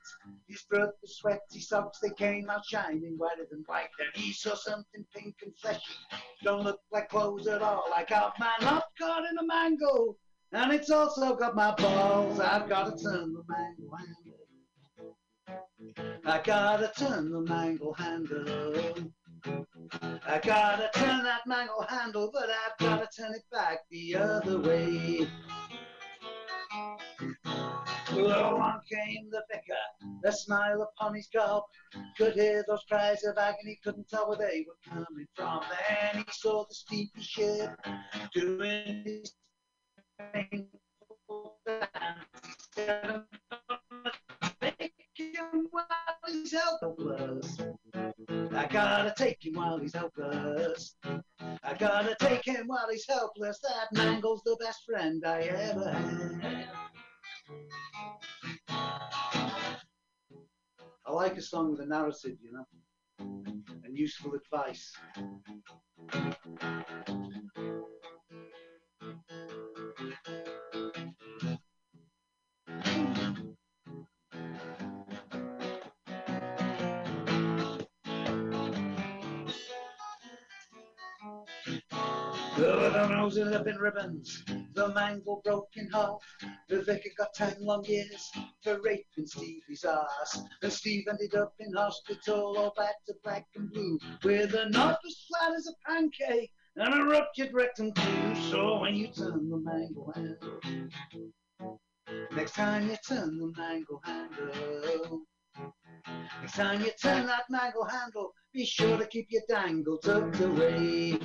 He 0.46 0.54
spread 0.54 0.88
the 1.02 1.08
sweaty 1.08 1.60
socks, 1.60 1.98
they 2.00 2.10
came 2.10 2.48
out 2.48 2.64
shining 2.64 3.14
whiter 3.16 3.46
than 3.50 3.64
white. 3.66 3.88
Then 3.98 4.08
he 4.14 4.32
saw 4.32 4.54
something 4.54 5.04
pink 5.14 5.34
and 5.42 5.52
fleshy, 5.60 5.94
don't 6.42 6.62
look 6.62 6.80
like 6.92 7.08
clothes 7.08 7.46
at 7.46 7.62
all. 7.62 7.84
I 7.94 8.04
got 8.04 8.38
my 8.38 8.52
nut 8.60 8.84
caught 8.98 9.24
in 9.30 9.38
a 9.38 9.46
mango, 9.46 10.16
and 10.52 10.72
it's 10.72 10.90
also 10.90 11.34
got 11.34 11.56
my 11.56 11.74
balls. 11.74 12.38
I've 12.38 12.68
got 12.68 12.96
to 12.96 13.04
turn 13.04 13.32
the 13.32 13.42
mango 13.48 13.96
handle. 13.96 14.44
I 16.24 16.40
gotta 16.42 16.90
turn 16.96 17.30
the 17.30 17.40
mango 17.40 17.92
handle. 17.92 19.12
I 19.46 20.40
gotta 20.42 20.88
turn 20.94 21.22
that 21.24 21.46
mango 21.46 21.82
handle, 21.88 22.30
but 22.32 22.48
I've 22.48 22.78
gotta 22.78 23.06
turn 23.14 23.34
it 23.34 23.44
back 23.52 23.80
the 23.90 24.16
other 24.16 24.58
way. 24.58 25.28
Along 28.10 28.80
came 28.90 29.28
the 29.30 29.42
vicar, 29.50 29.74
a 30.24 30.32
smile 30.32 30.80
upon 30.82 31.14
his 31.14 31.28
gob. 31.34 31.64
Could 32.16 32.34
hear 32.34 32.64
those 32.66 32.84
cries 32.88 33.22
of 33.24 33.36
agony, 33.36 33.78
couldn't 33.84 34.08
tell 34.08 34.28
where 34.28 34.38
they 34.38 34.64
were 34.66 34.78
coming 34.88 35.26
from. 35.34 35.60
Then 35.88 36.24
he 36.24 36.32
saw 36.32 36.64
the 36.64 36.74
steepy 36.74 37.20
ship 37.20 37.70
doing 38.32 39.02
his 39.04 39.34
painful 40.32 41.58
dance. 41.66 41.90
Him 45.34 45.68
while 45.70 45.86
he's 46.28 46.52
helpless. 46.52 47.58
I 48.52 48.66
gotta 48.70 49.14
take 49.16 49.44
him 49.44 49.54
while 49.54 49.78
he's 49.78 49.94
helpless. 49.94 50.96
I 51.62 51.74
gotta 51.78 52.16
take 52.20 52.44
him 52.44 52.66
while 52.66 52.88
he's 52.90 53.06
helpless. 53.08 53.58
That 53.60 53.92
Mangle's 53.92 54.42
the 54.44 54.56
best 54.60 54.84
friend 54.84 55.24
I 55.26 55.40
ever 55.42 55.92
had. 55.92 56.68
I 61.06 61.12
like 61.12 61.36
a 61.36 61.42
song 61.42 61.70
with 61.72 61.80
a 61.80 61.86
narrative, 61.86 62.38
you 62.42 62.52
know, 62.52 62.66
and 63.84 63.96
useful 63.96 64.34
advice. 64.34 64.92
The 82.84 83.08
noses 83.08 83.52
up 83.52 83.66
in 83.66 83.76
ribbons, 83.78 84.44
the 84.74 84.88
mangle 84.88 85.40
broke 85.42 85.70
in 85.74 85.90
half. 85.90 86.18
The 86.68 86.82
vicar 86.82 87.08
got 87.16 87.32
ten 87.32 87.56
long 87.58 87.82
years 87.86 88.30
for 88.62 88.78
raping 88.82 89.26
Stevie's 89.26 89.84
ass. 89.84 90.42
And 90.62 90.70
Steve 90.70 91.04
ended 91.08 91.34
up 91.34 91.54
in 91.60 91.72
hospital, 91.72 92.56
all 92.58 92.74
back 92.76 92.94
to 93.06 93.14
black 93.24 93.46
and 93.56 93.72
blue, 93.72 93.98
with 94.22 94.54
a 94.54 94.68
knot 94.68 94.98
as 95.06 95.26
flat 95.26 95.54
as 95.56 95.66
a 95.66 95.90
pancake 95.90 96.52
and 96.76 96.94
a 96.94 97.04
ruptured 97.04 97.54
rectum 97.54 97.92
too. 97.94 98.34
So 98.50 98.80
when 98.80 98.94
you 98.96 99.08
turn 99.08 99.48
the 99.48 99.56
mangle 99.56 100.12
handle, 100.14 100.60
next 102.32 102.54
time 102.54 102.90
you 102.90 102.96
turn 103.08 103.38
the 103.38 103.52
mangle 103.56 104.02
handle, 104.04 105.22
next 106.42 106.54
time 106.54 106.82
you 106.82 106.90
turn 107.02 107.26
that 107.26 107.44
mango 107.48 107.84
handle, 107.84 108.34
be 108.52 108.66
sure 108.66 108.98
to 108.98 109.06
keep 109.06 109.28
your 109.30 109.42
dangle 109.48 109.96
tucked 109.98 110.40
away. 110.40 111.18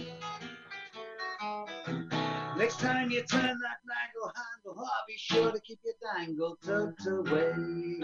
Next 2.60 2.82
time 2.82 3.10
you 3.10 3.24
turn 3.24 3.42
that 3.42 3.80
mangle 3.88 4.34
handle, 4.36 4.76
oh, 4.78 4.90
be 5.08 5.16
sure 5.16 5.50
to 5.50 5.62
keep 5.62 5.80
your 5.82 5.94
dangle 6.14 6.58
tucked 6.62 7.08
away. 7.08 8.04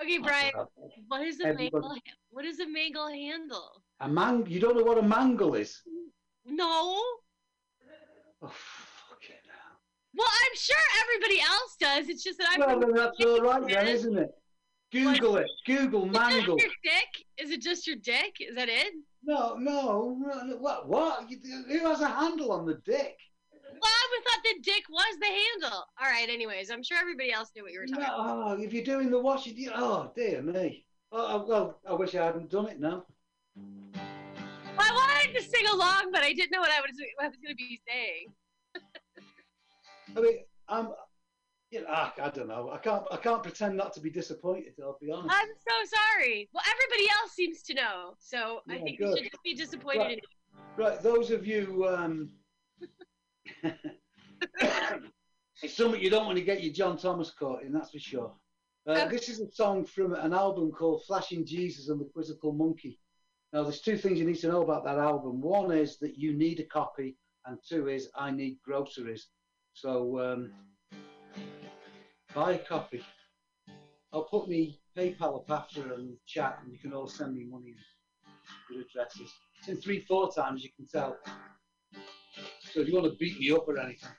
Okay, 0.00 0.18
Brian, 0.18 0.50
what 1.08 1.20
is 1.20 1.40
a 1.40 1.52
mangle? 1.52 1.98
What 2.30 2.46
is 2.46 2.58
a 2.60 2.66
mangle 2.66 3.08
handle? 3.08 3.82
A 4.04 4.08
mang, 4.08 4.46
you 4.46 4.60
don't 4.60 4.76
know 4.76 4.82
what 4.84 4.98
a 4.98 5.02
mangle 5.02 5.54
is? 5.54 5.80
No. 6.44 7.00
Oh, 8.42 8.52
Well, 10.16 10.28
I'm 10.28 10.56
sure 10.56 10.76
everybody 11.02 11.40
else 11.40 11.76
does. 11.80 12.08
It's 12.10 12.22
just 12.22 12.38
that 12.38 12.48
I'm. 12.52 12.60
well, 12.60 12.78
then 12.80 12.92
that's 12.92 13.18
all 13.24 13.40
right 13.40 13.66
then, 13.66 13.88
isn't 13.88 14.18
it? 14.18 14.28
Google 14.92 15.38
it. 15.38 15.46
Google 15.66 16.04
Is 16.06 16.12
that 16.12 16.30
mangle. 16.32 16.58
your 16.60 16.68
dick? 16.84 17.24
Is 17.38 17.50
it 17.50 17.62
just 17.62 17.86
your 17.86 17.96
dick? 17.96 18.34
Is 18.40 18.54
that 18.56 18.68
it? 18.68 18.92
No, 19.24 19.54
no, 19.54 20.18
no, 20.20 20.56
what? 20.58 20.86
What? 20.86 21.24
Who 21.68 21.78
has 21.86 22.02
a 22.02 22.08
handle 22.08 22.52
on 22.52 22.66
the 22.66 22.74
dick? 22.84 23.16
Well, 23.52 23.80
I 23.90 24.20
thought 24.26 24.42
the 24.44 24.60
dick 24.62 24.84
was 24.90 25.16
the 25.18 25.26
handle. 25.26 25.84
All 25.98 26.10
right. 26.10 26.28
Anyways, 26.28 26.70
I'm 26.70 26.82
sure 26.82 26.98
everybody 26.98 27.32
else 27.32 27.50
knew 27.56 27.62
what 27.62 27.72
you 27.72 27.80
were 27.80 27.86
talking 27.86 28.04
about. 28.04 28.18
Oh, 28.18 28.62
if 28.62 28.74
you're 28.74 28.84
doing 28.84 29.10
the 29.10 29.18
washing, 29.18 29.56
oh 29.74 30.12
dear 30.14 30.42
me. 30.42 30.84
Oh, 31.10 31.26
oh, 31.42 31.46
well, 31.48 31.80
I 31.88 31.94
wish 31.94 32.14
I 32.14 32.26
hadn't 32.26 32.50
done 32.50 32.68
it 32.68 32.78
now. 32.78 33.06
I 34.78 34.90
wanted 34.92 35.34
to 35.36 35.42
sing 35.42 35.66
along, 35.72 36.10
but 36.12 36.22
I 36.22 36.32
didn't 36.32 36.50
know 36.50 36.60
what 36.60 36.70
I 36.70 36.80
was, 36.80 36.90
what 37.16 37.24
I 37.24 37.28
was 37.28 37.36
going 37.36 37.52
to 37.52 37.56
be 37.56 37.80
saying. 37.88 38.26
I 40.16 40.20
mean, 40.20 40.38
I'm, 40.68 40.88
you 41.70 41.82
know, 41.82 41.88
I, 41.88 42.12
I 42.22 42.30
don't 42.30 42.48
know. 42.48 42.70
I 42.72 42.78
can't, 42.78 43.04
I 43.10 43.16
can't 43.16 43.42
pretend 43.42 43.76
not 43.76 43.92
to 43.94 44.00
be 44.00 44.10
disappointed. 44.10 44.74
I'll 44.82 44.98
be 45.00 45.10
honest. 45.10 45.34
I'm 45.34 45.48
so 45.48 45.96
sorry. 45.96 46.48
Well, 46.52 46.62
everybody 46.70 47.08
else 47.20 47.32
seems 47.32 47.62
to 47.64 47.74
know, 47.74 48.14
so 48.18 48.60
I 48.68 48.78
think 48.78 48.98
good. 48.98 49.10
we 49.10 49.16
should 49.16 49.30
just 49.30 49.42
be 49.42 49.54
disappointed 49.54 50.20
Right. 50.76 50.88
Right, 50.88 51.02
those 51.02 51.30
of 51.30 51.46
you, 51.46 51.86
um, 51.88 52.30
it's 55.62 55.76
something 55.76 56.00
you 56.00 56.10
don't 56.10 56.26
want 56.26 56.38
to 56.38 56.44
get 56.44 56.62
your 56.62 56.72
John 56.72 56.96
Thomas 56.96 57.30
caught 57.30 57.62
in, 57.62 57.72
that's 57.72 57.90
for 57.90 57.98
sure. 57.98 58.32
Uh, 58.86 59.06
this 59.06 59.28
is 59.28 59.40
a 59.40 59.50
song 59.50 59.84
from 59.84 60.14
an 60.14 60.34
album 60.34 60.70
called 60.70 61.04
Flashing 61.06 61.46
Jesus 61.46 61.88
and 61.88 62.00
the 62.00 62.04
Quizzical 62.04 62.52
Monkey. 62.52 63.00
Now, 63.54 63.62
there's 63.62 63.80
two 63.80 63.96
things 63.96 64.18
you 64.18 64.24
need 64.26 64.40
to 64.40 64.48
know 64.48 64.62
about 64.62 64.82
that 64.82 64.98
album. 64.98 65.40
One 65.40 65.70
is 65.70 65.96
that 65.98 66.18
you 66.18 66.36
need 66.36 66.58
a 66.58 66.64
copy, 66.64 67.16
and 67.46 67.56
two 67.64 67.86
is 67.86 68.08
I 68.16 68.32
need 68.32 68.58
groceries. 68.64 69.28
So, 69.74 70.18
um, 70.18 70.50
buy 72.34 72.54
a 72.54 72.58
copy. 72.58 73.00
I'll 74.12 74.24
put 74.24 74.48
me 74.48 74.80
PayPal 74.96 75.36
up 75.36 75.50
after 75.52 75.94
and 75.94 76.16
chat, 76.26 76.58
and 76.64 76.72
you 76.72 76.80
can 76.80 76.92
all 76.92 77.06
send 77.06 77.36
me 77.36 77.44
money. 77.44 77.76
Good 78.68 78.86
addresses. 78.90 79.32
It's 79.60 79.68
in 79.68 79.76
three, 79.76 80.00
four 80.00 80.32
times, 80.32 80.64
you 80.64 80.70
can 80.74 80.88
tell. 80.88 81.16
So 82.72 82.80
if 82.80 82.88
you 82.88 82.94
want 82.94 83.06
to 83.06 83.16
beat 83.18 83.38
me 83.38 83.52
up 83.52 83.68
or 83.68 83.78
anything. 83.78 84.10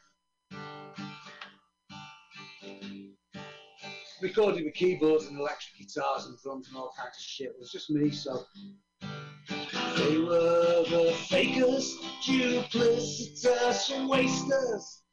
Recorded 4.21 4.63
with 4.63 4.75
keyboards 4.75 5.25
and 5.25 5.37
electric 5.37 5.77
guitars 5.77 6.27
and 6.27 6.37
drums 6.41 6.69
and 6.69 6.77
all 6.77 6.93
kinds 6.97 7.17
of 7.17 7.21
shit. 7.21 7.47
It 7.47 7.55
was 7.59 7.69
just 7.69 7.89
me, 7.89 8.11
so. 8.11 8.45
They 9.95 10.17
were 10.17 10.83
the 10.89 11.15
fakers, 11.29 11.97
duplicitous 12.25 14.07
wasters, 14.09 15.03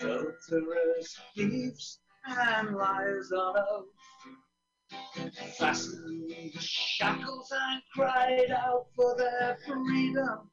adulterers, 0.00 1.20
thieves, 1.36 2.00
and 2.26 2.74
liars 2.74 3.30
on 3.32 3.56
oath. 3.70 3.86
Fastened 5.58 6.30
the 6.30 6.58
shackles 6.58 7.52
and 7.52 7.82
cried 7.94 8.50
out 8.50 8.86
for 8.96 9.16
their 9.16 9.56
freedom. 9.66 10.50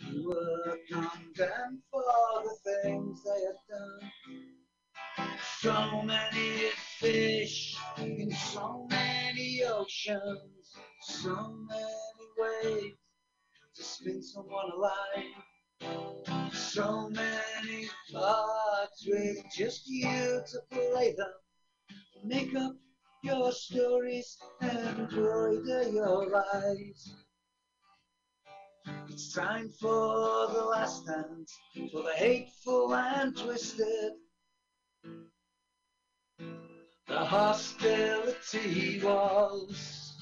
Who 0.00 0.28
were 0.28 0.78
condemned 0.88 1.82
for 1.90 2.02
the 2.44 2.56
things 2.82 3.22
they 3.24 3.40
had 3.46 3.58
done. 3.68 4.12
So 5.60 6.02
many 6.02 6.70
fish 6.98 7.76
in 7.98 8.30
so 8.32 8.86
many 8.90 9.11
oceans, 9.68 10.76
so 11.00 11.54
many 11.68 12.28
ways 12.38 12.92
to 13.74 13.82
spin 13.82 14.22
someone 14.22 14.70
alive. 14.74 16.52
So 16.52 17.08
many 17.08 17.88
cards 18.12 19.06
with 19.06 19.38
just 19.56 19.88
you 19.88 20.42
to 20.52 20.58
play 20.70 21.14
them. 21.16 21.32
Make 22.24 22.54
up 22.54 22.72
your 23.22 23.52
stories 23.52 24.36
and 24.60 24.98
embroider 24.98 25.88
your 25.88 26.28
lives. 26.28 27.14
It's 29.08 29.32
time 29.32 29.70
for 29.80 30.48
the 30.48 30.64
last 30.64 31.06
dance, 31.06 31.58
for 31.90 32.02
the 32.02 32.14
hateful 32.16 32.94
and 32.94 33.36
twisted. 33.36 34.12
The 37.08 37.18
hostility 37.18 39.00
was. 39.02 40.14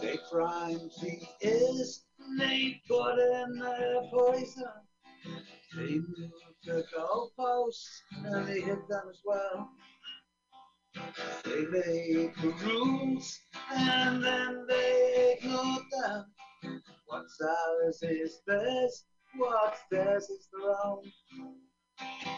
They 0.00 0.18
prime 0.30 0.90
the 1.00 1.26
is 1.40 2.04
they 2.38 2.80
put 2.88 3.18
in 3.18 3.58
their 3.58 4.00
poison. 4.10 4.64
They 5.76 5.94
moved 5.94 6.32
the 6.64 6.84
goalposts 6.94 8.02
and 8.24 8.46
they 8.46 8.60
hit 8.60 8.88
them 8.88 9.08
as 9.10 9.20
well. 9.24 9.70
They 11.44 11.64
made 11.66 12.32
the 12.40 12.54
rules 12.64 13.38
and 13.72 14.24
then 14.24 14.66
they 14.68 15.38
ignored 15.38 15.82
them. 15.90 16.24
What's 17.06 17.40
ours 17.40 18.02
is 18.02 18.40
theirs, 18.46 19.04
what's 19.36 19.80
theirs 19.90 20.24
is 20.30 20.48
their 20.52 20.70
own. 20.84 21.02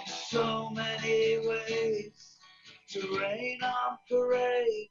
So 0.07 0.71
many 0.71 1.39
ways 1.39 2.39
to 2.91 3.19
rain 3.19 3.59
on 3.63 3.99
parades, 4.09 4.91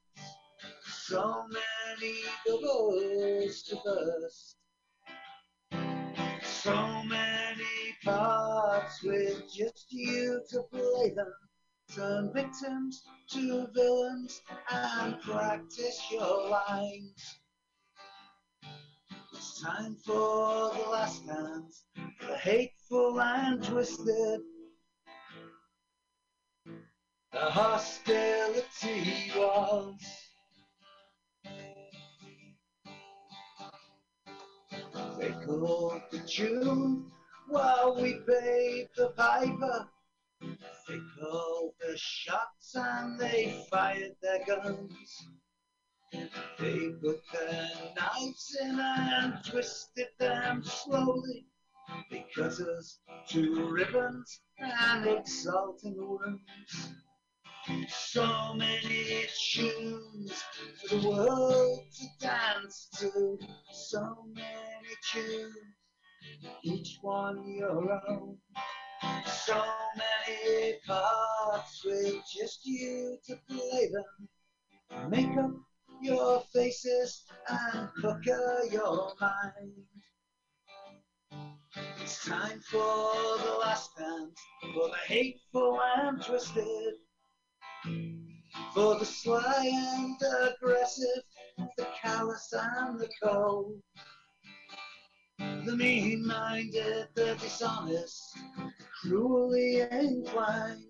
so 0.84 1.44
many 1.48 2.14
bubbles 2.46 3.62
to 3.62 3.76
burst. 3.84 4.56
So 6.42 7.02
many 7.04 7.96
parts 8.04 9.02
with 9.02 9.42
just 9.54 9.86
you 9.90 10.42
to 10.50 10.62
play 10.72 11.14
them. 11.14 11.32
Turn 11.94 12.32
victims 12.34 13.02
to 13.30 13.68
villains 13.74 14.42
and 14.70 15.20
practice 15.22 16.02
your 16.10 16.50
lines. 16.50 17.38
It's 19.32 19.62
time 19.62 19.96
for 20.04 20.72
the 20.74 20.88
last 20.90 21.26
dance, 21.26 21.84
the 22.20 22.36
hateful 22.36 23.20
and 23.20 23.62
twisted. 23.62 24.40
The 27.30 27.40
hostility 27.40 29.30
walls. 29.36 30.02
They 35.18 35.30
called 35.44 36.02
the 36.10 36.20
tune 36.26 37.10
while 37.48 38.00
we 38.00 38.14
paid 38.26 38.88
the 38.96 39.08
piper. 39.10 39.88
They 40.40 40.98
called 41.20 41.74
the 41.80 41.96
shots 41.96 42.74
and 42.74 43.20
they 43.20 43.62
fired 43.70 44.16
their 44.22 44.44
guns. 44.46 45.28
They 46.58 46.88
put 47.02 47.20
their 47.32 47.70
knives 47.94 48.56
in 48.62 48.80
and 48.80 49.44
twisted 49.44 50.08
them 50.18 50.62
slowly. 50.64 51.44
They 52.10 52.24
cut 52.34 52.58
us 52.58 53.00
to 53.28 53.68
ribbons 53.68 54.40
and 54.58 55.06
exulting 55.06 55.96
wounds. 55.96 56.94
So 57.88 58.54
many 58.54 59.26
tunes 59.52 60.42
for 60.80 60.96
the 60.96 61.06
world 61.06 61.80
to 61.98 62.06
dance 62.18 62.88
to. 62.98 63.38
So 63.72 64.24
many 64.34 64.94
tunes, 65.12 65.52
each 66.62 66.96
one 67.02 67.46
your 67.46 68.00
own. 68.08 68.38
So 69.26 69.62
many 69.96 70.76
parts 70.86 71.84
with 71.84 72.14
just 72.34 72.64
you 72.64 73.18
to 73.26 73.36
play 73.46 73.90
them. 73.92 75.10
Make 75.10 75.36
up 75.36 75.50
your 76.00 76.42
faces 76.54 77.26
and 77.50 77.90
pucker 78.00 78.62
your 78.72 79.12
mind. 79.20 79.72
It's 82.00 82.24
time 82.24 82.60
for 82.60 83.12
the 83.44 83.58
last 83.60 83.90
dance, 83.98 84.40
for 84.72 84.88
the 84.88 84.96
hateful 85.06 85.78
and 85.98 86.22
twisted, 86.22 86.94
for 88.74 88.98
the 88.98 89.04
sly 89.04 89.70
and 89.72 90.16
the 90.20 90.54
aggressive, 90.54 91.22
the 91.76 91.86
callous 92.00 92.52
and 92.52 93.00
the 93.00 93.08
cold, 93.22 93.80
the 95.38 95.76
mean-minded, 95.76 97.08
the 97.14 97.36
dishonest, 97.40 98.38
cruelly 99.00 99.80
inclined. 99.80 100.84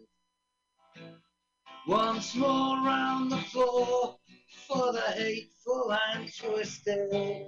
Once 1.87 2.35
more 2.35 2.77
round 2.85 3.33
the 3.33 3.39
floor 3.39 4.19
for 4.67 4.93
the 4.93 5.01
hateful 5.17 5.97
and 6.13 6.31
twisted, 6.37 7.47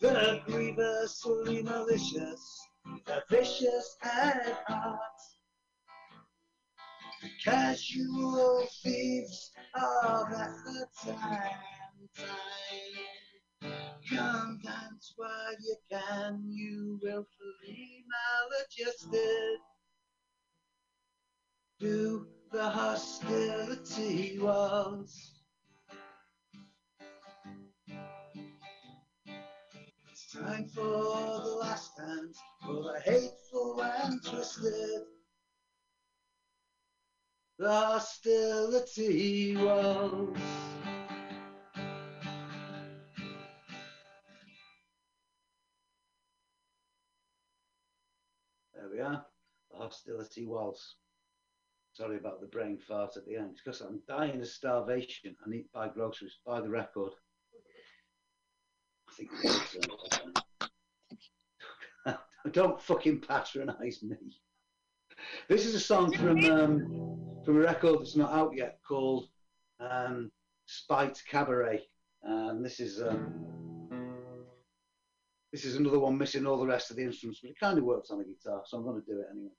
the 0.00 0.40
grievously 0.46 1.62
malicious, 1.62 2.60
the 3.06 3.22
vicious 3.28 3.96
at 4.02 4.62
heart, 4.68 4.98
the 5.32 5.33
casual 7.42 8.66
thieves 8.82 9.50
of 9.74 10.32
effort 10.32 10.88
and 11.06 12.08
time. 12.16 12.30
Come 14.10 14.60
dance 14.62 15.14
while 15.16 15.52
you 15.60 15.76
can, 15.90 16.42
you 16.46 16.98
willfully 17.02 18.04
maladjusted. 18.12 19.58
Do 21.80 22.26
the 22.52 22.62
hostility 22.62 24.38
walls. 24.38 25.32
It's 30.10 30.32
time 30.32 30.68
for 30.68 30.82
the 30.82 31.56
last 31.60 31.96
dance, 31.96 32.38
for 32.64 32.82
the 32.82 33.00
hateful 33.04 33.82
and 33.82 34.22
twisted. 34.24 35.13
The 37.56 37.70
hostility 37.70 39.56
walls. 39.56 40.36
There 48.74 48.88
we 48.92 48.98
are. 48.98 49.24
The 49.70 49.78
hostility 49.78 50.46
walls. 50.46 50.96
Sorry 51.92 52.16
about 52.16 52.40
the 52.40 52.48
brain 52.48 52.76
fart 52.76 53.16
at 53.16 53.24
the 53.24 53.36
end. 53.36 53.60
Because 53.64 53.80
I'm 53.80 54.02
dying 54.08 54.40
of 54.40 54.48
starvation. 54.48 55.36
I 55.46 55.48
need 55.48 55.62
to 55.62 55.68
buy 55.72 55.88
groceries, 55.88 56.38
buy 56.44 56.60
the 56.60 56.70
record. 56.70 57.12
I 59.08 59.12
think 59.12 59.30
don't 62.52 62.82
fucking 62.82 63.20
patronize 63.20 64.02
me. 64.02 64.16
This 65.48 65.64
is 65.66 65.76
a 65.76 65.80
song 65.80 66.12
from 66.12 66.44
um, 66.46 67.23
from 67.44 67.56
a 67.58 67.60
record 67.60 68.00
that's 68.00 68.16
not 68.16 68.32
out 68.32 68.52
yet 68.56 68.78
called 68.86 69.28
um, 69.80 70.30
Spite 70.66 71.22
Cabaret, 71.30 71.82
and 72.22 72.64
this 72.64 72.80
is 72.80 73.02
um, 73.02 73.44
this 75.52 75.64
is 75.64 75.76
another 75.76 75.98
one 75.98 76.16
missing 76.16 76.46
all 76.46 76.58
the 76.58 76.66
rest 76.66 76.90
of 76.90 76.96
the 76.96 77.04
instruments, 77.04 77.40
but 77.40 77.50
it 77.50 77.60
kind 77.60 77.78
of 77.78 77.84
works 77.84 78.10
on 78.10 78.18
the 78.18 78.24
guitar, 78.24 78.62
so 78.64 78.78
I'm 78.78 78.84
going 78.84 79.00
to 79.00 79.06
do 79.06 79.20
it 79.20 79.26
anyway. 79.30 79.50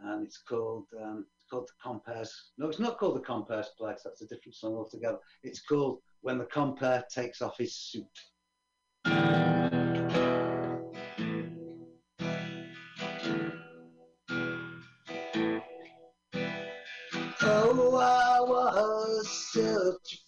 And 0.00 0.26
it's 0.26 0.38
called 0.38 0.86
um, 1.00 1.26
it's 1.36 1.48
called 1.50 1.68
the 1.68 1.88
Compares. 1.88 2.30
No, 2.58 2.68
it's 2.68 2.80
not 2.80 2.98
called 2.98 3.16
the 3.16 3.20
Compares 3.20 3.68
Plex. 3.80 4.02
That's 4.04 4.22
a 4.22 4.26
different 4.26 4.54
song 4.54 4.74
altogether. 4.74 5.18
It's 5.42 5.60
called 5.60 6.00
When 6.20 6.38
the 6.38 6.44
Compère 6.44 7.08
Takes 7.08 7.40
Off 7.40 7.58
His 7.58 7.74
Suit. 7.74 9.43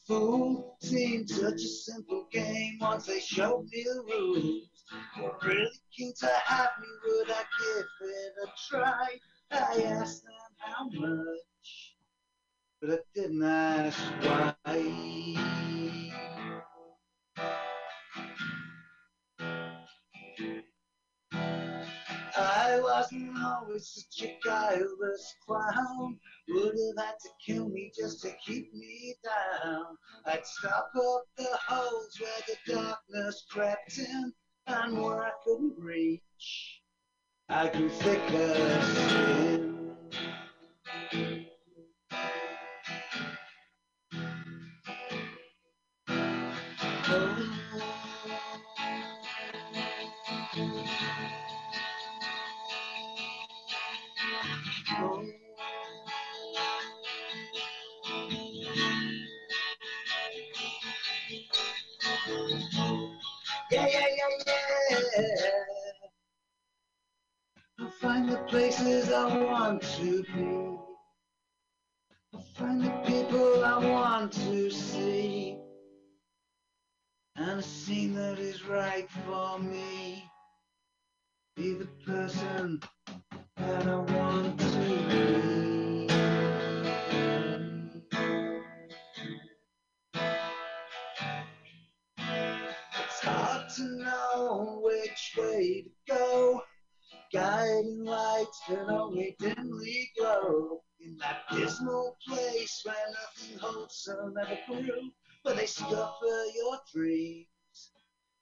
Fool. 0.07 0.77
Seemed 0.83 1.29
such 1.29 1.55
a 1.55 1.59
simple 1.59 2.27
game 2.31 2.79
once 2.81 3.07
they 3.07 3.21
showed 3.21 3.67
me 3.73 3.85
the 3.85 4.03
rules. 4.09 4.69
Really 5.45 5.69
keen 5.97 6.13
to 6.21 6.29
have 6.45 6.71
me, 6.81 6.89
would 7.07 7.31
I 7.31 7.43
give 7.59 7.85
it 8.03 8.33
a 8.45 8.49
try? 8.69 9.07
I 9.51 9.83
asked 9.83 10.23
them 10.25 10.33
how 10.59 10.85
much, 10.89 11.95
but 12.81 12.91
I 12.91 12.99
didn't 13.15 13.43
ask 13.43 13.99
why. 14.23 15.86
Wasn't 23.17 23.43
always 23.43 24.07
such 24.11 24.29
a 24.29 24.39
guileless 24.45 25.35
clown. 25.47 26.19
Would 26.49 26.65
have 26.65 27.07
had 27.07 27.15
to 27.21 27.29
kill 27.45 27.69
me 27.71 27.91
just 27.97 28.21
to 28.23 28.35
keep 28.45 28.73
me 28.75 29.15
down. 29.25 29.97
I'd 30.27 30.45
stop 30.45 30.91
up 30.95 31.23
the 31.37 31.59
holes 31.67 32.21
where 32.21 32.43
the 32.47 32.73
darkness 32.75 33.47
crept 33.51 33.99
in 33.99 34.33
and 34.67 35.01
where 35.01 35.25
I 35.25 35.31
couldn't 35.45 35.79
reach. 35.79 36.83
I 37.49 37.69
grew 37.69 37.89
thicker 37.89 38.83
skin. 38.83 39.89
Places 69.07 69.13
I 69.15 69.45
want 69.45 69.83
to 69.83 70.23
be. 70.23 70.79
I'll 72.35 72.45
find 72.55 72.85
the 72.85 72.91
people 73.07 73.65
I 73.65 73.79
want 73.79 74.33
to 74.33 74.71
see. 74.71 75.59
And 77.37 77.61
a 77.61 77.63
scene 77.63 78.15
that 78.15 78.39
is 78.39 78.65
right 78.67 79.09
for 79.27 79.59
me. 79.59 80.25
Be 81.57 81.75
the 81.75 81.89
person 82.07 82.81
Guiding 97.77 98.05
lights 98.05 98.61
can 98.67 98.91
only 98.91 99.37
dimly 99.39 100.11
glow 100.19 100.83
in 100.99 101.19
that 101.19 101.43
dismal 101.53 102.17
place 102.27 102.83
where 102.85 102.95
nothing 103.13 103.59
wholesome 103.59 104.33
ever 104.41 104.59
grew. 104.67 105.11
but 105.45 105.57
they 105.57 105.67
scupper 105.67 106.45
your 106.55 106.79
dreams 106.91 107.47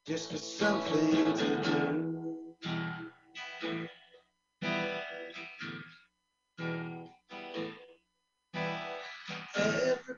just 0.07 0.31
for 0.31 0.39
something 0.39 1.35
to 1.35 1.63
do. 1.65 2.57
Every 9.57 10.15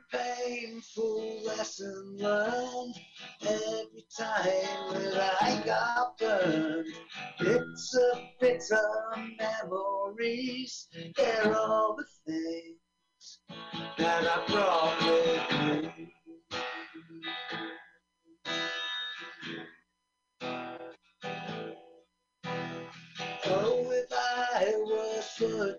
painful 0.76 1.42
lesson 1.42 2.16
learned, 2.18 2.94
every 3.42 4.04
time 4.16 4.92
that 4.92 5.34
I 5.40 5.62
got 5.64 6.18
burned, 6.18 6.86
bits 7.38 7.98
of 8.12 8.20
bitter 8.40 8.90
memories, 9.38 10.88
they're 11.16 11.56
all 11.56 11.96
the 11.96 12.04
things 12.30 13.38
that 13.96 14.26
I 14.26 14.52
brought 14.52 15.00
with 15.06 15.96
me. 15.96 16.15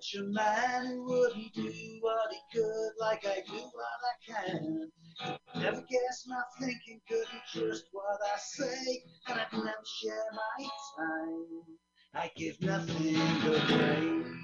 Such 0.08 0.22
a 0.22 0.24
man 0.24 0.86
who 0.86 1.04
wouldn't 1.04 1.54
do 1.54 1.72
what 2.02 2.32
he 2.32 2.58
could 2.58 2.92
like 3.00 3.26
I 3.26 3.42
do 3.48 3.58
what 3.74 3.86
I 4.04 4.50
can. 4.56 4.92
Never 5.56 5.82
guess 5.90 6.26
my 6.28 6.42
thinking, 6.60 7.02
couldn't 7.08 7.44
trust 7.54 7.86
what 7.92 8.20
I 8.34 8.38
say, 8.38 9.04
and 9.28 9.40
I'd 9.40 9.54
never 9.54 9.86
share 10.02 10.26
my 10.34 10.68
time. 10.98 11.64
I 12.14 12.32
give 12.36 12.62
nothing 12.62 13.16
away. 13.16 14.38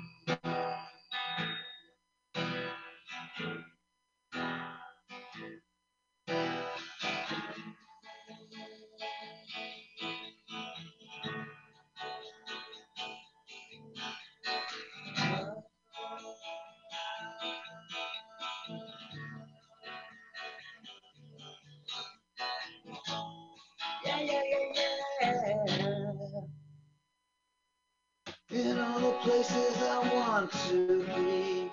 The 29.04 29.12
places 29.20 29.84
I 29.84 30.00
want 30.16 30.50
to 30.70 31.04
be. 31.04 31.70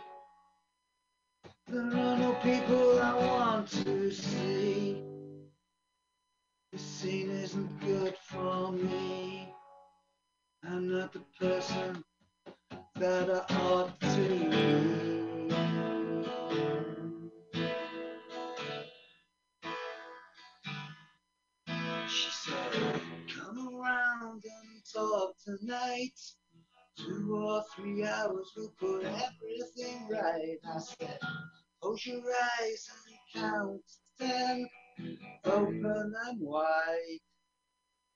There 1.68 1.80
are 1.80 2.16
no 2.18 2.32
people 2.42 2.98
I 3.00 3.14
want 3.14 3.68
to 3.84 4.10
see. 4.10 5.00
This 6.72 6.82
scene 6.82 7.30
isn't 7.30 7.80
good 7.86 8.16
for 8.16 8.72
me. 8.72 9.54
I'm 10.64 10.90
not 10.90 11.12
the 11.12 11.22
person 11.38 12.02
that 12.96 13.30
I 13.30 13.54
ought 13.58 14.00
to 14.00 14.16
be. 14.50 15.54
She 22.08 22.30
said, 22.42 23.00
Come 23.32 23.68
around 23.80 24.42
and 24.44 24.82
talk 24.92 25.36
tonight. 25.44 26.18
Two 27.06 27.34
or 27.34 27.62
three 27.74 28.04
hours 28.04 28.52
will 28.56 28.72
put 28.78 29.04
everything 29.04 30.08
right. 30.10 30.56
I 30.66 30.78
said, 30.78 31.18
Close 31.80 32.06
your 32.06 32.22
eyes 32.60 32.88
and 33.34 33.42
count 33.42 33.80
ten. 34.18 34.68
Open 35.44 35.82
them 35.82 36.38
wide. 36.40 37.18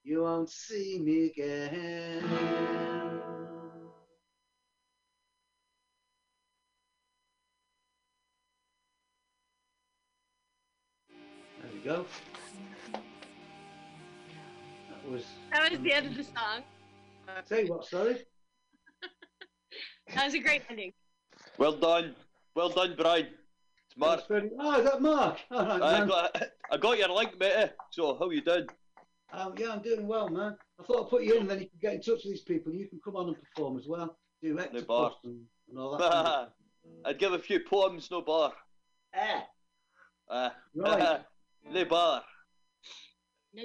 You 0.03 0.23
won't 0.23 0.51
see 0.51 0.99
me 1.03 1.27
again. 1.27 2.23
There 11.59 11.71
we 11.73 11.81
go. 11.81 12.05
That 12.93 13.03
was. 15.11 15.25
That 15.53 15.71
was 15.71 15.81
the 15.81 15.93
end 15.93 16.07
of 16.09 16.17
the 16.17 16.25
song. 16.25 16.63
Say 17.47 17.65
what, 17.65 17.87
sorry? 17.87 18.19
That 20.15 20.27
was 20.27 20.35
a 20.35 20.39
great 20.39 20.63
ending. 20.71 20.93
Well 21.59 21.73
done. 21.73 22.15
Well 22.55 22.69
done, 22.69 22.95
Brian. 22.97 23.27
It's 23.89 23.97
Mark. 23.97 24.21
Oh, 24.31 24.79
is 24.79 24.85
that 24.85 25.03
Mark? 25.03 25.39
All 25.51 25.67
right, 25.67 25.83
I 25.83 26.07
got, 26.07 26.43
I 26.71 26.77
got 26.77 26.99
your 26.99 27.09
link, 27.09 27.39
mate. 27.39 27.71
So, 27.91 28.17
how 28.19 28.31
you 28.31 28.41
doing? 28.41 28.67
Um, 29.33 29.55
yeah, 29.59 29.73
I'm 29.73 29.83
doing 29.83 30.07
well, 30.07 30.29
man. 30.29 30.57
I 30.81 30.85
thought 30.85 31.05
I'd 31.07 31.11
put 31.11 31.25
you 31.25 31.35
in, 31.35 31.41
and 31.43 31.51
then 31.51 31.61
you 31.61 31.69
can 31.69 31.79
get 31.81 31.95
in 31.95 32.01
touch 32.01 32.23
with 32.25 32.33
these 32.33 32.43
people. 32.43 32.73
You 32.73 32.89
can 32.89 33.01
come 33.05 33.17
on 33.17 33.29
and 33.29 33.37
perform 33.41 33.77
as 33.77 33.87
well. 33.89 34.17
Do 34.43 34.59
extra 34.59 34.83
bar. 34.83 35.13
and, 35.25 35.41
and 35.69 35.79
all 35.79 35.97
that. 35.99 36.53
I'd 37.05 37.19
give 37.19 37.33
a 37.33 37.39
few 37.39 37.61
poems, 37.61 38.09
no 38.11 38.21
bar. 38.21 38.53
Eh. 39.15 39.41
Uh, 40.29 40.51
Right. 40.75 41.21
no 41.71 41.85
bar. 41.87 42.23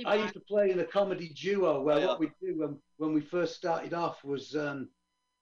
I 0.05 0.15
used 0.15 0.33
to 0.35 0.39
play 0.41 0.71
in 0.71 0.79
a 0.79 0.85
comedy 0.85 1.29
duo 1.29 1.81
where 1.81 1.95
Oh, 1.95 1.99
yeah. 1.99 2.05
what 2.07 2.19
we'd 2.19 2.31
do 2.41 2.59
when, 2.59 2.77
when 2.97 3.13
we 3.13 3.21
first 3.21 3.55
started 3.55 3.93
off 3.93 4.23
was 4.23 4.55
um, 4.55 4.87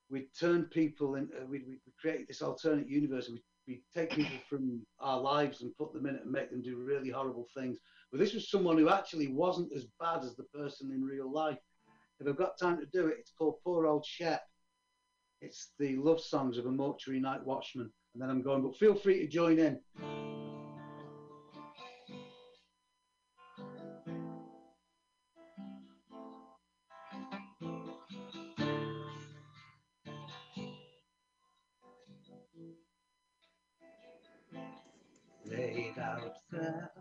we'd 0.09 0.29
turn 0.39 0.65
people 0.65 1.15
in, 1.15 1.29
uh, 1.37 1.45
we'd, 1.45 1.67
we'd 1.67 1.79
create 1.99 2.27
this 2.27 2.41
alternate 2.41 2.87
universe. 2.87 3.29
We'd, 3.29 3.43
we'd 3.67 3.83
take 3.93 4.11
people 4.11 4.37
from 4.49 4.81
our 4.99 5.19
lives 5.19 5.61
and 5.61 5.75
put 5.77 5.93
them 5.93 6.05
in 6.05 6.15
it 6.15 6.23
and 6.23 6.31
make 6.31 6.49
them 6.49 6.61
do 6.61 6.77
really 6.77 7.09
horrible 7.09 7.47
things. 7.55 7.79
But 8.11 8.19
this 8.19 8.33
was 8.33 8.49
someone 8.49 8.77
who 8.77 8.89
actually 8.89 9.27
wasn't 9.27 9.73
as 9.75 9.85
bad 9.99 10.23
as 10.23 10.35
the 10.35 10.43
person 10.43 10.91
in 10.91 11.03
real 11.03 11.31
life. 11.31 11.57
If 12.19 12.27
I've 12.27 12.37
got 12.37 12.57
time 12.59 12.79
to 12.79 12.85
do 12.85 13.07
it, 13.07 13.17
it's 13.19 13.33
called 13.37 13.55
Poor 13.63 13.85
Old 13.85 14.05
Shep. 14.05 14.41
It's 15.41 15.73
the 15.77 15.97
love 15.97 16.19
songs 16.19 16.57
of 16.57 16.65
a 16.65 16.71
mortuary 16.71 17.19
night 17.19 17.45
watchman. 17.45 17.91
And 18.13 18.23
then 18.23 18.29
I'm 18.29 18.41
going, 18.41 18.63
but 18.63 18.77
feel 18.77 18.95
free 18.95 19.19
to 19.19 19.27
join 19.27 19.59
in. 19.59 20.56
Out 35.57 36.37
there. 36.51 36.91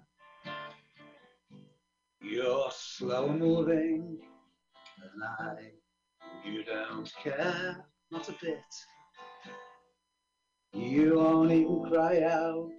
You're 2.22 2.70
slow 2.72 3.28
moving, 3.28 4.18
and 5.02 5.22
I, 5.38 5.72
you 6.42 6.64
don't 6.64 7.12
care, 7.22 7.84
not 8.10 8.28
a 8.30 8.34
bit. 8.40 8.58
You 10.72 11.16
won't 11.16 11.52
even 11.52 11.84
cry 11.90 12.22
out. 12.22 12.72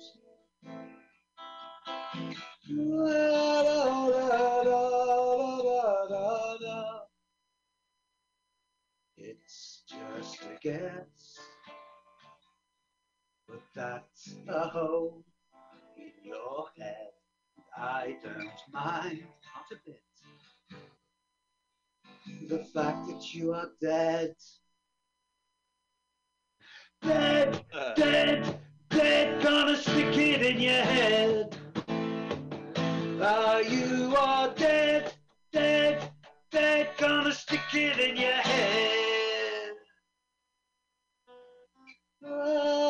It's 9.17 9.83
just 9.87 10.41
a 10.41 10.57
guess. 10.61 11.39
But 13.47 13.61
that's 13.75 14.35
a 14.47 14.67
hole 14.67 15.23
in 15.23 15.36
your 16.27 16.65
head. 16.77 17.11
I 17.75 18.17
don't 18.23 18.73
mind, 18.73 19.23
not 19.45 19.71
a 19.71 19.75
bit. 19.85 20.01
The 22.49 22.63
fact 22.73 23.07
that 23.07 23.33
you 23.33 23.53
are 23.53 23.69
dead. 23.81 24.35
Dead, 27.01 27.63
dead, 27.95 28.59
dead, 28.89 29.41
gonna 29.43 29.77
stick 29.77 30.17
it 30.17 30.41
in 30.41 30.59
your 30.59 30.83
head. 30.93 31.57
Ah, 33.21 33.59
you 33.59 34.15
are 34.17 34.53
dead, 34.55 35.13
dead, 35.53 36.11
dead, 36.51 36.89
gonna 36.97 37.31
stick 37.31 37.73
it 37.73 37.99
in 37.99 38.17
your 38.17 38.31
head. 38.31 39.73
La 42.21 42.86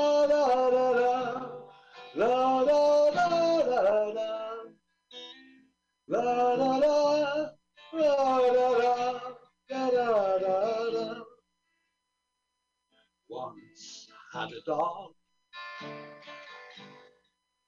had 14.38 14.52
a 14.52 14.62
dog. 14.68 15.14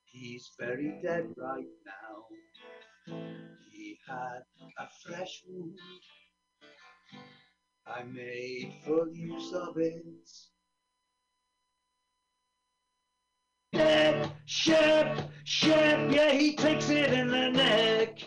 He's 0.05 0.51
very 0.59 0.99
dead 1.01 1.33
right 1.37 1.65
now. 1.85 3.15
He 3.71 3.97
had 4.07 4.43
a 4.77 4.87
fresh 5.03 5.43
wound. 5.47 5.79
I 7.87 8.03
made 8.03 8.73
full 8.85 9.07
use 9.11 9.51
of 9.53 9.77
it. 9.77 10.05
Dead 13.73 14.31
Shep, 14.45 15.31
Shep, 15.45 16.11
yeah, 16.11 16.31
he 16.31 16.55
takes 16.55 16.89
it 16.89 17.11
in 17.13 17.29
the 17.29 17.49
neck. 17.49 18.19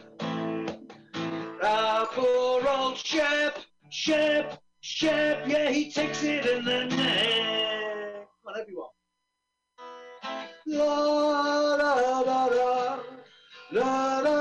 Ah, 1.62 2.08
poor 2.12 2.66
old 2.68 2.96
Shep, 2.96 3.58
Shep, 3.90 4.60
Shep, 4.80 5.46
yeah, 5.46 5.70
he 5.70 5.92
takes 5.92 6.24
it 6.24 6.44
in 6.46 6.64
the 6.64 6.86
neck. 6.86 7.71
Everyone. 8.60 8.88
La 10.66 10.84
la, 10.84 11.74
la 11.76 12.20
la 12.20 12.44
la 12.44 12.72
la 13.70 13.72
la, 13.72 14.20
la 14.20 14.38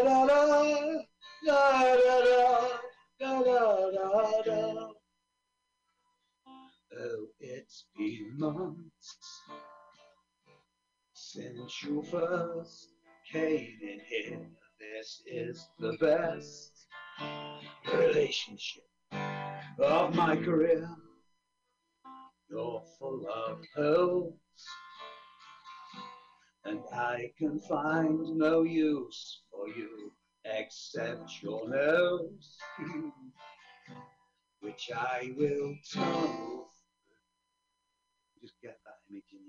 la 0.00 0.24
la, 0.24 0.68
la 1.42 1.64
la 1.94 2.16
la, 2.18 2.50
la 3.20 3.38
la 3.38 3.60
la 4.46 4.72
la. 4.72 4.88
Oh, 6.94 7.26
it's 7.40 7.84
been 7.96 8.38
months 8.38 9.18
since 11.14 11.82
you 11.84 12.02
first 12.10 12.88
came 13.30 13.78
in 13.80 14.00
here. 14.08 14.50
This 14.80 15.22
is 15.26 15.68
the 15.78 15.96
best 16.00 16.86
relationship 17.94 18.91
of 19.78 20.14
my 20.14 20.36
career. 20.36 20.88
You're 22.50 22.82
full 22.98 23.26
of 23.28 23.64
holes, 23.74 24.34
and 26.64 26.80
I 26.92 27.30
can 27.38 27.58
find 27.60 28.36
no 28.36 28.62
use 28.62 29.42
for 29.50 29.68
you 29.68 30.12
except 30.44 31.42
your 31.42 31.68
nose, 31.68 32.58
which 34.60 34.90
I 34.94 35.32
will 35.36 35.74
tunnel. 35.92 36.68
Just 38.40 38.54
get 38.62 38.78
that 38.84 38.98
image 39.10 39.24
in 39.32 39.46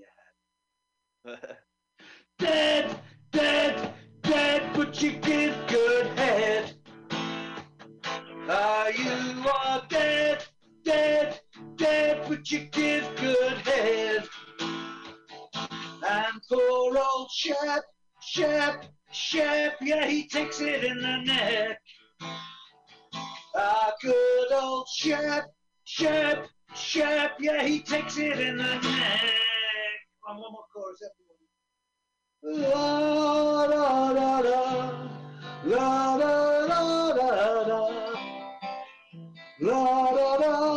your 1.25 1.37
head. 1.37 1.57
dead, 2.39 2.99
dead, 3.31 3.93
dead, 4.21 4.63
but 4.75 5.01
you 5.01 5.11
give 5.13 5.55
good 5.67 6.05
head. 6.17 6.73
Ah, 8.49 8.87
you 8.87 9.49
are 9.49 9.82
dead, 10.83 11.39
dead, 11.75 11.77
dead, 11.77 12.25
but 12.27 12.51
you 12.51 12.59
give 12.71 13.15
good 13.15 13.57
head. 13.59 14.27
And 16.09 16.41
poor 16.49 16.97
old 16.97 17.29
Shep, 17.31 17.83
Shep, 18.21 18.85
Shep, 19.11 19.77
yeah, 19.81 20.05
he 20.05 20.27
takes 20.27 20.59
it 20.59 20.83
in 20.83 21.01
the 21.01 21.17
neck. 21.25 21.79
Ah, 23.55 23.91
good 24.01 24.51
old 24.53 24.87
Shep, 24.95 25.45
Shep, 25.85 26.47
Shep, 26.75 27.31
yeah, 27.39 27.63
he 27.63 27.79
takes 27.79 28.17
it 28.17 28.39
in 28.39 28.57
the 28.57 28.63
neck. 28.63 29.21
One 30.21 30.37
more 30.37 30.65
chorus, 30.73 31.01
everyone. 31.03 32.71
La 32.71 33.63
la 33.63 34.09
la, 34.11 34.39
la 34.39 34.39
la 34.39 36.15
la 36.15 36.15
la 36.15 36.33
la, 36.65 36.81
la 37.13 37.29
la 37.61 37.89
la, 39.59 40.35
la 40.35 40.72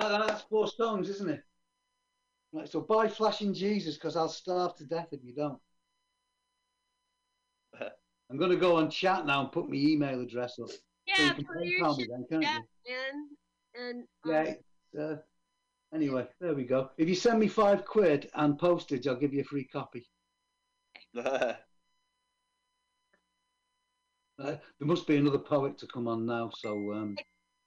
That, 0.00 0.26
that's 0.26 0.42
four 0.42 0.66
songs, 0.66 1.08
isn't 1.10 1.28
it? 1.28 1.42
Right, 2.52 2.68
so 2.68 2.80
buy 2.80 3.06
Flashing 3.06 3.54
Jesus 3.54 3.94
because 3.94 4.16
I'll 4.16 4.28
starve 4.28 4.74
to 4.76 4.84
death 4.84 5.08
if 5.12 5.22
you 5.22 5.34
don't. 5.34 5.58
I'm 8.30 8.38
going 8.38 8.50
to 8.50 8.56
go 8.56 8.76
on 8.76 8.90
chat 8.90 9.26
now 9.26 9.40
and 9.40 9.52
put 9.52 9.68
my 9.68 9.76
email 9.76 10.20
address 10.20 10.58
up. 10.60 10.70
so 10.70 10.78
Yeah, 11.06 11.26
you 11.26 11.44
can 11.44 11.44
then, 11.54 11.72
can't 11.78 11.98
down, 12.30 12.40
you? 12.40 12.64
man. 12.86 13.28
And 13.74 14.04
Yeah. 14.24 14.54
um, 14.98 15.00
Uh, 15.00 15.16
anyway, 15.94 16.26
there 16.40 16.54
we 16.54 16.64
go. 16.64 16.90
If 16.96 17.08
you 17.08 17.14
send 17.14 17.38
me 17.38 17.48
five 17.48 17.84
quid 17.84 18.30
and 18.34 18.58
postage, 18.58 19.06
I'll 19.06 19.16
give 19.16 19.34
you 19.34 19.40
a 19.40 19.44
free 19.44 19.64
copy. 19.64 20.06
Uh, 24.38 24.56
there 24.78 24.88
must 24.88 25.06
be 25.06 25.16
another 25.16 25.38
poet 25.38 25.76
to 25.76 25.86
come 25.86 26.08
on 26.08 26.24
now, 26.24 26.50
so 26.56 26.94
um, 26.94 27.14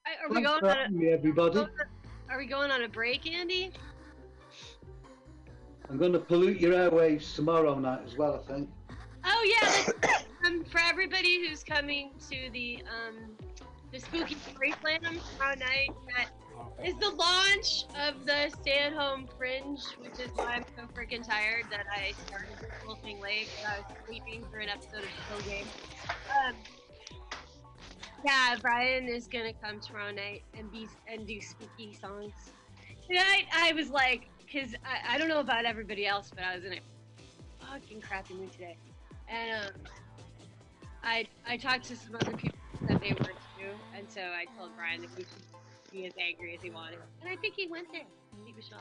are 0.07 0.27
we 0.27 0.41
going 0.41 0.65
on 0.65 0.91
me, 0.97 1.09
everybody. 1.09 1.67
are 2.29 2.37
we 2.37 2.45
going 2.45 2.71
on 2.71 2.83
a 2.83 2.87
break, 2.87 3.31
Andy? 3.31 3.71
I'm 5.89 5.97
going 5.97 6.13
to 6.13 6.19
pollute 6.19 6.59
your 6.59 6.73
airwaves 6.73 7.35
tomorrow 7.35 7.77
night 7.77 8.01
as 8.05 8.17
well, 8.17 8.41
I 8.43 8.51
think. 8.51 8.69
Oh 9.25 9.43
yeah, 9.61 10.17
um, 10.45 10.63
for 10.65 10.79
everybody 10.79 11.47
who's 11.47 11.63
coming 11.63 12.11
to 12.29 12.49
the 12.51 12.83
um 12.89 13.35
the 13.91 13.99
spooky 13.99 14.35
Graceland 14.55 15.19
tomorrow 15.33 15.55
night, 15.55 15.91
that 16.15 16.29
is 16.83 16.95
the 16.95 17.11
launch 17.11 17.85
of 17.95 18.25
the 18.25 18.49
Stay 18.61 18.79
at 18.79 18.93
Home 18.93 19.27
Fringe, 19.37 19.79
which 19.99 20.19
is 20.19 20.31
why 20.35 20.55
I'm 20.55 20.65
so 20.75 20.83
freaking 20.93 21.25
tired 21.25 21.65
that 21.69 21.85
I 21.91 22.13
started 22.25 22.57
this 22.59 22.71
whole 22.83 22.95
thing 22.95 23.21
late. 23.21 23.49
I 23.67 23.79
was 23.79 23.97
sleeping 24.07 24.43
for 24.51 24.57
an 24.57 24.69
episode 24.69 25.03
of 25.03 25.09
Still 25.27 25.51
Game. 25.51 25.65
Um, 26.45 26.55
yeah, 28.23 28.55
Brian 28.61 29.07
is 29.07 29.27
gonna 29.27 29.53
come 29.53 29.79
tomorrow 29.79 30.11
night 30.11 30.43
and 30.57 30.71
be 30.71 30.87
and 31.07 31.27
do 31.27 31.41
spooky 31.41 31.97
songs. 31.99 32.33
And 33.09 33.19
I, 33.19 33.45
I 33.53 33.73
was 33.73 33.89
like, 33.89 34.29
cause 34.51 34.73
I, 34.85 35.15
I 35.15 35.17
don't 35.17 35.27
know 35.27 35.41
about 35.41 35.65
everybody 35.65 36.07
else, 36.07 36.31
but 36.33 36.43
I 36.43 36.55
was 36.55 36.63
in 36.63 36.73
a 36.73 36.79
fucking 37.65 38.01
crappy 38.01 38.33
mood 38.35 38.51
today. 38.51 38.77
And 39.27 39.65
um, 39.65 39.73
I 41.03 41.27
I 41.45 41.57
talked 41.57 41.85
to 41.85 41.95
some 41.95 42.15
other 42.15 42.33
people 42.33 42.57
that 42.87 43.01
they 43.01 43.11
were 43.11 43.25
too, 43.25 43.71
and 43.97 44.09
so 44.09 44.21
I 44.21 44.45
told 44.57 44.75
Brian 44.77 45.01
that 45.01 45.09
he 45.17 45.23
could 45.23 45.43
be 45.91 46.05
as 46.05 46.13
angry 46.17 46.55
as 46.55 46.61
he 46.61 46.69
wanted, 46.69 46.99
and 47.21 47.29
I 47.29 47.35
think 47.35 47.55
he 47.55 47.67
went 47.67 47.87
there. 47.91 48.03
He 48.45 48.53
was 48.53 48.69
all 48.73 48.79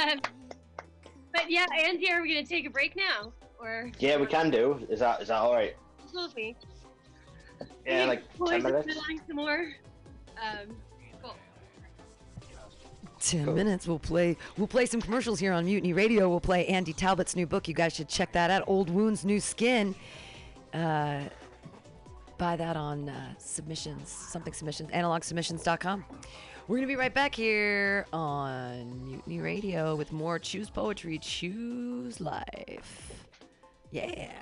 um, 0.00 0.20
but 1.32 1.50
yeah, 1.50 1.66
Andy, 1.76 2.10
are 2.12 2.22
we 2.22 2.34
gonna 2.34 2.46
take 2.46 2.66
a 2.66 2.70
break 2.70 2.94
now, 2.96 3.32
or 3.58 3.90
Yeah, 3.98 4.16
we 4.16 4.26
can 4.26 4.50
do. 4.50 4.86
Is 4.88 5.00
that 5.00 5.22
is 5.22 5.28
that 5.28 5.36
all 5.36 5.54
right? 5.54 5.76
Excuse 6.04 6.34
me. 6.34 6.56
Yeah, 7.86 8.06
like 8.06 8.22
ten 8.46 8.62
minutes. 8.62 8.94
some 9.26 9.36
more. 9.36 9.68
Um, 10.40 10.76
cool. 11.22 11.34
10 13.20 13.54
minutes 13.54 13.88
we'll 13.88 13.98
play 13.98 14.36
we'll 14.56 14.68
play 14.68 14.86
some 14.86 15.00
commercials 15.00 15.40
here 15.40 15.52
on 15.52 15.64
mutiny 15.64 15.92
radio 15.92 16.28
we'll 16.28 16.38
play 16.38 16.64
andy 16.66 16.92
talbot's 16.92 17.34
new 17.34 17.46
book 17.46 17.66
you 17.66 17.74
guys 17.74 17.92
should 17.92 18.08
check 18.08 18.30
that 18.32 18.48
out 18.50 18.62
old 18.68 18.88
wounds 18.88 19.24
new 19.24 19.40
skin 19.40 19.94
uh, 20.74 21.22
buy 22.36 22.54
that 22.54 22.76
on 22.76 23.08
uh, 23.08 23.34
submissions 23.38 24.08
something 24.08 24.52
submissions 24.52 24.88
analogsubmissions.com 24.92 26.04
we're 26.68 26.76
gonna 26.76 26.86
be 26.86 26.94
right 26.94 27.14
back 27.14 27.34
here 27.34 28.06
on 28.12 29.04
mutiny 29.04 29.40
radio 29.40 29.96
with 29.96 30.12
more 30.12 30.38
choose 30.38 30.70
poetry 30.70 31.18
choose 31.18 32.20
life 32.20 33.07
yeah. 33.90 34.32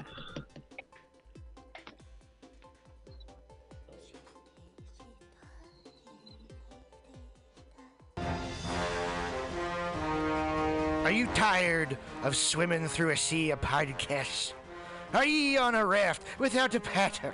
Are 11.04 11.12
you 11.12 11.26
tired 11.34 11.96
of 12.24 12.34
swimming 12.34 12.88
through 12.88 13.10
a 13.10 13.16
sea 13.16 13.52
of 13.52 13.60
podcasts? 13.60 14.54
Are 15.14 15.24
ye 15.24 15.56
on 15.56 15.76
a 15.76 15.86
raft 15.86 16.24
without 16.40 16.74
a 16.74 16.80
patter? 16.80 17.32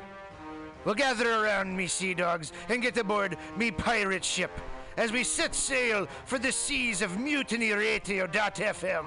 Well, 0.84 0.94
gather 0.94 1.32
around 1.32 1.74
me, 1.74 1.86
sea 1.86 2.12
dogs, 2.12 2.52
and 2.68 2.82
get 2.82 2.98
aboard 2.98 3.38
me 3.56 3.70
pirate 3.70 4.24
ship 4.24 4.50
as 4.98 5.10
we 5.10 5.24
set 5.24 5.54
sail 5.54 6.06
for 6.26 6.38
the 6.38 6.52
seas 6.52 7.00
of 7.00 7.18
Mutiny 7.18 7.72
Radio.fm. 7.72 9.06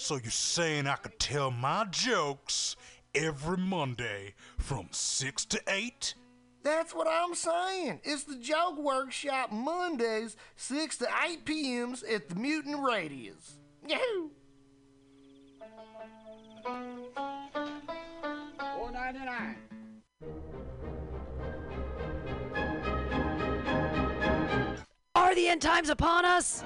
So 0.00 0.14
you're 0.14 0.30
saying 0.30 0.86
I 0.86 0.94
could 0.94 1.18
tell 1.18 1.50
my 1.50 1.84
jokes 1.90 2.76
every 3.14 3.58
Monday 3.58 4.34
from 4.56 4.86
6 4.90 5.44
to 5.46 5.60
8? 5.68 6.14
That's 6.62 6.94
what 6.94 7.08
I'm 7.10 7.34
saying. 7.34 8.00
It's 8.04 8.22
the 8.22 8.36
Joke 8.36 8.78
Workshop 8.78 9.52
Mondays, 9.52 10.36
6 10.56 10.98
to 10.98 11.08
8 11.28 11.44
p.m.s 11.44 12.04
at 12.04 12.28
the 12.28 12.36
Mutant 12.36 12.80
Radius. 12.80 13.58
Yahoo! 13.86 14.30
Four 18.76 18.92
ninety 18.92 19.18
nine. 19.18 19.56
Are 25.16 25.34
the 25.34 25.48
end 25.48 25.60
times 25.60 25.90
upon 25.90 26.24
us? 26.24 26.62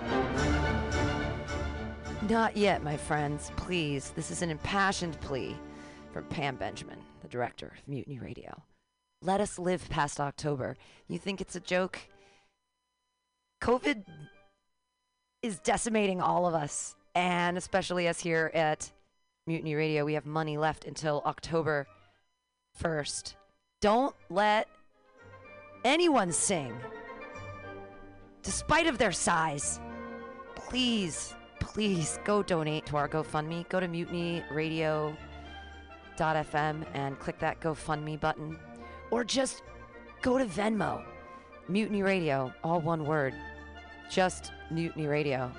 Not 2.29 2.57
yet, 2.57 2.85
my 2.85 2.97
friends. 2.97 3.51
Please, 3.57 4.11
this 4.11 4.31
is 4.31 4.43
an 4.43 4.51
impassioned 4.51 5.21
plea 5.21 5.57
from 6.13 6.25
Pam 6.27 6.55
Benjamin, 6.55 6.99
the 7.21 7.29
director 7.29 7.73
of 7.77 7.89
Mutiny 7.89 8.21
Radio. 8.21 8.63
Let 9.23 9.41
us 9.41 9.59
live 9.59 9.89
past 9.91 10.21
October. 10.21 10.77
You 11.09 11.19
think 11.19 11.41
it's 11.41 11.57
a 11.57 11.61
joke? 11.61 11.99
COVID 13.61 14.05
is 15.43 15.59
decimating 15.59 16.21
all 16.21 16.47
of 16.47 16.55
us, 16.55 16.95
and 17.17 17.59
especially 17.59 18.07
us 18.07 18.21
here 18.21 18.53
at 18.55 18.93
Mutiny 19.49 19.75
Radio. 19.75 20.05
We 20.05 20.15
have 20.15 20.25
money 20.25 20.57
left 20.57 20.85
until 20.85 21.23
October 21.27 21.89
1st. 22.81 23.35
Don't 23.81 24.15
let 24.31 24.69
anyone 25.85 26.31
sing, 26.31 26.73
despite 28.45 28.87
of 28.87 28.99
their 28.99 29.13
size. 29.13 29.81
Please, 30.55 31.35
please 31.63 32.19
go 32.25 32.43
donate 32.43 32.85
to 32.87 32.97
our 32.97 33.09
GoFundMe. 33.09 33.69
Go 33.69 33.79
to 33.81 33.87
mutinyradio.fm 33.87 35.17
and 36.93 37.19
click 37.19 37.39
that 37.39 37.61
GoFundMe 37.61 38.19
button. 38.21 38.59
Or 39.11 39.25
just 39.25 39.63
go 40.21 40.39
to 40.39 40.45
Venmo. 40.45 41.05
Mutiny 41.69 42.03
Radio, 42.03 42.53
all 42.65 42.81
one 42.81 43.07
word. 43.07 43.35
Just 44.11 44.53
Mutiny 44.71 45.07
Radio. 45.07 45.51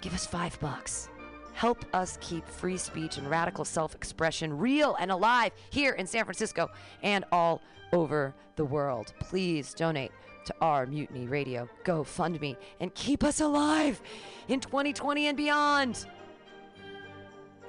Give 0.00 0.14
us 0.14 0.24
five 0.24 0.58
bucks. 0.60 1.08
Help 1.52 1.84
us 1.92 2.16
keep 2.20 2.48
free 2.48 2.78
speech 2.78 3.18
and 3.18 3.28
radical 3.28 3.64
self 3.64 3.94
expression 3.94 4.56
real 4.56 4.96
and 5.00 5.10
alive 5.10 5.52
here 5.70 5.92
in 5.92 6.06
San 6.06 6.24
Francisco 6.24 6.70
and 7.02 7.24
all 7.32 7.60
over 7.92 8.34
the 8.56 8.64
world. 8.64 9.12
Please 9.20 9.74
donate 9.74 10.12
to 10.44 10.54
our 10.60 10.86
Mutiny 10.86 11.26
Radio 11.26 11.68
GoFundMe 11.84 12.56
and 12.80 12.94
keep 12.94 13.24
us 13.24 13.40
alive 13.40 14.00
in 14.48 14.60
2020 14.60 15.26
and 15.26 15.36
beyond. 15.36 16.06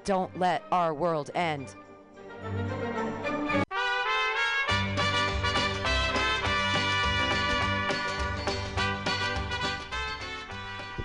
Don't 0.04 0.38
let 0.40 0.64
our 0.72 0.94
world 0.94 1.32
end. 1.34 1.76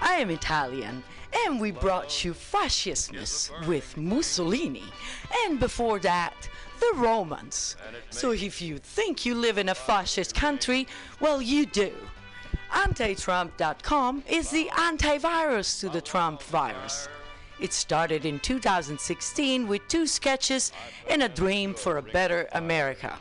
I 0.01 0.20
am 0.20 0.31
Italian, 0.31 1.05
and 1.47 1.61
we 1.61 1.70
brought 1.70 2.24
you 2.24 2.32
fascismus 2.32 3.51
with 3.66 3.97
Mussolini. 3.97 4.85
And 5.45 5.61
before 5.61 6.01
that, 6.01 6.49
the 6.80 6.92
Romans. 6.96 7.76
So 8.10 8.32
if 8.32 8.60
you 8.62 8.78
think 8.78 9.26
you 9.26 9.34
live 9.34 9.59
in 9.59 9.68
a 9.68 9.74
fascist 9.74 10.34
country, 10.34 10.86
well, 11.20 11.42
you 11.42 11.66
do. 11.66 11.92
Antitrump.com 12.72 14.24
is 14.28 14.50
the 14.50 14.68
antivirus 14.72 15.80
to 15.80 15.88
the 15.88 16.00
Trump 16.00 16.42
virus. 16.42 17.09
It 17.60 17.72
started 17.72 18.24
in 18.24 18.38
2016 18.38 19.66
with 19.66 19.86
two 19.88 20.06
sketches 20.06 20.72
and 21.10 21.22
a 21.22 21.28
dream 21.28 21.74
for 21.74 21.96
a 21.96 22.02
better 22.02 22.48
America. 22.52 23.18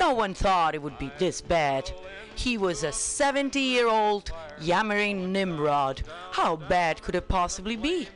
No 0.00 0.14
one 0.14 0.34
thought 0.34 0.74
it 0.74 0.82
would 0.82 0.98
be 0.98 1.12
this 1.18 1.40
bad. 1.40 1.92
He 2.34 2.58
was 2.58 2.82
a 2.82 2.90
70 2.90 3.60
year 3.60 3.88
old 3.88 4.32
yammering 4.60 5.30
Nimrod. 5.32 6.02
How 6.32 6.56
bad 6.56 7.02
could 7.02 7.14
it 7.14 7.28
possibly 7.28 7.76
be? 7.76 8.08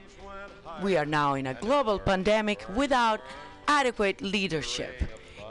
We 0.83 0.97
are 0.97 1.07
now 1.07 1.35
in 1.35 1.47
a 1.47 1.55
global 1.55 1.99
pandemic 1.99 2.67
without 2.75 3.21
adequate 3.69 4.21
leadership. 4.21 4.93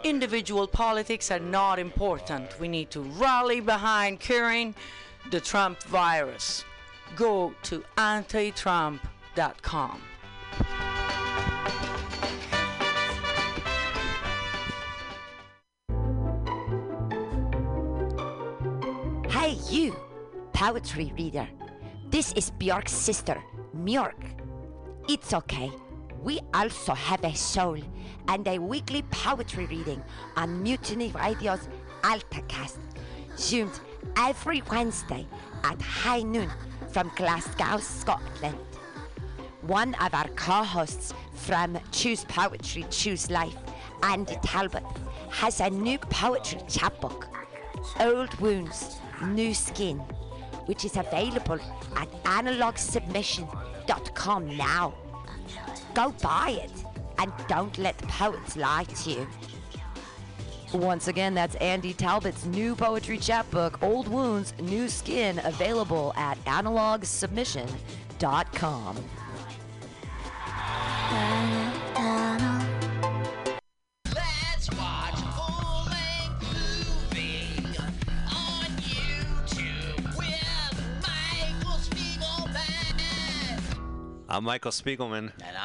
Individual 0.03 0.67
politics 0.67 1.31
are 1.31 1.39
not 1.39 1.79
important. 1.79 2.59
We 2.59 2.67
need 2.67 2.91
to 2.91 3.01
rally 3.01 3.59
behind 3.59 4.19
curing 4.19 4.75
the 5.31 5.39
Trump 5.39 5.81
virus. 5.83 6.63
Go 7.15 7.53
to 7.63 7.83
antitrump.com. 7.97 10.01
Hey, 19.29 19.57
you, 19.69 19.95
poetry 20.53 21.13
reader. 21.17 21.47
This 22.09 22.33
is 22.33 22.51
Bjork's 22.51 22.91
sister, 22.91 23.41
Mjork. 23.75 24.13
It's 25.07 25.33
okay. 25.33 25.71
We 26.25 26.41
also 26.55 26.95
have 26.95 27.23
a 27.23 27.35
soul 27.35 27.77
and 28.27 28.47
a 28.47 28.57
weekly 28.57 29.03
poetry 29.11 29.67
reading 29.67 30.01
on 30.35 30.63
Mutiny 30.63 31.11
Radio's 31.11 31.69
AltaCast, 32.01 32.79
zoomed 33.37 33.79
every 34.17 34.63
Wednesday 34.71 35.27
at 35.63 35.79
high 35.79 36.23
noon 36.23 36.49
from 36.91 37.11
Glasgow, 37.15 37.77
Scotland. 37.77 38.57
One 39.61 39.93
of 40.01 40.15
our 40.15 40.27
co 40.29 40.63
hosts 40.63 41.13
from 41.33 41.77
Choose 41.91 42.25
Poetry, 42.25 42.87
Choose 42.89 43.29
Life, 43.29 43.57
Andy 44.01 44.37
Talbot, 44.41 44.81
has 45.29 45.59
a 45.59 45.69
new 45.69 45.99
poetry 45.99 46.59
chapbook, 46.67 47.27
Old 47.99 48.33
Wounds, 48.39 48.97
New 49.27 49.53
Skin, 49.53 49.99
which 50.65 50.85
is 50.85 50.97
available 50.97 51.59
at 51.95 52.09
analogsubmission.com 52.23 54.57
now. 54.57 54.95
Go 55.95 56.13
buy 56.21 56.59
it 56.61 56.71
and 57.17 57.31
don't 57.47 57.75
let 57.77 57.97
the 57.97 58.07
poets 58.07 58.57
lie 58.57 58.83
to 58.83 59.11
you. 59.11 59.25
Once 60.73 61.07
again, 61.07 61.33
that's 61.33 61.55
Andy 61.55 61.93
Talbot's 61.93 62.43
new 62.45 62.75
poetry 62.75 63.17
chapbook, 63.17 63.81
Old 63.81 64.09
Wounds, 64.09 64.53
New 64.61 64.89
Skin, 64.89 65.39
available 65.45 66.11
at 66.17 66.37
analogsubmission.com. 66.43 68.97
Let's 74.13 74.69
watch 74.71 75.13
a 75.13 75.31
full-length 75.31 76.43
movie 76.51 77.63
on 78.27 78.65
YouTube 78.83 80.03
with 80.17 80.75
Michael 81.01 81.77
Spiegelman. 81.79 82.67
I'm 84.27 84.43
Michael 84.43 84.71
Spiegelman. 84.71 85.31
And 85.41 85.57
I 85.57 85.64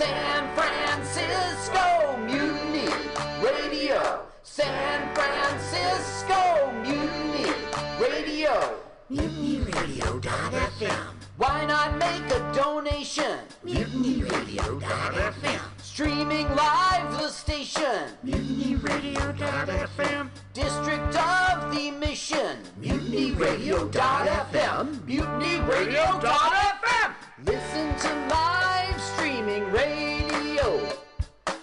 San 0.00 0.48
Francisco 0.56 2.16
Mutiny 2.24 2.88
Radio. 3.42 4.24
San 4.42 5.14
Francisco 5.14 6.72
Mutiny 6.82 7.52
Radio. 8.00 8.80
MutinyRadio.fm. 9.10 11.14
Why 11.36 11.66
not 11.66 11.98
make 11.98 12.24
a 12.32 12.40
donation? 12.54 13.40
MutinyRadio.fm. 13.62 15.60
Streaming 15.82 16.48
live 16.54 17.18
the 17.18 17.28
station. 17.28 18.08
MutinyRadio.fm. 18.24 20.30
District 20.54 21.14
of 21.14 21.74
the 21.74 21.90
Mission. 21.90 22.56
MutinyRadio.fm. 22.80 24.94
MutinyRadio.fm. 25.06 27.14
Listen 27.44 27.94
to 27.98 28.08
live 28.30 28.69
streaming 29.50 29.72
radio 29.72 30.88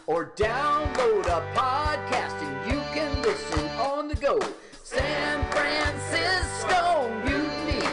or 0.08 0.32
download 0.36 1.26
a 1.26 1.42
podcast 1.56 2.42
and 2.42 2.72
you 2.72 2.80
can 2.94 3.22
listen 3.22 3.66
on 3.80 4.08
the 4.10 4.16
go. 4.16 4.38
San 4.84 5.50
Francisco 5.52 7.10
Mutiny 7.24 7.88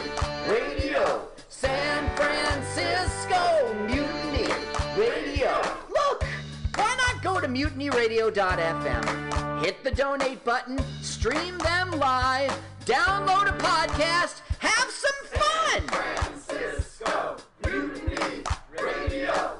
Radio. 0.47 1.27
San 1.47 2.09
Francisco 2.15 3.73
Mutiny 3.85 4.47
Radio. 4.97 5.61
Look, 5.89 6.25
why 6.75 6.95
not 6.97 7.21
go 7.23 7.39
to 7.39 7.47
mutinyradio.fm? 7.47 9.63
Hit 9.63 9.81
the 9.83 9.91
donate 9.91 10.43
button, 10.43 10.77
stream 11.01 11.57
them 11.59 11.91
live, 11.91 12.51
download 12.85 13.47
a 13.47 13.53
podcast, 13.57 14.41
have 14.59 14.89
some 14.89 15.25
fun. 15.39 15.87
San 15.87 15.89
Francisco 15.89 17.37
Mutiny 17.65 18.43
Radio. 18.81 19.59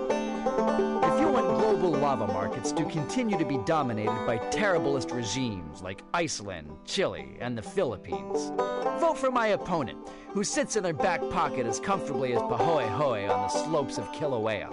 Global 1.81 1.99
lava 1.99 2.27
markets 2.27 2.71
to 2.73 2.85
continue 2.85 3.39
to 3.39 3.43
be 3.43 3.57
dominated 3.65 4.27
by 4.27 4.37
terriblest 4.51 5.09
regimes 5.09 5.81
like 5.81 6.03
Iceland, 6.13 6.69
Chile, 6.85 7.37
and 7.39 7.57
the 7.57 7.63
Philippines, 7.63 8.51
vote 8.99 9.17
for 9.17 9.31
my 9.31 9.47
opponent, 9.47 9.97
who 10.29 10.43
sits 10.43 10.75
in 10.75 10.83
their 10.83 10.93
back 10.93 11.27
pocket 11.31 11.65
as 11.65 11.79
comfortably 11.79 12.33
as 12.33 12.41
pahoehoe 12.43 13.27
on 13.27 13.41
the 13.41 13.47
slopes 13.47 13.97
of 13.97 14.03
Kilauea. 14.11 14.69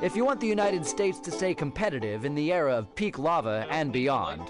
If 0.00 0.14
you 0.14 0.24
want 0.24 0.38
the 0.38 0.46
United 0.46 0.86
States 0.86 1.18
to 1.18 1.32
stay 1.32 1.54
competitive 1.54 2.24
in 2.24 2.36
the 2.36 2.52
era 2.52 2.76
of 2.76 2.94
peak 2.94 3.18
lava 3.18 3.66
and 3.68 3.92
beyond, 3.92 4.48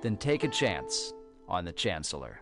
then 0.00 0.16
take 0.16 0.44
a 0.44 0.48
chance 0.48 1.12
on 1.46 1.66
the 1.66 1.72
Chancellor. 1.72 2.40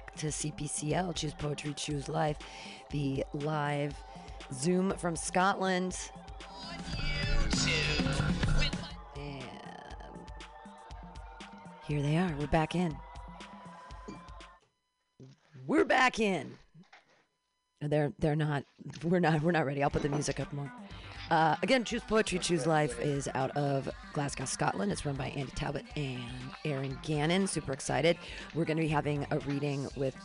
Back 0.00 0.16
to 0.16 0.26
CPCL, 0.26 1.14
Choose 1.14 1.34
Poetry, 1.34 1.74
Choose 1.74 2.08
Life, 2.08 2.38
the 2.90 3.24
live 3.32 3.94
Zoom 4.52 4.92
from 4.92 5.16
Scotland. 5.16 5.96
And 9.16 9.42
here 11.86 12.02
they 12.02 12.16
are. 12.16 12.34
We're 12.38 12.46
back 12.46 12.74
in. 12.74 12.96
We're 15.66 15.84
back 15.84 16.18
in. 16.18 16.52
They're 17.80 18.12
they're 18.18 18.36
not. 18.36 18.64
We're 19.04 19.20
not. 19.20 19.42
We're 19.42 19.52
not 19.52 19.64
ready. 19.66 19.82
I'll 19.82 19.90
put 19.90 20.02
the 20.02 20.08
music 20.08 20.40
up 20.40 20.52
more. 20.52 20.70
Uh, 21.30 21.54
again, 21.62 21.84
Choose 21.84 22.02
Poetry, 22.02 22.40
Choose 22.40 22.66
Life 22.66 22.98
is 23.00 23.28
out 23.34 23.56
of 23.56 23.88
Glasgow, 24.12 24.44
Scotland. 24.44 24.90
It's 24.90 25.06
run 25.06 25.14
by 25.14 25.28
Andy 25.28 25.52
Talbot 25.54 25.86
and 25.96 26.20
Erin 26.64 26.98
Gannon. 27.02 27.46
Super 27.46 27.72
excited. 27.72 28.18
We're 28.54 28.64
going 28.64 28.78
to 28.78 28.82
be 28.82 28.88
having 28.88 29.24
a 29.30 29.38
reading 29.40 29.88
with 29.96 30.16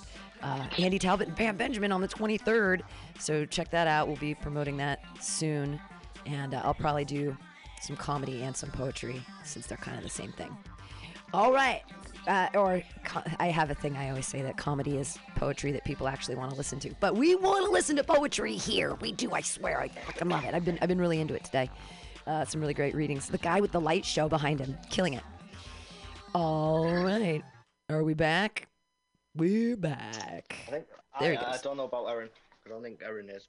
uh, 0.42 0.66
Andy 0.80 0.98
Talbot 0.98 1.28
and 1.28 1.38
Pam 1.38 1.58
Benjamin 1.58 1.92
on 1.92 2.02
the 2.02 2.08
23rd. 2.08 2.82
So 3.20 3.46
check 3.46 3.70
that 3.70 3.88
out. 3.88 4.08
We'll 4.08 4.18
be 4.18 4.34
promoting 4.34 4.78
that 4.78 5.04
soon. 5.22 5.80
And 6.26 6.56
uh, 6.56 6.62
I'll 6.64 6.74
probably 6.74 7.06
do 7.06 7.38
some 7.82 7.96
comedy 7.96 8.42
and 8.42 8.58
some 8.58 8.72
poetry 8.72 9.22
since 9.44 9.68
they're 9.68 9.78
kind 9.78 9.98
of 9.98 10.04
the 10.04 10.10
same 10.10 10.32
thing. 10.32 10.58
All 11.34 11.54
right. 11.54 11.84
Uh, 12.28 12.48
or 12.56 12.82
co- 13.04 13.24
I 13.40 13.48
have 13.48 13.70
a 13.70 13.76
thing 13.76 13.96
I 13.98 14.10
always 14.10 14.26
say 14.26 14.42
that 14.42 14.58
comedy 14.58 14.98
is 14.98 15.18
poetry 15.36 15.72
that 15.74 15.84
people 15.86 16.08
actually 16.08 16.36
want 16.36 16.52
to 16.52 16.58
listen 16.58 16.80
to. 16.80 16.94
But 17.00 17.16
we 17.16 17.36
want 17.36 17.66
to 17.66 17.72
listen 17.72 17.96
to 17.98 18.04
poetry 18.04 18.56
here. 18.56 18.96
We 18.96 19.12
do. 19.12 19.32
I 19.32 19.42
swear. 19.42 19.80
I 19.80 19.90
fucking 19.90 20.30
love 20.30 20.44
it. 20.44 20.54
I've 20.54 20.66
been 20.66 20.80
I've 20.82 20.90
been 20.90 21.00
really 21.00 21.20
into 21.20 21.36
it 21.36 21.44
today. 21.44 21.70
Uh, 22.26 22.44
some 22.46 22.60
really 22.62 22.74
great 22.74 22.96
readings. 22.96 23.28
The 23.28 23.38
guy 23.38 23.62
with 23.62 23.72
the 23.72 23.80
light 23.82 24.04
show 24.04 24.28
behind 24.28 24.60
him, 24.60 24.76
killing 24.90 25.14
it. 25.14 25.24
All 26.34 26.92
right. 26.92 27.44
Are 27.90 28.04
we 28.04 28.16
back? 28.16 28.68
We're 29.36 29.78
back. 29.78 30.56
I 30.68 30.72
think 30.72 30.86
There 31.20 31.34
I, 31.34 31.36
he 31.36 31.46
I 31.46 31.58
don't 31.62 31.78
know 31.78 31.84
about 31.86 32.06
Erin. 32.08 32.30
I 32.66 32.70
don't 32.70 32.82
think 32.82 33.02
Erin 33.06 33.30
is. 33.30 33.48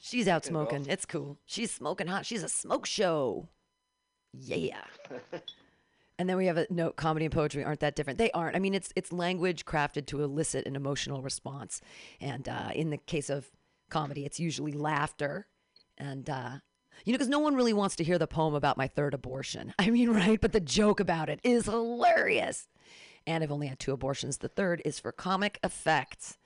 She's 0.00 0.26
out 0.26 0.44
smoking. 0.44 0.86
It's 0.88 1.06
cool. 1.06 1.38
She's 1.46 1.70
smoking 1.70 2.08
hot. 2.08 2.26
She's 2.26 2.42
a 2.42 2.48
smoke 2.48 2.86
show. 2.86 3.48
Yeah. 4.32 4.82
And 6.18 6.28
then 6.28 6.36
we 6.36 6.46
have 6.46 6.56
a 6.56 6.66
note 6.70 6.96
comedy 6.96 7.24
and 7.24 7.34
poetry 7.34 7.64
aren't 7.64 7.80
that 7.80 7.96
different. 7.96 8.18
They 8.18 8.30
aren't. 8.32 8.54
I 8.54 8.58
mean, 8.58 8.74
it's 8.74 8.92
it's 8.94 9.12
language 9.12 9.64
crafted 9.64 10.06
to 10.06 10.22
elicit 10.22 10.66
an 10.66 10.76
emotional 10.76 11.22
response. 11.22 11.80
And 12.20 12.48
uh, 12.48 12.70
in 12.74 12.90
the 12.90 12.98
case 12.98 13.30
of 13.30 13.50
comedy, 13.90 14.24
it's 14.24 14.38
usually 14.38 14.72
laughter. 14.72 15.46
And 15.98 16.28
uh, 16.28 16.58
you 17.04 17.12
know, 17.12 17.16
because 17.16 17.28
no 17.28 17.38
one 17.38 17.54
really 17.54 17.72
wants 17.72 17.96
to 17.96 18.04
hear 18.04 18.18
the 18.18 18.26
poem 18.26 18.54
about 18.54 18.76
my 18.76 18.86
third 18.86 19.14
abortion. 19.14 19.74
I 19.78 19.90
mean, 19.90 20.10
right? 20.10 20.40
But 20.40 20.52
the 20.52 20.60
joke 20.60 21.00
about 21.00 21.28
it 21.28 21.40
is 21.42 21.66
hilarious. 21.66 22.68
And 23.26 23.42
I've 23.42 23.52
only 23.52 23.68
had 23.68 23.78
two 23.78 23.92
abortions. 23.92 24.38
The 24.38 24.48
third 24.48 24.82
is 24.84 24.98
for 24.98 25.12
comic 25.12 25.58
effect. 25.62 26.36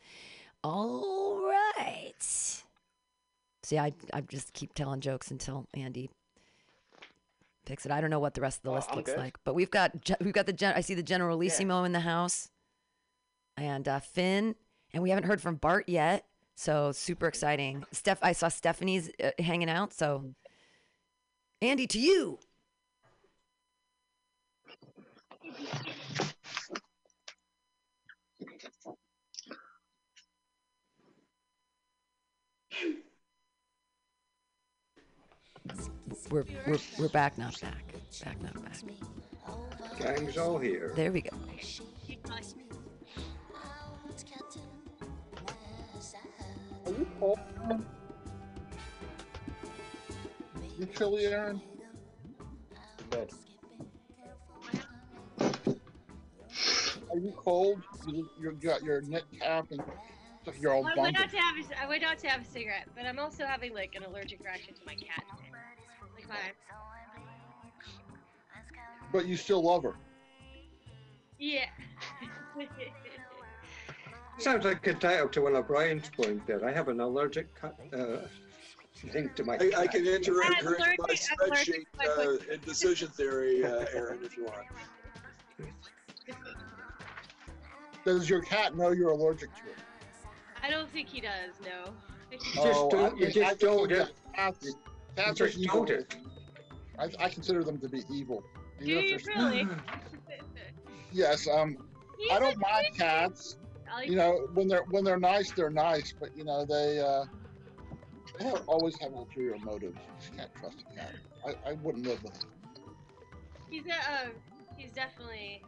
All 0.63 1.43
right. 1.49 2.13
See, 3.63 3.79
I 3.79 3.93
I 4.13 4.21
just 4.21 4.53
keep 4.53 4.75
telling 4.75 5.01
jokes 5.01 5.31
until 5.31 5.67
Andy 5.75 6.11
picks 7.67 7.85
it. 7.85 7.93
I 7.93 8.01
don't 8.01 8.09
know 8.11 8.19
what 8.19 8.33
the 8.35 8.41
rest 8.41 8.59
of 8.59 8.63
the 8.63 8.71
Oh, 8.71 8.75
list 8.75 8.89
I'm 8.91 8.97
looks 8.97 9.11
good. 9.11 9.19
like, 9.19 9.37
but 9.45 9.55
we've 9.55 9.71
got 9.71 9.93
we've 10.21 10.33
got 10.33 10.47
the 10.47 10.53
gen- 10.55 10.75
I 10.75 10.81
see 10.81 10.95
the 10.95 11.03
Generalissimo 11.03 11.85
in 11.85 11.93
the 11.93 12.01
house, 12.01 12.49
and 13.59 13.87
uh, 13.87 14.01
Finn, 14.01 14.55
and 14.95 15.03
we 15.03 15.11
haven't 15.11 15.25
heard 15.25 15.43
from 15.43 15.57
Bart 15.57 15.89
yet, 15.89 16.25
so 16.55 16.93
super 16.93 17.27
exciting. 17.27 17.85
Steph, 17.93 18.19
I 18.23 18.33
saw 18.33 18.49
Stephanie's 18.49 19.11
uh, 19.23 19.31
hanging 19.39 19.69
out, 19.69 19.93
so 19.93 20.33
Andy, 21.61 21.87
to 21.89 21.99
you. 21.99 22.39
We're 36.31 36.45
we're 36.67 36.79
we're 36.99 37.09
back, 37.09 37.39
not 37.39 37.61
back, 37.61 37.85
back, 38.25 38.43
not 38.43 38.55
back. 38.65 38.83
Gang's 39.99 40.37
all 40.37 40.59
here. 40.59 40.93
There 40.97 41.13
we 41.13 41.23
go. 41.23 41.31
Are 46.87 46.91
you 46.91 47.07
cold? 47.19 47.39
You 50.79 50.87
chilly, 50.87 51.27
Erin? 51.27 51.61
Good. 53.11 53.31
Are 57.11 57.19
you 57.19 57.33
cold? 57.37 57.83
You, 58.07 58.29
you 58.41 58.53
got 58.53 58.83
your 58.83 59.01
knit 59.03 59.25
cap 59.41 59.67
and 59.71 59.81
you're 60.61 60.73
all 60.73 60.87
I 60.87 60.95
went 60.95 61.19
out 61.19 61.31
to 61.31 61.37
have 61.39 61.57
a, 61.59 61.83
I 61.83 61.89
went 61.89 62.05
out 62.05 62.19
to 62.19 62.29
have 62.29 62.43
a 62.43 62.45
cigarette, 62.45 62.89
but 62.95 63.05
I'm 63.05 63.19
also 63.19 63.45
having 63.45 63.75
like 63.75 63.95
an 63.95 64.05
allergic 64.05 64.41
reaction 64.45 64.75
to 64.75 64.81
my 64.87 64.95
cat. 64.95 65.25
Like 66.29 66.39
my 66.39 66.53
But 69.13 69.27
you 69.27 69.37
still 69.37 69.63
love 69.63 69.83
her. 69.85 69.95
yeah. 71.39 71.67
Sounds 74.39 74.65
like 74.65 74.87
a 74.87 74.95
title 74.95 75.29
to 75.29 75.41
one 75.43 75.55
of 75.57 75.67
Brian's 75.67 76.11
poems 76.11 76.43
there. 76.47 76.63
I 76.67 76.71
have 76.73 76.89
an 76.89 77.01
allergic 77.01 77.55
cut, 77.55 77.75
uh, 77.95 78.19
thing 78.95 79.31
to 79.37 79.45
my 79.45 79.55
I, 79.55 79.71
I 79.79 79.87
can 79.87 80.07
enter 80.07 80.43
I'm 80.43 80.53
into 80.53 80.65
my 80.65 80.71
allergic- 80.71 80.99
I'm 81.01 81.51
allergic 81.51 81.87
spreadsheet 81.97 82.05
to 82.05 82.51
uh, 82.51 82.55
in 82.55 82.61
decision 82.61 83.09
theory, 83.09 83.65
uh, 83.65 83.87
Erin, 83.95 84.19
if 84.23 84.37
you 84.37 84.45
want. 84.45 84.67
Does 88.05 88.29
your 88.29 88.41
cat 88.43 88.77
know 88.77 88.91
you're 88.91 89.11
allergic 89.11 89.49
to 89.57 89.63
it? 89.71 89.77
I 90.63 90.71
don't 90.71 90.91
think 90.91 91.09
he 91.09 91.21
does. 91.21 91.53
No. 91.63 91.93
You 92.31 92.39
just 92.55 92.91
don't- 92.91 93.19
you 93.19 93.27
just 93.31 93.51
I 93.51 93.55
don't 93.55 93.89
think 93.89 94.01
it. 94.37 94.77
Cats, 95.17 95.41
are 95.41 95.49
evil. 95.49 95.87
I, 96.99 97.09
I 97.19 97.29
consider 97.29 97.65
them 97.65 97.79
to 97.79 97.89
be 97.89 98.03
evil. 98.11 98.45
Do 98.79 98.87
you 98.87 99.19
really? 99.37 99.67
Yes. 101.13 101.49
Um. 101.49 101.79
I 102.31 102.39
don't 102.39 102.59
mind 102.59 102.87
good- 102.93 102.99
cats. 102.99 103.57
Like- 103.95 104.09
You 104.09 104.17
know, 104.17 104.49
when 104.55 104.69
they're 104.69 104.85
when 104.91 105.05
they're 105.05 105.19
nice, 105.19 105.51
they're 105.53 105.71
nice. 105.71 106.13
But 106.19 106.37
you 106.37 106.45
know, 106.45 106.65
they 106.65 106.99
uh, 107.01 107.25
they 108.39 108.45
have, 108.47 108.63
always 108.67 108.99
have 109.01 109.13
ulterior 109.13 109.57
motives. 109.59 109.97
You 109.97 110.13
just 110.21 110.37
can't 110.37 110.55
trust 110.57 110.85
a 110.91 110.95
cat. 110.99 111.13
I, 111.47 111.71
I 111.71 111.73
wouldn't 111.75 112.05
live 112.07 112.23
with 112.23 112.43
him. 112.43 112.51
He's 113.71 113.85
a, 113.87 114.27
um, 114.27 114.33
he's 114.77 114.91
definitely. 114.93 115.63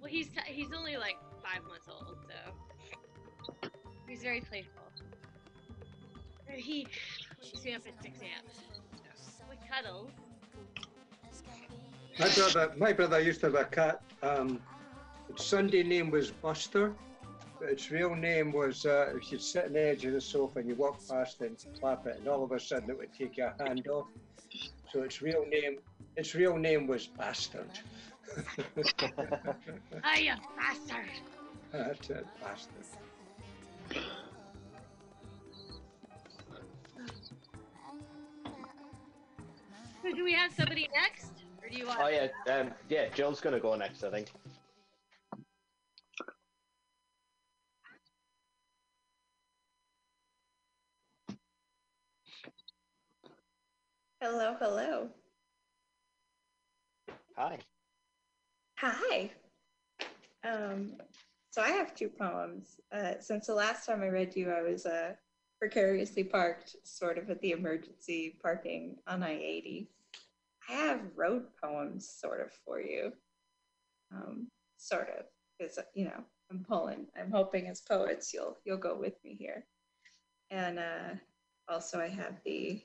Well, 0.00 0.10
he's 0.10 0.28
t- 0.28 0.40
he's 0.46 0.72
only 0.76 0.96
like 0.96 1.16
five 1.42 1.62
months 1.68 1.88
old, 1.88 2.16
so 2.28 3.70
he's 4.08 4.22
very 4.22 4.40
playful. 4.40 4.72
He 6.48 6.86
wakes 7.42 7.64
me 7.64 7.74
up 7.74 7.82
at 7.86 8.02
six 8.02 8.20
a.m. 8.20 8.44
So 9.14 9.44
we 9.50 9.56
cuddle. 9.68 10.10
My 12.18 12.28
brother, 12.30 12.72
my 12.78 12.92
brother 12.92 13.20
used 13.20 13.40
to 13.40 13.46
have 13.46 13.54
a 13.54 13.64
cat. 13.64 14.00
Um, 14.22 14.60
its 15.28 15.44
Sunday 15.44 15.82
name 15.82 16.10
was 16.10 16.30
Buster. 16.30 16.94
But 17.58 17.70
its 17.70 17.90
real 17.90 18.14
name 18.14 18.52
was, 18.52 18.84
uh, 18.84 19.14
if 19.16 19.32
you'd 19.32 19.40
sit 19.42 19.64
on 19.66 19.72
the 19.72 19.80
edge 19.80 20.04
of 20.04 20.12
the 20.12 20.20
sofa 20.20 20.58
and 20.58 20.68
you 20.68 20.74
walk 20.74 20.98
past 21.08 21.40
it 21.40 21.64
and 21.64 21.80
clap 21.80 22.06
it, 22.06 22.18
and 22.18 22.28
all 22.28 22.44
of 22.44 22.52
a 22.52 22.60
sudden 22.60 22.90
it 22.90 22.98
would 22.98 23.14
take 23.14 23.38
your 23.38 23.54
hand 23.58 23.88
off. 23.88 24.06
So 24.92 25.02
its 25.02 25.22
real 25.22 25.44
name, 25.48 25.78
its 26.16 26.34
real 26.34 26.56
name 26.56 26.86
was 26.86 27.06
Bastard. 27.06 27.70
Ah, 30.04 30.16
you 30.16 30.32
bastard! 30.56 31.08
That's 31.72 32.10
it, 32.10 32.26
Bastard. 32.42 32.84
So 40.06 40.14
do 40.14 40.22
we 40.22 40.34
have 40.34 40.52
somebody 40.52 40.88
next, 40.94 41.32
or 41.60 41.68
do 41.68 41.76
you 41.76 41.86
want? 41.86 41.98
Oh 42.00 42.06
yeah, 42.06 42.28
um, 42.54 42.70
yeah. 42.88 43.08
Jill's 43.08 43.40
gonna 43.40 43.58
go 43.58 43.74
next, 43.74 44.04
I 44.04 44.10
think. 44.10 44.28
Hello, 54.20 54.54
hello. 54.60 55.08
Hi. 57.36 57.58
Hi. 58.78 59.30
Um, 60.44 60.92
so 61.50 61.62
I 61.62 61.70
have 61.70 61.96
two 61.96 62.08
poems. 62.08 62.80
Uh, 62.92 63.14
since 63.18 63.48
the 63.48 63.54
last 63.54 63.86
time 63.86 64.02
I 64.02 64.08
read 64.08 64.36
you, 64.36 64.52
I 64.52 64.62
was 64.62 64.86
uh, 64.86 65.14
precariously 65.58 66.24
parked, 66.24 66.76
sort 66.84 67.18
of 67.18 67.30
at 67.30 67.40
the 67.40 67.52
emergency 67.52 68.36
parking 68.42 68.96
on 69.06 69.22
I 69.22 69.32
80. 69.32 69.88
I 70.68 70.72
have 70.72 71.00
road 71.14 71.44
poems, 71.62 72.08
sort 72.08 72.40
of, 72.40 72.52
for 72.64 72.80
you. 72.80 73.12
Um, 74.12 74.48
sort 74.76 75.08
of, 75.18 75.24
because 75.58 75.78
you 75.94 76.04
know 76.04 76.24
I'm 76.50 76.64
pulling. 76.64 77.06
I'm 77.18 77.30
hoping 77.30 77.66
as 77.68 77.80
poets 77.80 78.32
you'll 78.32 78.56
you'll 78.64 78.76
go 78.76 78.96
with 78.96 79.14
me 79.24 79.34
here. 79.34 79.64
And 80.50 80.78
uh, 80.78 81.14
also 81.68 81.98
I 81.98 82.08
have 82.08 82.40
the 82.44 82.82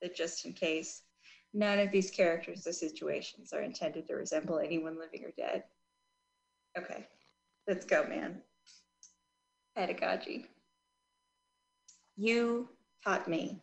the 0.00 0.08
just 0.08 0.44
in 0.44 0.52
case. 0.52 1.02
None 1.54 1.78
of 1.78 1.90
these 1.90 2.10
characters 2.10 2.66
or 2.66 2.72
situations 2.72 3.54
are 3.54 3.62
intended 3.62 4.06
to 4.06 4.14
resemble 4.14 4.58
anyone 4.58 4.98
living 4.98 5.24
or 5.24 5.32
dead. 5.36 5.64
Okay, 6.76 7.06
let's 7.66 7.86
go, 7.86 8.04
man. 8.06 8.42
Pedagogy. 9.74 10.46
You 12.20 12.68
taught 13.04 13.28
me 13.28 13.62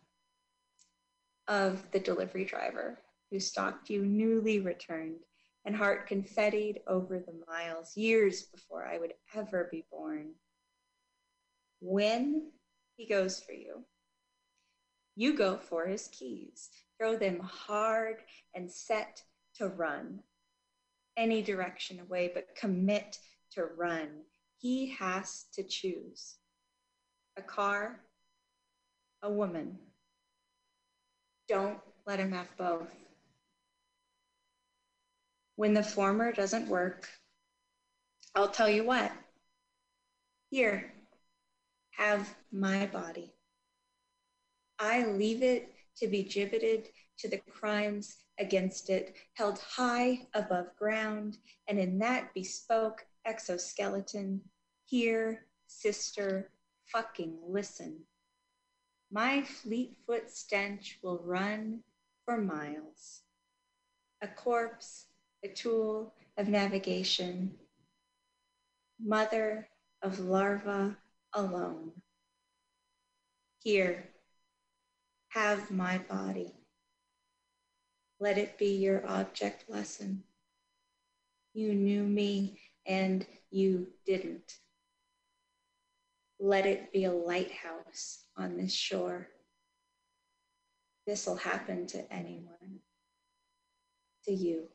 of 1.46 1.90
the 1.90 2.00
delivery 2.00 2.46
driver 2.46 2.98
who 3.30 3.38
stalked 3.38 3.90
you 3.90 4.06
newly 4.06 4.60
returned 4.60 5.20
and 5.66 5.76
heart 5.76 6.08
confettied 6.08 6.80
over 6.86 7.18
the 7.18 7.38
miles 7.46 7.94
years 7.98 8.44
before 8.44 8.86
I 8.86 8.96
would 8.96 9.12
ever 9.34 9.68
be 9.70 9.84
born. 9.90 10.30
When 11.80 12.50
he 12.96 13.06
goes 13.06 13.40
for 13.40 13.52
you, 13.52 13.84
you 15.16 15.36
go 15.36 15.58
for 15.58 15.86
his 15.86 16.08
keys, 16.08 16.70
throw 16.96 17.14
them 17.14 17.40
hard 17.40 18.22
and 18.54 18.72
set 18.72 19.22
to 19.56 19.68
run 19.68 20.20
any 21.18 21.42
direction 21.42 22.00
away, 22.00 22.30
but 22.32 22.56
commit 22.56 23.18
to 23.52 23.66
run. 23.66 24.22
He 24.56 24.94
has 24.94 25.44
to 25.52 25.62
choose 25.62 26.36
a 27.36 27.42
car, 27.42 28.00
a 29.22 29.30
woman. 29.30 29.78
Don't 31.48 31.78
let 32.06 32.18
him 32.18 32.32
have 32.32 32.48
both. 32.56 32.92
When 35.56 35.74
the 35.74 35.82
former 35.82 36.32
doesn't 36.32 36.68
work, 36.68 37.08
I'll 38.34 38.48
tell 38.48 38.68
you 38.68 38.84
what. 38.84 39.10
Here, 40.50 40.92
have 41.90 42.34
my 42.52 42.86
body. 42.86 43.32
I 44.78 45.06
leave 45.06 45.42
it 45.42 45.72
to 45.96 46.06
be 46.06 46.22
gibbeted 46.22 46.88
to 47.18 47.28
the 47.28 47.40
crimes 47.50 48.18
against 48.38 48.90
it, 48.90 49.16
held 49.34 49.58
high 49.58 50.26
above 50.34 50.76
ground, 50.76 51.38
and 51.68 51.78
in 51.78 51.98
that 51.98 52.34
bespoke 52.34 53.06
exoskeleton, 53.24 54.42
here, 54.84 55.46
sister, 55.66 56.50
fucking 56.84 57.38
listen. 57.48 57.96
My 59.10 59.42
fleet 59.42 59.96
foot 60.04 60.30
stench 60.30 60.98
will 61.02 61.18
run 61.24 61.82
for 62.24 62.38
miles. 62.38 63.22
A 64.20 64.26
corpse, 64.26 65.06
a 65.44 65.48
tool 65.48 66.12
of 66.36 66.48
navigation, 66.48 67.54
mother 68.98 69.68
of 70.02 70.18
larva 70.18 70.96
alone. 71.32 71.92
Here, 73.62 74.08
have 75.28 75.70
my 75.70 75.98
body. 75.98 76.52
Let 78.18 78.38
it 78.38 78.58
be 78.58 78.76
your 78.76 79.06
object 79.06 79.68
lesson. 79.68 80.24
You 81.52 81.74
knew 81.74 82.02
me 82.02 82.58
and 82.86 83.26
you 83.50 83.88
didn't. 84.04 84.58
Let 86.38 86.66
it 86.66 86.92
be 86.92 87.04
a 87.04 87.12
lighthouse 87.12 88.24
on 88.36 88.56
this 88.56 88.74
shore. 88.74 89.28
This 91.06 91.26
will 91.26 91.36
happen 91.36 91.86
to 91.88 92.12
anyone, 92.12 92.80
to 94.24 94.32
you. 94.32 94.68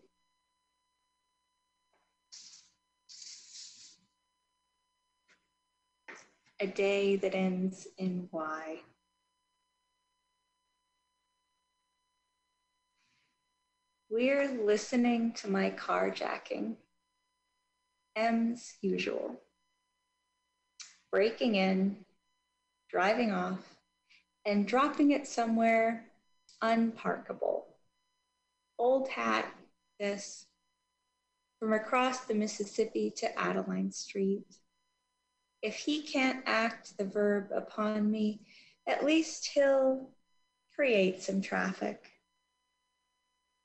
A 6.60 6.68
day 6.68 7.16
that 7.16 7.36
ends 7.36 7.88
in 7.98 8.30
Y. 8.32 8.82
We're 14.10 14.62
listening 14.66 15.34
to 15.36 15.50
my 15.50 15.72
carjacking. 15.72 16.76
M's 18.16 18.74
usual. 18.82 19.42
Breaking 21.12 21.56
in, 21.56 21.98
driving 22.90 23.32
off, 23.32 23.60
and 24.46 24.68
dropping 24.68 25.12
it 25.12 25.28
somewhere 25.28 26.06
unparkable. 26.62 27.68
Old 28.80 29.10
hat, 29.10 29.54
this, 30.00 30.46
from 31.60 31.74
across 31.74 32.22
the 32.22 32.34
Mississippi 32.34 33.12
to 33.18 33.40
Adeline 33.40 33.92
Street. 33.92 34.46
If 35.62 35.76
he 35.76 36.02
can't 36.02 36.44
act 36.48 36.98
the 36.98 37.06
verb 37.06 37.50
upon 37.54 38.10
me, 38.10 38.42
at 38.88 39.06
least 39.06 39.48
he'll 39.54 40.10
create 40.74 41.22
some 41.22 41.42
traffic. 41.42 42.10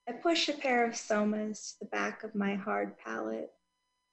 I 0.08 0.12
push 0.12 0.48
a 0.48 0.52
pair 0.52 0.86
of 0.86 0.94
somas 0.94 1.72
to 1.72 1.78
the 1.80 1.86
back 1.86 2.22
of 2.22 2.34
my 2.34 2.54
hard 2.54 2.98
palate. 2.98 3.50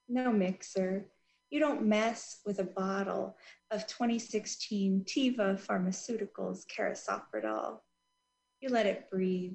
No 0.07 0.31
mixer. 0.31 1.05
You 1.53 1.59
don't 1.59 1.85
mess 1.85 2.39
with 2.47 2.57
a 2.57 2.63
bottle 2.63 3.37
of 3.69 3.85
2016 3.85 5.05
Teva 5.05 5.55
Pharmaceuticals 5.63 6.65
Carisoprodol. 6.65 7.77
You 8.59 8.69
let 8.69 8.87
it 8.87 9.07
breathe. 9.11 9.53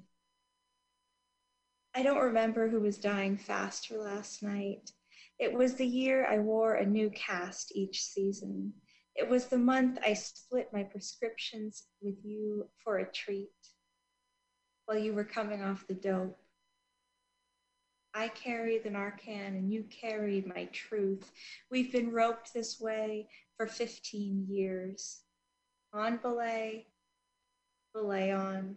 I 1.96 2.04
don't 2.04 2.22
remember 2.22 2.68
who 2.68 2.78
was 2.78 2.98
dying 2.98 3.36
faster 3.36 3.98
last 3.98 4.44
night. 4.44 4.92
It 5.40 5.52
was 5.52 5.74
the 5.74 5.88
year 5.88 6.24
I 6.24 6.38
wore 6.38 6.74
a 6.74 6.86
new 6.86 7.10
cast 7.10 7.74
each 7.74 8.04
season. 8.04 8.74
It 9.16 9.28
was 9.28 9.46
the 9.46 9.58
month 9.58 9.98
I 10.06 10.12
split 10.12 10.68
my 10.72 10.84
prescriptions 10.84 11.88
with 12.00 12.14
you 12.22 12.68
for 12.84 12.98
a 12.98 13.10
treat 13.10 13.48
while 14.86 14.98
you 14.98 15.14
were 15.14 15.24
coming 15.24 15.64
off 15.64 15.88
the 15.88 15.94
dope. 15.94 16.38
I 18.14 18.28
carry 18.28 18.78
the 18.78 18.90
Narcan 18.90 19.48
and 19.48 19.72
you 19.72 19.84
carry 19.84 20.44
my 20.46 20.64
truth. 20.66 21.30
We've 21.70 21.92
been 21.92 22.12
roped 22.12 22.52
this 22.52 22.80
way 22.80 23.28
for 23.56 23.66
15 23.66 24.46
years. 24.48 25.20
On 25.92 26.16
belay, 26.16 26.86
belay 27.94 28.32
on. 28.32 28.76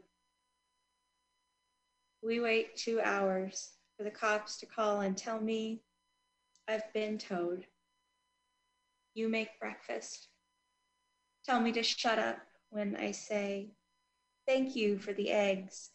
We 2.24 2.40
wait 2.40 2.76
two 2.76 3.02
hours 3.02 3.72
for 3.98 4.04
the 4.04 4.12
cops 4.12 4.58
to 4.58 4.66
call 4.66 5.02
and 5.02 5.18
tell 5.18 5.40
me 5.40 5.82
I've 6.68 6.92
been 6.94 7.18
towed. 7.18 7.66
You 9.14 9.28
make 9.28 9.60
breakfast. 9.60 10.28
Tell 11.44 11.60
me 11.60 11.72
to 11.74 11.84
shut 11.84 12.20
up 12.20 12.38
when 12.70 12.96
I 12.96 13.12
say, 13.12 13.72
Thank 14.48 14.76
you 14.76 14.98
for 14.98 15.14
the 15.14 15.32
eggs. 15.32 15.90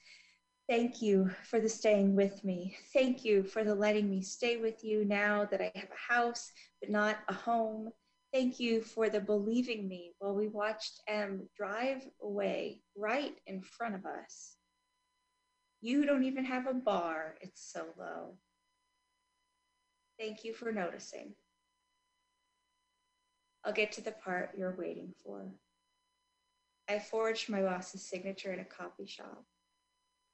Thank 0.68 1.01
you 1.01 1.30
for 1.44 1.60
the 1.60 1.68
staying 1.68 2.16
with 2.16 2.43
me. 2.43 2.76
Thank 2.93 3.24
you 3.24 3.44
for 3.44 3.62
the 3.62 3.74
letting 3.74 4.10
me 4.10 4.20
stay 4.20 4.56
with 4.56 4.82
you 4.82 5.05
now 5.05 5.44
that 5.44 5.60
I 5.60 5.70
have 5.76 5.90
a 5.90 6.12
house, 6.12 6.51
but 6.80 6.90
not 6.90 7.18
a 7.28 7.34
home. 7.34 7.90
Thank 8.32 8.59
you 8.59 8.82
for 8.82 9.09
the 9.09 9.20
believing 9.20 9.86
me 9.86 10.14
while 10.18 10.34
we 10.34 10.48
watched 10.48 11.01
M 11.06 11.48
drive 11.56 12.02
away 12.20 12.80
right 12.97 13.36
in 13.47 13.62
front 13.62 13.94
of 13.94 14.05
us. 14.05 14.56
You 15.80 16.05
don't 16.05 16.24
even 16.24 16.44
have 16.44 16.66
a 16.66 16.74
bar, 16.74 17.36
it's 17.40 17.72
so 17.72 17.86
low. 17.97 18.34
Thank 20.18 20.43
you 20.43 20.52
for 20.52 20.72
noticing. 20.72 21.34
I'll 23.64 23.72
get 23.72 23.93
to 23.93 24.01
the 24.01 24.12
part 24.12 24.51
you're 24.59 24.76
waiting 24.76 25.12
for. 25.22 25.47
I 26.88 26.98
forged 26.98 27.48
my 27.48 27.62
boss's 27.62 28.02
signature 28.02 28.52
in 28.52 28.60
a 28.60 28.64
coffee 28.64 29.06
shop, 29.06 29.44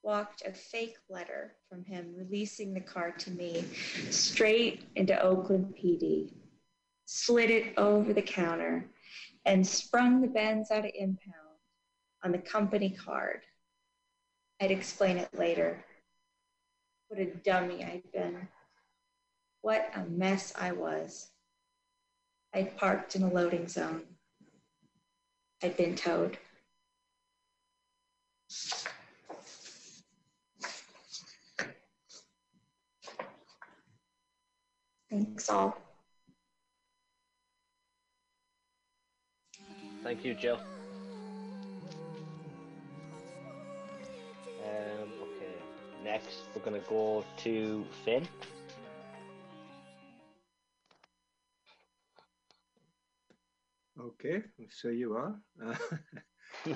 walked 0.03 0.43
a 0.47 0.53
fake 0.53 0.97
letter 1.09 1.55
from 1.69 1.85
him 1.85 2.15
releasing 2.17 2.75
the 2.75 2.81
car 2.81 3.13
to 3.13 3.31
me 3.31 3.65
straight 4.11 4.83
into 4.97 5.21
Oakland 5.21 5.75
PD, 5.77 6.33
slid 7.07 7.51
it 7.51 7.75
over 7.77 8.13
the 8.13 8.23
counter, 8.23 8.85
and 9.45 9.67
sprung 9.67 10.21
the 10.21 10.29
Benz 10.29 10.71
out 10.71 10.85
of 10.85 10.91
impound 10.95 11.59
on 12.25 12.33
the 12.33 12.39
company 12.39 12.91
card. 12.91 13.41
I'd 14.61 14.71
explain 14.71 15.19
it 15.19 15.29
later. 15.37 15.85
What 17.09 17.21
a 17.21 17.27
dummy 17.27 17.85
I'd 17.85 18.11
been. 18.13 18.49
What 19.61 19.91
a 19.95 20.05
mess 20.05 20.53
I 20.57 20.73
was. 20.73 21.29
I'd 22.55 22.77
parked 22.77 23.17
in 23.17 23.23
a 23.23 23.33
loading 23.33 23.69
zone. 23.69 24.03
I'd 25.63 25.77
been 25.77 25.95
towed. 25.95 26.39
Thanks 35.13 35.51
all. 35.51 35.77
Thank 40.03 40.25
you, 40.25 40.33
Jill. 40.33 40.59
Um, 44.65 45.13
okay, 45.21 45.55
next 46.03 46.39
we're 46.55 46.63
gonna 46.63 46.79
go 46.89 47.27
to 47.45 47.85
Finn. 48.07 48.27
Okay, 54.01 54.43
so 54.71 54.89
you 54.89 55.13
are. 55.13 55.39
Uh, 55.63 55.75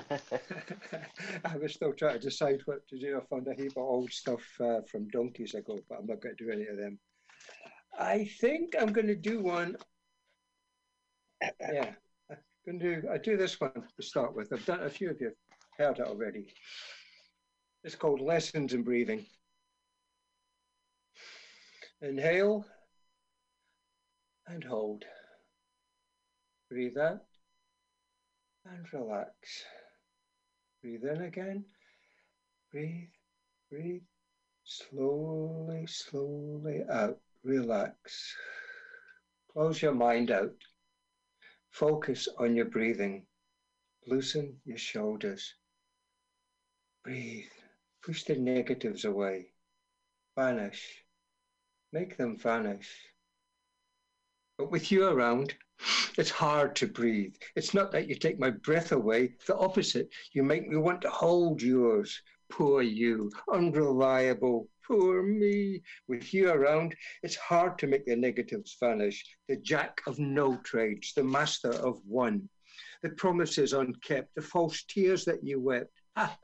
I 1.43 1.57
was 1.57 1.73
still 1.73 1.93
trying 1.93 2.19
to 2.19 2.19
decide 2.19 2.61
what 2.65 2.87
to 2.89 2.99
do. 2.99 3.17
I 3.17 3.25
found 3.25 3.47
a 3.47 3.55
heap 3.59 3.71
of 3.71 3.83
old 3.83 4.11
stuff 4.11 4.43
uh, 4.61 4.81
from 4.91 5.07
donkeys 5.07 5.55
ago, 5.55 5.79
but 5.89 5.97
I'm 5.97 6.05
not 6.05 6.21
going 6.21 6.35
to 6.37 6.45
do 6.45 6.51
any 6.51 6.67
of 6.67 6.77
them. 6.77 6.99
I 7.97 8.25
think 8.39 8.75
I'm 8.79 8.93
going 8.93 9.07
to 9.07 9.15
do 9.15 9.41
one. 9.41 9.75
Yeah, 11.41 11.91
I'm 12.29 12.37
going 12.65 12.79
to 12.79 13.01
do. 13.01 13.07
I 13.11 13.17
do 13.17 13.37
this 13.37 13.59
one 13.59 13.71
to 13.73 14.03
start 14.03 14.35
with. 14.35 14.53
I've 14.53 14.65
done 14.65 14.83
a 14.83 14.89
few 14.89 15.09
of 15.09 15.19
you 15.19 15.27
have 15.79 15.97
heard 15.97 15.99
it 15.99 16.07
already. 16.07 16.53
It's 17.83 17.95
called 17.95 18.21
Lessons 18.21 18.73
in 18.73 18.83
Breathing. 18.83 19.25
Inhale 22.01 22.65
and 24.47 24.63
hold. 24.63 25.03
Breathe 26.69 26.97
out 26.97 27.21
and 28.65 28.85
relax. 28.93 29.63
Breathe 30.81 31.05
in 31.05 31.21
again. 31.21 31.65
Breathe, 32.71 33.09
breathe. 33.71 34.01
Slowly, 34.63 35.87
slowly 35.87 36.81
out. 36.91 37.17
Relax. 37.43 38.35
Close 39.51 39.81
your 39.81 39.93
mind 39.93 40.31
out. 40.31 40.55
Focus 41.71 42.27
on 42.37 42.55
your 42.55 42.65
breathing. 42.65 43.25
Loosen 44.05 44.57
your 44.65 44.77
shoulders. 44.77 45.53
Breathe. 47.03 47.45
Push 48.03 48.23
the 48.23 48.35
negatives 48.35 49.05
away. 49.05 49.47
Vanish. 50.35 51.03
Make 51.93 52.17
them 52.17 52.37
vanish. 52.37 52.89
But 54.57 54.71
with 54.71 54.91
you 54.91 55.07
around, 55.07 55.53
it's 56.17 56.31
hard 56.31 56.75
to 56.77 56.87
breathe. 56.87 57.35
It's 57.55 57.73
not 57.73 57.91
that 57.91 58.07
you 58.07 58.15
take 58.15 58.39
my 58.39 58.49
breath 58.49 58.91
away, 58.91 59.35
the 59.45 59.55
opposite. 59.55 60.09
You 60.33 60.43
make 60.43 60.67
me 60.67 60.77
want 60.77 61.01
to 61.01 61.09
hold 61.09 61.61
yours. 61.61 62.21
Poor 62.49 62.81
you, 62.81 63.29
unreliable, 63.51 64.69
poor 64.87 65.23
me. 65.23 65.81
With 66.07 66.33
you 66.33 66.49
around, 66.49 66.95
it's 67.23 67.35
hard 67.35 67.77
to 67.79 67.87
make 67.87 68.05
the 68.05 68.15
negatives 68.15 68.77
vanish. 68.79 69.23
The 69.47 69.57
jack 69.57 70.01
of 70.07 70.19
no 70.19 70.57
trades, 70.57 71.13
the 71.13 71.23
master 71.23 71.71
of 71.71 71.99
one. 72.05 72.49
The 73.03 73.09
promises 73.09 73.73
unkept, 73.73 74.33
the 74.35 74.41
false 74.41 74.83
tears 74.83 75.25
that 75.25 75.43
you 75.43 75.59
wept. 75.59 75.91
Ah, 76.15 76.37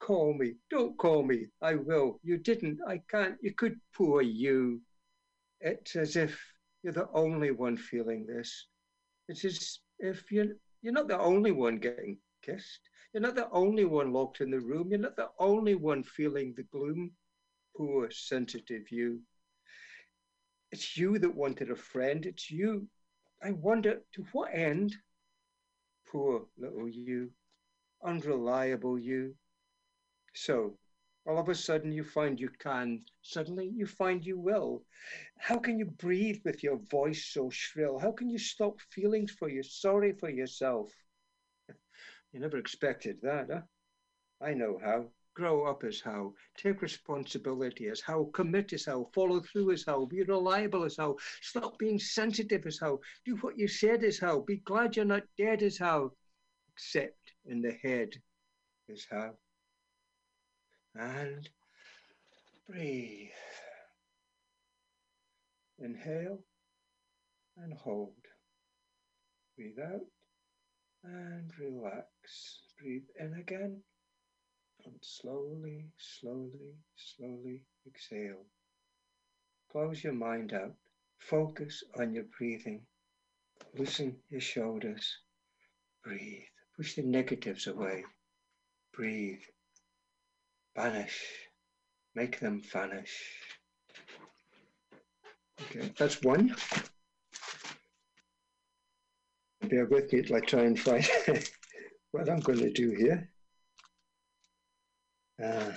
call 0.00 0.34
me, 0.34 0.54
don't 0.70 0.96
call 0.98 1.22
me. 1.22 1.46
I 1.60 1.74
will. 1.74 2.18
You 2.22 2.38
didn't, 2.38 2.78
I 2.86 3.00
can't. 3.10 3.36
You 3.42 3.54
could, 3.54 3.80
poor 3.94 4.22
you. 4.22 4.80
It's 5.60 5.94
as 5.94 6.16
if 6.16 6.40
you're 6.82 6.92
the 6.92 7.08
only 7.14 7.50
one 7.52 7.76
feeling 7.76 8.26
this. 8.26 8.66
It's 9.28 9.44
as 9.44 9.78
if 9.98 10.30
you're, 10.32 10.54
you're 10.82 10.92
not 10.92 11.08
the 11.08 11.18
only 11.18 11.52
one 11.52 11.78
getting 11.78 12.18
kissed. 12.42 12.80
You're 13.12 13.22
not 13.22 13.36
the 13.36 13.50
only 13.50 13.84
one 13.84 14.12
locked 14.12 14.40
in 14.40 14.50
the 14.50 14.60
room. 14.60 14.88
You're 14.90 14.98
not 14.98 15.16
the 15.16 15.28
only 15.38 15.74
one 15.74 16.02
feeling 16.02 16.54
the 16.56 16.64
gloom. 16.64 17.12
Poor, 17.76 18.10
sensitive 18.10 18.90
you. 18.90 19.20
It's 20.70 20.96
you 20.96 21.18
that 21.18 21.34
wanted 21.34 21.70
a 21.70 21.76
friend. 21.76 22.24
It's 22.26 22.50
you. 22.50 22.88
I 23.42 23.52
wonder 23.52 24.02
to 24.14 24.22
what 24.32 24.54
end? 24.54 24.96
Poor 26.06 26.46
little 26.56 26.88
you. 26.88 27.30
Unreliable 28.04 28.98
you. 28.98 29.34
So, 30.34 30.78
all 31.26 31.38
of 31.38 31.48
a 31.48 31.54
sudden 31.54 31.92
you 31.92 32.04
find 32.04 32.40
you 32.40 32.50
can. 32.58 33.04
Suddenly 33.22 33.68
you 33.68 33.86
find 33.86 34.24
you 34.24 34.38
will. 34.38 34.84
How 35.38 35.58
can 35.58 35.78
you 35.78 35.86
breathe 35.86 36.40
with 36.44 36.62
your 36.62 36.76
voice 36.76 37.26
so 37.26 37.48
shrill? 37.50 37.98
How 37.98 38.12
can 38.12 38.28
you 38.28 38.38
stop 38.38 38.80
feeling 38.90 39.26
for 39.26 39.48
you 39.48 39.62
sorry 39.62 40.12
for 40.12 40.30
yourself? 40.30 40.90
You 42.32 42.40
never 42.40 42.58
expected 42.58 43.20
that, 43.22 43.50
huh? 43.50 43.60
I 44.40 44.54
know 44.54 44.80
how. 44.82 45.10
Grow 45.34 45.64
up 45.64 45.82
as 45.84 46.00
how. 46.00 46.34
Take 46.56 46.82
responsibility 46.82 47.88
as 47.88 48.00
how. 48.00 48.30
Commit 48.34 48.72
as 48.72 48.84
how. 48.84 49.08
Follow 49.14 49.40
through 49.40 49.72
as 49.72 49.84
how. 49.86 50.04
Be 50.04 50.22
reliable 50.22 50.84
as 50.84 50.96
how. 50.98 51.16
Stop 51.40 51.78
being 51.78 51.98
sensitive 51.98 52.66
as 52.66 52.78
how. 52.78 53.00
Do 53.24 53.36
what 53.36 53.58
you 53.58 53.68
said 53.68 54.04
as 54.04 54.18
how. 54.18 54.40
Be 54.40 54.56
glad 54.56 54.96
you're 54.96 55.04
not 55.04 55.24
dead 55.38 55.62
as 55.62 55.78
how. 55.78 56.12
Except 56.74 57.32
in 57.46 57.62
the 57.62 57.72
head 57.82 58.10
as 58.90 59.06
how 59.10 59.32
and 60.94 61.48
breathe. 62.68 63.30
Inhale 65.78 66.38
and 67.56 67.72
hold. 67.74 68.14
Breathe 69.56 69.78
out 69.78 70.06
and 71.04 71.50
relax. 71.58 72.62
Breathe 72.78 73.06
in 73.18 73.34
again 73.34 73.82
and 74.84 74.94
slowly, 75.00 75.86
slowly, 75.96 76.76
slowly 76.96 77.62
exhale. 77.86 78.44
Close 79.70 80.04
your 80.04 80.12
mind 80.12 80.52
out. 80.52 80.74
Focus 81.18 81.82
on 81.98 82.14
your 82.14 82.24
breathing. 82.36 82.82
Loosen 83.78 84.16
your 84.28 84.40
shoulders. 84.40 85.18
Breathe. 86.04 86.42
Push 86.76 86.94
the 86.96 87.02
negatives 87.02 87.66
away. 87.66 88.04
Breathe 88.92 89.40
vanish, 90.76 91.48
make 92.14 92.40
them 92.40 92.62
vanish. 92.72 93.38
Okay, 95.62 95.92
that's 95.98 96.22
one. 96.22 96.54
Bear 99.68 99.86
with 99.86 100.12
me 100.12 100.22
till 100.22 100.36
I 100.36 100.40
try 100.40 100.62
and 100.62 100.78
find 100.78 101.08
what 102.10 102.28
I'm 102.28 102.40
going 102.40 102.58
to 102.58 102.72
do 102.72 102.90
here. 102.90 103.28
Uh, 105.42 105.72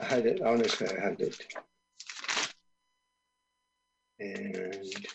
I 0.00 0.04
had 0.04 0.26
it, 0.26 0.40
honestly, 0.42 0.86
I 0.88 1.00
had 1.00 1.20
it. 1.20 1.54
And 4.20 5.06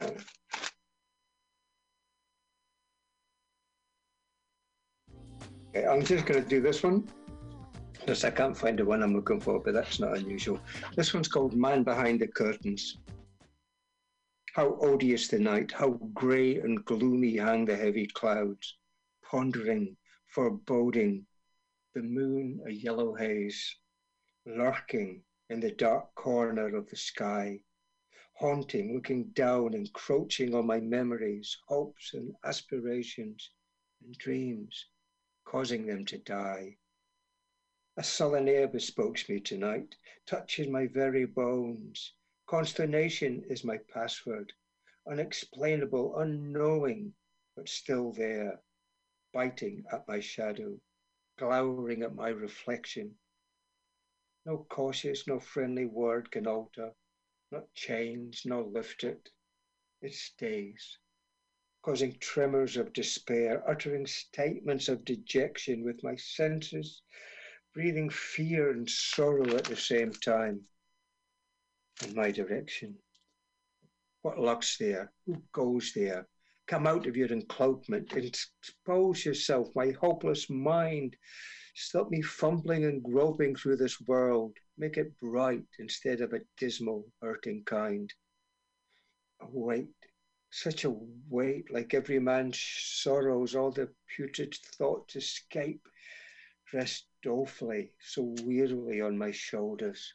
uh, 0.00 0.08
Okay, 5.72 5.86
I'm 5.86 6.04
just 6.04 6.26
going 6.26 6.42
to 6.42 6.48
do 6.48 6.60
this 6.60 6.82
one 6.82 7.08
because 7.92 8.24
I 8.24 8.30
can't 8.30 8.56
find 8.56 8.76
the 8.76 8.84
one 8.84 9.04
I'm 9.04 9.14
looking 9.14 9.40
for, 9.40 9.60
but 9.60 9.72
that's 9.72 10.00
not 10.00 10.16
unusual. 10.16 10.58
This 10.96 11.14
one's 11.14 11.28
called 11.28 11.54
Man 11.54 11.84
Behind 11.84 12.20
the 12.20 12.26
Curtains. 12.26 12.96
How 14.60 14.76
odious 14.82 15.26
the 15.28 15.38
night, 15.38 15.72
how 15.72 15.92
grey 16.12 16.56
and 16.56 16.84
gloomy 16.84 17.38
hang 17.38 17.64
the 17.64 17.76
heavy 17.76 18.06
clouds, 18.06 18.76
pondering, 19.22 19.96
foreboding, 20.26 21.26
the 21.94 22.02
moon 22.02 22.60
a 22.66 22.70
yellow 22.70 23.14
haze, 23.14 23.78
lurking 24.44 25.24
in 25.48 25.60
the 25.60 25.70
dark 25.70 26.14
corner 26.14 26.76
of 26.76 26.90
the 26.90 26.96
sky, 26.96 27.60
haunting, 28.34 28.92
looking 28.92 29.30
down, 29.30 29.72
encroaching 29.72 30.54
on 30.54 30.66
my 30.66 30.78
memories, 30.78 31.56
hopes 31.66 32.12
and 32.12 32.36
aspirations 32.44 33.52
and 34.02 34.18
dreams 34.18 34.88
causing 35.46 35.86
them 35.86 36.04
to 36.04 36.18
die. 36.18 36.76
A 37.96 38.04
sullen 38.04 38.46
air 38.46 38.68
bespokes 38.68 39.26
me 39.26 39.40
tonight, 39.40 39.96
touches 40.26 40.68
my 40.68 40.86
very 40.86 41.24
bones. 41.24 42.12
Consternation 42.50 43.44
is 43.48 43.62
my 43.62 43.78
password, 43.78 44.52
unexplainable, 45.06 46.18
unknowing, 46.18 47.14
but 47.54 47.68
still 47.68 48.10
there, 48.12 48.60
biting 49.32 49.84
at 49.92 50.08
my 50.08 50.18
shadow, 50.18 50.80
glowering 51.38 52.02
at 52.02 52.12
my 52.12 52.28
reflection. 52.28 53.16
No 54.44 54.66
cautious, 54.68 55.28
no 55.28 55.38
friendly 55.38 55.86
word 55.86 56.32
can 56.32 56.48
alter, 56.48 56.92
not 57.52 57.72
change, 57.74 58.44
nor 58.44 58.64
lift 58.64 59.04
it. 59.04 59.30
It 60.02 60.14
stays, 60.14 60.98
causing 61.82 62.18
tremors 62.18 62.76
of 62.76 62.92
despair, 62.92 63.62
uttering 63.70 64.08
statements 64.08 64.88
of 64.88 65.04
dejection 65.04 65.84
with 65.84 66.02
my 66.02 66.16
senses, 66.16 67.02
breathing 67.72 68.10
fear 68.10 68.72
and 68.72 68.90
sorrow 68.90 69.54
at 69.54 69.66
the 69.66 69.76
same 69.76 70.10
time 70.10 70.66
in 72.02 72.14
my 72.14 72.30
direction. 72.30 72.96
What 74.22 74.38
lurks 74.38 74.76
there? 74.76 75.12
Who 75.26 75.42
goes 75.52 75.92
there? 75.94 76.26
Come 76.66 76.86
out 76.86 77.06
of 77.06 77.16
your 77.16 77.28
encloakment 77.28 78.14
expose 78.16 79.24
yourself, 79.24 79.68
my 79.74 79.90
hopeless 79.90 80.48
mind. 80.48 81.16
Stop 81.74 82.10
me 82.10 82.22
fumbling 82.22 82.84
and 82.84 83.02
groping 83.02 83.56
through 83.56 83.76
this 83.76 84.00
world. 84.02 84.56
Make 84.76 84.96
it 84.96 85.18
bright 85.18 85.66
instead 85.78 86.20
of 86.20 86.32
a 86.32 86.40
dismal, 86.58 87.06
hurting 87.20 87.64
kind. 87.64 88.12
Oh, 89.40 89.46
a 89.46 89.48
weight, 89.50 89.96
such 90.50 90.84
a 90.84 90.94
weight, 91.28 91.72
like 91.72 91.94
every 91.94 92.18
man's 92.18 92.60
sorrows, 92.60 93.54
all 93.54 93.70
the 93.70 93.88
putrid 94.14 94.54
thoughts 94.76 95.16
escape, 95.16 95.82
rest 96.72 97.06
dolefully, 97.22 97.92
so 98.00 98.34
wearily 98.42 99.00
on 99.00 99.16
my 99.16 99.30
shoulders. 99.30 100.14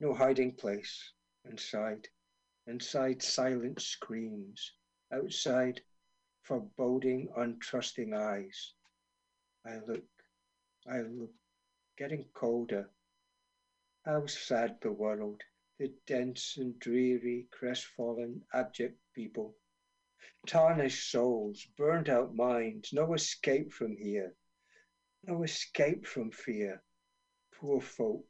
No 0.00 0.14
hiding 0.14 0.54
place 0.54 1.12
inside. 1.44 2.08
Inside 2.66 3.22
silent 3.22 3.80
screams. 3.80 4.72
Outside 5.12 5.80
foreboding, 6.42 7.28
untrusting 7.36 8.14
eyes. 8.14 8.74
I 9.66 9.78
look, 9.86 10.08
I 10.86 11.00
look, 11.00 11.34
getting 11.96 12.24
colder. 12.32 12.90
How 14.04 14.26
sad 14.26 14.78
the 14.80 14.92
world, 14.92 15.42
the 15.78 15.92
dense 16.06 16.56
and 16.56 16.78
dreary, 16.78 17.48
crestfallen, 17.50 18.44
abject 18.54 18.98
people. 19.14 19.56
Tarnished 20.46 21.10
souls, 21.10 21.66
burnt 21.76 22.08
out 22.08 22.34
minds, 22.34 22.92
no 22.92 23.14
escape 23.14 23.72
from 23.72 23.96
here, 23.96 24.34
no 25.24 25.42
escape 25.42 26.06
from 26.06 26.30
fear. 26.30 26.82
Poor 27.52 27.80
folk, 27.80 28.24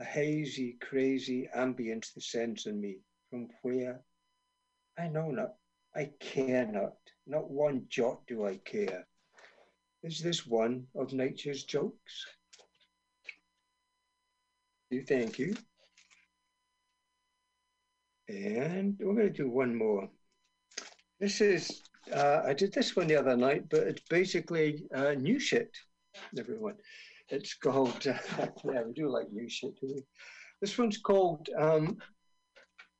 a 0.00 0.04
hazy, 0.04 0.76
crazy 0.80 1.48
ambience 1.56 2.14
descends 2.14 2.66
on 2.66 2.80
me. 2.80 2.98
From 3.30 3.48
where? 3.62 4.00
I 4.98 5.08
know 5.08 5.30
not. 5.30 5.54
I 5.94 6.10
care 6.20 6.66
not. 6.66 6.94
Not 7.26 7.50
one 7.50 7.84
jot 7.88 8.26
do 8.26 8.46
I 8.46 8.56
care. 8.64 9.06
Is 10.02 10.20
this 10.20 10.46
one 10.46 10.86
of 10.94 11.12
nature's 11.12 11.64
jokes? 11.64 12.26
You 14.90 15.02
thank 15.02 15.38
you. 15.38 15.54
And 18.28 18.96
we're 19.00 19.14
going 19.14 19.32
to 19.32 19.42
do 19.42 19.50
one 19.50 19.74
more. 19.74 20.08
This 21.18 21.40
is, 21.40 21.82
uh, 22.14 22.42
I 22.46 22.54
did 22.54 22.72
this 22.72 22.94
one 22.94 23.08
the 23.08 23.16
other 23.16 23.36
night, 23.36 23.68
but 23.68 23.80
it's 23.80 24.02
basically 24.08 24.84
uh, 24.94 25.12
new 25.12 25.40
shit, 25.40 25.76
everyone. 26.38 26.76
It's 27.30 27.54
called, 27.54 28.06
uh, 28.06 28.18
yeah, 28.64 28.82
we 28.82 28.92
do 28.94 29.08
like 29.08 29.30
new 29.32 29.48
shit, 29.48 29.78
do 29.80 29.88
we? 29.94 30.02
This 30.60 30.78
one's 30.78 30.98
called 30.98 31.48
um, 31.58 31.98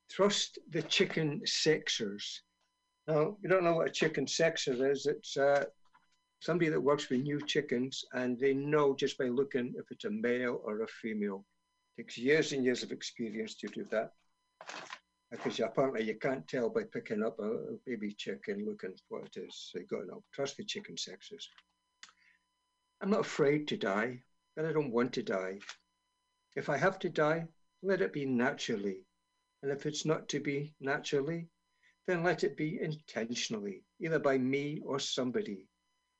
Trust 0.09 0.59
the 0.69 0.83
Chicken 0.83 1.41
Sexers. 1.45 2.39
Now, 3.07 3.37
you 3.41 3.49
don't 3.49 3.63
know 3.63 3.73
what 3.73 3.87
a 3.87 3.91
chicken 3.91 4.27
sexer 4.27 4.91
is. 4.91 5.07
It's 5.07 5.35
uh, 5.35 5.65
somebody 6.41 6.69
that 6.69 6.79
works 6.79 7.09
with 7.09 7.21
new 7.21 7.41
chickens 7.45 8.05
and 8.13 8.39
they 8.39 8.53
know 8.53 8.95
just 8.95 9.17
by 9.17 9.25
looking 9.25 9.73
if 9.77 9.85
it's 9.89 10.05
a 10.05 10.11
male 10.11 10.61
or 10.63 10.83
a 10.83 10.87
female. 10.87 11.43
takes 11.97 12.19
years 12.19 12.53
and 12.53 12.63
years 12.63 12.83
of 12.83 12.91
experience 12.91 13.55
to 13.55 13.67
do 13.67 13.83
that. 13.89 14.11
Because 15.31 15.59
apparently 15.59 16.03
you 16.03 16.15
can't 16.15 16.47
tell 16.47 16.69
by 16.69 16.83
picking 16.83 17.23
up 17.23 17.39
a, 17.39 17.77
baby 17.85 18.13
chicken 18.13 18.65
looking 18.65 18.93
what 19.09 19.25
it 19.25 19.39
is. 19.39 19.69
So 19.71 19.79
you 19.79 19.85
got 19.85 20.01
to 20.01 20.07
know. 20.07 20.23
Trust 20.31 20.57
the 20.57 20.63
chicken 20.63 20.95
sexes. 20.95 21.47
I'm 23.01 23.09
not 23.09 23.21
afraid 23.21 23.67
to 23.69 23.77
die, 23.77 24.23
but 24.55 24.65
I 24.65 24.73
don't 24.73 24.91
want 24.91 25.13
to 25.13 25.23
die. 25.23 25.59
If 26.55 26.69
I 26.69 26.77
have 26.77 26.99
to 26.99 27.09
die, 27.09 27.47
let 27.81 28.01
it 28.01 28.11
be 28.11 28.25
naturally. 28.25 29.05
And 29.61 29.71
if 29.71 29.85
it's 29.85 30.05
not 30.05 30.27
to 30.29 30.39
be 30.39 30.73
naturally, 30.81 31.47
then 32.07 32.23
let 32.23 32.43
it 32.43 32.57
be 32.57 32.79
intentionally, 32.81 33.83
either 33.99 34.19
by 34.19 34.37
me 34.37 34.81
or 34.83 34.99
somebody. 34.99 35.67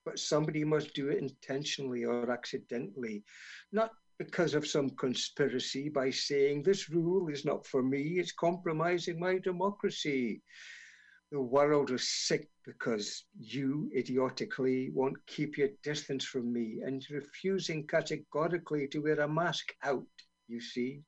But 0.05 0.19
somebody 0.19 0.63
must 0.63 0.93
do 0.93 1.09
it 1.09 1.17
intentionally 1.17 2.05
or 2.05 2.31
accidentally, 2.31 3.23
not 3.71 3.91
because 4.17 4.53
of 4.53 4.67
some 4.67 4.89
conspiracy 4.91 5.89
by 5.89 6.11
saying 6.11 6.63
this 6.63 6.89
rule 6.89 7.29
is 7.29 7.43
not 7.43 7.65
for 7.65 7.81
me, 7.81 8.19
it's 8.19 8.31
compromising 8.31 9.19
my 9.19 9.37
democracy. 9.39 10.41
The 11.31 11.39
world 11.41 11.91
is 11.91 12.09
sick 12.09 12.49
because 12.65 13.25
you 13.37 13.91
idiotically 13.95 14.89
won't 14.89 15.23
keep 15.27 15.57
your 15.57 15.69
distance 15.83 16.25
from 16.25 16.51
me 16.51 16.81
and 16.83 17.05
refusing 17.11 17.85
categorically 17.85 18.87
to 18.87 18.99
wear 19.03 19.19
a 19.19 19.27
mask 19.27 19.75
out, 19.83 20.07
you 20.47 20.59
see. 20.59 21.03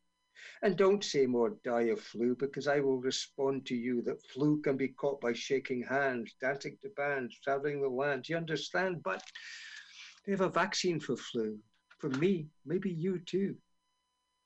And 0.61 0.77
don't 0.77 1.03
say 1.03 1.26
more 1.26 1.57
die 1.64 1.89
of 1.89 2.02
flu 2.02 2.35
because 2.35 2.68
I 2.68 2.81
will 2.81 2.99
respond 2.99 3.65
to 3.68 3.76
you 3.76 4.03
that 4.03 4.22
flu 4.27 4.61
can 4.61 4.77
be 4.77 4.89
caught 4.89 5.19
by 5.22 5.34
shaking 5.34 5.81
hands, 5.84 6.35
dancing 6.39 6.77
to 6.84 6.89
bands, 6.89 7.39
traveling 7.39 7.81
the 7.81 7.89
land. 7.89 8.30
You 8.30 8.38
understand? 8.38 9.02
But 9.03 9.23
they 10.26 10.34
have 10.34 10.41
a 10.41 10.49
vaccine 10.49 10.99
for 10.99 11.18
flu. 11.18 11.57
For 11.98 12.10
me, 12.10 12.48
maybe 12.64 12.91
you 12.91 13.19
too. 13.19 13.57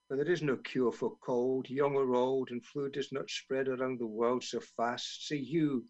But 0.10 0.18
there 0.18 0.32
is 0.32 0.44
no 0.44 0.58
cure 0.58 0.92
for 0.92 1.18
cold, 1.22 1.70
young 1.70 1.96
or 1.96 2.14
old, 2.14 2.52
and 2.52 2.64
flu 2.64 2.90
does 2.90 3.12
not 3.12 3.30
spread 3.30 3.68
around 3.68 4.00
the 4.00 4.06
world 4.06 4.44
so 4.44 4.60
fast. 4.78 5.28
So 5.28 5.36
you, 5.36 5.86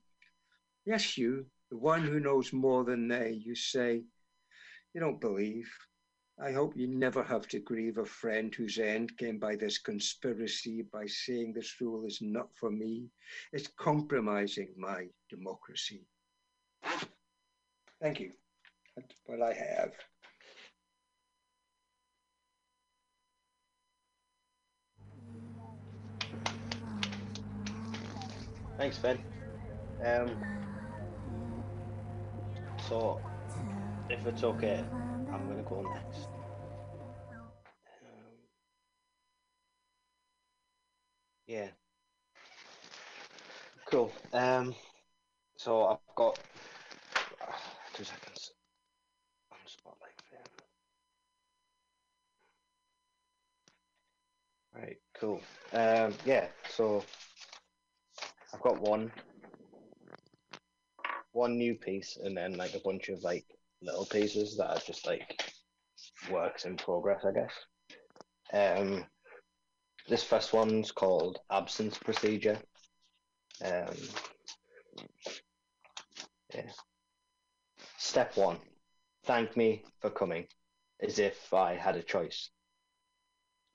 yes, 0.86 1.18
you, 1.18 1.46
the 1.70 1.78
one 1.78 2.04
who 2.04 2.20
knows 2.20 2.54
more 2.54 2.86
than 2.86 3.08
they, 3.08 3.32
you 3.44 3.56
say, 3.56 4.04
you 4.94 5.02
don't 5.02 5.20
believe. 5.20 5.70
I 6.42 6.52
hope 6.52 6.76
you 6.76 6.88
never 6.88 7.24
have 7.24 7.48
to 7.50 7.60
grieve 7.60 7.98
a 7.98 8.06
friend 8.06 8.54
whose 8.54 8.78
end 8.78 9.18
came 9.18 9.40
by 9.40 9.56
this 9.56 9.78
conspiracy 9.78 10.84
by 10.94 11.06
saying 11.08 11.54
this 11.54 11.80
rule 11.80 12.06
is 12.06 12.20
not 12.22 12.54
for 12.56 12.70
me. 12.70 13.10
It's 13.54 13.68
compromising 13.68 14.70
my 14.78 15.08
democracy. 15.30 16.06
Thank 18.02 18.20
you. 18.20 18.32
That's 18.96 19.16
what 19.26 19.42
I 19.42 19.54
have. 19.54 19.94
Thanks, 28.78 28.98
Ben. 29.00 29.20
Um, 30.04 30.38
so, 32.90 33.20
if 34.10 34.26
it's 34.26 34.44
okay, 34.44 34.84
I'm 35.34 35.46
going 35.46 35.58
to 35.58 35.64
go 35.64 35.82
next. 35.82 36.28
Um, 38.02 38.34
yeah. 41.48 41.68
Cool. 43.90 44.12
Um, 44.34 44.76
so 45.58 45.86
I've 45.86 46.16
got 46.16 46.40
two 47.94 48.04
seconds 48.04 48.52
spotlight. 49.66 50.12
Right. 54.76 54.98
Cool. 55.20 55.42
Um, 55.74 56.14
yeah. 56.26 56.48
So 56.70 57.04
got 58.66 58.82
one 58.82 59.12
one 61.34 61.56
new 61.56 61.76
piece 61.76 62.18
and 62.24 62.36
then 62.36 62.54
like 62.58 62.74
a 62.74 62.80
bunch 62.80 63.10
of 63.10 63.22
like 63.22 63.46
little 63.84 64.08
pieces 64.08 64.58
that 64.58 64.72
are 64.72 64.82
just 64.88 65.06
like 65.06 65.54
works 66.32 66.66
in 66.66 66.76
progress, 66.76 67.24
I 67.24 67.32
guess. 67.32 67.54
Um, 68.54 69.06
this 70.08 70.24
first 70.24 70.52
one's 70.52 70.92
called 70.92 71.38
Absence 71.52 72.00
Procedure. 72.00 72.58
Um, 73.64 73.96
yeah. 76.56 76.72
Step 77.98 78.36
one 78.36 78.58
Thank 79.26 79.56
me 79.56 79.84
for 80.02 80.10
coming, 80.10 80.48
as 81.02 81.20
if 81.20 81.54
I 81.54 81.76
had 81.76 81.98
a 81.98 82.04
choice. 82.04 82.50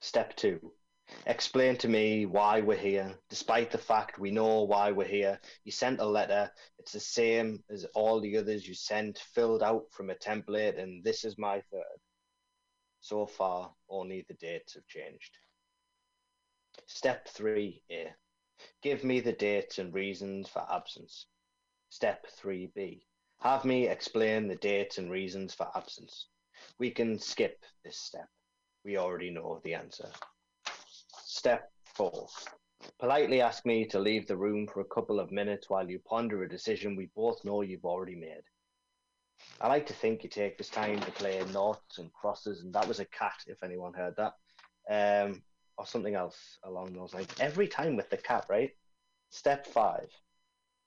Step 0.00 0.34
two 0.34 0.72
Explain 1.26 1.76
to 1.78 1.88
me 1.88 2.26
why 2.26 2.60
we're 2.60 2.76
here, 2.76 3.18
despite 3.28 3.70
the 3.70 3.78
fact 3.78 4.18
we 4.18 4.30
know 4.30 4.62
why 4.62 4.90
we're 4.90 5.06
here. 5.06 5.40
You 5.64 5.72
sent 5.72 6.00
a 6.00 6.04
letter, 6.04 6.50
it's 6.78 6.92
the 6.92 7.00
same 7.00 7.62
as 7.70 7.84
all 7.94 8.20
the 8.20 8.36
others 8.36 8.66
you 8.66 8.74
sent, 8.74 9.18
filled 9.18 9.62
out 9.62 9.84
from 9.92 10.10
a 10.10 10.14
template, 10.14 10.78
and 10.78 11.04
this 11.04 11.24
is 11.24 11.38
my 11.38 11.60
third. 11.70 12.00
So 13.00 13.26
far, 13.26 13.74
only 13.88 14.24
the 14.28 14.34
dates 14.34 14.74
have 14.74 14.86
changed. 14.86 15.38
Step 16.86 17.28
3A 17.28 18.12
Give 18.82 19.04
me 19.04 19.20
the 19.20 19.32
dates 19.32 19.78
and 19.78 19.94
reasons 19.94 20.48
for 20.48 20.66
absence. 20.70 21.26
Step 21.88 22.26
3B 22.42 23.06
Have 23.40 23.64
me 23.64 23.88
explain 23.88 24.48
the 24.48 24.56
dates 24.56 24.98
and 24.98 25.10
reasons 25.10 25.54
for 25.54 25.70
absence. 25.74 26.28
We 26.78 26.90
can 26.90 27.18
skip 27.18 27.64
this 27.84 27.98
step. 27.98 28.28
We 28.84 28.96
already 28.96 29.30
know 29.30 29.60
the 29.64 29.74
answer. 29.74 30.12
Step 31.40 31.72
4 31.94 32.28
Politely 32.98 33.40
ask 33.40 33.64
me 33.64 33.86
to 33.86 33.98
leave 33.98 34.26
the 34.26 34.36
room 34.36 34.66
for 34.66 34.80
a 34.80 34.94
couple 34.94 35.18
of 35.18 35.32
minutes 35.32 35.70
while 35.70 35.88
you 35.88 35.98
ponder 36.00 36.42
a 36.42 36.48
decision 36.50 36.94
we 36.94 37.08
both 37.16 37.42
know 37.46 37.62
you've 37.62 37.86
already 37.86 38.14
made. 38.14 38.42
I 39.58 39.68
like 39.68 39.86
to 39.86 39.94
think 39.94 40.22
you 40.22 40.28
take 40.28 40.58
this 40.58 40.68
time 40.68 41.00
to 41.00 41.10
play 41.12 41.42
noughts 41.50 41.96
and 41.96 42.12
crosses, 42.12 42.60
and 42.60 42.74
that 42.74 42.86
was 42.86 43.00
a 43.00 43.06
cat, 43.06 43.42
if 43.46 43.62
anyone 43.62 43.94
heard 43.94 44.16
that, 44.18 44.34
um, 44.90 45.40
or 45.78 45.86
something 45.86 46.14
else 46.14 46.58
along 46.64 46.92
those 46.92 47.14
lines. 47.14 47.28
Every 47.40 47.68
time 47.68 47.96
with 47.96 48.10
the 48.10 48.18
cat, 48.18 48.44
right? 48.50 48.72
Step 49.30 49.66
five 49.66 50.10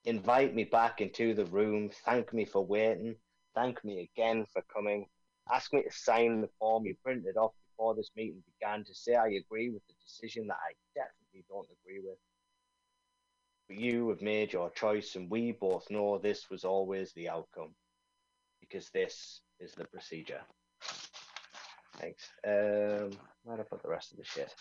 invite 0.05 0.53
me 0.53 0.65
back 0.65 1.01
into 1.01 1.33
the 1.33 1.45
room, 1.45 1.89
thank 2.05 2.31
me 2.31 2.45
for 2.45 2.63
waiting, 2.63 3.15
thank 3.55 3.83
me 3.83 4.07
again 4.15 4.45
for 4.53 4.61
coming, 4.71 5.07
ask 5.51 5.73
me 5.73 5.81
to 5.81 5.91
sign 5.91 6.41
the 6.41 6.49
form 6.59 6.85
you 6.85 6.95
printed 7.03 7.37
off 7.37 7.53
before 7.83 7.95
this 7.95 8.11
meeting 8.15 8.41
began 8.59 8.83
to 8.85 8.95
say 8.95 9.15
I 9.15 9.27
agree 9.27 9.69
with 9.69 9.85
the 9.87 9.93
decision 10.05 10.47
that 10.47 10.55
I 10.55 10.73
definitely 10.95 11.43
don't 11.49 11.67
agree 11.81 11.99
with. 12.03 12.17
But 13.67 13.77
you 13.77 14.09
have 14.09 14.21
made 14.21 14.53
your 14.53 14.69
choice, 14.69 15.15
and 15.15 15.29
we 15.29 15.51
both 15.51 15.89
know 15.89 16.17
this 16.17 16.49
was 16.49 16.63
always 16.63 17.11
the 17.11 17.27
outcome 17.27 17.75
because 18.61 18.89
this 18.93 19.41
is 19.59 19.73
the 19.73 19.85
procedure. 19.85 20.41
Thanks. 21.97 22.23
Um, 22.47 23.11
where'd 23.43 23.59
I 23.59 23.63
put 23.63 23.83
the 23.83 23.89
rest 23.89 24.11
of 24.11 24.17
the 24.17 24.23
shit? 24.23 24.53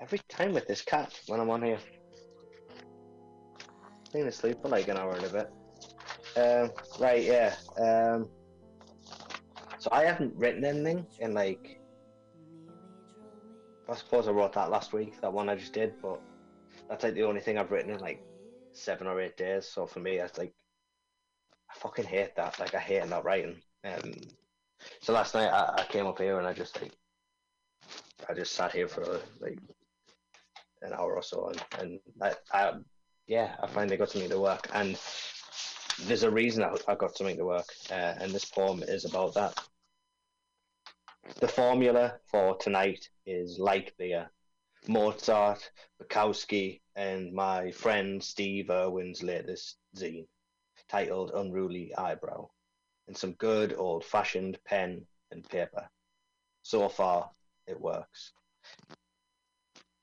Every 0.00 0.20
time 0.28 0.52
with 0.52 0.66
this 0.66 0.82
cat 0.82 1.18
when 1.28 1.38
I'm 1.38 1.50
on 1.50 1.62
here. 1.62 1.78
Been 4.12 4.26
asleep 4.26 4.58
for 4.60 4.68
like 4.68 4.88
an 4.88 4.96
hour 4.96 5.12
and 5.12 5.24
a 5.24 5.28
bit. 5.28 5.50
Um, 6.36 6.72
right, 7.00 7.22
yeah. 7.22 7.54
Um, 7.78 8.28
so 9.80 9.88
I 9.90 10.04
haven't 10.04 10.36
written 10.36 10.64
anything 10.64 11.06
in 11.18 11.34
like. 11.34 11.80
I 13.88 13.94
suppose 13.96 14.28
I 14.28 14.30
wrote 14.30 14.52
that 14.52 14.70
last 14.70 14.92
week, 14.92 15.20
that 15.20 15.32
one 15.32 15.48
I 15.48 15.56
just 15.56 15.72
did, 15.72 15.94
but 16.00 16.20
that's 16.88 17.02
like 17.02 17.14
the 17.14 17.24
only 17.24 17.40
thing 17.40 17.58
I've 17.58 17.72
written 17.72 17.90
in 17.90 17.98
like 17.98 18.22
seven 18.72 19.08
or 19.08 19.20
eight 19.20 19.36
days. 19.36 19.66
So 19.66 19.84
for 19.84 19.98
me, 19.98 20.18
that's 20.18 20.38
like, 20.38 20.52
I 21.68 21.78
fucking 21.78 22.04
hate 22.04 22.36
that. 22.36 22.60
Like, 22.60 22.72
I 22.74 22.78
hate 22.78 23.08
not 23.08 23.24
writing. 23.24 23.56
Um, 23.84 24.12
so 25.00 25.12
last 25.12 25.34
night 25.34 25.48
I, 25.48 25.74
I 25.78 25.84
came 25.88 26.06
up 26.06 26.18
here 26.18 26.38
and 26.38 26.46
I 26.46 26.52
just 26.52 26.80
like, 26.80 26.92
I 28.28 28.34
just 28.34 28.52
sat 28.52 28.72
here 28.72 28.86
for 28.86 29.20
like 29.40 29.58
an 30.82 30.92
hour 30.92 31.14
or 31.14 31.22
so, 31.22 31.48
and, 31.48 31.64
and 31.80 32.00
I, 32.22 32.34
I, 32.52 32.72
yeah, 33.26 33.56
I 33.60 33.66
finally 33.66 33.96
got 33.96 34.10
something 34.10 34.30
to 34.30 34.38
work, 34.38 34.68
and 34.72 34.96
there's 36.06 36.22
a 36.22 36.30
reason 36.30 36.62
I, 36.62 36.74
I 36.88 36.94
got 36.94 37.16
something 37.16 37.36
to 37.36 37.44
work, 37.44 37.68
uh, 37.90 38.14
and 38.18 38.32
this 38.32 38.44
poem 38.44 38.82
is 38.82 39.04
about 39.04 39.34
that. 39.34 39.58
The 41.40 41.48
formula 41.48 42.14
for 42.26 42.56
tonight 42.56 43.08
is 43.26 43.58
like 43.58 43.94
beer, 43.98 44.30
Mozart, 44.88 45.70
Bukowski, 46.02 46.80
and 46.96 47.32
my 47.32 47.70
friend 47.70 48.22
Steve 48.22 48.70
Irwin's 48.70 49.22
latest 49.22 49.76
zine, 49.96 50.26
titled 50.88 51.32
Unruly 51.34 51.94
Eyebrow, 51.96 52.48
and 53.06 53.16
some 53.16 53.32
good 53.34 53.74
old 53.76 54.04
fashioned 54.04 54.58
pen 54.64 55.06
and 55.30 55.48
paper. 55.48 55.88
So 56.62 56.88
far, 56.88 57.30
it 57.66 57.80
works. 57.80 58.32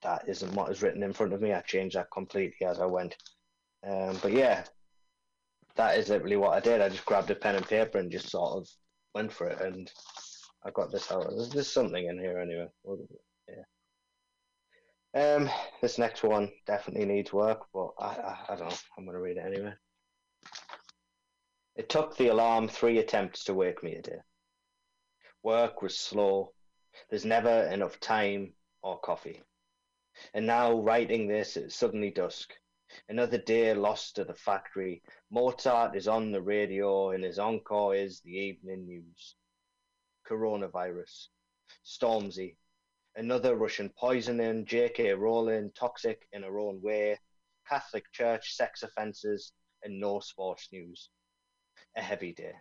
That 0.02 0.28
isn't 0.28 0.54
what 0.54 0.72
is 0.72 0.82
written 0.82 1.04
in 1.04 1.14
front 1.14 1.34
of 1.34 1.42
me. 1.42 1.54
I 1.54 1.62
changed 1.62 1.96
that 1.96 2.12
completely 2.12 2.66
as 2.66 2.80
I 2.80 2.86
went. 2.86 3.16
Um, 3.86 4.18
but 4.22 4.32
yeah, 4.32 4.64
that 5.78 5.98
is 5.98 6.10
literally 6.10 6.36
what 6.36 6.54
I 6.54 6.60
did. 6.60 6.82
I 6.82 6.90
just 6.90 7.06
grabbed 7.06 7.32
a 7.32 7.36
pen 7.36 7.56
and 7.56 7.68
paper 7.68 7.98
and 8.00 8.12
just 8.12 8.30
sort 8.30 8.58
of 8.58 8.68
went 9.16 9.32
for 9.32 9.48
it, 9.48 9.62
and 9.62 9.92
I 10.66 10.72
got 10.72 10.92
this 10.92 11.12
out. 11.12 11.30
There's, 11.30 11.50
there's 11.50 11.72
something 11.72 12.08
in 12.08 12.20
here 12.20 12.40
anyway. 12.40 12.68
Yeah. 15.14 15.36
Um, 15.36 15.50
this 15.82 15.98
next 15.98 16.24
one 16.24 16.52
definitely 16.66 17.06
needs 17.06 17.32
work, 17.34 17.62
but 17.74 17.90
I, 18.00 18.06
I, 18.06 18.38
I 18.50 18.56
don't 18.56 18.70
know. 18.70 18.76
I'm 18.98 19.06
gonna 19.06 19.22
read 19.22 19.38
it 19.38 19.46
anyway. 19.46 19.74
It 21.76 21.90
took 21.90 22.18
the 22.18 22.30
alarm 22.30 22.68
three 22.68 22.98
attempts 22.98 23.44
to 23.46 23.54
wake 23.54 23.84
me 23.84 23.96
a 23.96 24.02
day. 24.02 24.20
Work 25.44 25.82
was 25.82 25.98
slow. 25.98 26.54
There's 27.10 27.26
never 27.26 27.64
enough 27.68 28.00
time 28.00 28.54
or 28.82 29.00
coffee. 29.00 29.44
And 30.34 30.48
now, 30.48 30.80
writing 30.80 31.28
this, 31.28 31.56
it's 31.56 31.76
suddenly 31.76 32.10
dusk. 32.10 32.52
Another 33.10 33.38
day 33.38 33.74
lost 33.74 34.16
to 34.16 34.24
the 34.24 34.34
factory. 34.34 35.02
Mozart 35.30 35.96
is 35.96 36.08
on 36.08 36.32
the 36.32 36.42
radio, 36.42 37.12
and 37.12 37.24
his 37.24 37.40
encore 37.40 37.96
is 37.96 38.22
the 38.22 38.32
evening 38.32 38.86
news. 38.86 39.36
Coronavirus. 40.30 41.28
Stormzy. 41.86 42.56
Another 43.16 43.56
Russian 43.56 43.90
poisoning. 43.98 44.66
J.K. 44.66 45.14
Rowling, 45.14 45.72
toxic 45.78 46.28
in 46.34 46.44
her 46.44 46.60
own 46.60 46.82
way. 46.82 47.20
Catholic 47.68 48.12
Church 48.12 48.56
sex 48.56 48.84
offences, 48.84 49.54
and 49.84 50.00
no 50.00 50.20
sports 50.20 50.70
news. 50.72 51.10
A 51.96 52.02
heavy 52.02 52.34
day. 52.34 52.54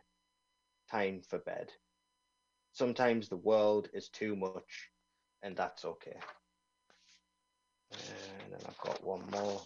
Time 0.90 1.22
for 1.28 1.38
bed. 1.38 1.72
Sometimes 2.72 3.28
the 3.28 3.36
world 3.36 3.88
is 3.92 4.08
too 4.08 4.36
much, 4.36 4.90
and 5.42 5.56
that's 5.56 5.84
okay. 5.84 6.16
And 7.90 8.52
then 8.52 8.60
I've 8.66 8.78
got 8.78 9.04
one 9.04 9.22
more. 9.30 9.62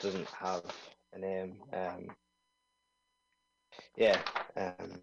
Doesn't 0.00 0.28
have 0.28 0.62
a 1.12 1.18
name. 1.18 1.56
Um, 1.72 2.10
yeah. 3.96 4.18
Um. 4.56 5.02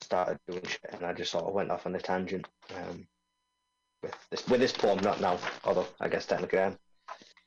Started 0.00 0.38
doing 0.46 0.64
shit, 0.66 0.80
and 0.92 1.04
I 1.04 1.12
just 1.12 1.32
sort 1.32 1.44
of 1.44 1.52
went 1.54 1.70
off 1.70 1.86
on 1.86 1.94
a 1.96 2.00
tangent. 2.00 2.46
Um, 2.76 3.06
with 4.02 4.14
this 4.30 4.46
with 4.48 4.60
this 4.60 4.72
poem, 4.72 4.98
not 5.00 5.20
now, 5.20 5.38
although 5.64 5.86
I 6.00 6.08
guess 6.08 6.26
technically 6.26 6.60
I 6.60 6.66
am. 6.66 6.78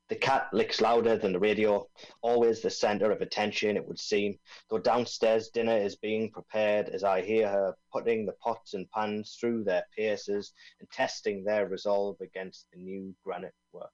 The 0.09 0.15
cat 0.15 0.47
licks 0.51 0.81
louder 0.81 1.17
than 1.17 1.33
the 1.33 1.39
radio, 1.39 1.87
always 2.23 2.61
the 2.61 2.71
center 2.71 3.11
of 3.11 3.21
attention, 3.21 3.77
it 3.77 3.87
would 3.87 3.99
seem, 3.99 4.39
though 4.67 4.79
downstairs 4.79 5.49
dinner 5.49 5.77
is 5.77 5.97
being 5.97 6.31
prepared 6.31 6.89
as 6.89 7.03
I 7.03 7.21
hear 7.21 7.47
her 7.47 7.75
putting 7.93 8.25
the 8.25 8.33
pots 8.43 8.73
and 8.73 8.89
pans 8.89 9.37
through 9.39 9.65
their 9.65 9.83
paces 9.95 10.51
and 10.79 10.89
testing 10.89 11.43
their 11.43 11.67
resolve 11.67 12.17
against 12.21 12.65
the 12.73 12.79
new 12.79 13.13
granite 13.23 13.53
worktop. 13.73 13.91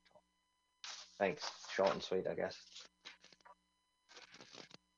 Thanks. 1.20 1.52
Short 1.74 1.92
and 1.92 2.02
sweet, 2.02 2.28
I 2.30 2.34
guess. 2.34 2.56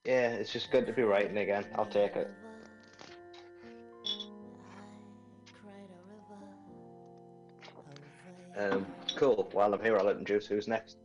Yeah, 0.05 0.29
it's 0.33 0.53
just 0.53 0.69
good 0.69 0.85
to 0.85 0.93
be 0.93 1.01
writing 1.01 1.37
again. 1.37 1.65
I'll 1.75 1.85
take 1.87 2.15
it. 2.15 2.31
Um, 8.55 8.85
cool. 9.15 9.49
While 9.51 9.73
I'm 9.73 9.81
here, 9.83 9.97
I'll 9.97 10.05
let 10.05 10.15
them 10.15 10.25
juice. 10.25 10.45
Who's 10.45 10.67
next? 10.67 10.97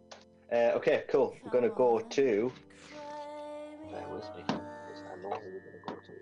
Uh, 0.53 0.73
okay, 0.77 1.05
cool. 1.09 1.35
We're 1.43 1.51
gonna 1.51 1.71
go 1.71 1.99
to. 1.99 2.53
Bear 3.91 4.09
with 4.11 4.29
me, 4.37 4.43
'cause 4.47 5.03
I 5.11 5.17
know 5.17 5.31
who 5.31 5.49
we're 5.49 5.61
gonna 5.61 5.79
go 5.87 5.95
to. 5.95 6.13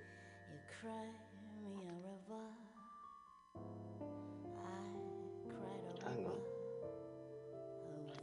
Hang 6.05 6.27
on. 6.27 6.43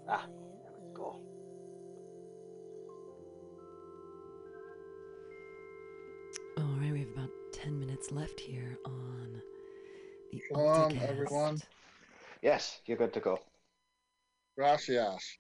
Ah, 0.08 0.26
there 0.64 0.72
we 0.80 0.94
go. 0.94 1.20
All 6.58 6.78
right, 6.80 6.92
we 6.94 7.00
have 7.00 7.10
about 7.10 7.30
10 7.52 7.78
minutes 7.80 8.12
left 8.12 8.40
here 8.40 8.78
on 8.86 9.42
the 10.32 10.40
Shalom, 10.48 10.92
AltaCast. 10.92 11.10
everyone. 11.10 11.62
Yes, 12.42 12.82
you're 12.86 12.98
good 12.98 13.14
to 13.14 13.20
go. 13.20 13.40
Gracias. 14.56 15.38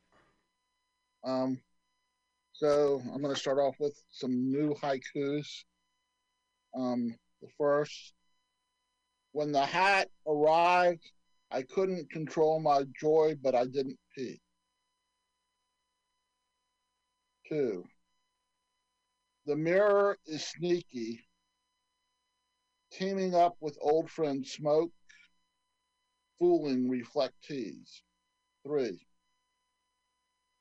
Um, 1.23 1.59
so 2.53 3.01
I'm 3.13 3.21
going 3.21 3.33
to 3.33 3.39
start 3.39 3.59
off 3.59 3.75
with 3.79 3.95
some 4.11 4.51
new 4.51 4.73
haikus. 4.75 5.63
Um, 6.75 7.15
the 7.41 7.49
first, 7.57 8.13
when 9.31 9.51
the 9.51 9.65
hat 9.65 10.09
arrived, 10.25 11.03
I 11.51 11.61
couldn't 11.61 12.11
control 12.11 12.59
my 12.59 12.83
joy, 12.99 13.35
but 13.41 13.55
I 13.55 13.65
didn't 13.65 13.99
pee. 14.15 14.41
Two, 17.47 17.85
the 19.45 19.55
mirror 19.55 20.17
is 20.25 20.45
sneaky, 20.45 21.25
teaming 22.91 23.33
up 23.33 23.55
with 23.61 23.77
old 23.79 24.09
friend 24.09 24.45
Smoke, 24.45 24.91
fooling 26.39 26.89
reflectees. 26.89 28.01
Three, 28.65 29.06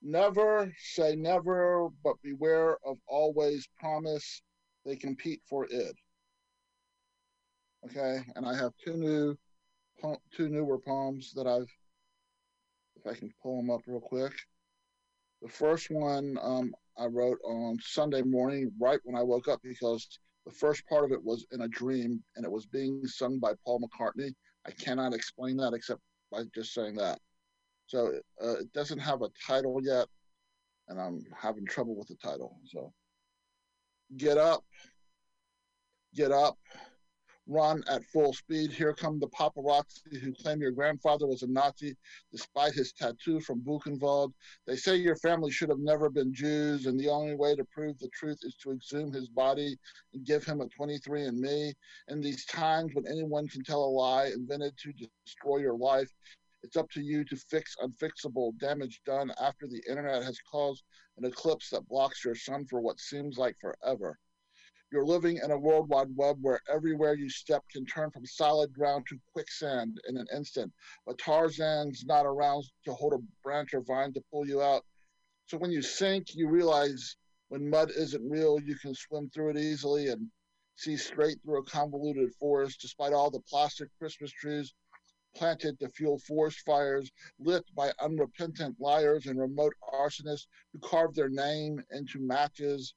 never 0.07 0.73
say 0.79 1.17
never, 1.17 1.89
but 2.05 2.17
beware 2.23 2.79
of 2.87 2.97
always 3.09 3.69
promise. 3.79 4.43
They 4.85 4.97
compete 4.97 5.41
for 5.49 5.67
it. 5.69 5.97
Okay, 7.85 8.21
and 8.35 8.47
I 8.47 8.57
have 8.57 8.73
two 8.85 8.97
new, 8.97 9.37
two 10.33 10.49
newer 10.49 10.79
poems 10.79 11.33
that 11.35 11.47
I've, 11.47 11.71
if 12.97 13.07
I 13.07 13.15
can 13.15 13.33
pull 13.43 13.57
them 13.57 13.71
up 13.71 13.83
real 13.87 14.01
quick. 14.01 14.33
The 15.43 15.49
first 15.49 15.91
one 15.91 16.39
um, 16.41 16.75
I 16.99 17.07
wrote 17.07 17.39
on 17.45 17.79
Sunday 17.83 18.23
morning, 18.23 18.73
right 18.81 19.01
when 19.05 19.17
I 19.17 19.23
woke 19.23 19.49
up, 19.49 19.61
because 19.63 20.09
the 20.47 20.53
first 20.53 20.87
part 20.87 21.05
of 21.05 21.13
it 21.13 21.23
was 21.23 21.45
in 21.53 21.63
a 21.63 21.69
dream 21.69 22.23
and 22.37 22.45
it 22.45 22.51
was 22.51 22.67
being 22.67 23.05
sung 23.07 23.39
by 23.39 23.53
Paul 23.65 23.81
McCartney. 23.81 24.33
I 24.67 24.71
cannot 24.71 25.15
explain 25.15 25.57
that 25.59 25.75
except 25.75 26.01
by 26.31 26.43
just 26.55 26.73
saying 26.73 26.95
that. 26.97 27.21
So 27.87 28.13
uh, 28.43 28.59
it 28.59 28.73
doesn't 28.73 28.99
have 28.99 29.23
a 29.23 29.31
title 29.47 29.81
yet, 29.83 30.07
and 30.89 31.01
I'm 31.01 31.25
having 31.37 31.67
trouble 31.67 31.97
with 31.97 32.09
the 32.09 32.17
title. 32.17 32.59
So 32.65 32.93
get 34.17 34.39
up, 34.39 34.65
get 36.15 36.33
up, 36.33 36.59
run 37.47 37.83
at 37.89 38.05
full 38.07 38.33
speed. 38.33 38.73
Here 38.73 38.93
come 38.93 39.21
the 39.21 39.29
paparazzi 39.29 40.21
who 40.21 40.33
claim 40.35 40.61
your 40.61 40.73
grandfather 40.73 41.27
was 41.27 41.43
a 41.43 41.47
Nazi 41.47 41.97
despite 42.33 42.73
his 42.73 42.93
tattoo 42.93 43.41
from 43.41 43.61
Buchenwald. 43.61 44.33
They 44.67 44.77
say 44.77 44.97
your 44.97 45.17
family 45.17 45.51
should 45.53 45.69
have 45.69 45.79
never 45.79 46.11
been 46.11 46.35
Jews, 46.35 46.87
and 46.87 46.99
the 46.99 47.09
only 47.09 47.37
way 47.37 47.55
to 47.55 47.65
prove 47.65 47.99
the 47.99 48.09
truth 48.09 48.39
is 48.43 48.57
to 48.63 48.73
exhume 48.73 49.13
his 49.13 49.29
body 49.29 49.77
and 50.13 50.27
give 50.27 50.45
him 50.45 50.61
a 50.61 50.67
23andMe. 50.67 51.73
In 52.09 52.21
these 52.21 52.45
times 52.47 52.95
when 52.95 53.07
anyone 53.07 53.47
can 53.49 53.63
tell 53.63 53.85
a 53.85 53.87
lie 53.87 54.27
invented 54.35 54.77
to 54.79 54.93
destroy 55.25 55.59
your 55.59 55.77
life, 55.77 56.13
it's 56.67 56.77
up 56.77 56.91
to 56.91 57.01
you 57.01 57.25
to 57.25 57.37
fix 57.37 57.77
unfixable 57.81 58.59
damage 58.59 59.01
done 59.07 59.31
after 59.41 59.69
the 59.69 59.81
internet 59.89 60.25
has 60.25 60.37
caused 60.51 60.83
an 61.17 61.25
eclipse 61.25 61.71
that 61.71 61.87
blocks 61.87 62.25
your 62.25 62.35
sun 62.35 62.67
for 62.69 62.81
what 62.81 62.99
seems 62.99 63.39
like 63.39 63.55
forever. 63.61 64.19
You're 64.91 65.07
living 65.07 65.39
in 65.45 65.53
a 65.53 65.59
world 65.59 65.89
wide 65.89 66.09
web 66.17 66.39
where 66.41 66.61
everywhere 66.69 67.15
you 67.15 67.31
step 67.31 67.63
can 67.73 67.87
turn 67.87 68.11
from 68.11 68.27
solid 68.27 68.73
ground 68.73 69.07
to 69.09 69.19
quicksand 69.33 70.01
in 70.09 70.17
an 70.17 70.27
instant. 70.35 70.73
But 71.07 71.19
Tarzan's 71.19 72.05
not 72.05 72.27
around 72.27 72.65
to 72.85 72.93
hold 72.93 73.13
a 73.13 73.23
branch 73.45 73.73
or 73.73 73.83
vine 73.83 74.13
to 74.15 74.23
pull 74.33 74.49
you 74.49 74.61
out. 74.61 74.83
So 75.47 75.59
when 75.59 75.71
you 75.71 75.83
sink, 75.83 76.35
you 76.35 76.49
realize 76.49 77.17
when 77.47 77.71
mud 77.71 77.93
isn't 77.97 78.29
real, 78.29 78.61
you 78.61 78.75
can 78.75 78.93
swim 78.93 79.31
through 79.31 79.51
it 79.51 79.59
easily 79.59 80.09
and 80.09 80.29
see 80.75 80.97
straight 80.97 81.39
through 81.45 81.61
a 81.61 81.65
convoluted 81.65 82.35
forest 82.41 82.81
despite 82.81 83.13
all 83.13 83.31
the 83.31 83.41
plastic 83.49 83.89
Christmas 84.01 84.33
trees 84.33 84.75
planted 85.37 85.79
to 85.79 85.89
fuel 85.91 86.19
forest 86.19 86.61
fires 86.61 87.11
lit 87.39 87.65
by 87.75 87.93
unrepentant 88.01 88.75
liars 88.81 89.27
and 89.27 89.39
remote 89.39 89.75
arsonists 89.93 90.47
who 90.73 90.79
carve 90.81 91.15
their 91.15 91.29
name 91.29 91.83
into 91.91 92.19
matches 92.19 92.95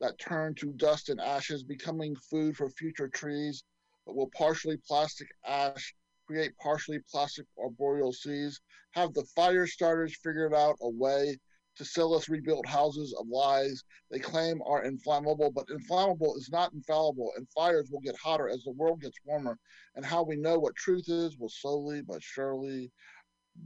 that 0.00 0.18
turn 0.18 0.54
to 0.54 0.72
dust 0.72 1.08
and 1.08 1.20
ashes, 1.20 1.62
becoming 1.62 2.16
food 2.16 2.56
for 2.56 2.68
future 2.70 3.08
trees, 3.08 3.62
but 4.06 4.16
will 4.16 4.30
partially 4.36 4.76
plastic 4.86 5.28
ash 5.46 5.94
create 6.26 6.56
partially 6.58 6.98
plastic 7.10 7.46
arboreal 7.62 8.12
seas? 8.12 8.60
Have 8.92 9.12
the 9.14 9.24
fire 9.36 9.66
starters 9.66 10.16
figured 10.16 10.54
out 10.54 10.76
a 10.80 10.88
way 10.88 11.38
to 11.76 11.84
sell 11.84 12.14
us 12.14 12.28
rebuilt 12.28 12.66
houses 12.66 13.14
of 13.18 13.26
lies 13.28 13.82
they 14.10 14.18
claim 14.18 14.60
are 14.66 14.84
inflammable, 14.84 15.50
but 15.50 15.68
inflammable 15.70 16.36
is 16.36 16.48
not 16.50 16.72
infallible, 16.72 17.32
and 17.36 17.48
fires 17.50 17.90
will 17.90 18.00
get 18.00 18.16
hotter 18.16 18.48
as 18.48 18.62
the 18.62 18.72
world 18.72 19.00
gets 19.00 19.18
warmer, 19.24 19.58
and 19.96 20.04
how 20.04 20.22
we 20.22 20.36
know 20.36 20.58
what 20.58 20.76
truth 20.76 21.08
is 21.08 21.36
will 21.38 21.48
slowly 21.48 22.02
but 22.02 22.22
surely 22.22 22.92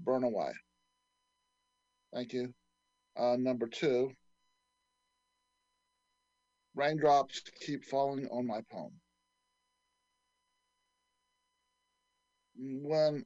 burn 0.05 0.25
away. 0.25 0.53
Thank 2.15 2.33
you. 2.33 2.55
Uh, 3.17 3.37
number 3.37 3.67
two, 3.67 4.11
raindrops 6.75 7.43
keep 7.61 7.85
falling 7.85 8.27
on 8.29 8.47
my 8.47 8.61
poem. 8.71 8.93
When 12.57 13.25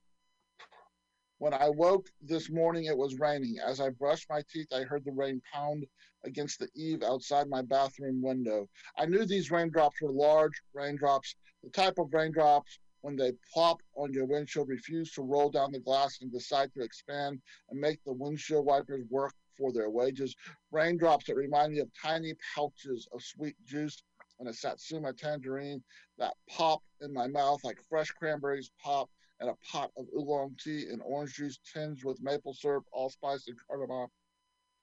when 1.43 1.53
I 1.53 1.69
woke 1.71 2.07
this 2.21 2.51
morning, 2.51 2.85
it 2.85 2.97
was 2.97 3.19
raining. 3.19 3.57
As 3.59 3.81
I 3.81 3.89
brushed 3.89 4.31
my 4.31 4.45
teeth, 4.49 4.69
I 4.73 4.83
heard 4.83 5.05
the 5.05 5.11
rain 5.11 5.43
pound 5.53 5.85
against 6.23 6.61
the 6.61 6.69
eave 6.77 7.03
outside 7.03 7.49
my 7.49 7.63
bathroom 7.63 8.23
window. 8.23 8.69
I 8.97 9.07
knew 9.07 9.27
these 9.27 9.51
raindrops 9.51 10.01
were 10.01 10.13
large 10.13 10.53
raindrops, 10.73 11.35
the 11.65 11.71
type 11.71 11.99
of 11.99 12.15
raindrops 12.15 12.79
when 13.01 13.17
they 13.17 13.33
plop 13.53 13.83
on 13.97 14.13
your 14.13 14.27
windshield, 14.27 14.69
refuse 14.69 15.13
to 15.15 15.23
roll 15.23 15.51
down 15.51 15.73
the 15.73 15.81
glass 15.81 16.21
and 16.21 16.31
decide 16.31 16.73
to 16.75 16.83
expand 16.85 17.41
and 17.71 17.81
make 17.81 17.99
the 18.05 18.13
windshield 18.13 18.65
wipers 18.65 19.03
work 19.11 19.33
for 19.59 19.73
their 19.73 19.91
wages. 19.91 20.37
Raindrops 20.71 21.27
that 21.27 21.35
remind 21.35 21.73
me 21.73 21.81
of 21.81 21.91
tiny 22.01 22.35
pouches 22.55 23.09
of 23.13 23.21
sweet 23.21 23.57
juice 23.65 24.05
and 24.39 24.49
a 24.49 24.55
satsuma 24.55 25.13
tangerine 25.13 25.83
that 26.19 26.35
pop 26.49 26.85
in 27.01 27.13
my 27.13 27.27
mouth 27.27 27.65
like 27.65 27.81
fresh 27.89 28.13
cranberries 28.13 28.71
pop 28.81 29.11
and 29.43 29.51
a 29.51 29.57
pot 29.73 29.91
of 29.97 30.07
oolong 30.17 30.57
tea 30.63 30.87
and 30.89 31.03
orange 31.05 31.35
juice 31.35 31.59
tinged 31.75 32.05
with 32.05 32.23
maple 32.23 32.55
syrup, 32.55 32.85
allspice, 32.93 33.49
and 33.49 33.59
cardamom, 33.67 34.07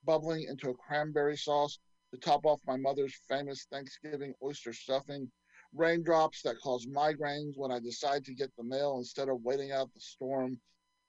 bubbling 0.03 0.44
into 0.49 0.69
a 0.69 0.73
cranberry 0.73 1.38
sauce 1.38 1.80
to 2.11 2.19
top 2.19 2.45
off 2.45 2.60
my 2.68 2.76
mother's 2.76 3.15
famous 3.30 3.68
Thanksgiving 3.72 4.34
oyster 4.44 4.73
stuffing. 4.73 5.31
Raindrops 5.73 6.41
that 6.41 6.60
cause 6.60 6.86
migraines 6.88 7.53
when 7.56 7.72
I 7.72 7.80
decide 7.80 8.26
to 8.26 8.34
get 8.34 8.53
the 8.57 8.64
mail 8.64 8.98
instead 8.98 9.30
of 9.30 9.41
waiting 9.44 9.72
out 9.72 9.94
the 9.94 10.02
storm. 10.02 10.60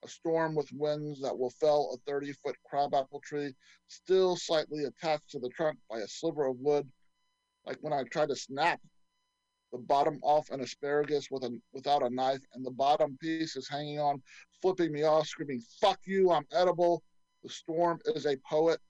A 0.05 0.09
storm 0.09 0.55
with 0.55 0.71
winds 0.73 1.21
that 1.21 1.37
will 1.37 1.51
fell 1.51 1.91
a 1.93 2.11
30 2.11 2.33
foot 2.35 2.57
crabapple 2.65 3.21
tree, 3.21 3.53
still 3.89 4.37
slightly 4.37 4.85
attached 4.85 5.29
to 5.31 5.41
the 5.41 5.49
trunk 5.49 5.77
by 5.91 5.99
a 5.99 6.07
sliver 6.07 6.47
of 6.47 6.57
wood, 6.61 6.89
like 7.67 7.79
when 7.81 7.93
I 7.93 8.05
try 8.05 8.27
to 8.27 8.37
snap 8.37 8.81
the 9.73 9.79
bottom 9.79 10.19
off 10.23 10.51
an 10.51 10.61
asparagus 10.61 11.31
with 11.31 11.45
a 11.45 11.61
without 11.73 12.03
a 12.03 12.11
knife, 12.11 12.45
and 12.55 12.65
the 12.65 12.71
bottom 12.71 13.17
piece 13.19 13.57
is 13.57 13.69
hanging 13.69 14.01
on, 14.01 14.23
flipping 14.61 14.93
me 14.93 15.05
off, 15.05 15.29
screaming, 15.29 15.61
Fuck 15.81 16.01
you, 16.07 16.31
I'm 16.31 16.47
edible. 16.53 17.03
The 17.43 17.51
storm 17.51 18.01
is 18.07 18.27
a 18.27 18.37
poet 18.39 18.81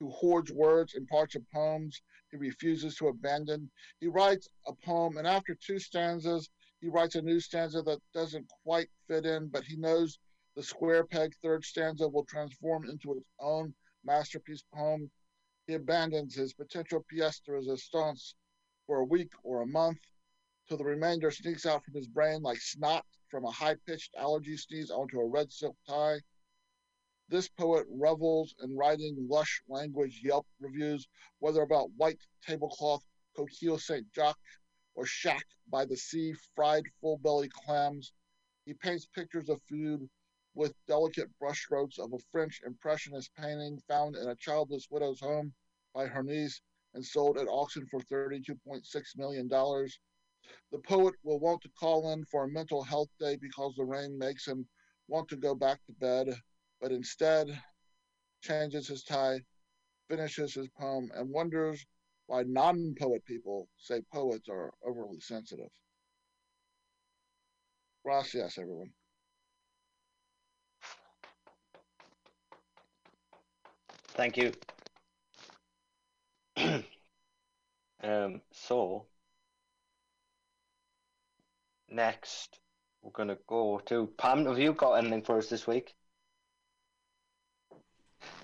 who 0.00 0.10
hoards 0.10 0.52
words 0.52 0.94
and 0.94 1.06
parts 1.06 1.36
of 1.36 1.48
poems 1.50 2.02
he 2.30 2.36
refuses 2.36 2.96
to 2.96 3.08
abandon. 3.08 3.70
He 4.00 4.08
writes 4.08 4.48
a 4.66 4.74
poem, 4.74 5.16
and 5.16 5.26
after 5.26 5.54
two 5.54 5.78
stanzas, 5.78 6.50
he 6.80 6.88
writes 6.88 7.14
a 7.14 7.22
new 7.22 7.38
stanza 7.38 7.80
that 7.82 8.00
doesn't 8.12 8.50
quite 8.64 8.90
fit 9.06 9.24
in, 9.24 9.48
but 9.48 9.64
he 9.64 9.76
knows 9.76 10.18
the 10.56 10.62
square 10.62 11.04
peg 11.04 11.34
third 11.42 11.64
stanza 11.64 12.08
will 12.08 12.24
transform 12.24 12.88
into 12.90 13.14
its 13.14 13.28
own 13.38 13.74
masterpiece 14.04 14.64
poem. 14.74 15.10
He 15.66 15.74
abandons 15.74 16.34
his 16.34 16.52
potential 16.52 17.04
pièce 17.10 17.42
de 17.44 17.52
resistance 17.52 18.34
for 18.86 18.98
a 18.98 19.04
week 19.04 19.32
or 19.42 19.62
a 19.62 19.66
month 19.66 19.98
till 20.68 20.76
the 20.76 20.84
remainder 20.84 21.30
sneaks 21.30 21.66
out 21.66 21.84
from 21.84 21.94
his 21.94 22.08
brain 22.08 22.42
like 22.42 22.60
snot 22.60 23.04
from 23.28 23.44
a 23.44 23.50
high 23.50 23.76
pitched 23.86 24.14
allergy 24.16 24.56
sneeze 24.56 24.90
onto 24.90 25.20
a 25.20 25.28
red 25.28 25.52
silk 25.52 25.76
tie. 25.86 26.20
This 27.28 27.48
poet 27.48 27.86
revels 27.90 28.54
in 28.62 28.76
writing 28.76 29.26
lush 29.28 29.62
language 29.66 30.20
Yelp 30.22 30.46
reviews, 30.60 31.08
whether 31.38 31.62
about 31.62 31.90
white 31.96 32.20
tablecloth 32.42 33.04
Coquille 33.36 33.78
St. 33.78 34.06
Jacques 34.14 34.38
or 34.94 35.06
shack 35.06 35.46
by 35.68 35.84
the 35.84 35.96
sea 35.96 36.34
fried 36.54 36.84
full 37.00 37.18
belly 37.18 37.48
clams. 37.48 38.12
He 38.64 38.74
paints 38.74 39.06
pictures 39.06 39.48
of 39.48 39.62
food 39.62 40.08
with 40.54 40.74
delicate 40.86 41.30
brushstrokes 41.40 41.98
of 41.98 42.12
a 42.12 42.18
French 42.30 42.60
Impressionist 42.64 43.34
painting 43.34 43.80
found 43.88 44.16
in 44.16 44.28
a 44.28 44.36
childless 44.36 44.86
widow's 44.90 45.20
home 45.20 45.52
by 45.92 46.06
her 46.06 46.22
niece 46.22 46.60
and 46.94 47.04
sold 47.04 47.38
at 47.38 47.48
auction 47.48 47.86
for 47.90 48.00
$32.6 48.00 48.82
million. 49.16 49.48
The 49.48 50.78
poet 50.86 51.14
will 51.22 51.40
want 51.40 51.62
to 51.62 51.70
call 51.78 52.12
in 52.12 52.24
for 52.24 52.44
a 52.44 52.48
mental 52.48 52.82
health 52.82 53.08
day 53.18 53.36
because 53.40 53.74
the 53.76 53.84
rain 53.84 54.18
makes 54.18 54.46
him 54.46 54.66
want 55.08 55.28
to 55.28 55.36
go 55.36 55.54
back 55.54 55.78
to 55.86 55.92
bed, 55.92 56.34
but 56.80 56.92
instead 56.92 57.60
changes 58.42 58.88
his 58.88 59.02
tie, 59.04 59.40
finishes 60.08 60.54
his 60.54 60.68
poem, 60.78 61.10
and 61.14 61.30
wonders 61.30 61.84
why 62.26 62.42
non 62.44 62.94
poet 62.98 63.24
people 63.24 63.68
say 63.76 64.00
poets 64.12 64.48
are 64.48 64.72
overly 64.84 65.20
sensitive. 65.20 65.70
Gracias, 68.04 68.58
everyone. 68.58 68.90
Thank 74.16 74.36
you. 74.36 74.52
um, 78.02 78.40
so 78.52 79.06
next 81.90 82.58
we're 83.02 83.10
gonna 83.12 83.36
go 83.46 83.80
to 83.86 84.08
Pam. 84.18 84.46
Have 84.46 84.58
you 84.58 84.72
got 84.72 84.94
anything 84.94 85.22
for 85.22 85.38
us 85.38 85.48
this 85.48 85.66
week? 85.66 85.94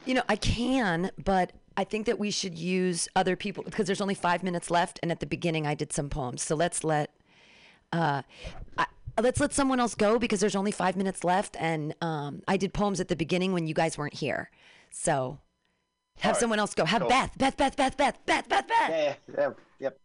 You 0.05 0.15
know, 0.15 0.23
I 0.28 0.37
can, 0.37 1.11
but 1.23 1.53
I 1.77 1.85
think 1.85 2.07
that 2.07 2.19
we 2.19 2.31
should 2.31 2.59
use 2.59 3.09
other 3.16 3.37
people 3.37 3.65
because 3.65 3.87
there's 3.87 4.01
only 4.01 4.15
five 4.15 4.43
minutes 4.43 4.70
left, 4.70 4.99
and 5.03 5.11
at 5.11 5.20
the 5.20 5.27
beginning 5.27 5.66
I 5.66 5.74
did 5.74 5.93
some 5.93 6.11
poems. 6.11 6.43
So 6.43 6.55
let's 6.55 6.85
let 6.85 7.15
uh, 7.93 8.23
I, 8.77 8.87
let's 9.20 9.41
let 9.41 9.53
someone 9.53 9.81
else 9.81 9.95
go 9.95 10.19
because 10.19 10.41
there's 10.41 10.57
only 10.57 10.73
five 10.73 10.97
minutes 10.97 11.24
left, 11.24 11.57
and 11.59 11.95
um, 12.01 12.43
I 12.47 12.57
did 12.57 12.73
poems 12.73 13.01
at 13.01 13.09
the 13.09 13.16
beginning 13.16 13.53
when 13.53 13.66
you 13.66 13.74
guys 13.74 13.97
weren't 13.97 14.15
here. 14.15 14.51
So 14.91 15.39
have 16.21 16.31
All 16.31 16.33
right, 16.33 16.41
someone 16.41 16.59
else 16.59 16.75
go. 16.75 16.85
Have 16.85 17.01
cool. 17.01 17.09
Beth, 17.09 17.37
Beth, 17.39 17.57
Beth, 17.57 17.77
Beth, 17.77 17.97
Beth, 17.97 18.19
Beth, 18.27 18.49
Beth, 18.49 18.69
Beth. 18.69 18.91
Yeah, 18.91 18.97
yeah, 18.99 19.15
yeah, 19.39 19.51
yep. 19.81 19.99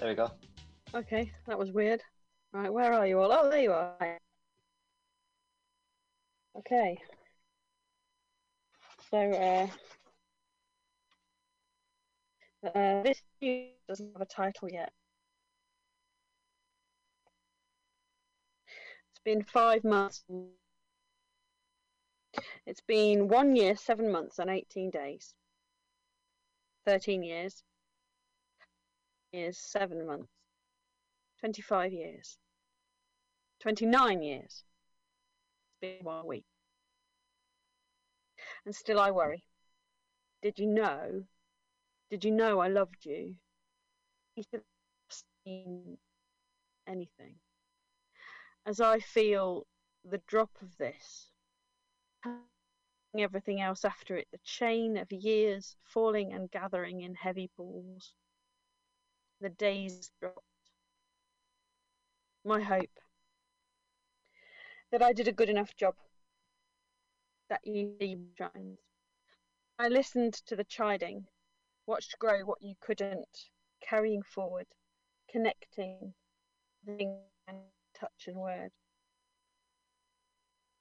There 0.00 0.08
we 0.08 0.14
go. 0.14 0.30
Okay, 0.94 1.30
that 1.46 1.58
was 1.58 1.70
weird. 1.70 2.00
Right, 2.52 2.72
where 2.72 2.92
are 2.92 3.06
you 3.06 3.20
all? 3.20 3.32
Oh, 3.32 3.48
there 3.48 3.62
you 3.62 3.72
are. 3.72 4.18
Okay. 6.58 6.98
So, 9.10 9.18
uh, 9.18 9.66
uh, 12.66 13.02
this 13.02 13.22
news 13.40 13.73
doesn't 13.86 14.12
have 14.12 14.22
a 14.22 14.26
title 14.26 14.68
yet. 14.70 14.92
It's 19.10 19.20
been 19.24 19.42
five 19.42 19.84
months. 19.84 20.24
It's 22.66 22.82
been 22.86 23.28
one 23.28 23.56
year, 23.56 23.76
seven 23.76 24.10
months, 24.10 24.38
and 24.38 24.50
18 24.50 24.90
days. 24.90 25.34
13 26.86 27.22
years. 27.22 27.62
Years, 29.32 29.58
seven 29.58 30.06
months. 30.06 30.28
25 31.40 31.92
years. 31.92 32.38
29 33.60 34.22
years. 34.22 34.64
It's 35.66 35.80
been 35.80 36.04
one 36.04 36.26
week. 36.26 36.44
And 38.64 38.74
still 38.74 39.00
I 39.00 39.10
worry. 39.10 39.44
Did 40.42 40.58
you 40.58 40.66
know? 40.66 41.24
Did 42.10 42.24
you 42.24 42.30
know 42.30 42.60
I 42.60 42.68
loved 42.68 43.04
you? 43.04 43.36
Should 44.36 44.46
have 44.52 44.62
seen 45.44 45.96
anything. 46.88 47.36
As 48.66 48.80
I 48.80 48.98
feel 48.98 49.66
the 50.04 50.20
drop 50.26 50.50
of 50.60 50.76
this, 50.76 51.30
everything 53.16 53.60
else 53.60 53.84
after 53.84 54.16
it, 54.16 54.26
the 54.32 54.38
chain 54.38 54.96
of 54.96 55.12
years 55.12 55.76
falling 55.84 56.32
and 56.32 56.50
gathering 56.50 57.02
in 57.02 57.14
heavy 57.14 57.48
balls. 57.56 58.12
The 59.40 59.50
days 59.50 60.10
dropped. 60.20 60.40
My 62.44 62.60
hope 62.60 62.98
that 64.90 65.02
I 65.02 65.12
did 65.12 65.28
a 65.28 65.32
good 65.32 65.48
enough 65.48 65.76
job, 65.76 65.94
that 67.48 67.60
you 67.64 68.26
shines. 68.36 68.80
I 69.78 69.88
listened 69.88 70.34
to 70.46 70.56
the 70.56 70.64
chiding, 70.64 71.26
watched 71.86 72.18
grow 72.18 72.40
what 72.44 72.62
you 72.62 72.74
couldn't, 72.80 73.50
carrying 73.88 74.22
forward, 74.22 74.66
connecting, 75.30 76.14
touch 76.88 78.26
and 78.26 78.36
word. 78.36 78.70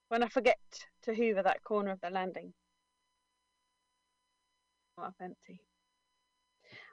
When 0.09 0.23
I 0.23 0.27
forget 0.27 0.57
to 1.03 1.13
hoover 1.13 1.43
that 1.43 1.63
corner 1.63 1.91
of 1.91 2.01
the 2.01 2.09
landing, 2.09 2.53
up 4.97 5.15
empty. 5.21 5.61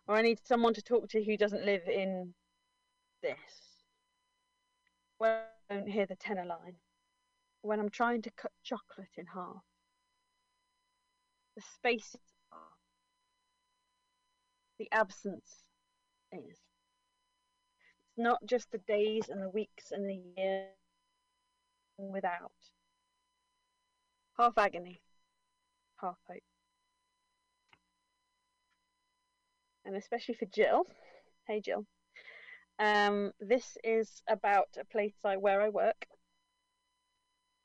Or 0.08 0.16
I 0.16 0.22
need 0.22 0.38
someone 0.44 0.74
to 0.74 0.82
talk 0.82 1.08
to 1.10 1.22
who 1.22 1.36
doesn't 1.36 1.64
live 1.64 1.86
in 1.86 2.34
this. 3.22 3.36
When 5.18 5.30
I 5.30 5.74
don't 5.74 5.88
hear 5.88 6.06
the 6.06 6.16
tenor 6.16 6.46
line. 6.46 6.76
When 7.62 7.78
I'm 7.78 7.90
trying 7.90 8.22
to 8.22 8.30
cut 8.30 8.52
chocolate 8.62 9.18
in 9.18 9.26
half. 9.26 9.62
The 11.56 11.62
spaces 11.74 12.20
are. 12.50 12.58
The 14.78 14.88
absence 14.92 15.64
is. 16.32 16.58
It's 18.08 18.18
not 18.18 18.44
just 18.44 18.70
the 18.70 18.78
days 18.78 19.28
and 19.28 19.42
the 19.42 19.48
weeks 19.50 19.92
and 19.92 20.08
the 20.08 20.20
years 20.36 20.68
without. 21.98 22.52
Half 24.38 24.58
agony, 24.58 25.00
half 26.00 26.16
hope. 26.28 26.42
And 29.84 29.96
especially 29.96 30.34
for 30.34 30.46
Jill. 30.46 30.84
Hey 31.46 31.60
Jill. 31.60 31.84
Um, 32.78 33.32
this 33.40 33.76
is 33.84 34.22
about 34.28 34.68
a 34.80 34.84
place 34.84 35.14
I, 35.24 35.36
where 35.36 35.60
I 35.60 35.68
work. 35.68 36.06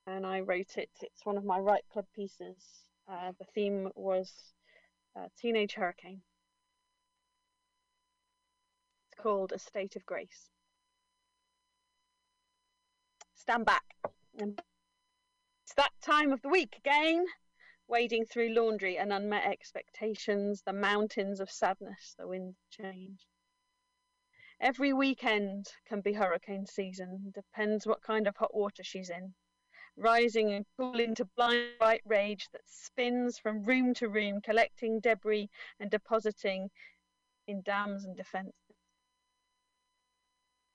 And 0.07 0.25
I 0.25 0.41
wrote 0.41 0.77
it. 0.77 0.89
It's 1.01 1.25
one 1.25 1.37
of 1.37 1.45
my 1.45 1.57
Write 1.57 1.85
Club 1.91 2.05
pieces. 2.13 2.57
Uh, 3.09 3.31
the 3.39 3.45
theme 3.55 3.89
was 3.95 4.31
uh, 5.17 5.27
Teenage 5.39 5.73
Hurricane. 5.73 6.21
Called 9.17 9.51
A 9.51 9.59
State 9.59 9.95
of 9.95 10.05
Grace. 10.05 10.49
Stand 13.35 13.65
back. 13.65 13.83
It's 14.37 15.73
that 15.75 15.91
time 16.01 16.31
of 16.31 16.41
the 16.41 16.49
week 16.49 16.75
again. 16.77 17.25
Wading 17.87 18.25
through 18.25 18.49
laundry 18.49 18.97
and 18.97 19.13
unmet 19.13 19.45
expectations, 19.45 20.63
the 20.65 20.73
mountains 20.73 21.39
of 21.39 21.51
sadness, 21.51 22.15
the 22.17 22.27
wind 22.27 22.55
change. 22.71 23.27
Every 24.59 24.93
weekend 24.93 25.67
can 25.87 26.01
be 26.01 26.13
hurricane 26.13 26.65
season, 26.65 27.31
depends 27.35 27.85
what 27.85 28.01
kind 28.01 28.25
of 28.27 28.35
hot 28.37 28.55
water 28.55 28.83
she's 28.83 29.09
in. 29.09 29.33
Rising 29.97 30.53
and 30.53 30.65
cooling 30.77 31.13
to 31.15 31.25
blind 31.37 31.73
white 31.77 32.01
rage 32.05 32.47
that 32.53 32.61
spins 32.65 33.37
from 33.37 33.63
room 33.63 33.93
to 33.95 34.09
room, 34.09 34.41
collecting 34.41 34.99
debris 34.99 35.49
and 35.79 35.91
depositing 35.91 36.71
in 37.47 37.61
dams 37.61 38.05
and 38.05 38.17
defences. 38.17 38.53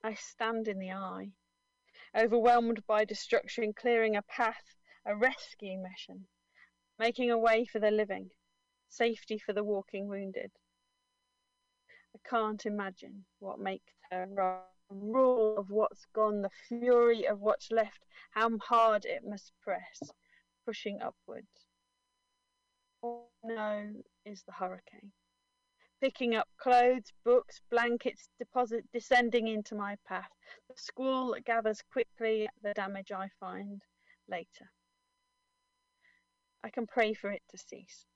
I 0.03 0.15
stand 0.15 0.67
in 0.67 0.79
the 0.79 0.93
eye, 0.93 1.33
overwhelmed 2.15 2.87
by 2.87 3.05
destruction, 3.05 3.75
clearing 3.75 4.17
a 4.17 4.23
path, 4.23 4.77
a 5.05 5.15
rescue 5.15 5.77
mission, 5.79 6.27
making 6.99 7.31
a 7.31 7.39
way 7.39 7.67
for 7.67 7.81
the 7.81 7.91
living, 7.91 8.31
safety 8.89 9.39
for 9.39 9.53
the 9.53 9.63
walking 9.63 10.09
wounded. 10.09 10.53
I 12.15 12.19
can't 12.29 12.65
imagine 12.65 13.27
what 13.41 13.59
makes 13.59 13.93
her 14.11 14.27
rule 14.89 15.59
of 15.59 15.71
what's 15.71 16.07
gone, 16.07 16.41
the 16.43 16.51
fury 16.69 17.27
of 17.27 17.41
what's 17.41 17.71
left, 17.71 18.05
how 18.31 18.57
hard 18.59 19.05
it 19.05 19.23
must 19.23 19.53
press, 19.61 20.01
pushing 20.65 21.03
upwards. 21.03 21.67
All 23.03 23.31
I 23.45 23.49
know 23.49 24.03
is 24.25 24.43
the 24.45 24.53
hurricane. 24.53 25.13
Picking 26.01 26.35
up 26.35 26.49
clothes, 26.57 27.13
books, 27.25 27.61
blankets, 27.71 28.29
deposit 28.39 28.85
descending 28.93 29.49
into 29.49 29.75
my 29.75 29.97
path. 30.07 30.31
The 30.69 30.75
squall 30.77 31.33
that 31.33 31.45
gathers 31.45 31.83
quickly, 31.93 32.49
the 32.63 32.73
damage 32.73 33.13
I 33.13 33.29
find 33.39 33.83
later. 34.29 34.71
I 36.65 36.71
can 36.71 36.87
pray 36.87 37.13
for 37.13 37.31
it 37.31 37.43
to 37.51 37.59
cease. 37.59 38.07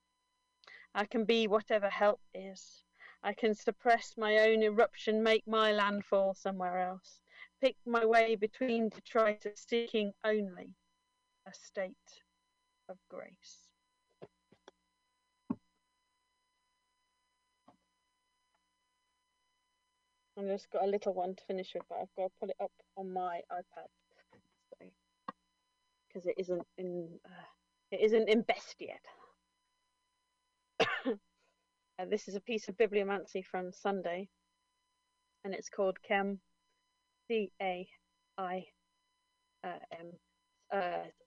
I 0.94 1.04
can 1.04 1.24
be 1.24 1.46
whatever 1.46 1.90
help 1.90 2.20
is. 2.32 2.84
I 3.22 3.32
can 3.32 3.54
suppress 3.54 4.14
my 4.16 4.38
own 4.38 4.62
eruption, 4.62 5.22
make 5.22 5.46
my 5.46 5.72
landfall 5.72 6.34
somewhere 6.34 6.78
else, 6.78 7.20
pick 7.60 7.76
my 7.86 8.04
way 8.04 8.36
between 8.36 8.90
detritus, 8.90 9.64
seeking 9.66 10.12
only 10.24 10.74
a 11.46 11.52
state 11.52 12.22
of 12.88 12.98
grace. 13.08 13.63
I've 20.38 20.46
just 20.46 20.70
got 20.70 20.84
a 20.84 20.90
little 20.90 21.14
one 21.14 21.34
to 21.34 21.44
finish 21.44 21.72
with, 21.74 21.84
but 21.88 21.98
I've 22.00 22.14
got 22.16 22.24
to 22.24 22.32
pull 22.40 22.48
it 22.50 22.56
up 22.60 22.72
on 22.96 23.12
my 23.12 23.40
iPad 23.52 23.88
because 26.08 26.26
it 26.26 26.34
isn't 26.38 26.66
in 26.78 27.08
uh, 27.24 27.44
it 27.90 28.00
isn't 28.00 28.28
in 28.28 28.42
best 28.42 28.76
yet. 28.78 29.00
Uh, 31.96 32.06
this 32.10 32.26
is 32.26 32.34
a 32.34 32.40
piece 32.40 32.66
of 32.68 32.76
bibliomancy 32.76 33.44
from 33.44 33.70
Sunday, 33.70 34.28
and 35.44 35.54
it's 35.54 35.68
called 35.68 35.96
Cam, 36.02 36.40
C 37.28 37.52
A 37.62 37.88
I 38.36 38.64
uh, 39.62 39.78
uh, 40.76 41.04